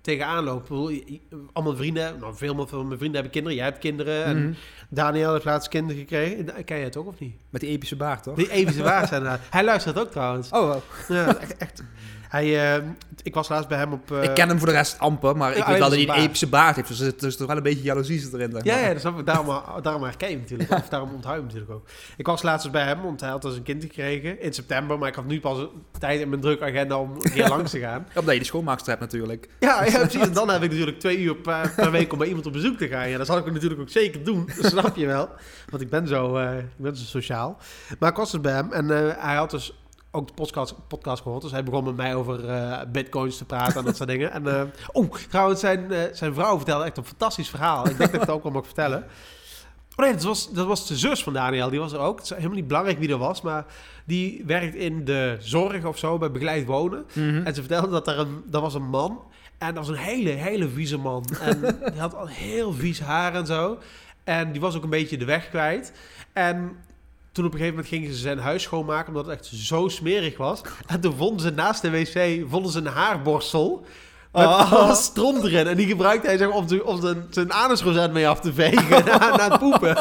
tegenaan 0.00 0.44
loopt. 0.44 0.70
Allemaal 1.52 1.76
vrienden, 1.76 2.16
nou 2.20 2.34
veel 2.36 2.66
van 2.66 2.86
mijn 2.86 2.98
vrienden 2.98 3.12
hebben 3.12 3.30
kinderen. 3.32 3.56
Jij 3.58 3.66
hebt 3.66 3.78
kinderen 3.78 4.24
en 4.24 4.42
Mhm. 4.44 4.52
Daniel 4.88 5.32
heeft 5.32 5.44
laatst 5.44 5.68
kinderen 5.68 6.00
gekregen. 6.00 6.64
Ken 6.64 6.78
je 6.78 6.84
het 6.84 6.96
ook 6.96 7.06
of 7.06 7.18
niet? 7.18 7.34
Met 7.50 7.60
die 7.60 7.70
epische 7.70 7.96
baard, 7.96 8.22
toch? 8.22 8.36
Die 8.36 8.50
epische 8.50 8.82
waar 8.82 9.06
zijn. 9.06 9.40
Hij 9.50 9.64
luistert 9.64 9.98
ook 9.98 10.10
trouwens. 10.10 10.50
Oh. 10.50 10.74
Ja, 11.08 11.26
echt. 11.40 11.56
echt. 11.56 11.82
Hij, 12.32 12.74
eh, 12.76 12.82
ik 13.22 13.34
was 13.34 13.48
laatst 13.48 13.68
bij 13.68 13.78
hem 13.78 13.92
op... 13.92 14.12
eh, 14.12 14.22
ik 14.22 14.34
ken 14.34 14.48
hem 14.48 14.58
voor 14.58 14.66
de 14.68 14.72
rest 14.74 14.98
amper, 14.98 15.36
maar 15.36 15.50
ik 15.50 15.56
Ja, 15.56 15.66
weet 15.66 15.78
wel 15.78 15.88
dat 15.90 15.98
hij 15.98 16.08
een 16.08 16.22
epische 16.22 16.46
baard 16.48 16.76
heeft. 16.76 16.88
Dus 16.88 16.98
er 16.98 17.04
zit 17.04 17.20
dus 17.20 17.36
toch 17.36 17.46
wel 17.46 17.56
een 17.56 17.62
beetje 17.62 17.82
jaloezie 17.82 18.18
zit 18.20 18.32
erin. 18.32 18.50
zeg 18.52 18.64
Ja, 18.64 18.74
maar. 18.74 18.82
ja, 18.82 18.92
dat 18.92 19.00
snap 19.00 19.18
ik. 19.18 19.26
Daarom, 19.26 19.62
daarom 19.82 20.02
herken 20.02 20.28
je 20.28 20.32
hem 20.34 20.42
natuurlijk. 20.42 20.70
Of 20.70 20.88
daarom 20.88 21.12
onthoud 21.14 21.34
je 21.34 21.40
hem 21.40 21.46
natuurlijk 21.52 21.72
ook. 21.72 21.86
Ik 22.16 22.26
was 22.26 22.42
laatst 22.42 22.64
eens 22.64 22.74
bij 22.74 22.84
hem, 22.84 23.02
want 23.02 23.20
hij 23.20 23.30
had 23.30 23.42
dus 23.42 23.56
een 23.56 23.62
kind 23.62 23.82
gekregen 23.82 24.40
in 24.40 24.52
september. 24.52 24.98
Maar 24.98 25.08
ik 25.08 25.14
had 25.14 25.24
nu 25.26 25.40
pas 25.40 25.58
tijd 25.98 26.20
in 26.20 26.28
mijn 26.28 26.40
drukke 26.40 26.64
agenda 26.64 26.98
om 26.98 27.10
een 27.20 27.32
keer 27.32 27.48
langs 27.54 27.70
te 27.70 27.78
gaan. 27.78 28.06
Omdat 28.14 28.32
je 28.34 28.40
de 28.40 28.46
schoonmaakster 28.46 28.88
hebt 28.88 29.00
natuurlijk. 29.12 29.48
Ja, 29.60 29.84
ja, 29.84 29.98
precies. 29.98 30.20
En 30.20 30.32
dan 30.32 30.50
heb 30.50 30.62
ik 30.62 30.70
natuurlijk 30.70 30.98
twee 31.00 31.18
uur 31.18 31.34
per, 31.36 31.72
per 31.76 31.90
week 31.90 32.12
om 32.12 32.18
bij 32.18 32.26
iemand 32.26 32.46
op 32.46 32.52
bezoek 32.52 32.76
te 32.78 32.88
gaan. 32.88 33.08
Ja, 33.08 33.18
dat 33.18 33.26
zal 33.26 33.38
ik 33.38 33.52
natuurlijk 33.52 33.80
ook 33.80 33.88
zeker 33.90 34.24
doen. 34.24 34.48
Dat 34.60 34.70
snap 34.70 34.96
je 34.96 35.06
wel. 35.06 35.28
Want 35.70 35.82
ik 35.82 35.90
ben 35.90 36.08
zo, 36.08 36.36
eh, 36.36 36.58
ik 36.58 36.64
ben 36.76 36.96
zo 36.96 37.04
sociaal. 37.04 37.58
Maar 37.98 38.10
ik 38.10 38.16
was 38.16 38.30
dus 38.30 38.40
bij 38.40 38.52
hem 38.52 38.72
en 38.72 38.90
eh, 38.90 39.24
hij 39.24 39.34
had 39.36 39.50
dus 39.50 39.76
ook 40.14 40.26
de 40.26 40.34
podcast, 40.34 40.74
podcast 40.88 41.22
gehoord. 41.22 41.42
Dus 41.42 41.50
hij 41.50 41.64
begon 41.64 41.84
met 41.84 41.96
mij 41.96 42.14
over 42.14 42.48
eh, 42.48 42.80
bitcoins 42.92 43.36
te 43.36 43.44
praten 43.44 43.78
en 43.78 43.84
dat 43.84 43.96
soort 43.96 44.08
dingen. 44.08 44.32
En, 44.32 44.46
eh, 44.46 44.62
oh, 44.92 45.14
trouwens, 45.28 45.60
zijn, 45.60 45.92
eh, 45.92 46.00
zijn 46.12 46.34
vrouw 46.34 46.56
vertelde 46.56 46.84
echt 46.84 46.96
een 46.96 47.04
fantastisch 47.04 47.48
verhaal. 47.48 47.88
Ik 47.88 47.98
denk 47.98 47.98
dat 47.98 48.14
ik 48.14 48.20
het 48.20 48.30
ook 48.30 48.42
wel 48.42 48.52
mag 48.52 48.64
vertellen. 48.64 49.04
Oh 49.96 50.04
nee, 50.04 50.12
dat 50.12 50.22
was, 50.22 50.52
dat 50.52 50.66
was 50.66 50.86
de 50.86 50.96
zus 50.96 51.22
van 51.22 51.32
Daniel. 51.32 51.70
Die 51.70 51.80
was 51.80 51.92
er 51.92 51.98
ook. 51.98 52.16
Het 52.16 52.24
is 52.24 52.30
helemaal 52.30 52.56
niet 52.56 52.66
belangrijk 52.66 52.98
wie 52.98 53.08
dat 53.08 53.18
was, 53.18 53.40
maar 53.40 53.64
die 54.04 54.42
werkt 54.46 54.74
in 54.74 55.04
de 55.04 55.36
zorg 55.38 55.84
of 55.84 55.98
zo, 55.98 56.18
bij 56.18 56.30
begeleid 56.30 56.66
wonen. 56.66 57.04
Mhm. 57.12 57.46
En 57.46 57.54
ze 57.54 57.60
vertelde 57.60 57.90
dat 57.90 58.08
er 58.08 58.18
een, 58.18 58.42
dat 58.46 58.62
was 58.62 58.74
een 58.74 58.88
man. 58.88 59.20
En 59.58 59.74
dat 59.74 59.86
was 59.86 59.96
een 59.96 60.02
hele, 60.02 60.30
hele 60.30 60.68
vieze 60.68 60.98
man. 60.98 61.24
En 61.40 61.60
die 61.92 62.00
had 62.00 62.14
al 62.14 62.26
heel 62.26 62.72
vies 62.72 63.00
haar 63.00 63.34
en 63.34 63.46
zo. 63.46 63.78
En 64.24 64.52
die 64.52 64.60
was 64.60 64.76
ook 64.76 64.82
een 64.82 64.90
beetje 64.90 65.16
de 65.16 65.24
weg 65.24 65.48
kwijt. 65.48 65.92
En 66.32 66.76
toen 67.32 67.44
op 67.44 67.52
een 67.52 67.58
gegeven 67.58 67.78
moment 67.78 67.94
gingen 67.94 68.12
ze 68.12 68.18
zijn 68.20 68.38
huis 68.38 68.62
schoonmaken, 68.62 69.08
omdat 69.08 69.26
het 69.26 69.34
echt 69.38 69.50
zo 69.54 69.88
smerig 69.88 70.36
was. 70.36 70.60
En 70.86 71.00
toen 71.00 71.16
vonden 71.16 71.40
ze 71.40 71.50
naast 71.50 71.82
de 71.82 71.90
wc 71.90 72.44
vonden 72.50 72.72
ze 72.72 72.78
een 72.78 72.86
haarborstel. 72.86 73.84
Met 74.32 74.44
Oh. 74.46 74.92
stront 74.94 75.44
erin. 75.44 75.66
En 75.66 75.76
die 75.76 75.86
gebruikte 75.86 76.26
hij 76.26 76.36
zeg 76.36 76.48
maar, 76.48 76.56
om, 76.56 76.66
te- 76.66 76.84
om 76.84 77.00
zijn, 77.00 77.26
zijn 77.30 77.52
anusrozet 77.52 78.12
mee 78.12 78.28
af 78.28 78.40
te 78.40 78.52
vegen 78.52 79.04
na, 79.04 79.36
na 79.36 79.50
het 79.50 79.58
poepen. 79.58 79.96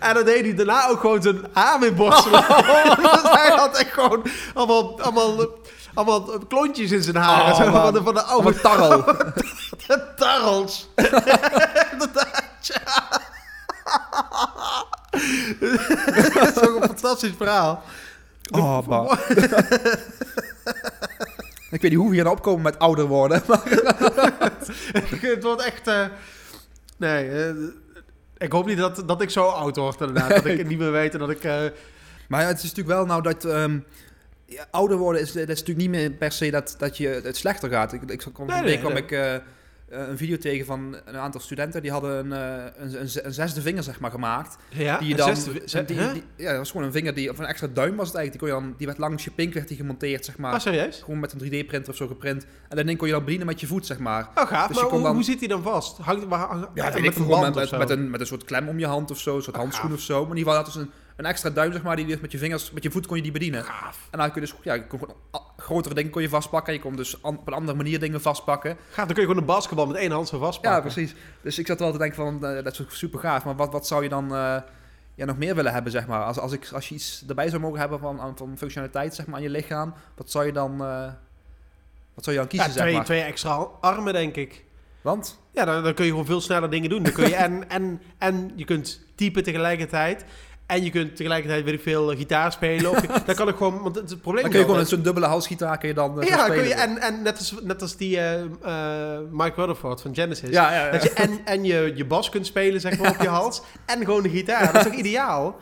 en 0.00 0.14
dan 0.14 0.24
deed 0.24 0.40
hij 0.44 0.54
daarna 0.54 0.88
ook 0.88 1.00
gewoon 1.00 1.22
zijn 1.22 1.40
haar 1.52 1.78
mee 1.78 1.92
borstelen. 1.92 2.40
dus 3.02 3.22
hij 3.22 3.50
had 3.56 3.76
echt 3.78 3.92
gewoon 3.92 4.22
allemaal, 4.54 5.00
allemaal, 5.00 5.46
allemaal 5.94 6.20
klontjes 6.48 6.90
in 6.90 7.02
zijn 7.02 7.16
haar. 7.16 7.40
Oh, 7.52 7.56
Zo, 7.56 7.70
van, 7.70 7.92
de, 7.92 8.02
van 8.02 8.14
de 8.14 8.22
oude 8.22 8.60
tarrel. 8.60 9.04
tarrels. 10.16 10.88
Inderdaad, 11.92 12.42
ja. 12.60 12.82
Dat 16.34 16.56
is 16.56 16.60
ook 16.68 16.76
een 16.76 16.88
fantastisch 16.88 17.32
verhaal. 17.36 17.82
Oh, 18.50 18.86
man. 18.86 19.04
ik 21.70 21.80
weet 21.80 21.90
niet 21.90 21.94
hoe 21.94 22.08
we 22.08 22.14
hier 22.14 22.24
nou 22.24 22.36
opkomen 22.36 22.62
met 22.62 22.78
ouder 22.78 23.04
worden. 23.06 23.42
Maar 23.46 23.62
het 25.20 25.42
wordt 25.42 25.62
echt... 25.62 25.86
eh, 25.86 26.04
nee, 26.96 27.28
eh, 27.30 27.54
ik 28.38 28.52
hoop 28.52 28.66
niet 28.66 28.78
dat, 28.78 29.02
dat 29.06 29.22
ik 29.22 29.30
zo 29.30 29.44
oud 29.44 29.76
word 29.76 30.00
inderdaad. 30.00 30.28
Dat 30.30 30.44
ik 30.44 30.66
niet 30.66 30.78
meer 30.78 30.92
weet 30.92 31.12
en 31.12 31.18
dat 31.18 31.30
ik... 31.30 31.44
eh, 31.44 31.62
Maar 32.28 32.40
ja, 32.40 32.46
het 32.46 32.56
is 32.56 32.62
natuurlijk 32.62 32.96
wel 32.96 33.06
nou 33.06 33.22
dat... 33.22 33.44
ehm, 33.44 33.78
ja, 34.46 34.66
ouder 34.70 34.96
worden 34.96 35.20
is, 35.22 35.32
dat 35.32 35.48
is 35.48 35.58
natuurlijk 35.60 35.78
niet 35.78 35.90
meer 35.90 36.10
per 36.10 36.32
se 36.32 36.50
dat, 36.50 36.74
dat 36.78 36.96
je 36.96 37.08
het 37.08 37.36
slechter 37.36 37.70
gaat. 37.70 37.92
Ik, 37.92 38.02
ik 38.02 38.26
kwam, 38.32 38.46
Nee, 38.46 38.62
nee, 38.62 38.78
kwam 38.78 38.96
ik 38.96 39.10
een 40.00 40.16
video 40.16 40.36
tegen 40.36 40.66
van 40.66 40.96
een 41.04 41.16
aantal 41.16 41.40
studenten. 41.40 41.82
Die 41.82 41.90
hadden 41.90 42.18
een, 42.18 42.32
eh, 42.32 42.64
een, 42.76 43.00
een, 43.00 43.08
een 43.22 43.32
zesde 43.32 43.60
vinger 43.60 43.82
zeg 43.82 44.00
maar 44.00 44.10
gemaakt. 44.10 44.56
ja, 44.68 44.98
Die 44.98 45.08
je 45.08 45.14
dan, 45.16 45.36
zesde- 45.36 45.84
die, 45.84 46.12
die- 46.12 46.22
ja, 46.36 46.48
dat 46.48 46.58
was 46.58 46.70
gewoon 46.70 46.86
een 46.86 46.92
vinger 46.92 47.14
die, 47.14 47.30
of 47.30 47.38
een 47.38 47.44
extra 47.44 47.68
duim 47.74 47.96
was 47.96 48.06
het 48.08 48.16
eigenlijk. 48.16 48.30
Die, 48.32 48.40
kon 48.40 48.48
je 48.62 48.66
dan, 48.68 48.74
die 48.78 48.86
werd 48.86 48.98
langs 48.98 49.24
je 49.24 49.30
pink 49.30 49.54
werd 49.54 49.68
die 49.68 49.76
gemonteerd 49.76 50.24
zeg 50.24 50.38
maar. 50.38 50.52
Ah, 50.52 50.60
serieus? 50.60 51.00
Gewoon 51.04 51.20
met 51.20 51.32
een 51.32 51.38
3D-printer 51.38 51.88
of 51.90 51.96
zo 51.96 52.06
geprint. 52.06 52.46
En 52.68 52.76
dat 52.76 52.86
ding 52.86 52.98
kon 52.98 53.06
je 53.06 53.12
dan 53.12 53.22
bedienen 53.24 53.46
met 53.46 53.60
je 53.60 53.66
voet 53.66 53.86
zeg 53.86 53.98
maar. 53.98 54.28
Oh, 54.34 54.46
gaaf. 54.46 54.66
Dus 54.68 54.76
maar 54.80 54.90
hoe, 54.90 55.02
dan- 55.02 55.14
hoe 55.14 55.22
zit 55.24 55.38
hij 55.38 55.48
dan 55.48 55.62
vast? 55.62 55.98
Hangt, 55.98 56.24
waar, 56.26 56.48
Ja, 56.74 56.84
met 56.84 56.96
ik 57.04 57.16
een 57.16 57.26
band 57.26 57.54
met, 57.54 57.62
of 57.64 57.68
zo? 57.68 57.78
met, 57.78 57.90
een, 57.90 58.10
met 58.10 58.20
een 58.20 58.26
soort 58.26 58.44
klem 58.44 58.68
om 58.68 58.78
je 58.78 58.86
hand 58.86 59.10
of 59.10 59.18
zo, 59.18 59.36
een 59.36 59.42
soort 59.42 59.56
Ah, 59.56 59.62
handschoen 59.62 59.88
gaaf. 59.90 59.98
of 59.98 60.04
zo. 60.04 60.20
Maar 60.26 60.30
in 60.30 60.36
ieder 60.36 60.52
geval 60.52 60.64
had 60.64 60.74
dus 60.74 60.82
een, 60.82 60.90
een 61.16 61.24
extra 61.26 61.50
duim, 61.50 61.72
zeg 61.72 61.82
maar, 61.82 61.96
die 61.96 62.06
je 62.06 62.18
met 62.20 62.32
je 62.32 62.38
vingers, 62.38 62.70
met 62.70 62.82
je 62.82 62.90
voet 62.90 63.06
kon 63.06 63.16
je 63.16 63.22
die 63.22 63.32
bedienen. 63.32 63.64
Gaaf. 63.64 64.08
En 64.10 64.18
dan 64.18 64.32
kun 64.32 64.40
je 64.42 64.48
dus, 64.48 64.56
ja, 64.62 64.74
je 64.74 64.86
kon 64.86 64.98
gewoon 64.98 65.16
a- 65.36 65.42
grotere 65.56 65.94
dingen 65.94 66.10
kon 66.10 66.22
je 66.22 66.28
vastpakken. 66.28 66.72
Je 66.72 66.80
kon 66.80 66.96
dus 66.96 67.20
op 67.20 67.46
een 67.46 67.52
andere 67.54 67.76
manier 67.76 68.00
dingen 68.00 68.20
vastpakken. 68.20 68.76
Gaaf, 68.90 68.96
dan 68.96 69.06
kun 69.06 69.16
je 69.16 69.22
gewoon 69.22 69.36
een 69.36 69.44
basketbal 69.44 69.86
met 69.86 69.96
één 69.96 70.10
hand 70.10 70.28
zo 70.28 70.38
vastpakken. 70.38 70.82
Ja, 70.82 70.92
precies. 70.92 71.14
Dus 71.42 71.58
ik 71.58 71.66
zat 71.66 71.78
wel 71.78 71.92
te 71.92 71.98
denken 71.98 72.16
van, 72.16 72.44
eh, 72.46 72.64
dat 72.64 72.80
is 72.80 72.98
super 72.98 73.18
gaaf. 73.20 73.44
Maar 73.44 73.56
wat, 73.56 73.72
wat 73.72 73.86
zou 73.86 74.02
je 74.02 74.08
dan 74.08 74.24
eh, 74.34 74.56
ja, 75.14 75.24
nog 75.24 75.36
meer 75.38 75.54
willen 75.54 75.72
hebben, 75.72 75.92
zeg 75.92 76.06
maar? 76.06 76.24
Als, 76.24 76.38
als, 76.38 76.52
ik, 76.52 76.68
als 76.72 76.88
je 76.88 76.94
iets 76.94 77.24
erbij 77.28 77.48
zou 77.48 77.60
mogen 77.62 77.78
hebben 77.78 77.98
van, 77.98 78.32
van 78.36 78.54
functionaliteit, 78.58 79.14
zeg 79.14 79.26
maar, 79.26 79.36
aan 79.36 79.42
je 79.42 79.50
lichaam. 79.50 79.94
Wat 80.16 80.30
zou 80.30 80.46
je 80.46 80.52
dan, 80.52 80.72
eh, 80.84 81.04
wat 82.14 82.24
zou 82.24 82.36
je 82.36 82.42
dan 82.42 82.46
kiezen, 82.50 82.66
Ja, 82.68 82.72
zeg 82.72 82.82
twee, 82.82 82.94
maar? 82.94 83.04
twee 83.04 83.20
extra 83.22 83.68
armen, 83.80 84.12
denk 84.12 84.36
ik. 84.36 84.64
Want? 85.00 85.38
Ja, 85.50 85.64
dan, 85.64 85.82
dan 85.82 85.94
kun 85.94 86.04
je 86.04 86.10
gewoon 86.10 86.26
veel 86.26 86.40
sneller 86.40 86.70
dingen 86.70 86.90
doen. 86.90 87.02
Dan 87.02 87.12
kun 87.12 87.28
je 87.28 87.34
en, 87.46 87.68
en, 87.70 88.02
en 88.18 88.52
je 88.56 88.64
kunt 88.64 89.00
typen 89.14 89.42
tegelijkertijd. 89.42 90.24
En 90.66 90.84
je 90.84 90.90
kunt 90.90 91.16
tegelijkertijd, 91.16 91.64
weet 91.64 91.74
ik 91.74 91.80
veel, 91.80 92.16
gitaar 92.16 92.52
spelen. 92.52 92.90
Of 92.90 93.00
dan 93.26 93.34
kan 93.34 93.48
ik 93.48 93.56
gewoon, 93.56 93.82
want 93.82 93.94
het, 93.96 94.10
het 94.10 94.20
probleem 94.20 94.42
Dan 94.42 94.50
kun 94.50 94.60
je 94.60 94.66
gewoon 94.66 94.80
met 94.80 94.90
zo'n 94.90 95.02
dubbele 95.02 95.26
halsgitaar 95.26 95.78
kun 95.78 95.88
je 95.88 95.94
dan 95.94 96.20
eh, 96.20 96.28
Ja, 96.28 96.38
spelen. 96.38 96.56
kun 96.56 96.68
je, 96.68 96.74
en, 96.74 96.98
en 96.98 97.22
net, 97.22 97.38
als, 97.38 97.54
net 97.62 97.82
als 97.82 97.96
die 97.96 98.18
eh, 98.18 98.42
eh, 98.42 99.20
Mike 99.30 99.54
Rutherford 99.54 100.00
van 100.00 100.14
Genesis. 100.14 100.50
ja, 100.50 100.72
ja, 100.72 100.84
ja. 100.84 100.90
Dat 100.90 101.02
je 101.02 101.10
en, 101.10 101.40
en 101.44 101.64
je, 101.64 101.92
je 101.94 102.04
bas 102.04 102.28
kunt 102.28 102.46
spelen, 102.46 102.80
zeg 102.80 102.98
maar, 102.98 103.10
op 103.10 103.20
je 103.20 103.28
hals. 103.28 103.62
En 103.84 104.04
gewoon 104.04 104.22
de 104.22 104.28
gitaar. 104.28 104.72
Dat 104.72 104.74
is 104.74 104.90
toch 104.90 104.98
ideaal? 104.98 105.56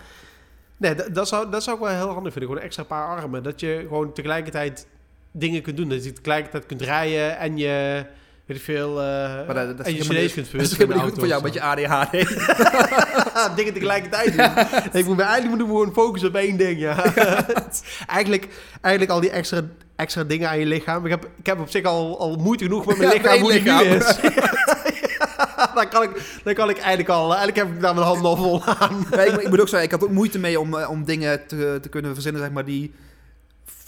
Nee, 0.77 0.95
dat, 0.95 1.15
dat, 1.15 1.29
zou, 1.29 1.51
dat 1.51 1.63
zou 1.63 1.77
ik 1.77 1.83
wel 1.83 1.93
heel 1.93 2.09
handig 2.09 2.33
vinden. 2.33 2.43
Gewoon 2.43 2.57
een 2.57 2.63
extra 2.63 2.83
paar 2.83 3.17
armen. 3.17 3.43
Dat 3.43 3.61
je 3.61 3.85
gewoon 3.89 4.13
tegelijkertijd 4.13 4.87
dingen 5.33 5.63
kunt 5.63 5.77
doen. 5.77 5.89
Dat 5.89 6.05
je 6.05 6.13
tegelijkertijd 6.13 6.67
kunt 6.67 6.83
rijden 6.83 7.39
en 7.39 7.57
je... 7.57 8.07
Weet 8.47 8.57
ik 8.57 8.63
veel... 8.63 8.89
eh 9.03 9.05
Maar 9.47 9.55
dat- 9.55 9.77
dat 9.77 9.87
en 9.87 9.93
je 9.93 9.99
Dat 9.99 10.11
is 10.17 10.33
verwisselen 10.49 11.01
goed 11.01 11.19
voor 11.19 11.27
jou 11.27 11.43
met 11.43 11.55
je 11.55 11.61
ADHD. 11.63 12.11
dingen 13.57 13.73
tegelijkertijd 13.73 14.37
doen. 14.37 14.65
Ik 15.01 15.07
moet 15.07 15.17
me, 15.17 15.23
eigenlijk 15.23 15.49
moeten 15.49 15.67
gewoon 15.67 15.93
focussen 15.93 16.29
op 16.29 16.35
één 16.35 16.57
ding, 16.57 16.79
ja. 16.81 17.05
eigenlijk, 18.07 18.49
eigenlijk 18.81 19.13
al 19.15 19.21
die 19.21 19.31
extra, 19.31 19.61
extra 19.97 20.25
dingen 20.25 20.49
aan 20.49 20.59
je 20.59 20.67
lichaam. 20.67 21.05
Ik 21.05 21.11
heb, 21.11 21.29
ik 21.39 21.47
heb 21.47 21.61
op 21.61 21.71
zich 21.71 21.85
al, 21.85 22.19
al 22.21 22.37
moeite 22.37 22.65
genoeg 22.65 22.87
met 22.87 22.97
mijn 22.99 23.09
Ja, 23.11 23.15
lichaam, 23.17 23.39
hoe 23.41 23.53
lichaam. 23.53 23.83
is. 23.87 24.17
dan, 25.75 25.89
kan 25.89 26.03
ik, 26.03 26.41
dan 26.45 26.55
kan 26.55 26.69
ik 26.71 26.77
eigenlijk 26.79 27.09
al... 27.09 27.35
Eigenlijk 27.35 27.57
heb 27.57 27.69
ik 27.77 27.81
daar 27.81 27.95
mijn 27.95 28.07
handen 28.07 28.27
al 28.27 28.37
vol 28.37 28.65
aan. 28.65 29.07
Ja, 29.11 29.21
ik, 29.23 29.37
ik 29.41 29.49
moet 29.49 29.61
ook 29.61 29.69
zeggen, 29.69 29.83
ik 29.89 29.91
had 29.91 30.05
ook 30.05 30.11
moeite 30.11 30.39
mee 30.39 30.61
om, 30.61 30.79
eh, 30.79 30.91
om 30.91 31.05
dingen 31.05 31.47
te, 31.47 31.79
te 31.83 31.89
kunnen 31.89 32.15
verzinnen, 32.15 32.41
zeg 32.43 32.51
maar, 32.51 32.65
die 32.65 32.95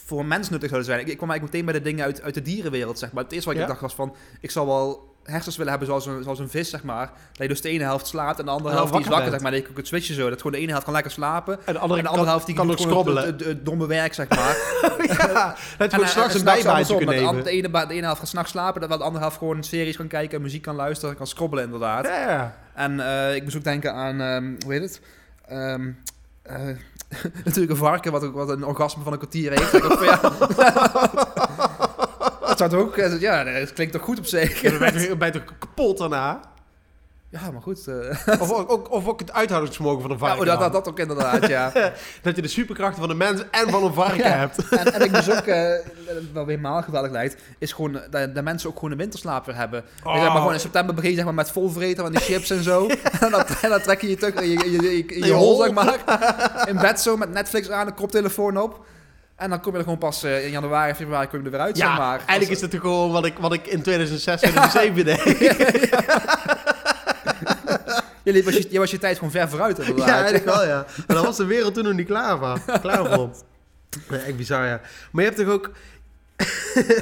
voor 0.07 0.21
een 0.21 0.29
mens 0.29 0.51
nuttig 0.51 0.69
zouden 0.71 0.91
zijn. 0.91 1.01
Ik, 1.01 1.09
ik 1.09 1.17
kwam 1.17 1.31
eigenlijk 1.31 1.53
meteen 1.59 1.73
bij 1.73 1.83
de 1.83 1.89
dingen 1.91 2.05
uit, 2.05 2.23
uit 2.23 2.35
de 2.35 2.43
dierenwereld, 2.43 2.99
zeg 2.99 3.13
maar. 3.13 3.23
Het 3.25 3.33
eerste 3.33 3.49
wat 3.49 3.57
ik 3.59 3.63
Ja? 3.65 3.69
dacht 3.69 3.81
was 3.81 3.95
van, 3.95 4.15
ik 4.41 4.51
zal 4.51 4.67
wel 4.67 5.15
hersens 5.25 5.57
willen 5.57 5.71
hebben 5.71 5.89
zoals 5.89 6.07
een, 6.07 6.23
zoals 6.23 6.39
een 6.39 6.49
vis, 6.49 6.71
zeg 6.71 6.83
maar. 6.83 7.07
Dat 7.07 7.37
je 7.43 7.49
dus 7.49 7.61
de 7.61 7.69
ene 7.69 7.85
helft 7.85 8.07
slaapt 8.07 8.39
en 8.39 8.45
de 8.45 8.51
andere 8.51 8.71
En 8.71 8.77
helft 8.77 8.93
die 8.93 9.03
is 9.03 9.09
wakker 9.09 9.31
zeg 9.31 9.41
maar. 9.41 9.51
Dat 9.51 9.61
je 9.67 9.73
kunt 9.73 9.87
switchen 9.87 10.15
zo. 10.15 10.29
Dat 10.29 10.37
gewoon 10.37 10.53
de 10.53 10.59
ene 10.59 10.69
helft 10.69 10.85
kan 10.85 10.93
lekker 10.95 11.13
slapen. 11.13 11.59
En 11.65 11.73
de 11.73 11.79
andere, 11.79 11.99
en 11.99 12.05
de 12.05 12.11
andere 12.11 12.29
helft 12.31 12.47
die 12.47 12.55
kan 12.55 12.65
ook 12.65 12.71
het, 12.71 12.81
scrobbelen. 12.81 13.27
het, 13.27 13.41
het- 13.41 13.49
het 13.49 13.65
domme 13.67 13.87
werk, 13.87 14.15
zeg 14.15 14.29
maar. 14.29 14.57
ja, 15.19 15.57
dat 15.79 15.91
je 15.93 16.07
straks 16.07 16.35
een 16.35 16.41
s'nachts 16.41 16.63
bijbaantje 16.63 16.95
kunt 16.97 17.07
dat 17.09 17.19
de, 17.19 17.25
nemen. 17.25 17.45
de, 17.45 17.51
ene, 17.51 17.87
de 17.87 17.95
ene 17.95 18.05
helft 18.05 18.19
gaat 18.21 18.29
s'nachts 18.29 18.51
slapen, 18.51 18.79
terwijl 18.81 18.99
de 19.01 19.05
andere 19.07 19.23
helft 19.25 19.39
gewoon 19.39 19.65
series 19.65 19.97
kan 19.97 20.07
kijken, 20.09 20.43
muziek 20.43 20.63
kan 20.63 20.75
luisteren, 20.75 21.17
kan 21.17 21.27
scrobbelen 21.27 21.65
inderdaad. 21.65 22.07
Ja, 22.07 22.21
ja. 22.31 22.57
En 22.75 23.01
eh, 23.01 23.35
ik 23.35 23.43
moest 23.43 23.57
ook 23.57 23.65
denken 23.65 23.95
aan, 23.95 24.21
ehm, 24.21 24.55
hoe 24.65 24.73
heet 24.73 24.83
het? 24.83 25.01
Ehm, 25.49 25.91
eh, 26.43 26.69
natuurlijk 27.45 27.71
een 27.71 27.77
varken 27.77 28.13
wat, 28.13 28.31
wat 28.31 28.49
een 28.49 28.65
orgasme 28.65 29.03
van 29.03 29.13
een 29.13 29.19
kwartier 29.19 29.51
heeft. 29.51 29.73
Ik 29.73 29.83
dat 32.47 32.59
zou 32.59 32.71
toch 32.71 32.81
ook, 32.81 32.97
ja, 33.21 33.45
dat 33.45 33.73
klinkt 33.73 33.93
toch 33.93 34.03
goed 34.03 34.19
op 34.19 34.27
zich. 34.27 34.61
Dan 34.61 35.19
ben 35.19 35.33
toch 35.33 35.45
kapot 35.59 35.99
daarna? 35.99 36.41
Ja, 37.31 37.51
maar 37.53 37.62
goed. 37.62 37.87
eh, 37.87 38.39
Of 38.43 38.53
ook, 38.53 38.91
of 38.93 39.07
ook 39.09 39.20
het 39.20 39.33
uithoudingsvermogen 39.33 40.01
van 40.03 40.11
een 40.11 40.16
ja, 40.20 40.27
varken. 40.27 40.53
oh, 40.53 40.61
dat, 40.61 40.72
dat, 40.72 40.89
ook 40.89 40.99
inderdaad, 40.99 41.47
ja. 41.47 41.72
Dat 42.22 42.37
je 42.37 42.43
de 42.43 42.49
superkrachten 42.49 43.01
van 43.01 43.11
een 43.11 43.16
mens 43.16 43.43
en 43.51 43.70
van 43.70 43.85
een 43.85 43.93
varken 43.95 44.16
Ja. 44.31 44.37
hebt. 44.37 44.68
En, 44.68 44.93
en 44.95 45.01
ik 45.03 45.11
moest 45.12 45.31
ook, 45.31 45.47
eh 45.47 45.72
wat 46.33 46.47
helemaal 46.47 46.83
geweldig 46.83 47.11
lijkt, 47.11 47.43
is 47.59 47.72
gewoon 47.72 48.01
dat 48.11 48.35
de 48.35 48.43
mensen 48.43 48.68
ook 48.68 48.74
gewoon 48.74 48.91
een 48.91 48.97
winterslaap 48.99 49.47
weer 49.47 49.55
hebben. 49.57 49.85
Je 50.05 50.11
zeg 50.18 50.20
maar 50.29 50.37
gewoon 50.37 50.53
in 50.53 50.61
september 50.61 50.95
begin 50.95 51.11
je 51.11 51.16
zeg 51.16 51.24
maar, 51.24 51.35
met 51.35 51.51
vol 51.51 51.68
vreten 51.70 52.03
van 52.03 52.12
die 52.12 52.20
chips 52.20 52.51
en 52.51 52.62
zo. 52.62 52.87
en, 53.20 53.31
dan, 53.31 53.45
en 53.62 53.70
dan 53.70 53.81
trek 53.81 54.01
je 54.01 54.09
je 54.09 54.16
in 54.16 54.49
je, 54.49 54.70
je, 54.70 54.83
je, 54.83 55.05
je, 55.20 55.24
je 55.24 55.33
hol, 55.33 55.57
zeg 55.62 55.72
maar. 55.72 55.99
In 56.68 56.77
bed 56.79 57.01
zo, 57.01 57.16
met 57.16 57.33
Netflix 57.33 57.70
aan, 57.70 57.87
een 57.87 57.95
koptelefoon 57.95 58.57
op. 58.59 58.85
En 59.37 59.51
dan 59.51 59.61
kom 59.61 59.72
je 59.72 59.79
er 59.79 59.85
gewoon 59.85 59.99
pas 59.99 60.22
eh, 60.22 60.45
in 60.45 60.51
januari, 60.51 60.95
februari 60.95 61.27
kom 61.29 61.39
je 61.39 61.45
er 61.45 61.51
weer 61.51 61.61
uit, 61.61 61.77
Ja, 61.77 61.87
zeg 61.89 61.99
maar. 61.99 62.18
eigenlijk 62.18 62.51
is 62.51 62.61
het 62.61 62.70
toch 62.70 62.81
gewoon 62.81 63.11
wat 63.12 63.24
ik, 63.24 63.39
wat 63.39 63.53
ik 63.53 63.66
in 63.66 63.83
2006, 63.83 64.41
2007 64.41 65.05
deed. 65.05 66.66
Je, 68.27 68.33
liep- 68.33 68.45
was 68.45 68.55
je, 68.55 68.66
je 68.70 68.79
was 68.79 68.91
je 68.91 68.99
tijd 68.99 69.16
gewoon 69.16 69.31
ver 69.31 69.49
vooruit, 69.49 69.79
inderdaad. 69.79 70.07
Ja, 70.09 70.14
eigenlijk 70.14 70.45
wel, 70.45 70.64
ja. 70.66 70.87
Maar 71.07 71.16
dan 71.16 71.24
was 71.24 71.37
de 71.37 71.45
wereld 71.45 71.74
toen 71.74 71.85
nog 71.85 71.93
niet 71.93 72.07
klaar 72.07 72.39
voor. 72.39 72.79
Klaar 72.81 73.07
voor. 73.12 73.31
Nee, 74.11 74.20
echt 74.20 74.37
bizar, 74.37 74.66
ja. 74.66 74.81
Maar 75.12 75.24
je 75.24 75.31
hebt 75.31 75.43
toch 75.43 75.53
ook... 75.55 75.70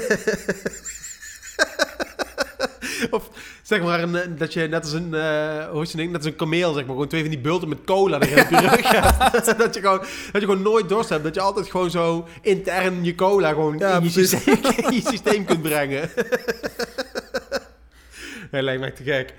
of 3.09 3.29
zeg 3.61 3.81
maar, 3.81 4.01
een, 4.03 4.15
eh, 4.15 4.27
dat 4.37 4.53
je 4.53 4.67
net 4.67 4.83
als 4.83 4.93
een, 4.93 5.13
eh 5.13 5.69
hoe 5.69 5.81
is 5.81 5.87
het 5.87 5.97
ding? 5.97 6.11
Net 6.11 6.17
als 6.23 6.31
een 6.31 6.35
kameel, 6.35 6.73
zeg 6.73 6.81
maar, 6.83 6.91
gewoon 6.91 7.07
twee 7.07 7.21
van 7.21 7.29
die 7.29 7.39
bulten 7.39 7.69
met 7.69 7.77
cola 7.85 8.19
erin 8.19 8.43
op 8.43 8.49
je 8.49 8.59
rug 8.59 8.89
hebt. 8.91 9.57
dat, 9.57 9.73
je 9.75 9.81
gewoon, 9.81 9.99
dat 10.31 10.41
je 10.41 10.47
gewoon 10.47 10.61
nooit 10.61 10.89
dorst 10.89 11.09
hebt. 11.09 11.23
Dat 11.23 11.35
je 11.35 11.41
altijd 11.41 11.69
gewoon 11.69 11.91
zo 11.91 12.27
intern 12.41 13.03
je 13.03 13.15
cola 13.15 13.49
gewoon 13.49 13.77
Ja, 13.77 13.97
in, 13.97 14.03
je 14.03 14.09
systeem, 14.09 14.57
in 14.63 14.93
je 14.93 15.01
systeem 15.05 15.45
kunt 15.45 15.61
brengen. 15.61 16.09
nee, 18.51 18.61
lijkt 18.61 18.81
me 18.81 18.87
echt 18.87 18.95
te 18.95 19.03
gek. 19.03 19.33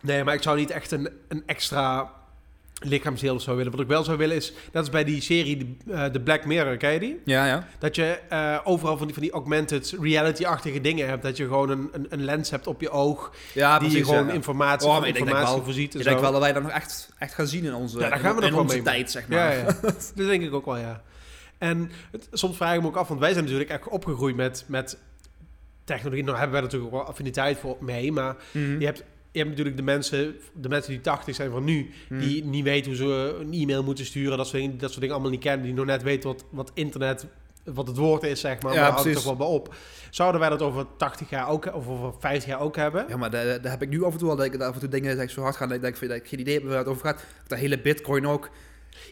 Nee, 0.00 0.24
maar 0.24 0.34
ik 0.34 0.42
zou 0.42 0.56
niet 0.58 0.70
echt 0.70 0.90
een, 0.90 1.08
een 1.28 1.42
extra 1.46 2.16
lichaamsdeel 2.80 3.34
of 3.34 3.42
zo 3.42 3.56
willen. 3.56 3.72
Wat 3.72 3.80
ik 3.80 3.86
wel 3.86 4.04
zou 4.04 4.18
willen 4.18 4.36
is, 4.36 4.52
net 4.52 4.74
als 4.74 4.90
bij 4.90 5.04
die 5.04 5.20
serie 5.20 5.56
de, 5.84 5.92
eh, 5.92 6.12
de 6.12 6.20
Black 6.20 6.44
Mirror, 6.44 6.76
ken 6.76 6.92
je 6.92 6.98
die? 6.98 7.20
Ja, 7.24 7.46
ja. 7.46 7.66
Dat 7.78 7.94
je 7.96 8.18
eh, 8.28 8.58
overal 8.64 8.96
van 8.96 9.06
die, 9.06 9.14
van 9.14 9.22
die 9.24 9.32
augmented 9.32 9.96
reality-achtige 10.00 10.80
dingen 10.80 11.08
hebt. 11.08 11.22
Dat 11.22 11.36
je 11.36 11.44
gewoon 11.44 11.70
een, 11.70 11.88
een, 11.92 12.06
een 12.10 12.24
lens 12.24 12.50
hebt 12.50 12.66
op 12.66 12.80
je 12.80 12.90
oog, 12.90 13.32
Ja, 13.54 13.78
die 13.78 13.90
je 13.90 14.04
gewoon 14.04 14.26
ja. 14.26 14.32
informatie, 14.32 14.88
Oh, 14.88 14.94
van 14.96 15.04
informatie 15.06 15.54
wel- 15.54 15.64
voorziet. 15.64 15.92
En 15.94 15.98
Ik 16.00 16.06
denk 16.06 16.20
wel 16.20 16.32
dat 16.32 16.40
wij 16.40 16.52
dat 16.52 16.62
nog 16.62 16.72
echt, 16.72 17.10
echt 17.18 17.34
gaan 17.34 17.46
zien 17.46 17.64
in 17.64 17.74
onze, 17.74 17.98
Ja, 17.98 18.08
daar 18.08 18.18
gaan 18.18 18.36
we 18.36 18.46
in 18.46 18.54
onze 18.54 18.74
mee. 18.74 18.84
tijd, 18.84 19.10
zeg 19.10 19.28
maar. 19.28 19.38
Ja, 19.38 19.50
ja. 19.50 19.64
dat 19.82 20.12
denk 20.14 20.42
ik 20.42 20.54
ook 20.54 20.64
wel, 20.64 20.76
ja. 20.76 21.02
En 21.58 21.90
het, 22.10 22.28
soms 22.32 22.56
vraag 22.56 22.74
ik 22.74 22.80
me 22.80 22.86
ook 22.86 22.96
af, 22.96 23.08
want 23.08 23.20
wij 23.20 23.32
zijn 23.32 23.44
natuurlijk 23.44 23.70
echt 23.70 23.88
opgegroeid 23.88 24.36
met, 24.36 24.64
met 24.66 24.98
technologie. 25.84 26.24
Nou 26.24 26.36
hebben 26.36 26.52
wij 26.54 26.62
natuurlijk 26.62 26.92
ook 26.94 26.98
wel 27.00 27.08
affiniteit 27.08 27.58
voor 27.58 27.76
mee, 27.80 28.12
maar 28.12 28.36
Mhm. 28.52 28.78
je 28.80 28.84
hebt, 28.86 29.02
je 29.38 29.44
hebt 29.44 29.56
natuurlijk 29.56 29.76
de 29.76 29.92
mensen, 29.92 30.36
de 30.54 30.68
mensen 30.68 30.92
die 30.92 31.00
80 31.00 31.34
zijn 31.34 31.50
van 31.50 31.64
nu, 31.64 31.90
Mhm. 32.08 32.20
die 32.20 32.44
niet 32.44 32.64
weten 32.64 32.86
hoe 32.90 32.96
ze 33.00 33.36
een 33.40 33.52
e-mail 33.52 33.82
moeten 33.82 34.04
sturen, 34.04 34.36
dat 34.36 34.46
soort 34.46 34.62
dingen, 34.62 34.78
dat 34.78 34.88
soort 34.88 35.00
dingen 35.00 35.14
allemaal 35.14 35.32
niet 35.32 35.40
kennen, 35.42 35.66
die 35.66 35.74
nog 35.74 35.86
net 35.86 36.02
weten 36.02 36.28
wat, 36.28 36.44
wat 36.50 36.70
internet, 36.74 37.26
wat 37.64 37.86
het 37.86 37.96
woord 37.96 38.22
is, 38.22 38.40
zeg 38.40 38.62
maar. 38.62 38.74
Ja, 38.74 38.80
maar 38.80 38.90
houdt 38.92 39.12
toch 39.12 39.24
wel 39.24 39.36
bij 39.36 39.46
op. 39.46 39.74
Zouden 40.10 40.40
wij 40.40 40.50
dat 40.50 40.62
over 40.62 40.86
80 40.96 41.30
jaar 41.30 41.48
ook, 41.48 41.74
of 41.74 41.88
over 41.88 42.12
50 42.18 42.48
jaar 42.50 42.60
ook 42.60 42.76
hebben? 42.76 43.04
Ja, 43.08 43.16
maar 43.16 43.30
daar, 43.30 43.62
daar 43.62 43.70
heb 43.70 43.82
ik 43.82 43.88
nu 43.88 44.04
af 44.04 44.12
en 44.12 44.18
toe 44.18 44.30
al, 44.30 44.36
dat 44.36 44.46
ik 44.46 44.60
af 44.60 44.74
en 44.74 44.80
toe 44.80 44.88
dingen 44.88 45.14
dat 45.14 45.24
ik 45.24 45.30
zo 45.30 45.42
hard 45.42 45.56
gaan, 45.56 45.68
dat 45.68 45.76
ik 45.76 45.82
denk 45.82 45.96
van, 45.96 46.08
dat 46.08 46.16
ik 46.16 46.26
geen 46.28 46.40
idee 46.40 46.54
heb 46.54 46.64
waar 46.64 46.78
het 46.78 46.86
over 46.86 47.06
gaat. 47.06 47.24
De 47.46 47.56
hele 47.56 47.78
bitcoin 47.80 48.26
ook. 48.26 48.50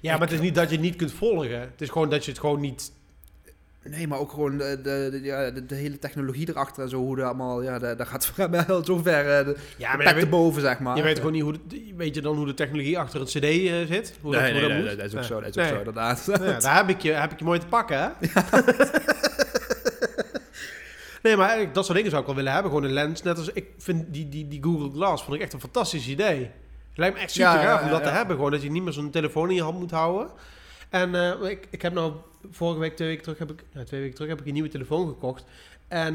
Ja, 0.00 0.12
maar 0.12 0.20
het 0.28 0.32
is 0.32 0.40
niet 0.40 0.54
dat 0.54 0.68
je 0.68 0.74
het 0.74 0.84
niet 0.84 0.96
kunt 0.96 1.12
volgen. 1.12 1.60
Het 1.60 1.80
is 1.80 1.88
gewoon 1.88 2.08
dat 2.10 2.24
je 2.24 2.30
het 2.30 2.40
gewoon 2.40 2.60
niet... 2.60 2.92
Nee, 3.90 4.08
maar 4.08 4.18
ook 4.18 4.30
gewoon 4.30 4.58
de, 4.58 4.80
de, 4.82 5.20
ja, 5.22 5.50
de, 5.50 5.66
de 5.66 5.74
hele 5.74 5.98
technologie 5.98 6.48
erachter 6.48 6.82
en 6.82 6.88
zo, 6.88 6.96
hoe 6.96 7.16
dat 7.16 7.24
allemaal, 7.24 7.62
ja, 7.62 7.78
dat, 7.78 7.98
dat 7.98 8.08
gaat 8.08 8.32
wel 8.66 8.84
zo 8.84 8.96
ver, 8.96 9.38
eh, 9.38 9.44
de, 9.44 9.56
Ja, 9.76 9.96
maar 9.96 10.14
weet, 10.14 10.30
boven, 10.30 10.60
zeg 10.62 10.78
maar. 10.78 10.96
je 10.96 11.02
weet 11.02 11.16
gewoon 11.16 11.32
niet 11.32 11.42
hoe... 11.42 11.54
De, 11.68 11.92
weet 11.96 12.14
je 12.14 12.20
dan 12.20 12.36
hoe 12.36 12.46
de 12.46 12.54
technologie 12.54 12.98
achter 12.98 13.20
het 13.20 13.28
cd 13.28 13.44
eh, 13.44 13.86
zit? 13.86 14.14
Hoe 14.20 14.36
nee, 14.36 14.52
dat, 14.52 14.60
hoe 14.60 14.68
nee, 14.68 14.84
dat 14.84 14.96
moet? 14.96 15.04
is 15.04 15.16
ook 15.16 15.22
zo, 15.22 15.40
dat 15.40 15.56
is 15.56 15.62
ook 15.62 15.68
zo, 15.68 15.78
inderdaad. 15.78 16.24
Ja, 16.26 16.58
daar 16.58 16.76
heb 16.76 16.88
ik, 16.88 17.00
je, 17.00 17.12
heb 17.12 17.32
ik 17.32 17.38
je 17.38 17.44
mooi 17.44 17.58
te 17.58 17.66
pakken, 17.66 17.98
hè? 17.98 18.08
nee, 21.22 21.36
maar 21.36 21.72
dat 21.72 21.84
soort 21.84 21.96
dingen 21.96 22.10
zou 22.10 22.20
ik 22.20 22.26
wel 22.26 22.36
willen 22.36 22.52
hebben. 22.52 22.70
Gewoon 22.70 22.86
een 22.86 22.94
lens. 22.94 23.22
Net 23.22 23.38
als 23.38 23.50
ik 23.52 23.66
vind 23.78 24.04
die, 24.08 24.28
die, 24.28 24.48
die 24.48 24.62
Google 24.62 24.90
Glass 24.90 25.22
vond 25.22 25.36
ik 25.36 25.42
echt 25.42 25.52
een 25.52 25.60
fantastisch 25.60 26.08
idee. 26.08 26.40
Het 26.40 27.04
lijkt 27.04 27.14
me 27.14 27.20
echt 27.20 27.32
super 27.32 27.50
gaaf 27.50 27.82
om 27.82 27.90
dat 27.90 28.02
te 28.02 28.08
hebben. 28.08 28.36
Gewoon 28.36 28.50
dat 28.50 28.62
je 28.62 28.70
niet 28.70 28.82
meer 28.82 28.92
zo'n 28.92 29.10
telefoon 29.10 29.48
in 29.48 29.54
je 29.54 29.62
hand 29.62 29.78
moet 29.78 29.90
houden. 29.90 30.30
En 30.88 31.14
eh, 31.14 31.50
ik, 31.50 31.66
ik 31.70 31.82
heb 31.82 31.92
nou 31.92 32.12
vorige 32.50 32.80
week, 32.80 32.96
twee 32.96 33.08
weken 33.08 33.22
terug, 33.22 33.38
heb 33.38 33.50
ik, 33.50 33.64
ja, 33.72 33.84
twee 33.84 34.00
weken 34.00 34.14
terug 34.14 34.30
heb 34.30 34.40
ik 34.40 34.46
een 34.46 34.52
nieuwe 34.52 34.68
telefoon 34.68 35.08
gekocht. 35.08 35.44
En 35.88 36.14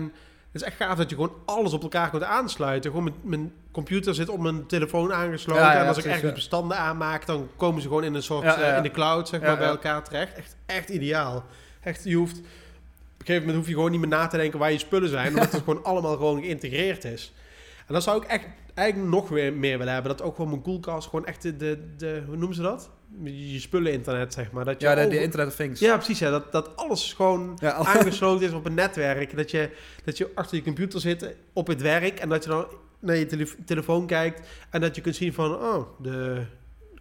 het 0.52 0.62
is 0.62 0.68
echt 0.68 0.76
gaaf 0.76 0.98
dat 0.98 1.10
je 1.10 1.16
gewoon 1.16 1.36
alles 1.46 1.74
op 1.74 1.82
elkaar 1.82 2.10
kunt 2.10 2.24
aansluiten. 2.24 2.92
Gewoon 2.92 3.04
mijn, 3.04 3.16
mijn 3.22 3.54
computer 3.72 4.16
zit 4.16 4.30
op 4.30 4.40
mijn 4.40 4.66
telefoon 4.66 5.14
aangesloten. 5.14 5.64
Ja, 5.64 5.74
ja, 5.74 5.82
en 5.82 5.88
als 5.88 5.98
ik 5.98 6.04
precies, 6.04 6.22
ergens 6.22 6.40
ja. 6.40 6.50
bestanden 6.50 6.78
aanmaak, 6.78 7.26
dan 7.26 7.50
komen 7.56 7.82
ze 7.82 7.88
gewoon 7.88 8.04
in 8.04 8.14
een 8.14 8.24
soort 8.24 8.46
eh, 8.46 8.78
in 8.78 8.84
de 8.84 8.92
cloud, 8.92 9.28
zeg 9.28 9.42
maar, 9.42 9.58
bij 9.58 9.68
elkaar 9.68 10.04
terecht. 10.04 10.34
Echt, 10.34 10.56
echt 10.66 10.90
ideaal. 10.90 11.46
Echt, 11.82 12.04
je 12.04 12.16
hoeft... 12.16 12.38
Op 12.38 13.28
een 13.28 13.36
gegeven 13.36 13.42
moment 13.42 13.58
hoef 13.58 13.68
je 13.68 13.74
gewoon 13.74 13.92
niet 13.92 14.00
meer 14.00 14.20
na 14.20 14.28
te 14.28 14.38
denken 14.38 14.60
waar 14.60 14.72
je 14.72 14.78
spullen 14.78 15.10
zijn, 15.10 15.28
omdat 15.28 15.52
het 15.52 15.62
gewoon 15.66 15.84
allemaal 15.84 16.16
gewoon 16.16 16.42
geïntegreerd 16.42 17.04
is. 17.04 17.34
En 17.88 17.94
dat 17.94 18.04
zou 18.04 18.24
ik 18.24 18.28
echt 18.28 18.46
eigenlijk 18.74 19.12
nog 19.12 19.30
weer 19.30 19.54
meer 19.54 19.78
willen 19.78 19.94
hebben. 19.94 20.18
Dat 20.18 20.22
ook 20.22 20.36
gewoon 20.36 20.50
mijn 20.50 20.62
koelkast 20.62 21.10
gewoon 21.10 21.26
echt 21.26 21.42
de, 21.42 21.58
de, 21.58 21.80
de 21.98 22.24
hoe 22.26 22.36
noemen 22.36 22.56
ze 22.56 22.62
dat? 22.62 22.90
Je 23.24 23.60
spullen 23.60 23.92
internet, 23.92 24.34
zeg 24.34 24.52
maar. 24.52 24.66
Dat 24.66 24.82
je 24.82 24.88
Ja, 24.88 24.96
de, 24.96 25.08
de 25.08 25.22
Internet 25.22 25.48
of 25.48 25.56
Things. 25.56 25.80
ja, 25.80 25.96
precies. 25.96 26.20
Ja. 26.20 26.30
Dat, 26.30 26.52
dat 26.52 26.76
alles 26.76 27.14
gewoon 27.14 27.58
Ja, 27.62 27.70
al- 27.72 27.86
aangesloten 27.86 28.48
is 28.48 28.54
op 28.54 28.66
een 28.66 28.74
netwerk. 28.74 29.36
Dat 29.36 29.52
je, 29.52 29.70
dat 30.04 30.18
je 30.18 30.30
achter 30.36 30.58
je 30.58 30.64
computer 30.64 31.00
zit 31.00 31.36
op 31.54 31.68
het 31.68 31.82
werk 31.82 32.20
en 32.20 32.30
dat 32.30 32.44
je 32.44 32.50
dan 32.50 32.66
naar 33.00 33.16
je 33.16 33.26
tele- 33.26 33.64
telefoon 33.66 34.06
kijkt 34.08 34.48
en 34.70 34.82
dat 34.82 34.96
je 34.96 35.02
kunt 35.02 35.16
zien 35.16 35.34
van, 35.34 35.56
oh, 35.56 35.88
de 36.02 36.42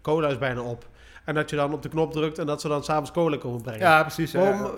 cola 0.02 0.28
is 0.28 0.38
bijna 0.38 0.60
op. 0.60 0.88
En 1.24 1.34
dat 1.34 1.50
je 1.50 1.56
dan 1.56 1.72
op 1.72 1.82
de 1.82 1.88
knop 1.88 2.12
drukt 2.12 2.38
en 2.38 2.46
dat 2.46 2.60
ze 2.60 2.68
dan 2.68 2.84
s'avonds 2.84 3.10
cola 3.10 3.36
komen 3.36 3.62
brengen. 3.62 3.80
ja, 3.80 4.02
precies. 4.02 4.32
Ja, 4.32 4.38
Waarom, 4.40 4.70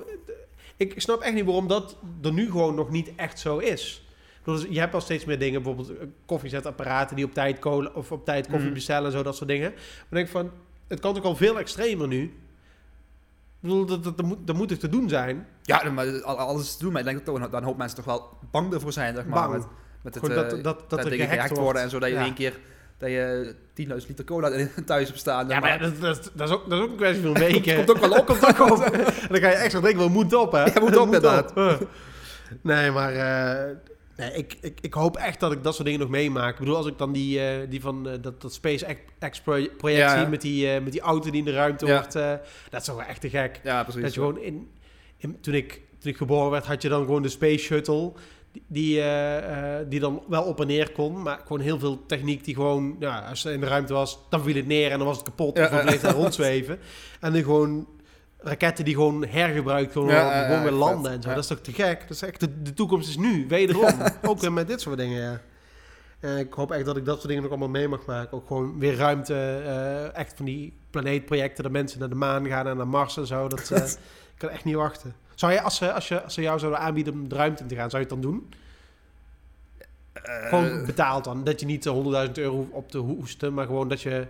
ik 0.76 1.01
snap 1.01 1.20
echt 1.20 1.35
niet 1.35 1.45
waarom 1.45 1.68
dat 1.68 1.97
er 2.22 2.33
nu 2.33 2.51
gewoon 2.51 2.74
nog 2.74 2.91
niet 2.91 3.12
echt 3.16 3.39
zo 3.39 3.59
is. 3.59 4.07
Bedoel, 4.45 4.66
je 4.70 4.78
hebt 4.80 4.95
al 4.95 5.01
steeds 5.01 5.24
meer 5.24 5.39
dingen, 5.39 5.62
bijvoorbeeld 5.62 5.99
eh, 5.99 6.07
koffiezetapparaten 6.26 7.16
die 7.16 7.24
op 7.24 7.35
tijd 7.35 7.59
cola 7.59 7.91
of 7.95 8.12
op 8.12 8.24
tijd 8.24 8.47
koffie 8.47 8.64
Mhm. 8.64 8.74
bestellen 8.74 9.07
en 9.07 9.12
zo, 9.12 9.22
dat 9.22 9.37
soort 9.37 9.49
dingen. 9.49 9.70
Maar 9.70 9.80
ik 10.20 10.28
denk 10.28 10.28
van, 10.28 10.51
het 10.93 11.01
kan 11.01 11.14
toch 11.14 11.24
al 11.24 11.36
veel 11.36 11.59
extremer 11.59 12.09
nu. 12.09 12.32
bedoel, 13.61 13.86
dat, 13.86 14.05
dat, 14.05 14.16
dat, 14.16 14.26
moet, 14.26 14.38
dat 14.47 14.57
moet 14.57 14.68
toch 14.68 14.78
te 14.78 14.88
doen 14.88 15.09
zijn? 15.09 15.47
Ja, 15.62 15.90
maar 15.90 16.22
al- 16.22 16.38
alles 16.38 16.62
is 16.62 16.76
te 16.76 16.82
doen. 16.82 16.93
Maar 16.93 17.01
ik 17.01 17.07
denk 17.24 17.26
dat 17.26 17.53
een 17.53 17.64
hoop 17.64 17.76
mensen 17.76 17.97
toch 17.97 18.05
wel 18.07 18.28
bang 18.51 18.72
ervoor 18.74 18.93
zijn, 18.93 19.14
zeg 19.14 19.26
maar. 19.26 19.49
Bang. 19.49 19.53
Met, 19.53 19.66
met 20.03 20.14
het, 20.14 20.24
Gewoon 20.24 20.43
dat- 20.43 20.53
eh, 20.59 20.62
dat- 20.62 20.90
dat 20.90 21.05
er 21.05 21.11
dingen 21.11 21.28
gehackt 21.28 21.57
worden 21.59 21.82
en 21.82 21.90
zo. 21.90 21.99
Dat 21.99 22.09
je 22.09 22.14
Ja. 22.14 22.22
één 22.24 22.34
keer 22.34 22.59
dat 22.99 23.11
je 23.11 23.55
10.000 23.74 24.09
liter 24.09 24.24
cola 24.24 24.66
thuis 24.86 25.07
hebt 25.07 25.18
staan. 25.18 25.49
Ja, 25.49 25.61
maar 25.61 25.78
dat, 25.78 26.01
dat, 26.01 26.30
dat, 26.34 26.49
is 26.49 26.55
ook, 26.55 26.68
dat 26.68 26.78
is 26.78 26.84
ook 26.84 26.90
een 26.90 26.97
kwestie 26.97 27.22
van 27.22 27.32
weken. 27.49 27.76
komt 27.76 27.90
ook 27.90 27.99
wel 27.99 28.18
op. 28.18 28.26
komt 28.26 28.47
ook 28.61 28.70
op. 28.70 28.80
En 28.82 29.05
dan 29.28 29.40
ga 29.40 29.49
je 29.49 29.55
extra 29.55 29.80
denken, 29.80 29.99
wel 29.99 30.09
moet 30.09 30.34
op, 30.34 30.53
hè? 30.53 30.64
Ja, 30.64 30.80
moet 30.80 30.97
op, 30.97 31.05
inderdaad. 31.05 31.57
Uh. 31.59 31.74
Nee, 32.62 32.90
maar 32.90 33.12
eh, 33.12 33.76
nee, 34.29 34.33
ik, 34.39 34.57
ik, 34.61 34.79
ik 34.81 34.95
hoop 34.95 35.16
echt 35.16 35.41
dat 35.41 35.53
ik 35.53 35.62
dat 35.62 35.75
soort 35.75 35.85
dingen 35.87 36.01
nog 36.01 36.09
meemaak. 36.11 36.53
Ik 36.53 36.59
bedoel, 36.59 36.77
als 36.77 36.87
ik 36.87 36.99
dan 36.99 37.12
die, 37.12 37.41
eh, 37.41 37.70
die 37.70 37.81
van 37.81 38.09
eh, 38.09 38.14
dat, 38.20 38.41
dat 38.43 38.53
SpaceX-project 38.53 39.81
Ja, 39.83 40.18
zie 40.18 40.27
met 40.29 40.41
die, 40.41 40.70
eh, 40.70 40.83
met 40.83 40.93
die 40.93 41.01
auto 41.01 41.31
die 41.31 41.39
in 41.39 41.45
de 41.45 41.53
ruimte 41.53 41.87
wordt, 41.87 42.12
dat 42.70 42.81
is 42.81 42.87
wel 42.87 43.03
echt 43.03 43.20
te 43.20 43.29
gek. 43.31 43.61
Ja, 43.62 43.83
precies. 43.83 44.03
Dat 44.03 44.14
je 44.14 44.20
gewoon 44.20 44.39
in, 44.41 44.70
in- 45.16 45.41
toen, 45.41 45.55
ik, 45.55 45.81
toen 45.99 46.11
ik 46.11 46.16
geboren 46.16 46.51
werd, 46.51 46.66
had 46.66 46.83
je 46.83 46.89
dan 46.89 47.05
gewoon 47.05 47.23
de 47.23 47.29
Space 47.29 47.59
Shuttle. 47.64 48.12
Die, 48.53 48.62
die, 48.66 49.03
die 49.89 50.01
dan 50.01 50.23
wel 50.29 50.43
op 50.43 50.61
en 50.61 50.66
neer 50.66 50.91
kon. 50.93 51.23
Maar 51.23 51.41
gewoon 51.47 51.61
heel 51.61 51.79
veel 51.79 52.07
techniek 52.07 52.45
die 52.45 52.55
gewoon... 52.55 52.97
Ja, 53.01 53.18
als 53.18 53.41
ze 53.41 53.53
in 53.53 53.61
de 53.61 53.66
ruimte 53.66 53.93
was, 53.93 54.18
dan 54.31 54.43
viel 54.43 54.55
het 54.55 54.66
neer 54.66 54.91
en 54.91 54.99
dan 54.99 55.07
was 55.07 55.16
het 55.16 55.27
kapot. 55.27 55.57
Ja, 55.57 55.64
of 55.64 55.70
bleef 55.83 55.93
het 55.93 56.01
daar 56.03 56.14
rondzweven. 56.23 56.79
En 57.20 57.33
dan 57.33 57.43
gewoon 57.43 57.87
raketten 58.43 58.84
die 58.84 58.95
gewoon 58.95 59.26
hergebruikt 59.26 59.93
gewoon, 59.93 60.09
Ja, 60.09 60.34
ja, 60.34 60.43
gewoon 60.45 60.61
weer 60.62 60.70
vet. 60.70 60.78
landen 60.78 61.12
en 61.12 61.22
zo. 61.22 61.28
Dat 61.28 61.38
is 61.38 61.47
toch 61.47 61.61
te 61.61 61.72
gek? 61.72 62.01
Dat 62.01 62.11
is 62.11 62.22
echt 62.22 62.40
de, 62.40 62.62
de 62.62 62.74
toekomst 62.74 63.09
is 63.09 63.16
nu, 63.16 63.47
wederom. 63.49 63.90
Ook 64.22 64.40
weer 64.40 64.53
met 64.53 64.66
dit 64.68 64.80
soort 64.80 64.97
dingen, 64.99 65.20
ja. 65.22 65.40
En 66.20 66.38
ik 66.38 66.53
hoop 66.53 66.70
echt 66.70 66.84
dat 66.84 66.97
ik 66.97 67.05
dat 67.05 67.16
soort 67.16 67.28
dingen 67.28 67.43
nog 67.43 67.51
allemaal 67.51 67.68
mee 67.68 67.88
mag 67.88 68.05
maken. 68.07 68.32
Ook 68.36 68.47
gewoon 68.47 68.78
weer 68.78 68.97
ruimte, 68.97 69.34
eh, 69.66 70.16
echt 70.16 70.32
van 70.36 70.45
die 70.45 70.72
planeetprojecten, 70.90 71.62
dat 71.62 71.72
mensen 71.72 71.99
naar 71.99 72.09
de 72.09 72.14
maan 72.14 72.47
gaan 72.47 72.66
en 72.66 72.76
naar 72.76 72.88
Mars 72.88 73.16
en 73.16 73.26
zo. 73.26 73.49
Dat, 73.49 73.70
eh, 73.70 73.84
ik 74.34 74.38
kan 74.38 74.49
echt 74.49 74.64
niet 74.64 74.74
wachten. 74.74 75.14
Zou 75.34 75.53
je, 75.53 75.61
als 75.61 75.76
ze, 75.76 75.93
als, 75.93 76.09
je, 76.09 76.22
als 76.22 76.34
ze 76.34 76.40
jou 76.43 76.59
zouden 76.59 76.80
aanbieden 76.80 77.12
om 77.12 77.28
de 77.28 77.34
ruimte 77.34 77.62
in 77.62 77.68
te 77.68 77.74
gaan, 77.74 77.90
zou 77.90 78.03
je 78.03 78.09
het 78.09 78.22
dan 78.22 78.30
doen? 78.30 78.49
Eh, 80.12 80.49
Gewoon 80.49 80.86
betaald 80.86 81.24
dan. 81.24 81.45
Dat 81.45 81.61
je 81.61 81.66
niet 81.66 81.86
eh, 81.86 82.26
100.000 82.26 82.32
euro 82.32 82.68
op 82.70 82.90
te 82.90 82.99
hoesten, 82.99 83.55
maar 83.55 83.66
gewoon 83.66 83.88
dat 83.88 84.01
je... 84.03 84.26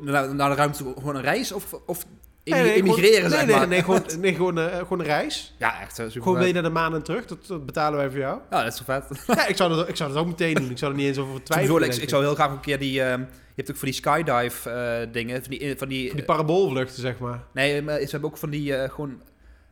naar, 0.00 0.34
naar 0.34 0.50
de 0.50 0.56
ruimte, 0.56 0.84
gewoon 0.96 1.16
een 1.16 1.22
reis 1.22 1.52
of, 1.52 1.72
of 1.86 2.06
Nee, 2.44 2.62
nee, 2.62 2.74
immigreren, 2.74 3.14
gewoon, 3.14 3.30
zeg 3.30 3.46
nee, 3.46 3.56
maar. 3.56 3.68
nee, 3.68 3.82
gewoon, 3.82 4.02
nee, 4.20 4.34
gewoon, 4.34 4.58
eh, 4.58 4.78
gewoon 4.78 4.98
een 4.98 5.04
reis. 5.04 5.54
Ja, 5.58 5.80
echt 5.80 5.98
eh, 5.98 6.04
super 6.06 6.22
Gewoon 6.22 6.34
vet. 6.36 6.44
mee 6.44 6.52
naar 6.52 6.62
de 6.62 6.68
maan 6.70 6.94
en 6.94 7.02
terug. 7.02 7.26
Dat, 7.26 7.46
dat 7.46 7.66
betalen 7.66 7.98
wij 7.98 8.10
voor 8.10 8.18
jou. 8.18 8.38
Ja, 8.50 8.62
dat 8.64 8.72
is 8.72 8.78
zo 8.78 8.84
vet. 8.84 9.04
Ja, 9.36 9.46
ik 9.46 9.56
zou 9.56 9.74
dat, 9.76 9.88
ik 9.88 9.96
zou 9.96 10.12
dat 10.12 10.18
ook 10.18 10.26
meteen 10.26 10.54
doen. 10.54 10.70
Ik 10.70 10.78
zou 10.78 10.90
er 10.92 10.96
niet 10.96 11.06
eens 11.06 11.18
over 11.18 11.42
twijfelen. 11.42 12.00
ik, 12.02 12.08
zou 12.08 12.22
heel 12.22 12.34
graag 12.34 12.50
een 12.50 12.60
keer 12.60 12.78
die... 12.78 13.02
ehm, 13.02 13.20
je 13.20 13.62
hebt 13.62 13.70
ook 13.70 13.76
van 13.76 13.88
die 13.88 13.96
skydive 13.96 14.70
eh, 14.70 15.12
dingen, 15.12 15.40
van 15.42 15.50
die... 15.50 15.78
Van 15.78 15.88
die, 15.88 16.06
Van 16.08 16.16
die 16.16 16.24
paraboolvluchten, 16.24 17.00
zeg 17.00 17.18
maar. 17.18 17.40
nee, 17.52 17.82
maar 17.82 18.00
ze 18.00 18.08
hebben 18.10 18.30
ook 18.30 18.36
van 18.36 18.50
die 18.50 18.76
eh, 18.76 18.90
gewoon... 18.90 19.22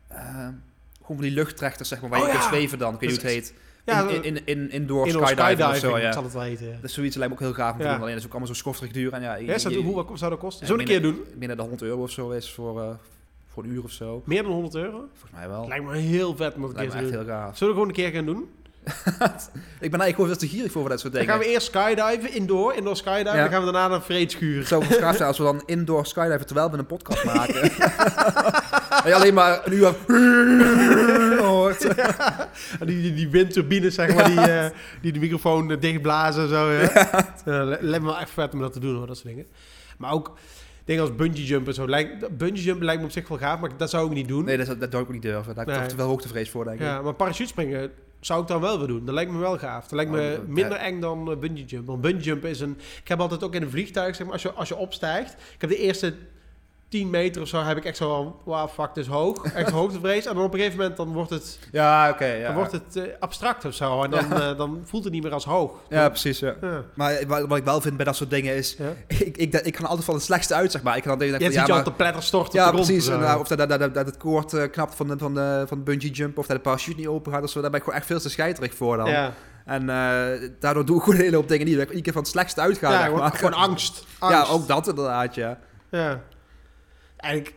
eh, 0.07 0.17
gewoon 1.01 1.17
van 1.17 1.21
die 1.21 1.31
luchttrechters, 1.31 1.89
zeg 1.89 2.01
maar, 2.01 2.09
waar 2.09 2.19
Oh, 2.19 2.25
je 2.25 2.31
kunt 2.31 2.43
ja. 2.43 2.49
zweven 2.49 2.77
dan. 2.79 2.93
Ik 2.93 2.99
weet 2.99 3.09
niet 3.09 3.21
hoe 3.21 3.29
het 3.29 3.37
heet. 3.39 3.53
Ja, 3.85 4.07
in, 4.09 4.23
in, 4.23 4.45
in, 4.45 4.71
indoor, 4.71 5.05
indoor 5.07 5.27
skydiving, 5.27 5.69
of 5.69 5.75
zo, 5.77 5.97
ja. 5.97 6.11
zal 6.11 6.23
het 6.23 6.33
wel 6.33 6.43
eten. 6.43 6.71
Dat 6.71 6.83
is 6.89 6.93
zoiets 6.93 7.15
lijkt 7.15 7.33
me 7.33 7.39
ook 7.39 7.45
heel 7.45 7.63
gaaf 7.63 7.71
om 7.73 7.77
te 7.79 7.83
Ja. 7.83 7.89
doen. 7.91 7.99
Alleen 7.99 8.09
dat 8.11 8.19
is 8.19 8.25
ook 8.25 8.31
allemaal 8.31 8.53
zo 8.53 8.59
schofterig 8.59 8.91
duur. 8.93 9.13
En 9.13 9.21
ja, 9.21 9.35
Ja, 9.35 9.57
zou, 9.57 9.73
je- 9.73 9.79
hoe, 9.81 9.95
wat 9.95 10.07
zou 10.19 10.31
dat 10.31 10.39
kosten? 10.39 10.67
Ja, 10.67 10.71
Zullen 10.71 10.87
we 10.87 10.93
een 10.93 11.01
keer 11.01 11.11
doen? 11.11 11.23
binnen 11.39 11.57
de 11.57 11.63
100 11.63 11.81
euro 11.81 12.01
of 12.01 12.09
zo 12.11 12.29
is 12.29 12.51
voor, 12.53 12.81
eh, 12.81 12.89
voor 13.47 13.63
een 13.63 13.69
uur 13.69 13.83
of 13.83 13.91
zo. 13.91 14.21
Meer 14.25 14.43
dan 14.43 14.51
100 14.51 14.75
euro? 14.75 14.97
Volgens 14.97 15.31
mij 15.31 15.49
wel. 15.49 15.67
Lijkt 15.67 15.85
me 15.85 15.95
heel 15.97 16.35
vet 16.35 16.55
om 16.55 16.61
dat 16.61 16.69
een 16.69 16.75
keer 16.75 16.85
Lijkt 16.87 16.91
te 16.91 16.97
me 16.97 17.03
echt 17.07 17.11
doen. 17.17 17.25
heel 17.25 17.35
gaaf. 17.45 17.57
Zullen 17.57 17.73
we 17.73 17.79
gewoon 17.79 17.95
een 17.95 18.01
keer 18.03 18.11
gaan 18.11 18.25
doen? 18.25 18.49
Ik 19.79 19.91
ben 19.91 19.99
eigenlijk 19.99 20.15
gewoon 20.15 20.27
veel 20.27 20.37
te 20.37 20.47
gierig 20.47 20.71
voor 20.71 20.89
dat 20.89 20.99
soort 20.99 21.13
Dan 21.13 21.21
dingen. 21.21 21.35
gaan 21.37 21.45
we 21.45 21.51
eerst 21.53 21.65
skydiven, 21.67 22.33
indoor, 22.33 22.73
indoor 22.75 22.95
skydiven. 22.97 23.35
Ja. 23.35 23.41
Dan 23.41 23.49
gaan 23.49 23.65
we 23.65 23.71
daarna 23.71 23.87
naar 23.87 23.97
een 23.97 24.03
vreedschuur. 24.03 24.65
Zou 24.65 24.83
gaaf 24.85 25.15
zijn 25.15 25.27
als 25.27 25.37
we 25.37 25.43
dan 25.43 25.63
indoor 25.65 26.05
skydiven 26.05 26.45
terwijl 26.45 26.71
we 26.71 26.77
een 26.77 26.85
podcast 26.85 27.23
maken. 27.23 27.61
en 29.03 29.07
je 29.09 29.15
alleen 29.15 29.33
maar 29.33 29.61
een 29.65 29.73
uur 29.73 29.93
hoort. 31.51 31.83
En 32.79 32.85
die, 32.87 33.01
die, 33.01 33.13
die 33.13 33.29
windturbines, 33.29 33.93
zeg 33.95 34.15
maar, 34.15 34.25
die, 34.25 34.39
eh, 34.39 34.69
die 35.01 35.11
de 35.11 35.19
microfoon 35.19 35.71
eh, 35.71 35.79
dichtblazen 35.79 36.43
en 36.43 36.49
zo. 36.49 36.71
Ja. 36.71 37.63
Lijkt 37.65 37.99
me 37.99 38.05
wel 38.05 38.19
echt 38.19 38.29
vet 38.29 38.53
om 38.53 38.59
dat 38.59 38.73
te 38.73 38.79
doen, 38.79 38.95
hoor, 38.95 39.07
dat 39.07 39.17
soort 39.17 39.27
dingen. 39.27 39.47
Maar 39.97 40.11
ook 40.11 40.37
dingen 40.85 41.01
als 41.01 41.15
bungee 41.15 41.45
jumpen 41.45 41.67
en 41.67 41.73
zo. 41.73 41.87
Lijkt, 41.87 42.37
bungee 42.37 42.63
jumpen 42.63 42.85
lijkt 42.85 43.01
me 43.01 43.07
op 43.07 43.13
zich 43.13 43.27
wel 43.27 43.37
gaaf, 43.37 43.59
maar 43.59 43.69
dat 43.77 43.89
zou 43.89 44.07
ik 44.07 44.13
niet 44.13 44.27
doen. 44.27 44.45
Nee, 44.45 44.57
dat, 44.57 44.67
dat 44.67 44.91
zou 44.91 45.01
ik 45.03 45.07
ook 45.07 45.13
niet 45.13 45.21
durven. 45.21 45.55
Daar 45.55 45.65
heb 45.65 45.67
ik 45.67 45.71
Nee. 45.73 45.79
toch 45.79 45.87
te 45.89 45.95
veel 45.95 46.05
hoogtevrees 46.07 46.49
voor, 46.49 46.63
denk 46.63 46.79
ik. 46.79 46.85
Ja, 46.85 47.01
maar 47.01 47.13
parachutespringen 47.13 47.91
zou 48.21 48.41
ik 48.41 48.47
dan 48.47 48.61
wel 48.61 48.77
weer 48.77 48.87
doen. 48.87 49.05
Dat 49.05 49.15
lijkt 49.15 49.31
me 49.31 49.37
wel 49.37 49.57
gaaf. 49.57 49.83
Dat 49.83 49.91
lijkt 49.91 50.11
me 50.11 50.43
minder 50.47 50.77
eng 50.77 50.99
dan 50.99 51.31
uh, 51.31 51.37
bungee 51.37 51.65
jump. 51.65 51.87
Want 51.87 52.01
bungee 52.01 52.21
jump 52.21 52.45
is 52.45 52.59
een... 52.59 52.77
Ik 53.01 53.07
heb 53.07 53.19
altijd 53.19 53.43
ook 53.43 53.55
in 53.55 53.61
een 53.61 53.69
vliegtuig, 53.69 54.15
zeg 54.15 54.25
maar, 54.25 54.33
als 54.33 54.41
je, 54.41 54.51
als 54.51 54.67
je 54.67 54.75
opstijgt... 54.75 55.33
Ik 55.33 55.61
heb 55.61 55.69
de 55.69 55.77
eerste 55.77 56.15
10 56.91 57.09
meter 57.09 57.41
of 57.41 57.47
zo, 57.47 57.63
heb 57.63 57.77
ik 57.77 57.85
echt 57.85 57.97
zo 57.97 58.09
van... 58.09 58.35
Wow, 58.43 58.69
fuck, 58.69 58.89
is 58.93 59.07
hoog. 59.07 59.43
Echt 59.53 59.69
hoogtevrees. 59.79 60.25
En 60.25 60.35
dan 60.35 60.43
op 60.43 60.53
een 60.53 60.59
gegeven 60.59 60.79
moment, 60.79 60.97
dan 60.97 61.13
wordt 61.13 61.29
het, 61.29 61.59
Ja, 61.71 62.09
oké. 62.09 62.25
ja. 62.25 62.45
dan 62.45 62.55
wordt 62.55 62.71
het 62.71 62.95
eh, 62.95 63.03
abstract 63.19 63.65
of 63.65 63.73
zo. 63.73 64.03
En 64.03 64.09
dan, 64.09 64.33
eh, 64.33 64.57
dan 64.57 64.81
voelt 64.85 65.03
het 65.03 65.13
niet 65.13 65.23
meer 65.23 65.33
als 65.33 65.45
hoog. 65.45 65.71
ja, 65.89 66.09
precies. 66.09 66.39
Ja. 66.39 66.53
Ja. 66.61 66.83
Maar 66.93 67.23
wat, 67.27 67.47
wat 67.47 67.57
ik 67.57 67.63
wel 67.63 67.81
vind 67.81 67.95
bij 67.95 68.05
dat 68.05 68.15
soort 68.15 68.29
dingen 68.29 68.55
is... 68.55 68.75
Ja. 68.77 68.93
Ik, 69.07 69.37
ik, 69.37 69.53
ik 69.53 69.73
kan 69.73 69.85
altijd 69.85 70.05
van 70.05 70.13
het 70.13 70.23
slechtste 70.23 70.53
uit, 70.53 70.71
zeg 70.71 70.83
maar. 70.83 70.97
Ik 70.97 71.03
kan 71.03 71.17
dan 71.19 71.27
denken 71.27 71.51
ja, 71.51 71.65
je 71.65 71.73
al 71.73 71.83
te 71.83 71.91
pletter 71.91 72.23
storten 72.23 72.59
Ja, 72.59 72.65
op 72.69 72.75
de 72.75 72.83
grond. 72.83 72.87
precies. 72.91 73.07
En, 73.13 73.19
uh, 73.19 73.35
of 73.39 73.47
dat, 73.47 73.69
dat, 73.69 73.79
dat, 73.79 73.93
dat 73.93 74.05
het 74.05 74.17
koord 74.17 74.53
eh, 74.53 74.69
knapt 74.71 74.95
van 74.95 75.07
de, 75.07 75.17
van, 75.17 75.33
de, 75.33 75.63
van 75.67 75.77
de 75.77 75.83
bungee 75.83 76.11
jump, 76.11 76.37
of 76.37 76.45
dat 76.45 76.55
de 76.55 76.61
parachute 76.63 76.97
niet 76.97 77.07
open 77.07 77.31
gaat, 77.33 77.43
of 77.43 77.49
zo. 77.49 77.61
Daar 77.61 77.69
ben 77.69 77.79
ik 77.79 77.85
gewoon 77.85 77.99
echt 77.99 78.09
veel 78.09 78.19
te 78.19 78.29
scheiterig 78.29 78.73
voor 78.75 78.97
dan. 78.97 79.09
ja, 79.09 79.33
En 79.65 79.89
eh, 79.89 80.49
daardoor 80.59 80.85
doe 80.85 80.97
ik 80.97 81.03
gewoon 81.03 81.17
een 81.19 81.25
hele 81.25 81.35
hoop 81.35 81.47
dingen 81.47 81.65
niet. 81.65 81.75
Dat 81.75 81.83
ik 81.83 81.89
iedere 81.89 82.03
keer 82.03 82.13
van 82.13 82.21
het 82.21 82.31
slechtste 82.31 82.61
uitga. 82.61 82.91
ja 82.91 83.03
gewoon, 83.03 83.19
maar. 83.19 83.31
gewoon 83.31 83.53
angst. 83.53 84.05
Ja, 84.21 84.27
Angst. 84.39 84.51
ook 84.51 84.67
dat 84.67 84.87
inderdaad, 84.87 85.35
ja. 85.35 85.57
Ja. 85.91 86.21
En 87.21 87.35
ik, 87.35 87.53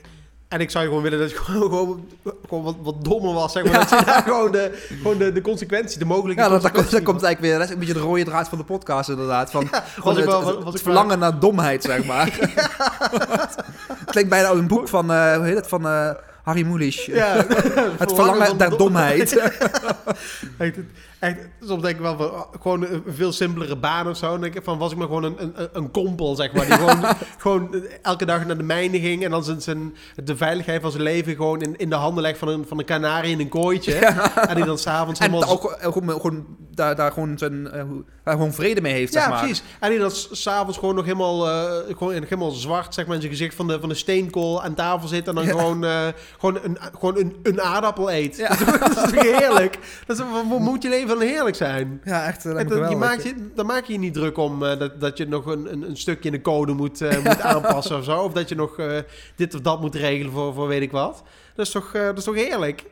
en 0.49 0.61
ik 0.61 0.71
zou 0.71 0.85
gewoon 0.85 1.03
willen 1.03 1.19
dat 1.19 1.31
je 1.31 1.37
gewoon, 1.45 1.69
gewoon, 1.71 2.09
gewoon 2.49 2.65
wat, 2.65 2.75
wat 2.83 3.05
dommer 3.05 3.33
was, 3.35 3.53
zeg 3.53 3.65
maar. 3.65 3.73
Dat 3.73 3.91
je 3.99 4.05
daar 4.05 4.23
gewoon 4.29 4.53
de, 4.53 4.85
gewoon 5.03 5.19
de, 5.19 5.33
de 5.33 5.41
consequenties, 5.41 5.97
de 5.97 6.05
mogelijke 6.05 6.43
Ja, 6.43 6.49
dat, 6.49 6.63
dat, 6.63 6.71
komt, 6.73 6.91
dat 6.91 7.03
komt 7.03 7.23
eigenlijk 7.23 7.41
weer. 7.41 7.53
Dat 7.59 7.67
is 7.69 7.73
een 7.73 7.79
beetje 7.79 7.95
de 7.95 8.01
rode 8.01 8.25
draad 8.25 8.49
van 8.49 8.59
de 8.59 8.65
podcast 8.65 9.09
inderdaad. 9.09 9.51
Van, 9.51 9.69
was 10.03 10.13
ik 10.17 10.25
het, 10.25 10.25
wel- 10.25 10.47
het- 10.47 10.65
was 10.65 10.73
het 10.73 10.83
verlangen 10.83 11.19
naar 11.19 11.39
domheid, 11.39 11.83
zeg 11.83 12.05
maar. 12.05 12.27
Het 13.99 14.11
klinkt 14.11 14.31
bijna 14.31 14.49
als 14.49 14.59
een 14.59 14.67
boek 14.67 14.89
van, 14.89 15.13
eh, 15.13 15.37
hoe 15.37 15.45
heet 15.47 15.57
het, 15.57 15.69
van 15.69 15.87
eh, 15.87 16.11
Harry 16.43 16.67
Mulisch. 16.67 17.05
Ja, 17.07 17.47
het 17.99 18.13
verlangen 18.13 18.57
naar 18.57 18.69
dom- 18.69 18.79
domheid. 18.79 19.41
Echt, 21.25 21.37
soms 21.61 21.83
denk 21.83 21.95
ik 21.95 22.01
wel 22.01 22.17
van, 22.17 22.27
oh, 22.31 22.41
gewoon 22.61 22.83
een 22.87 23.03
veel 23.07 23.33
simpelere 23.33 23.77
baan 23.77 24.09
of 24.09 24.17
zo. 24.17 24.31
Dan 24.31 24.41
denk 24.41 24.55
ik 24.55 24.65
van, 24.65 24.79
was 24.79 24.91
ik 24.93 24.99
maar 24.99 25.07
gewoon 25.07 25.25
een, 25.25 25.37
een, 25.39 25.69
een 25.73 25.91
kompel, 25.91 26.35
zeg 26.35 26.53
maar. 26.53 26.67
Die 26.67 26.75
gewoon, 26.87 27.05
gewoon 27.39 27.75
elke 28.03 28.25
dag 28.25 28.47
naar 28.47 28.57
de 28.57 28.63
mijnen 28.63 29.01
ging. 29.01 29.25
En 29.25 29.31
dan 29.31 29.45
zijn, 29.45 29.61
zijn, 29.63 29.95
de 30.25 30.37
veiligheid 30.37 30.83
van 30.83 30.91
zijn 30.91 31.03
leven 31.03 31.35
gewoon 31.37 31.61
in, 31.63 31.77
in 31.77 31.91
de 31.91 31.97
handen 31.97 32.23
legt 32.23 32.39
van 32.39 32.49
een, 32.49 32.65
van 32.69 32.79
een 32.79 32.85
kanarie 32.85 33.33
in 33.33 33.41
een 33.41 33.49
kooitje. 33.49 33.93
En 34.49 34.55
die 34.55 34.65
dan 34.65 34.79
s'avonds 34.79 35.21
helemaal... 35.21 35.45
ook 35.49 35.65
eh, 35.71 35.93
gewoon, 35.93 36.11
gewoon, 36.21 36.47
daar, 36.71 36.97
daar 36.97 37.13
gewoon, 37.13 37.39
zijn, 37.39 37.71
eh, 37.71 37.83
daar 38.25 38.35
gewoon 38.35 38.53
vrede 38.53 38.81
mee 38.81 38.93
heeft, 38.93 39.13
zeg 39.13 39.23
Ja, 39.23 39.29
maar. 39.29 39.39
precies. 39.39 39.63
En 39.81 39.91
die 39.91 39.99
dan 39.99 40.11
s- 40.11 40.29
s'avonds 40.33 40.79
gewoon 40.79 40.95
nog 40.95 41.05
helemaal, 41.05 41.49
eh, 41.49 41.97
gewoon, 41.97 42.13
helemaal 42.13 42.51
zwart, 42.51 42.95
zeg 42.95 43.07
maar, 43.07 43.15
in 43.15 43.21
zijn 43.21 43.33
gezicht 43.33 43.55
van 43.55 43.67
de, 43.67 43.81
van 43.81 43.89
de 43.89 43.95
steenkool 43.95 44.63
aan 44.63 44.75
tafel 44.75 45.09
zit. 45.09 45.29
En 45.29 45.35
dan 45.35 45.45
Ja. 45.45 45.51
gewoon, 45.51 45.85
eh, 45.85 46.07
gewoon, 46.39 46.59
een, 46.63 46.79
gewoon 46.99 47.19
een, 47.19 47.37
een 47.43 47.61
aardappel 47.61 48.11
eet. 48.13 48.37
Ja. 48.37 48.49
Dat 48.79 48.89
is 48.89 48.95
toch 49.13 49.23
heerlijk? 49.23 49.79
Dat 50.07 50.19
is, 50.19 50.25
moet 50.59 50.83
je 50.83 50.89
leven 50.89 51.14
heerlijk 51.21 51.57
zijn? 51.57 52.01
Ja, 52.05 52.27
echt. 52.27 52.45
En 52.45 52.69
dan, 52.69 52.91
je 52.91 52.97
maakt 52.97 53.23
je, 53.23 53.51
dan 53.55 53.67
maak 53.67 53.85
je 53.85 53.93
je 53.93 53.99
niet 53.99 54.15
druk 54.15 54.37
om 54.37 54.65
eh, 54.65 54.79
dat, 54.79 55.01
dat 55.01 55.19
je 55.19 55.27
nog 55.27 55.47
een, 55.47 55.73
een, 55.73 55.89
een 55.89 55.97
stukje 55.97 56.29
in 56.29 56.35
de 56.35 56.41
code 56.41 56.73
moet, 56.73 57.01
eh, 57.01 57.25
moet 57.25 57.41
aanpassen 57.55 57.97
of 57.97 58.05
zo. 58.05 58.21
Of 58.21 58.33
dat 58.33 58.49
je 58.49 58.55
nog 58.55 58.79
eh, 58.79 58.99
dit 59.37 59.55
of 59.55 59.61
dat 59.61 59.81
moet 59.81 59.95
regelen 59.95 60.33
voor, 60.33 60.55
voor 60.55 60.69
weet 60.69 60.83
ik 60.83 60.91
wat. 60.91 61.23
Dat 61.55 61.67
is 61.67 61.73
toch, 61.73 61.93
dat 61.93 62.19
is 62.19 62.25
toch 62.25 62.35
heerlijk? 62.35 62.85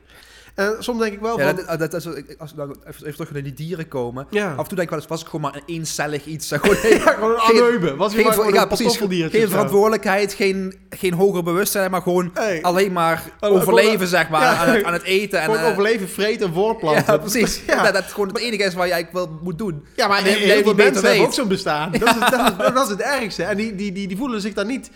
En 0.55 0.77
soms 0.79 0.99
denk 1.01 1.13
ik 1.13 1.21
wel 1.21 1.39
Ja, 1.39 1.47
van... 1.47 1.57
dat, 1.57 1.79
dat, 1.79 1.91
dat 1.91 2.01
is, 2.01 2.39
als 2.39 2.51
we 2.51 2.57
nou 2.57 2.75
even, 2.87 3.13
terug 3.15 3.33
naar 3.33 3.43
die 3.43 3.53
dieren 3.55 3.89
komen. 3.89 4.27
ja. 4.31 4.45
Af 4.53 4.59
en 4.59 4.65
toe 4.65 4.67
denk 4.77 4.81
ik 4.81 4.89
wel 4.89 4.99
eens, 4.99 5.09
was 5.09 5.21
ik 5.21 5.27
gewoon 5.27 5.41
maar 5.41 5.55
een 5.55 5.75
eencellig 5.75 6.25
iets. 6.25 6.49
Gewoon, 6.53 6.77
ja, 6.99 7.13
gewoon 7.13 7.31
een 7.31 7.41
amoebe. 7.41 7.97
Was 7.97 8.15
geen, 8.15 8.33
gewoon 8.33 8.53
ja, 8.53 8.63
een 8.63 8.69
precies, 8.69 8.97
geen 9.31 9.49
verantwoordelijkheid, 9.49 10.33
geen, 10.35 10.75
geen 10.91 11.13
hoger 11.13 11.43
bewustzijn, 11.43 11.91
maar 11.91 12.03
gewoon 12.03 12.31
Hey. 12.35 12.63
alleen 12.63 12.93
maar 12.93 13.23
Gewoon- 13.41 13.61
overleven, 13.61 14.07
zeg 14.07 14.29
maar, 14.29 14.43
aan, 14.47 14.69
het, 14.69 14.85
aan 14.85 14.93
het 14.93 15.03
eten. 15.03 15.39
En, 15.41 15.45
Gewoon 15.45 15.61
eh, 15.61 15.67
overleven, 15.71 16.09
vreten 16.09 16.47
en 16.47 16.53
voortplanten. 16.55 17.05
Ja, 17.13 17.19
precies. 17.19 17.61
Dat, 17.83 17.95
dat 17.95 18.05
gewoon 18.05 18.29
het 18.29 18.39
enige 18.39 18.63
is 18.65 18.75
wat 18.75 18.89
eigenlijk 18.91 19.13
wel 19.13 19.39
moet 19.43 19.59
doen. 19.59 19.85
Ja, 19.97 20.09
maar 20.09 20.19
En 20.19 20.25
heel, 20.25 20.33
jij- 20.33 20.47
jij 20.47 20.55
heel 20.55 20.63
veel 20.65 20.75
mensen 20.75 21.05
hebben 21.05 21.25
ook 21.25 21.33
zo'n 21.35 21.49
bestaan. 21.49 21.91
Dat, 21.99 22.01
is, 22.09 22.31
dat, 22.31 22.51
is, 22.51 22.57
dat 22.75 22.85
is 22.85 22.89
het 22.91 23.01
ergste. 23.01 23.43
En 23.43 23.57
die, 23.57 23.75
die, 23.75 23.93
die, 23.93 24.09
die 24.09 24.17
voelen 24.17 24.41
zich 24.41 24.55
dan 24.55 24.67
niet... 24.67 24.91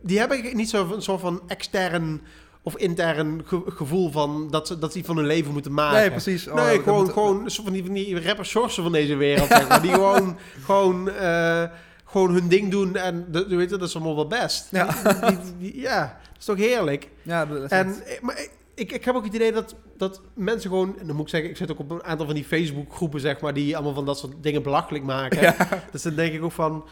Die 0.00 0.18
hebben 0.18 0.56
niet 0.56 0.70
zo'n 0.70 0.92
een 0.92 1.02
soort 1.02 1.20
van 1.20 1.40
extern 1.46 2.20
of 2.66 2.76
intern 2.76 3.42
ge- 3.44 3.62
gevoel 3.66 4.10
van 4.10 4.48
dat 4.50 4.66
ze, 4.66 4.78
dat 4.78 4.92
ze 4.92 4.98
iets 4.98 5.06
van 5.06 5.16
hun 5.16 5.26
leven 5.26 5.52
moeten 5.52 5.72
maken. 5.72 5.98
Nee, 6.00 6.10
precies. 6.10 6.48
Oh, 6.48 6.54
nee, 6.54 6.82
gewoon, 6.82 7.02
moet- 7.04 7.12
gewoon 7.12 7.50
van 7.50 7.72
die, 7.72 7.84
van 7.84 7.94
die 7.94 8.20
rapper 8.26 8.44
Sjorsen 8.46 8.82
van 8.82 8.92
deze 8.92 9.14
wereld, 9.14 9.48
zeg 9.48 9.68
maar. 9.68 9.82
Die 9.82 9.90
gewoon, 10.00 10.38
gewoon, 10.64 11.10
eh, 11.10 11.62
gewoon 12.04 12.30
hun 12.30 12.48
ding 12.48 12.70
doen 12.70 12.96
en 12.96 13.26
de, 13.30 13.46
je 13.48 13.56
weet 13.56 13.68
dat 13.70 13.82
is 13.82 13.94
allemaal 13.94 14.14
wel 14.14 14.26
best. 14.26 14.66
Ja. 14.70 14.86
Die- 15.02 15.36
die- 15.38 15.72
die- 15.72 15.80
ja, 15.80 16.00
dat 16.28 16.38
is 16.38 16.44
toch 16.44 16.56
heerlijk. 16.56 17.08
Ja, 17.22 17.46
dat 17.46 17.62
is 17.62 17.70
En, 17.70 18.02
eh, 18.06 18.20
maar 18.20 18.46
ik, 18.74 18.92
ik 18.92 19.04
heb 19.04 19.14
ook 19.14 19.24
het 19.24 19.34
idee 19.34 19.52
dat, 19.52 19.74
dat 19.96 20.20
mensen 20.34 20.70
gewoon... 20.70 20.98
En 20.98 21.06
dan 21.06 21.16
moet 21.16 21.24
ik 21.24 21.30
zeggen, 21.30 21.50
ik 21.50 21.56
zit 21.56 21.70
ook 21.70 21.78
op 21.78 21.90
een 21.90 22.04
aantal 22.04 22.26
van 22.26 22.34
die 22.34 22.44
Facebook-groepen, 22.44 23.20
zeg 23.20 23.40
maar... 23.40 23.54
die 23.54 23.74
allemaal 23.74 23.94
van 23.94 24.06
dat 24.06 24.18
soort 24.18 24.32
dingen 24.40 24.62
belachelijk 24.62 25.04
maken. 25.04 25.40
Ja. 25.40 25.56
Dus 25.92 26.02
dan 26.02 26.14
denk 26.14 26.32
ik 26.34 26.42
ook 26.44 26.52
van... 26.52 26.84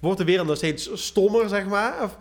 Wordt 0.00 0.18
de 0.18 0.24
wereld 0.24 0.46
nog 0.46 0.56
steeds 0.56 0.90
stommer, 0.94 1.48
zeg 1.48 1.66
maar? 1.66 1.94
Of, 2.02 2.16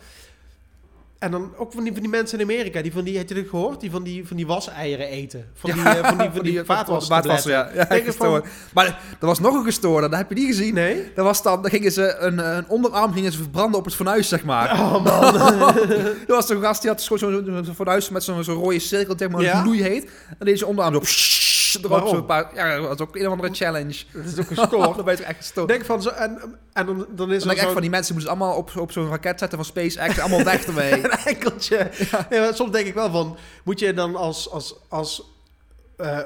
En 1.21 1.31
dan 1.31 1.51
ook 1.57 1.71
van 1.73 1.83
die, 1.83 1.91
van 1.93 2.01
die 2.01 2.09
mensen 2.11 2.39
in 2.39 2.43
Amerika, 2.45 2.81
die 2.81 2.91
van 2.91 3.03
die, 3.03 3.17
heb 3.17 3.27
je 3.27 3.33
dit 3.33 3.49
gehoord? 3.49 3.79
Die 3.79 3.91
van 3.91 4.03
die, 4.03 4.27
van 4.27 4.37
die 4.37 4.47
waseieren 4.47 5.07
eten. 5.07 5.45
Van 5.53 5.71
die, 5.71 5.81
Ja, 5.81 5.97
eh, 5.97 6.07
van 6.07 6.17
die, 6.17 6.29
van 6.33 6.43
die, 6.43 6.63
vaatwastabletten. 6.63 7.31
vaatwasser, 7.31 7.51
ja. 7.51 7.69
ja 7.75 7.85
Denk 7.85 8.05
gestoord. 8.05 8.45
Maar 8.73 8.85
er 9.19 9.25
was 9.25 9.39
nog 9.39 9.55
een 9.55 9.63
gestoorde, 9.63 10.09
dat 10.09 10.17
heb 10.17 10.29
je 10.29 10.35
niet 10.35 10.47
gezien. 10.47 10.73
Nee? 10.73 11.11
Dat 11.15 11.25
was 11.25 11.43
dan, 11.43 11.61
dan 11.61 11.71
gingen 11.71 11.91
ze 11.91 12.15
een, 12.19 12.37
een 12.57 12.67
onderarm 12.67 13.13
gingen 13.13 13.31
ze 13.31 13.37
verbranden 13.37 13.79
op 13.79 13.85
het 13.85 13.95
fornuis, 13.95 14.27
zeg 14.27 14.43
maar. 14.43 14.71
Oh 14.79 15.03
man. 15.03 15.35
Er 16.27 16.37
was 16.37 16.47
zo'n 16.47 16.61
gast 16.61 16.81
die 16.81 16.89
had 16.89 17.01
zo'n 17.01 17.17
zo, 17.17 17.31
zo, 17.31 17.63
zo 17.63 17.73
fornuis 17.73 18.09
met 18.09 18.23
zo'n 18.23 18.43
zo'n 18.43 18.55
rode 18.55 18.79
cirkel, 18.79 19.13
zeg 19.17 19.29
maar, 19.29 19.41
Ja? 19.41 19.55
een 19.55 19.61
gloei 19.61 19.81
heet. 19.83 20.09
En 20.39 20.45
deed 20.45 20.57
ze 20.59 20.65
onderarm 20.65 20.93
zo 20.93 20.99
erop 21.83 22.07
zo'n 22.07 22.25
paar... 22.25 22.55
Ja, 22.55 22.77
dat 22.77 22.87
was 22.87 22.99
ook 22.99 23.15
een 23.15 23.25
of 23.25 23.31
andere 23.31 23.53
challenge. 23.53 24.03
Dat 24.13 24.25
is 24.25 24.31
ook 24.39 24.47
dan 24.55 24.57
gescoord. 24.57 25.05
ben 25.05 25.17
je 25.17 25.23
echt 25.23 25.37
gestoord. 25.37 25.67
Denk 25.67 25.85
van 25.85 26.01
zo, 26.01 26.09
en, 26.09 26.59
en 26.73 26.85
dan, 26.85 27.05
dan 27.09 27.31
is 27.31 27.37
Dan 27.37 27.47
denk 27.47 27.51
ik 27.51 27.57
echt 27.63 27.71
van 27.71 27.81
die 27.81 27.89
mensen 27.89 28.13
moeten 28.13 28.33
ze 28.33 28.37
allemaal 28.37 28.57
op, 28.57 28.71
op 28.77 28.91
zo'n 28.91 29.09
raket 29.09 29.39
zetten 29.39 29.57
van 29.57 29.67
SpaceX, 29.67 30.19
allemaal 30.19 30.43
weg 30.43 30.65
ermee. 30.67 30.93
een 30.93 31.11
enkeltje. 31.11 31.89
Ja. 32.29 32.51
soms 32.51 32.71
denk 32.71 32.87
ik 32.87 32.93
wel 32.93 33.11
van, 33.11 33.37
moet 33.63 33.79
je 33.79 33.93
dan 33.93 34.15
als, 34.15 34.49
als, 34.49 34.75
als 34.89 35.30
uh, 36.01 36.17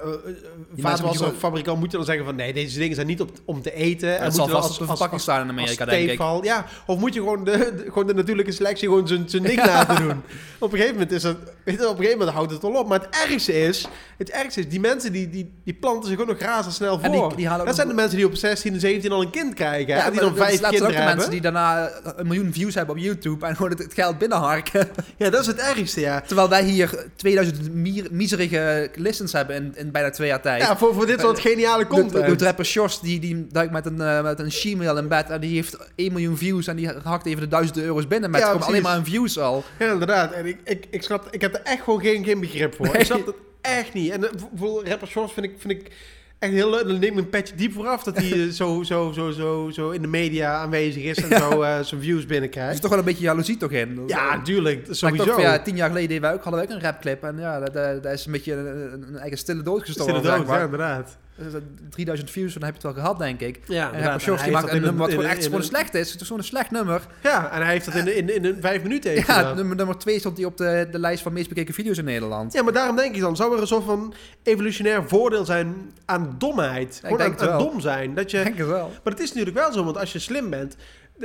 vaatwasserfabrikant 0.77 1.79
moet 1.79 1.91
je 1.91 1.97
dan 1.97 2.05
zeggen 2.05 2.25
van, 2.25 2.35
nee, 2.35 2.53
deze 2.53 2.79
dingen 2.79 2.95
zijn 2.95 3.07
niet 3.07 3.21
op, 3.21 3.29
om 3.45 3.61
te 3.61 3.73
eten. 3.73 4.09
Het 4.11 4.21
moet 4.23 4.33
zal 4.33 4.47
vast 4.47 4.71
op 4.71 4.77
de 4.77 4.85
verpakking 4.85 5.21
staan 5.21 5.41
in 5.41 5.49
Amerika, 5.49 5.83
als 5.85 5.93
denk 5.93 6.09
ik. 6.09 6.43
Ja, 6.43 6.65
of 6.85 6.99
moet 6.99 7.13
je 7.13 7.19
gewoon 7.19 7.43
de, 7.43 7.51
de- 7.57 7.83
gewoon 7.87 8.07
de 8.07 8.13
natuurlijke 8.13 8.51
selectie 8.51 8.87
gewoon 8.87 9.07
zijn 9.07 9.43
ding 9.43 9.65
laten 9.65 9.95
doen. 9.95 10.21
Op 10.59 10.71
een 10.71 10.77
gegeven 10.77 10.93
moment 10.93 11.11
is 11.11 11.23
het, 11.23 11.37
weet 11.63 11.75
je, 11.79 11.83
op 11.83 11.89
een 11.89 11.95
gegeven 11.95 12.17
moment 12.17 12.35
houdt 12.37 12.51
het 12.51 12.61
wel 12.61 12.71
op. 12.71 12.87
Maar 12.87 12.99
het 12.99 13.29
ergste 13.29 13.53
is, 13.61 13.87
het 14.17 14.29
ergste 14.29 14.59
is, 14.59 14.69
die 14.69 14.79
mensen 14.79 15.11
die, 15.11 15.29
die, 15.29 15.51
die 15.63 15.73
planten 15.73 16.09
zich 16.09 16.19
ook 16.19 16.27
nog 16.27 16.39
razendsnel 16.39 16.99
En 17.01 17.11
die- 17.11 17.19
voor. 17.19 17.35
die 17.35 17.47
dat 17.47 17.75
zijn 17.75 17.87
de 17.87 17.93
mensen 17.93 18.17
die 18.17 18.25
op 18.25 18.35
16 18.35 18.73
en 18.73 18.79
17 18.79 19.11
al 19.11 19.21
een 19.21 19.29
kind 19.29 19.53
krijgen. 19.53 19.95
Ja, 19.95 20.05
en 20.05 20.11
die 20.11 20.19
dan 20.19 20.35
vijf 20.35 20.57
ze 20.57 20.63
ook 20.63 20.69
kinderen 20.69 20.87
de 20.91 20.97
hebben. 20.97 21.13
mensen 21.15 21.31
die 21.31 21.41
daarna 21.41 21.89
een 22.15 22.27
miljoen 22.27 22.53
views 22.53 22.75
hebben 22.75 22.95
op 22.95 23.01
YouTube 23.01 23.45
en 23.45 23.55
gewoon 23.55 23.71
het, 23.71 23.79
het 23.79 23.93
geld 23.93 24.17
binnenharken. 24.17 24.87
Ja, 25.17 25.29
dat 25.29 25.41
is 25.41 25.47
het 25.47 25.57
ergste, 25.59 25.99
ja. 25.99 26.21
Terwijl 26.21 26.49
wij 26.49 26.63
hier 26.63 27.05
2000 27.15 27.73
mier- 27.73 28.07
miserige 28.11 28.89
listens 28.95 29.31
hebben 29.33 29.55
in, 29.55 29.64
in 29.75 29.91
bijna 29.91 30.09
twee 30.09 30.27
jaar 30.27 30.41
tijd. 30.41 30.61
Ja, 30.61 30.77
voor, 30.77 30.93
voor 30.93 31.05
dit 31.05 31.19
soort 31.19 31.39
geniale 31.39 31.87
content. 31.87 32.25
Doet 32.25 32.41
rapper 32.41 32.65
Sjors, 32.65 32.99
die, 32.99 33.19
die 33.19 33.47
duikt 33.49 33.71
met 33.71 33.85
een, 33.85 34.01
eh, 34.01 34.21
met 34.21 34.39
een 34.39 34.51
she-mail 34.51 34.97
in 34.97 35.07
bed 35.07 35.29
en 35.29 35.41
die 35.41 35.55
heeft 35.55 35.77
1 35.95 36.11
miljoen 36.13 36.37
views 36.37 36.67
en 36.67 36.75
die 36.75 36.89
hakt 37.03 37.25
even 37.25 37.41
de 37.41 37.47
duizenden 37.47 37.83
euro's 37.83 38.07
binnen 38.07 38.31
met 38.31 38.41
Ja, 38.41 38.49
precies. 38.49 38.67
alleen 38.67 38.81
maar 38.81 38.97
een 38.97 39.05
views 39.05 39.39
al. 39.39 39.63
Ja, 39.79 39.91
inderdaad. 39.91 40.31
En 40.31 40.45
ik, 40.45 40.57
ik, 40.63 40.85
ik, 40.89 41.03
snap, 41.03 41.27
ik 41.31 41.41
heb 41.41 41.53
er 41.53 41.61
echt 41.63 41.83
gewoon 41.83 41.99
geen, 42.01 42.23
geen 42.23 42.39
begrip 42.39 42.75
voor. 42.75 42.85
Nee. 42.85 42.95
Ik 42.95 43.05
snap 43.05 43.25
het 43.25 43.35
echt 43.61 43.93
niet. 43.93 44.11
En 44.11 44.23
eh, 44.23 44.29
voor- 44.55 44.87
rapper 44.87 45.07
Shorts 45.07 45.33
vind 45.33 45.45
ik, 45.45 45.53
vind 45.57 45.73
ik 45.73 45.91
echt 46.39 46.53
heel 46.53 46.69
leuk. 46.69 46.87
Dan 46.87 46.99
neem 46.99 47.11
ik 47.11 47.17
een 47.17 47.29
petje 47.29 47.55
diep 47.55 47.73
vooraf 47.73 48.03
dat 48.03 48.17
hij 48.17 48.31
eh, 48.31 48.47
zo, 48.49 48.83
zo, 48.83 49.11
zo, 49.11 49.31
zo, 49.31 49.69
zo 49.73 49.89
in 49.89 50.01
de 50.01 50.07
media 50.07 50.53
aanwezig 50.55 51.03
is 51.03 51.17
en 51.29 51.37
zo 51.39 51.61
eh, 51.61 51.79
zijn 51.79 52.01
views 52.01 52.15
Er 52.17 52.17
is 52.17 52.25
binnenkrijgt. 52.25 52.81
toch 52.81 52.89
wel 52.89 52.99
een 52.99 53.05
beetje 53.05 53.23
jaloezie 53.23 53.57
toch 53.57 53.71
in. 53.71 54.03
Ja, 54.07 54.41
tuurlijk. 54.41 54.87
Sowieso. 54.89 55.25
Toch, 55.25 55.41
ja, 55.41 55.59
tien 55.61 55.75
jaar 55.75 55.87
geleden 55.87 56.07
deden 56.07 56.23
wij 56.23 56.33
ook, 56.33 56.43
hadden 56.43 56.61
wij 56.61 56.69
ook 56.69 56.75
een 56.81 56.87
rapclip. 56.87 57.23
En 57.23 57.37
ja, 57.37 57.59
dat 57.59 58.05
is 58.13 58.25
een 58.25 58.31
beetje 58.31 58.53
een, 58.53 59.05
een 59.07 59.17
eigen 59.17 59.37
stille 59.37 59.61
dood 59.63 59.83
gestorven. 59.85 60.21
de 60.21 60.27
dood, 60.27 60.47
ja, 60.47 60.63
inderdaad. 60.63 61.17
Dus 61.37 61.51
dat 61.51 61.61
3000 61.89 62.31
views, 62.31 62.53
dan 62.53 62.63
heb 62.63 62.75
je 62.81 62.87
het 62.87 62.95
wel 62.95 63.03
gehad, 63.03 63.19
denk 63.19 63.39
ik. 63.39 63.59
Ja, 63.67 63.91
En 63.91 64.19
die 64.43 64.51
maakt 64.51 64.71
een 64.71 64.81
nummer 64.81 64.95
wat 64.95 65.09
gewoon 65.09 65.25
echt 65.25 65.43
gewoon 65.43 65.63
slecht 65.63 65.93
is. 65.93 66.11
Het 66.11 66.21
is 66.21 66.27
gewoon 66.27 66.41
een 66.41 66.47
slecht 66.47 66.71
nummer. 66.71 67.01
Ja, 67.23 67.51
en 67.51 67.61
hij 67.61 67.71
heeft 67.71 67.85
dat 67.85 67.95
in, 67.95 68.15
in, 68.15 68.35
in, 68.35 68.45
een 68.45 68.57
vijf 68.61 68.83
minuten 68.83 69.11
heeft 69.11 69.27
Ja, 69.27 69.53
nummer, 69.53 69.75
nummer 69.75 69.97
twee 69.97 70.19
stond 70.19 70.37
hij 70.37 70.45
op 70.45 70.57
de, 70.57 70.87
de 70.91 70.99
lijst 70.99 71.23
van 71.23 71.33
meest 71.33 71.49
bekeken 71.49 71.73
video's 71.73 71.97
in 71.97 72.05
Nederland. 72.05 72.53
Ja, 72.53 72.63
maar 72.63 72.73
daarom 72.73 72.95
denk 72.95 73.15
ik 73.15 73.21
dan, 73.21 73.35
zou 73.35 73.53
er 73.53 73.61
een 73.61 73.67
soort 73.67 73.83
van 73.83 74.13
evolutionair 74.43 75.07
voordeel 75.07 75.45
zijn 75.45 75.93
aan 76.05 76.35
domheid? 76.37 76.99
Gewoon 77.01 77.17
denk 77.17 77.41
aan, 77.41 77.59
dom 77.59 77.79
zijn. 77.79 78.15
Dat 78.15 78.31
je, 78.31 78.37
Ik 78.37 78.43
denk 78.43 78.57
het 78.57 78.67
wel. 78.67 78.87
Maar 79.03 79.13
het 79.13 79.21
is 79.21 79.29
natuurlijk 79.29 79.57
wel 79.57 79.73
zo, 79.73 79.83
want 79.83 79.97
als 79.97 80.13
je 80.13 80.19
slim 80.19 80.49
bent... 80.49 80.75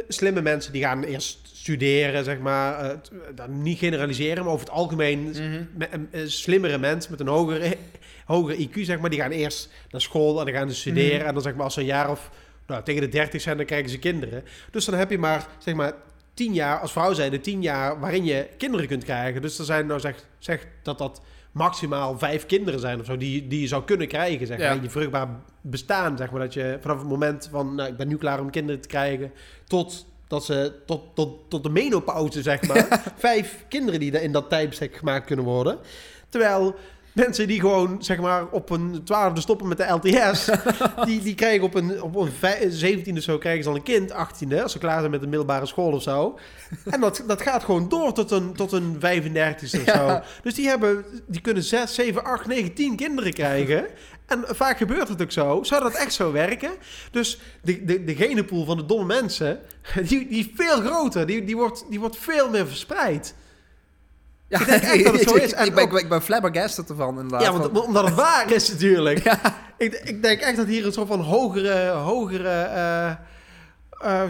Slimme 0.09 0.43
mensen 0.43 0.73
die 0.73 0.83
gaan 0.83 1.03
eerst 1.03 1.39
studeren, 1.53 2.25
zeg 2.25 2.39
maar. 2.39 2.91
eh, 2.91 2.97
dan 3.35 3.63
niet 3.63 3.79
generaliseren, 3.79 4.45
maar 4.45 4.53
over 4.53 4.67
het 4.67 4.75
algemeen... 4.75 5.21
Mhm. 5.23 5.65
me- 5.75 6.29
slimmere 6.29 6.79
mensen 6.79 7.11
met 7.11 7.21
een 7.21 7.27
hogere, 7.29 7.77
hogere 8.25 8.69
IQ, 8.69 8.81
zeg 8.81 8.99
maar... 8.99 9.11
die 9.11 9.21
gaan 9.21 9.31
eerst 9.31 9.71
naar 9.91 10.01
school 10.01 10.39
en 10.39 10.45
dan 10.45 10.55
gaan 10.55 10.71
ze 10.71 10.77
studeren. 10.77 11.19
Mhm. 11.19 11.27
En 11.27 11.35
dan 11.35 11.43
zeg 11.43 11.55
maar 11.55 11.65
als 11.65 11.75
ze 11.75 11.81
een 11.81 11.87
jaar 11.87 12.11
of... 12.11 12.31
Nou, 12.67 12.83
tegen 12.85 13.01
de 13.01 13.09
30 13.09 13.41
zijn, 13.41 13.57
dan 13.57 13.67
krijgen 13.67 13.91
ze 13.91 13.99
kinderen. 13.99 14.45
Dus 14.71 14.85
dan 14.85 14.95
heb 14.95 15.11
je 15.11 15.19
maar, 15.19 15.47
zeg 15.59 15.75
maar... 15.75 15.93
tien 16.35 16.55
jaar, 16.55 16.79
als 16.81 16.93
vrouw 16.93 17.13
zijn 17.13 17.31
de 17.31 17.41
tien 17.41 17.63
jaar 17.63 18.01
waarin 18.01 18.25
je 18.25 18.47
kinderen 18.57 18.87
kunt 18.87 19.05
krijgen. 19.05 19.43
Dus 19.43 19.59
er 19.59 19.65
zijn 19.65 19.87
nou 19.87 20.01
zeg, 20.01 20.25
zeg 20.39 20.67
dat 20.83 20.99
dat 20.99 21.21
maximaal 21.53 22.19
vijf 22.19 22.47
kinderen 22.47 22.81
zijn 22.81 23.01
of 23.01 23.07
zo, 23.07 23.17
die, 23.17 23.47
die 23.47 23.61
je 23.61 23.67
zou 23.67 23.85
kunnen 23.85 24.09
krijgen, 24.09 24.47
zeg 24.47 24.59
maar, 24.59 24.75
Ja. 24.75 24.83
je 24.83 24.91
vruchtbaar 24.91 25.29
bestaan, 25.61 26.17
zeg 26.17 26.31
maar, 26.31 26.41
dat 26.41 26.55
je 26.55 26.79
vanaf 26.81 26.99
het 26.99 27.09
moment 27.09 27.49
van, 27.51 27.75
nou, 27.75 27.89
ik 27.89 27.97
ben 27.97 28.09
nu 28.09 28.17
klaar 28.17 28.41
om 28.41 28.51
kinderen 28.51 28.81
te 28.81 28.89
krijgen, 28.89 29.33
tot 29.65 30.07
dat 30.27 30.45
ze, 30.45 30.73
tot, 30.87 31.03
tot, 31.15 31.51
tot 31.51 31.63
de 31.63 31.71
menopauze, 31.71 32.43
zeg 32.43 32.63
maar, 32.63 33.03
vijf 33.17 33.65
kinderen 33.69 34.01
die 34.01 34.23
in 34.23 34.33
dat 34.33 34.49
tijdbestek 34.49 34.97
gemaakt 34.97 35.27
kunnen 35.27 35.45
worden. 35.45 35.79
Terwijl 36.29 36.75
mensen 37.13 37.49
die 37.49 37.61
gewoon, 37.61 38.03
zeg 38.03 38.19
maar, 38.19 38.47
op 38.51 38.71
een 38.71 39.01
twaalfde 39.05 39.41
stoppen 39.41 39.69
met 39.69 39.79
de 39.79 39.89
LTS, 39.93 40.51
die, 41.07 41.21
die 41.23 41.35
krijgen 41.35 41.65
op 41.65 41.75
een, 41.75 42.03
op 42.03 42.17
een 42.17 42.33
zeventiende 42.73 43.21
zo, 43.21 43.39
krijgen 43.39 43.63
ze 43.63 43.69
al 43.69 43.75
een 43.75 43.83
kind, 43.83 44.13
achttiende, 44.13 44.63
als 44.63 44.73
ze 44.73 44.79
klaar 44.79 44.99
zijn 44.99 45.11
met 45.11 45.21
de 45.21 45.27
middelbare 45.27 45.67
school 45.67 45.93
of 45.93 46.03
zo. 46.03 46.39
En 46.85 47.01
dat, 47.01 47.25
dat 47.27 47.43
gaat 47.43 47.65
gewoon 47.65 47.89
door 47.89 48.13
tot 48.13 48.31
een, 48.31 48.53
tot 48.53 48.73
een 48.73 48.95
35ste 48.95 49.81
of 49.81 49.95
zo. 49.95 50.07
Ja. 50.07 50.25
Dus 50.43 50.55
die, 50.55 50.69
hebben, 50.69 51.05
die 51.27 51.41
kunnen 51.41 51.63
6, 51.63 51.95
7, 51.95 52.25
8, 52.25 52.47
9, 52.47 52.75
10 52.75 52.97
kinderen 52.97 53.33
krijgen. 53.33 53.87
En 54.27 54.45
vaak 54.47 54.77
gebeurt 54.77 55.09
het 55.09 55.23
ook 55.23 55.33
zo. 55.33 55.63
Zou 55.63 55.83
dat 55.83 55.95
echt 55.95 56.13
zo 56.13 56.33
werken? 56.33 56.71
Dus 57.11 57.41
de, 57.63 57.85
de, 57.85 58.05
de 58.05 58.15
genenpool 58.15 58.65
van 58.65 58.77
de 58.77 58.87
domme 58.87 59.05
mensen, 59.05 59.61
die, 60.09 60.29
die 60.29 60.39
is 60.39 60.49
veel 60.55 60.81
groter. 60.81 61.27
Die, 61.27 61.45
die, 61.45 61.57
wordt, 61.57 61.85
die 61.89 62.01
wordt 62.01 62.17
veel 62.17 62.51
meer 62.51 62.67
verspreid. 62.67 63.35
Ja, 64.51 64.61
Ik 64.61 64.67
denk 64.67 64.83
echt 64.83 65.05
dat 65.05 65.13
het 65.13 65.29
zo 65.29 65.35
is. 65.35 65.53
En 65.61 65.67
ik, 65.67 65.75
ben, 65.75 65.85
ook- 65.85 65.99
ik 65.99 66.09
ben 66.09 66.23
flabbergasted 66.23 66.89
ervan, 66.91 67.09
inderdaad. 67.21 67.43
Ja, 67.43 67.53
want, 67.53 67.81
omdat 67.87 68.05
het 68.05 68.15
waar 68.15 68.53
is 68.53 68.71
natuurlijk. 68.71 69.23
Ja. 69.31 69.39
Ik, 69.77 69.95
ik 70.05 70.23
denk 70.23 70.41
echt 70.41 70.57
dat 70.57 70.67
hier 70.67 70.87
een 70.87 70.93
soort 70.93 71.09
van 71.09 71.21
hogere, 71.21 71.89
hogere 71.89 72.49
eh, 72.49 73.11
eh, 73.11 73.17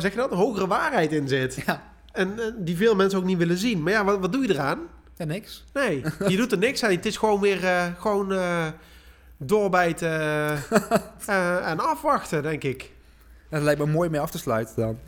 zeg 0.01 0.11
je 0.11 0.17
dat? 0.17 0.31
Een 0.31 0.37
hogere 0.37 0.67
waarheid 0.67 1.13
in 1.13 1.29
zit. 1.29 1.63
Ja. 1.67 1.83
En 2.13 2.39
eh, 2.39 2.45
die 2.57 2.77
veel 2.77 2.95
mensen 2.95 3.19
ook 3.19 3.25
niet 3.25 3.39
willen 3.39 3.59
zien. 3.59 3.83
Maar 3.83 3.93
ja, 3.93 4.05
wat, 4.05 4.19
wat 4.19 4.33
doe 4.33 4.43
je 4.47 4.53
eraan? 4.53 4.79
ja, 5.17 5.25
niks. 5.25 5.65
Nee, 5.73 6.03
je 6.29 6.37
doet 6.37 6.53
er 6.53 6.59
niks 6.59 6.83
aan. 6.85 6.91
Het 6.91 7.07
is 7.07 7.17
gewoon 7.17 7.41
weer 7.41 7.59
gewoon 7.99 8.35
doorbijten 9.39 10.11
en 11.63 11.79
afwachten, 11.81 12.43
denk 12.43 12.63
ik. 12.65 12.91
Dat 13.51 13.63
lijkt 13.63 13.81
me 13.81 13.87
mooi 13.87 14.09
mee 14.11 14.21
af 14.21 14.31
te 14.31 14.39
sluiten 14.39 14.75
dan. 14.77 14.99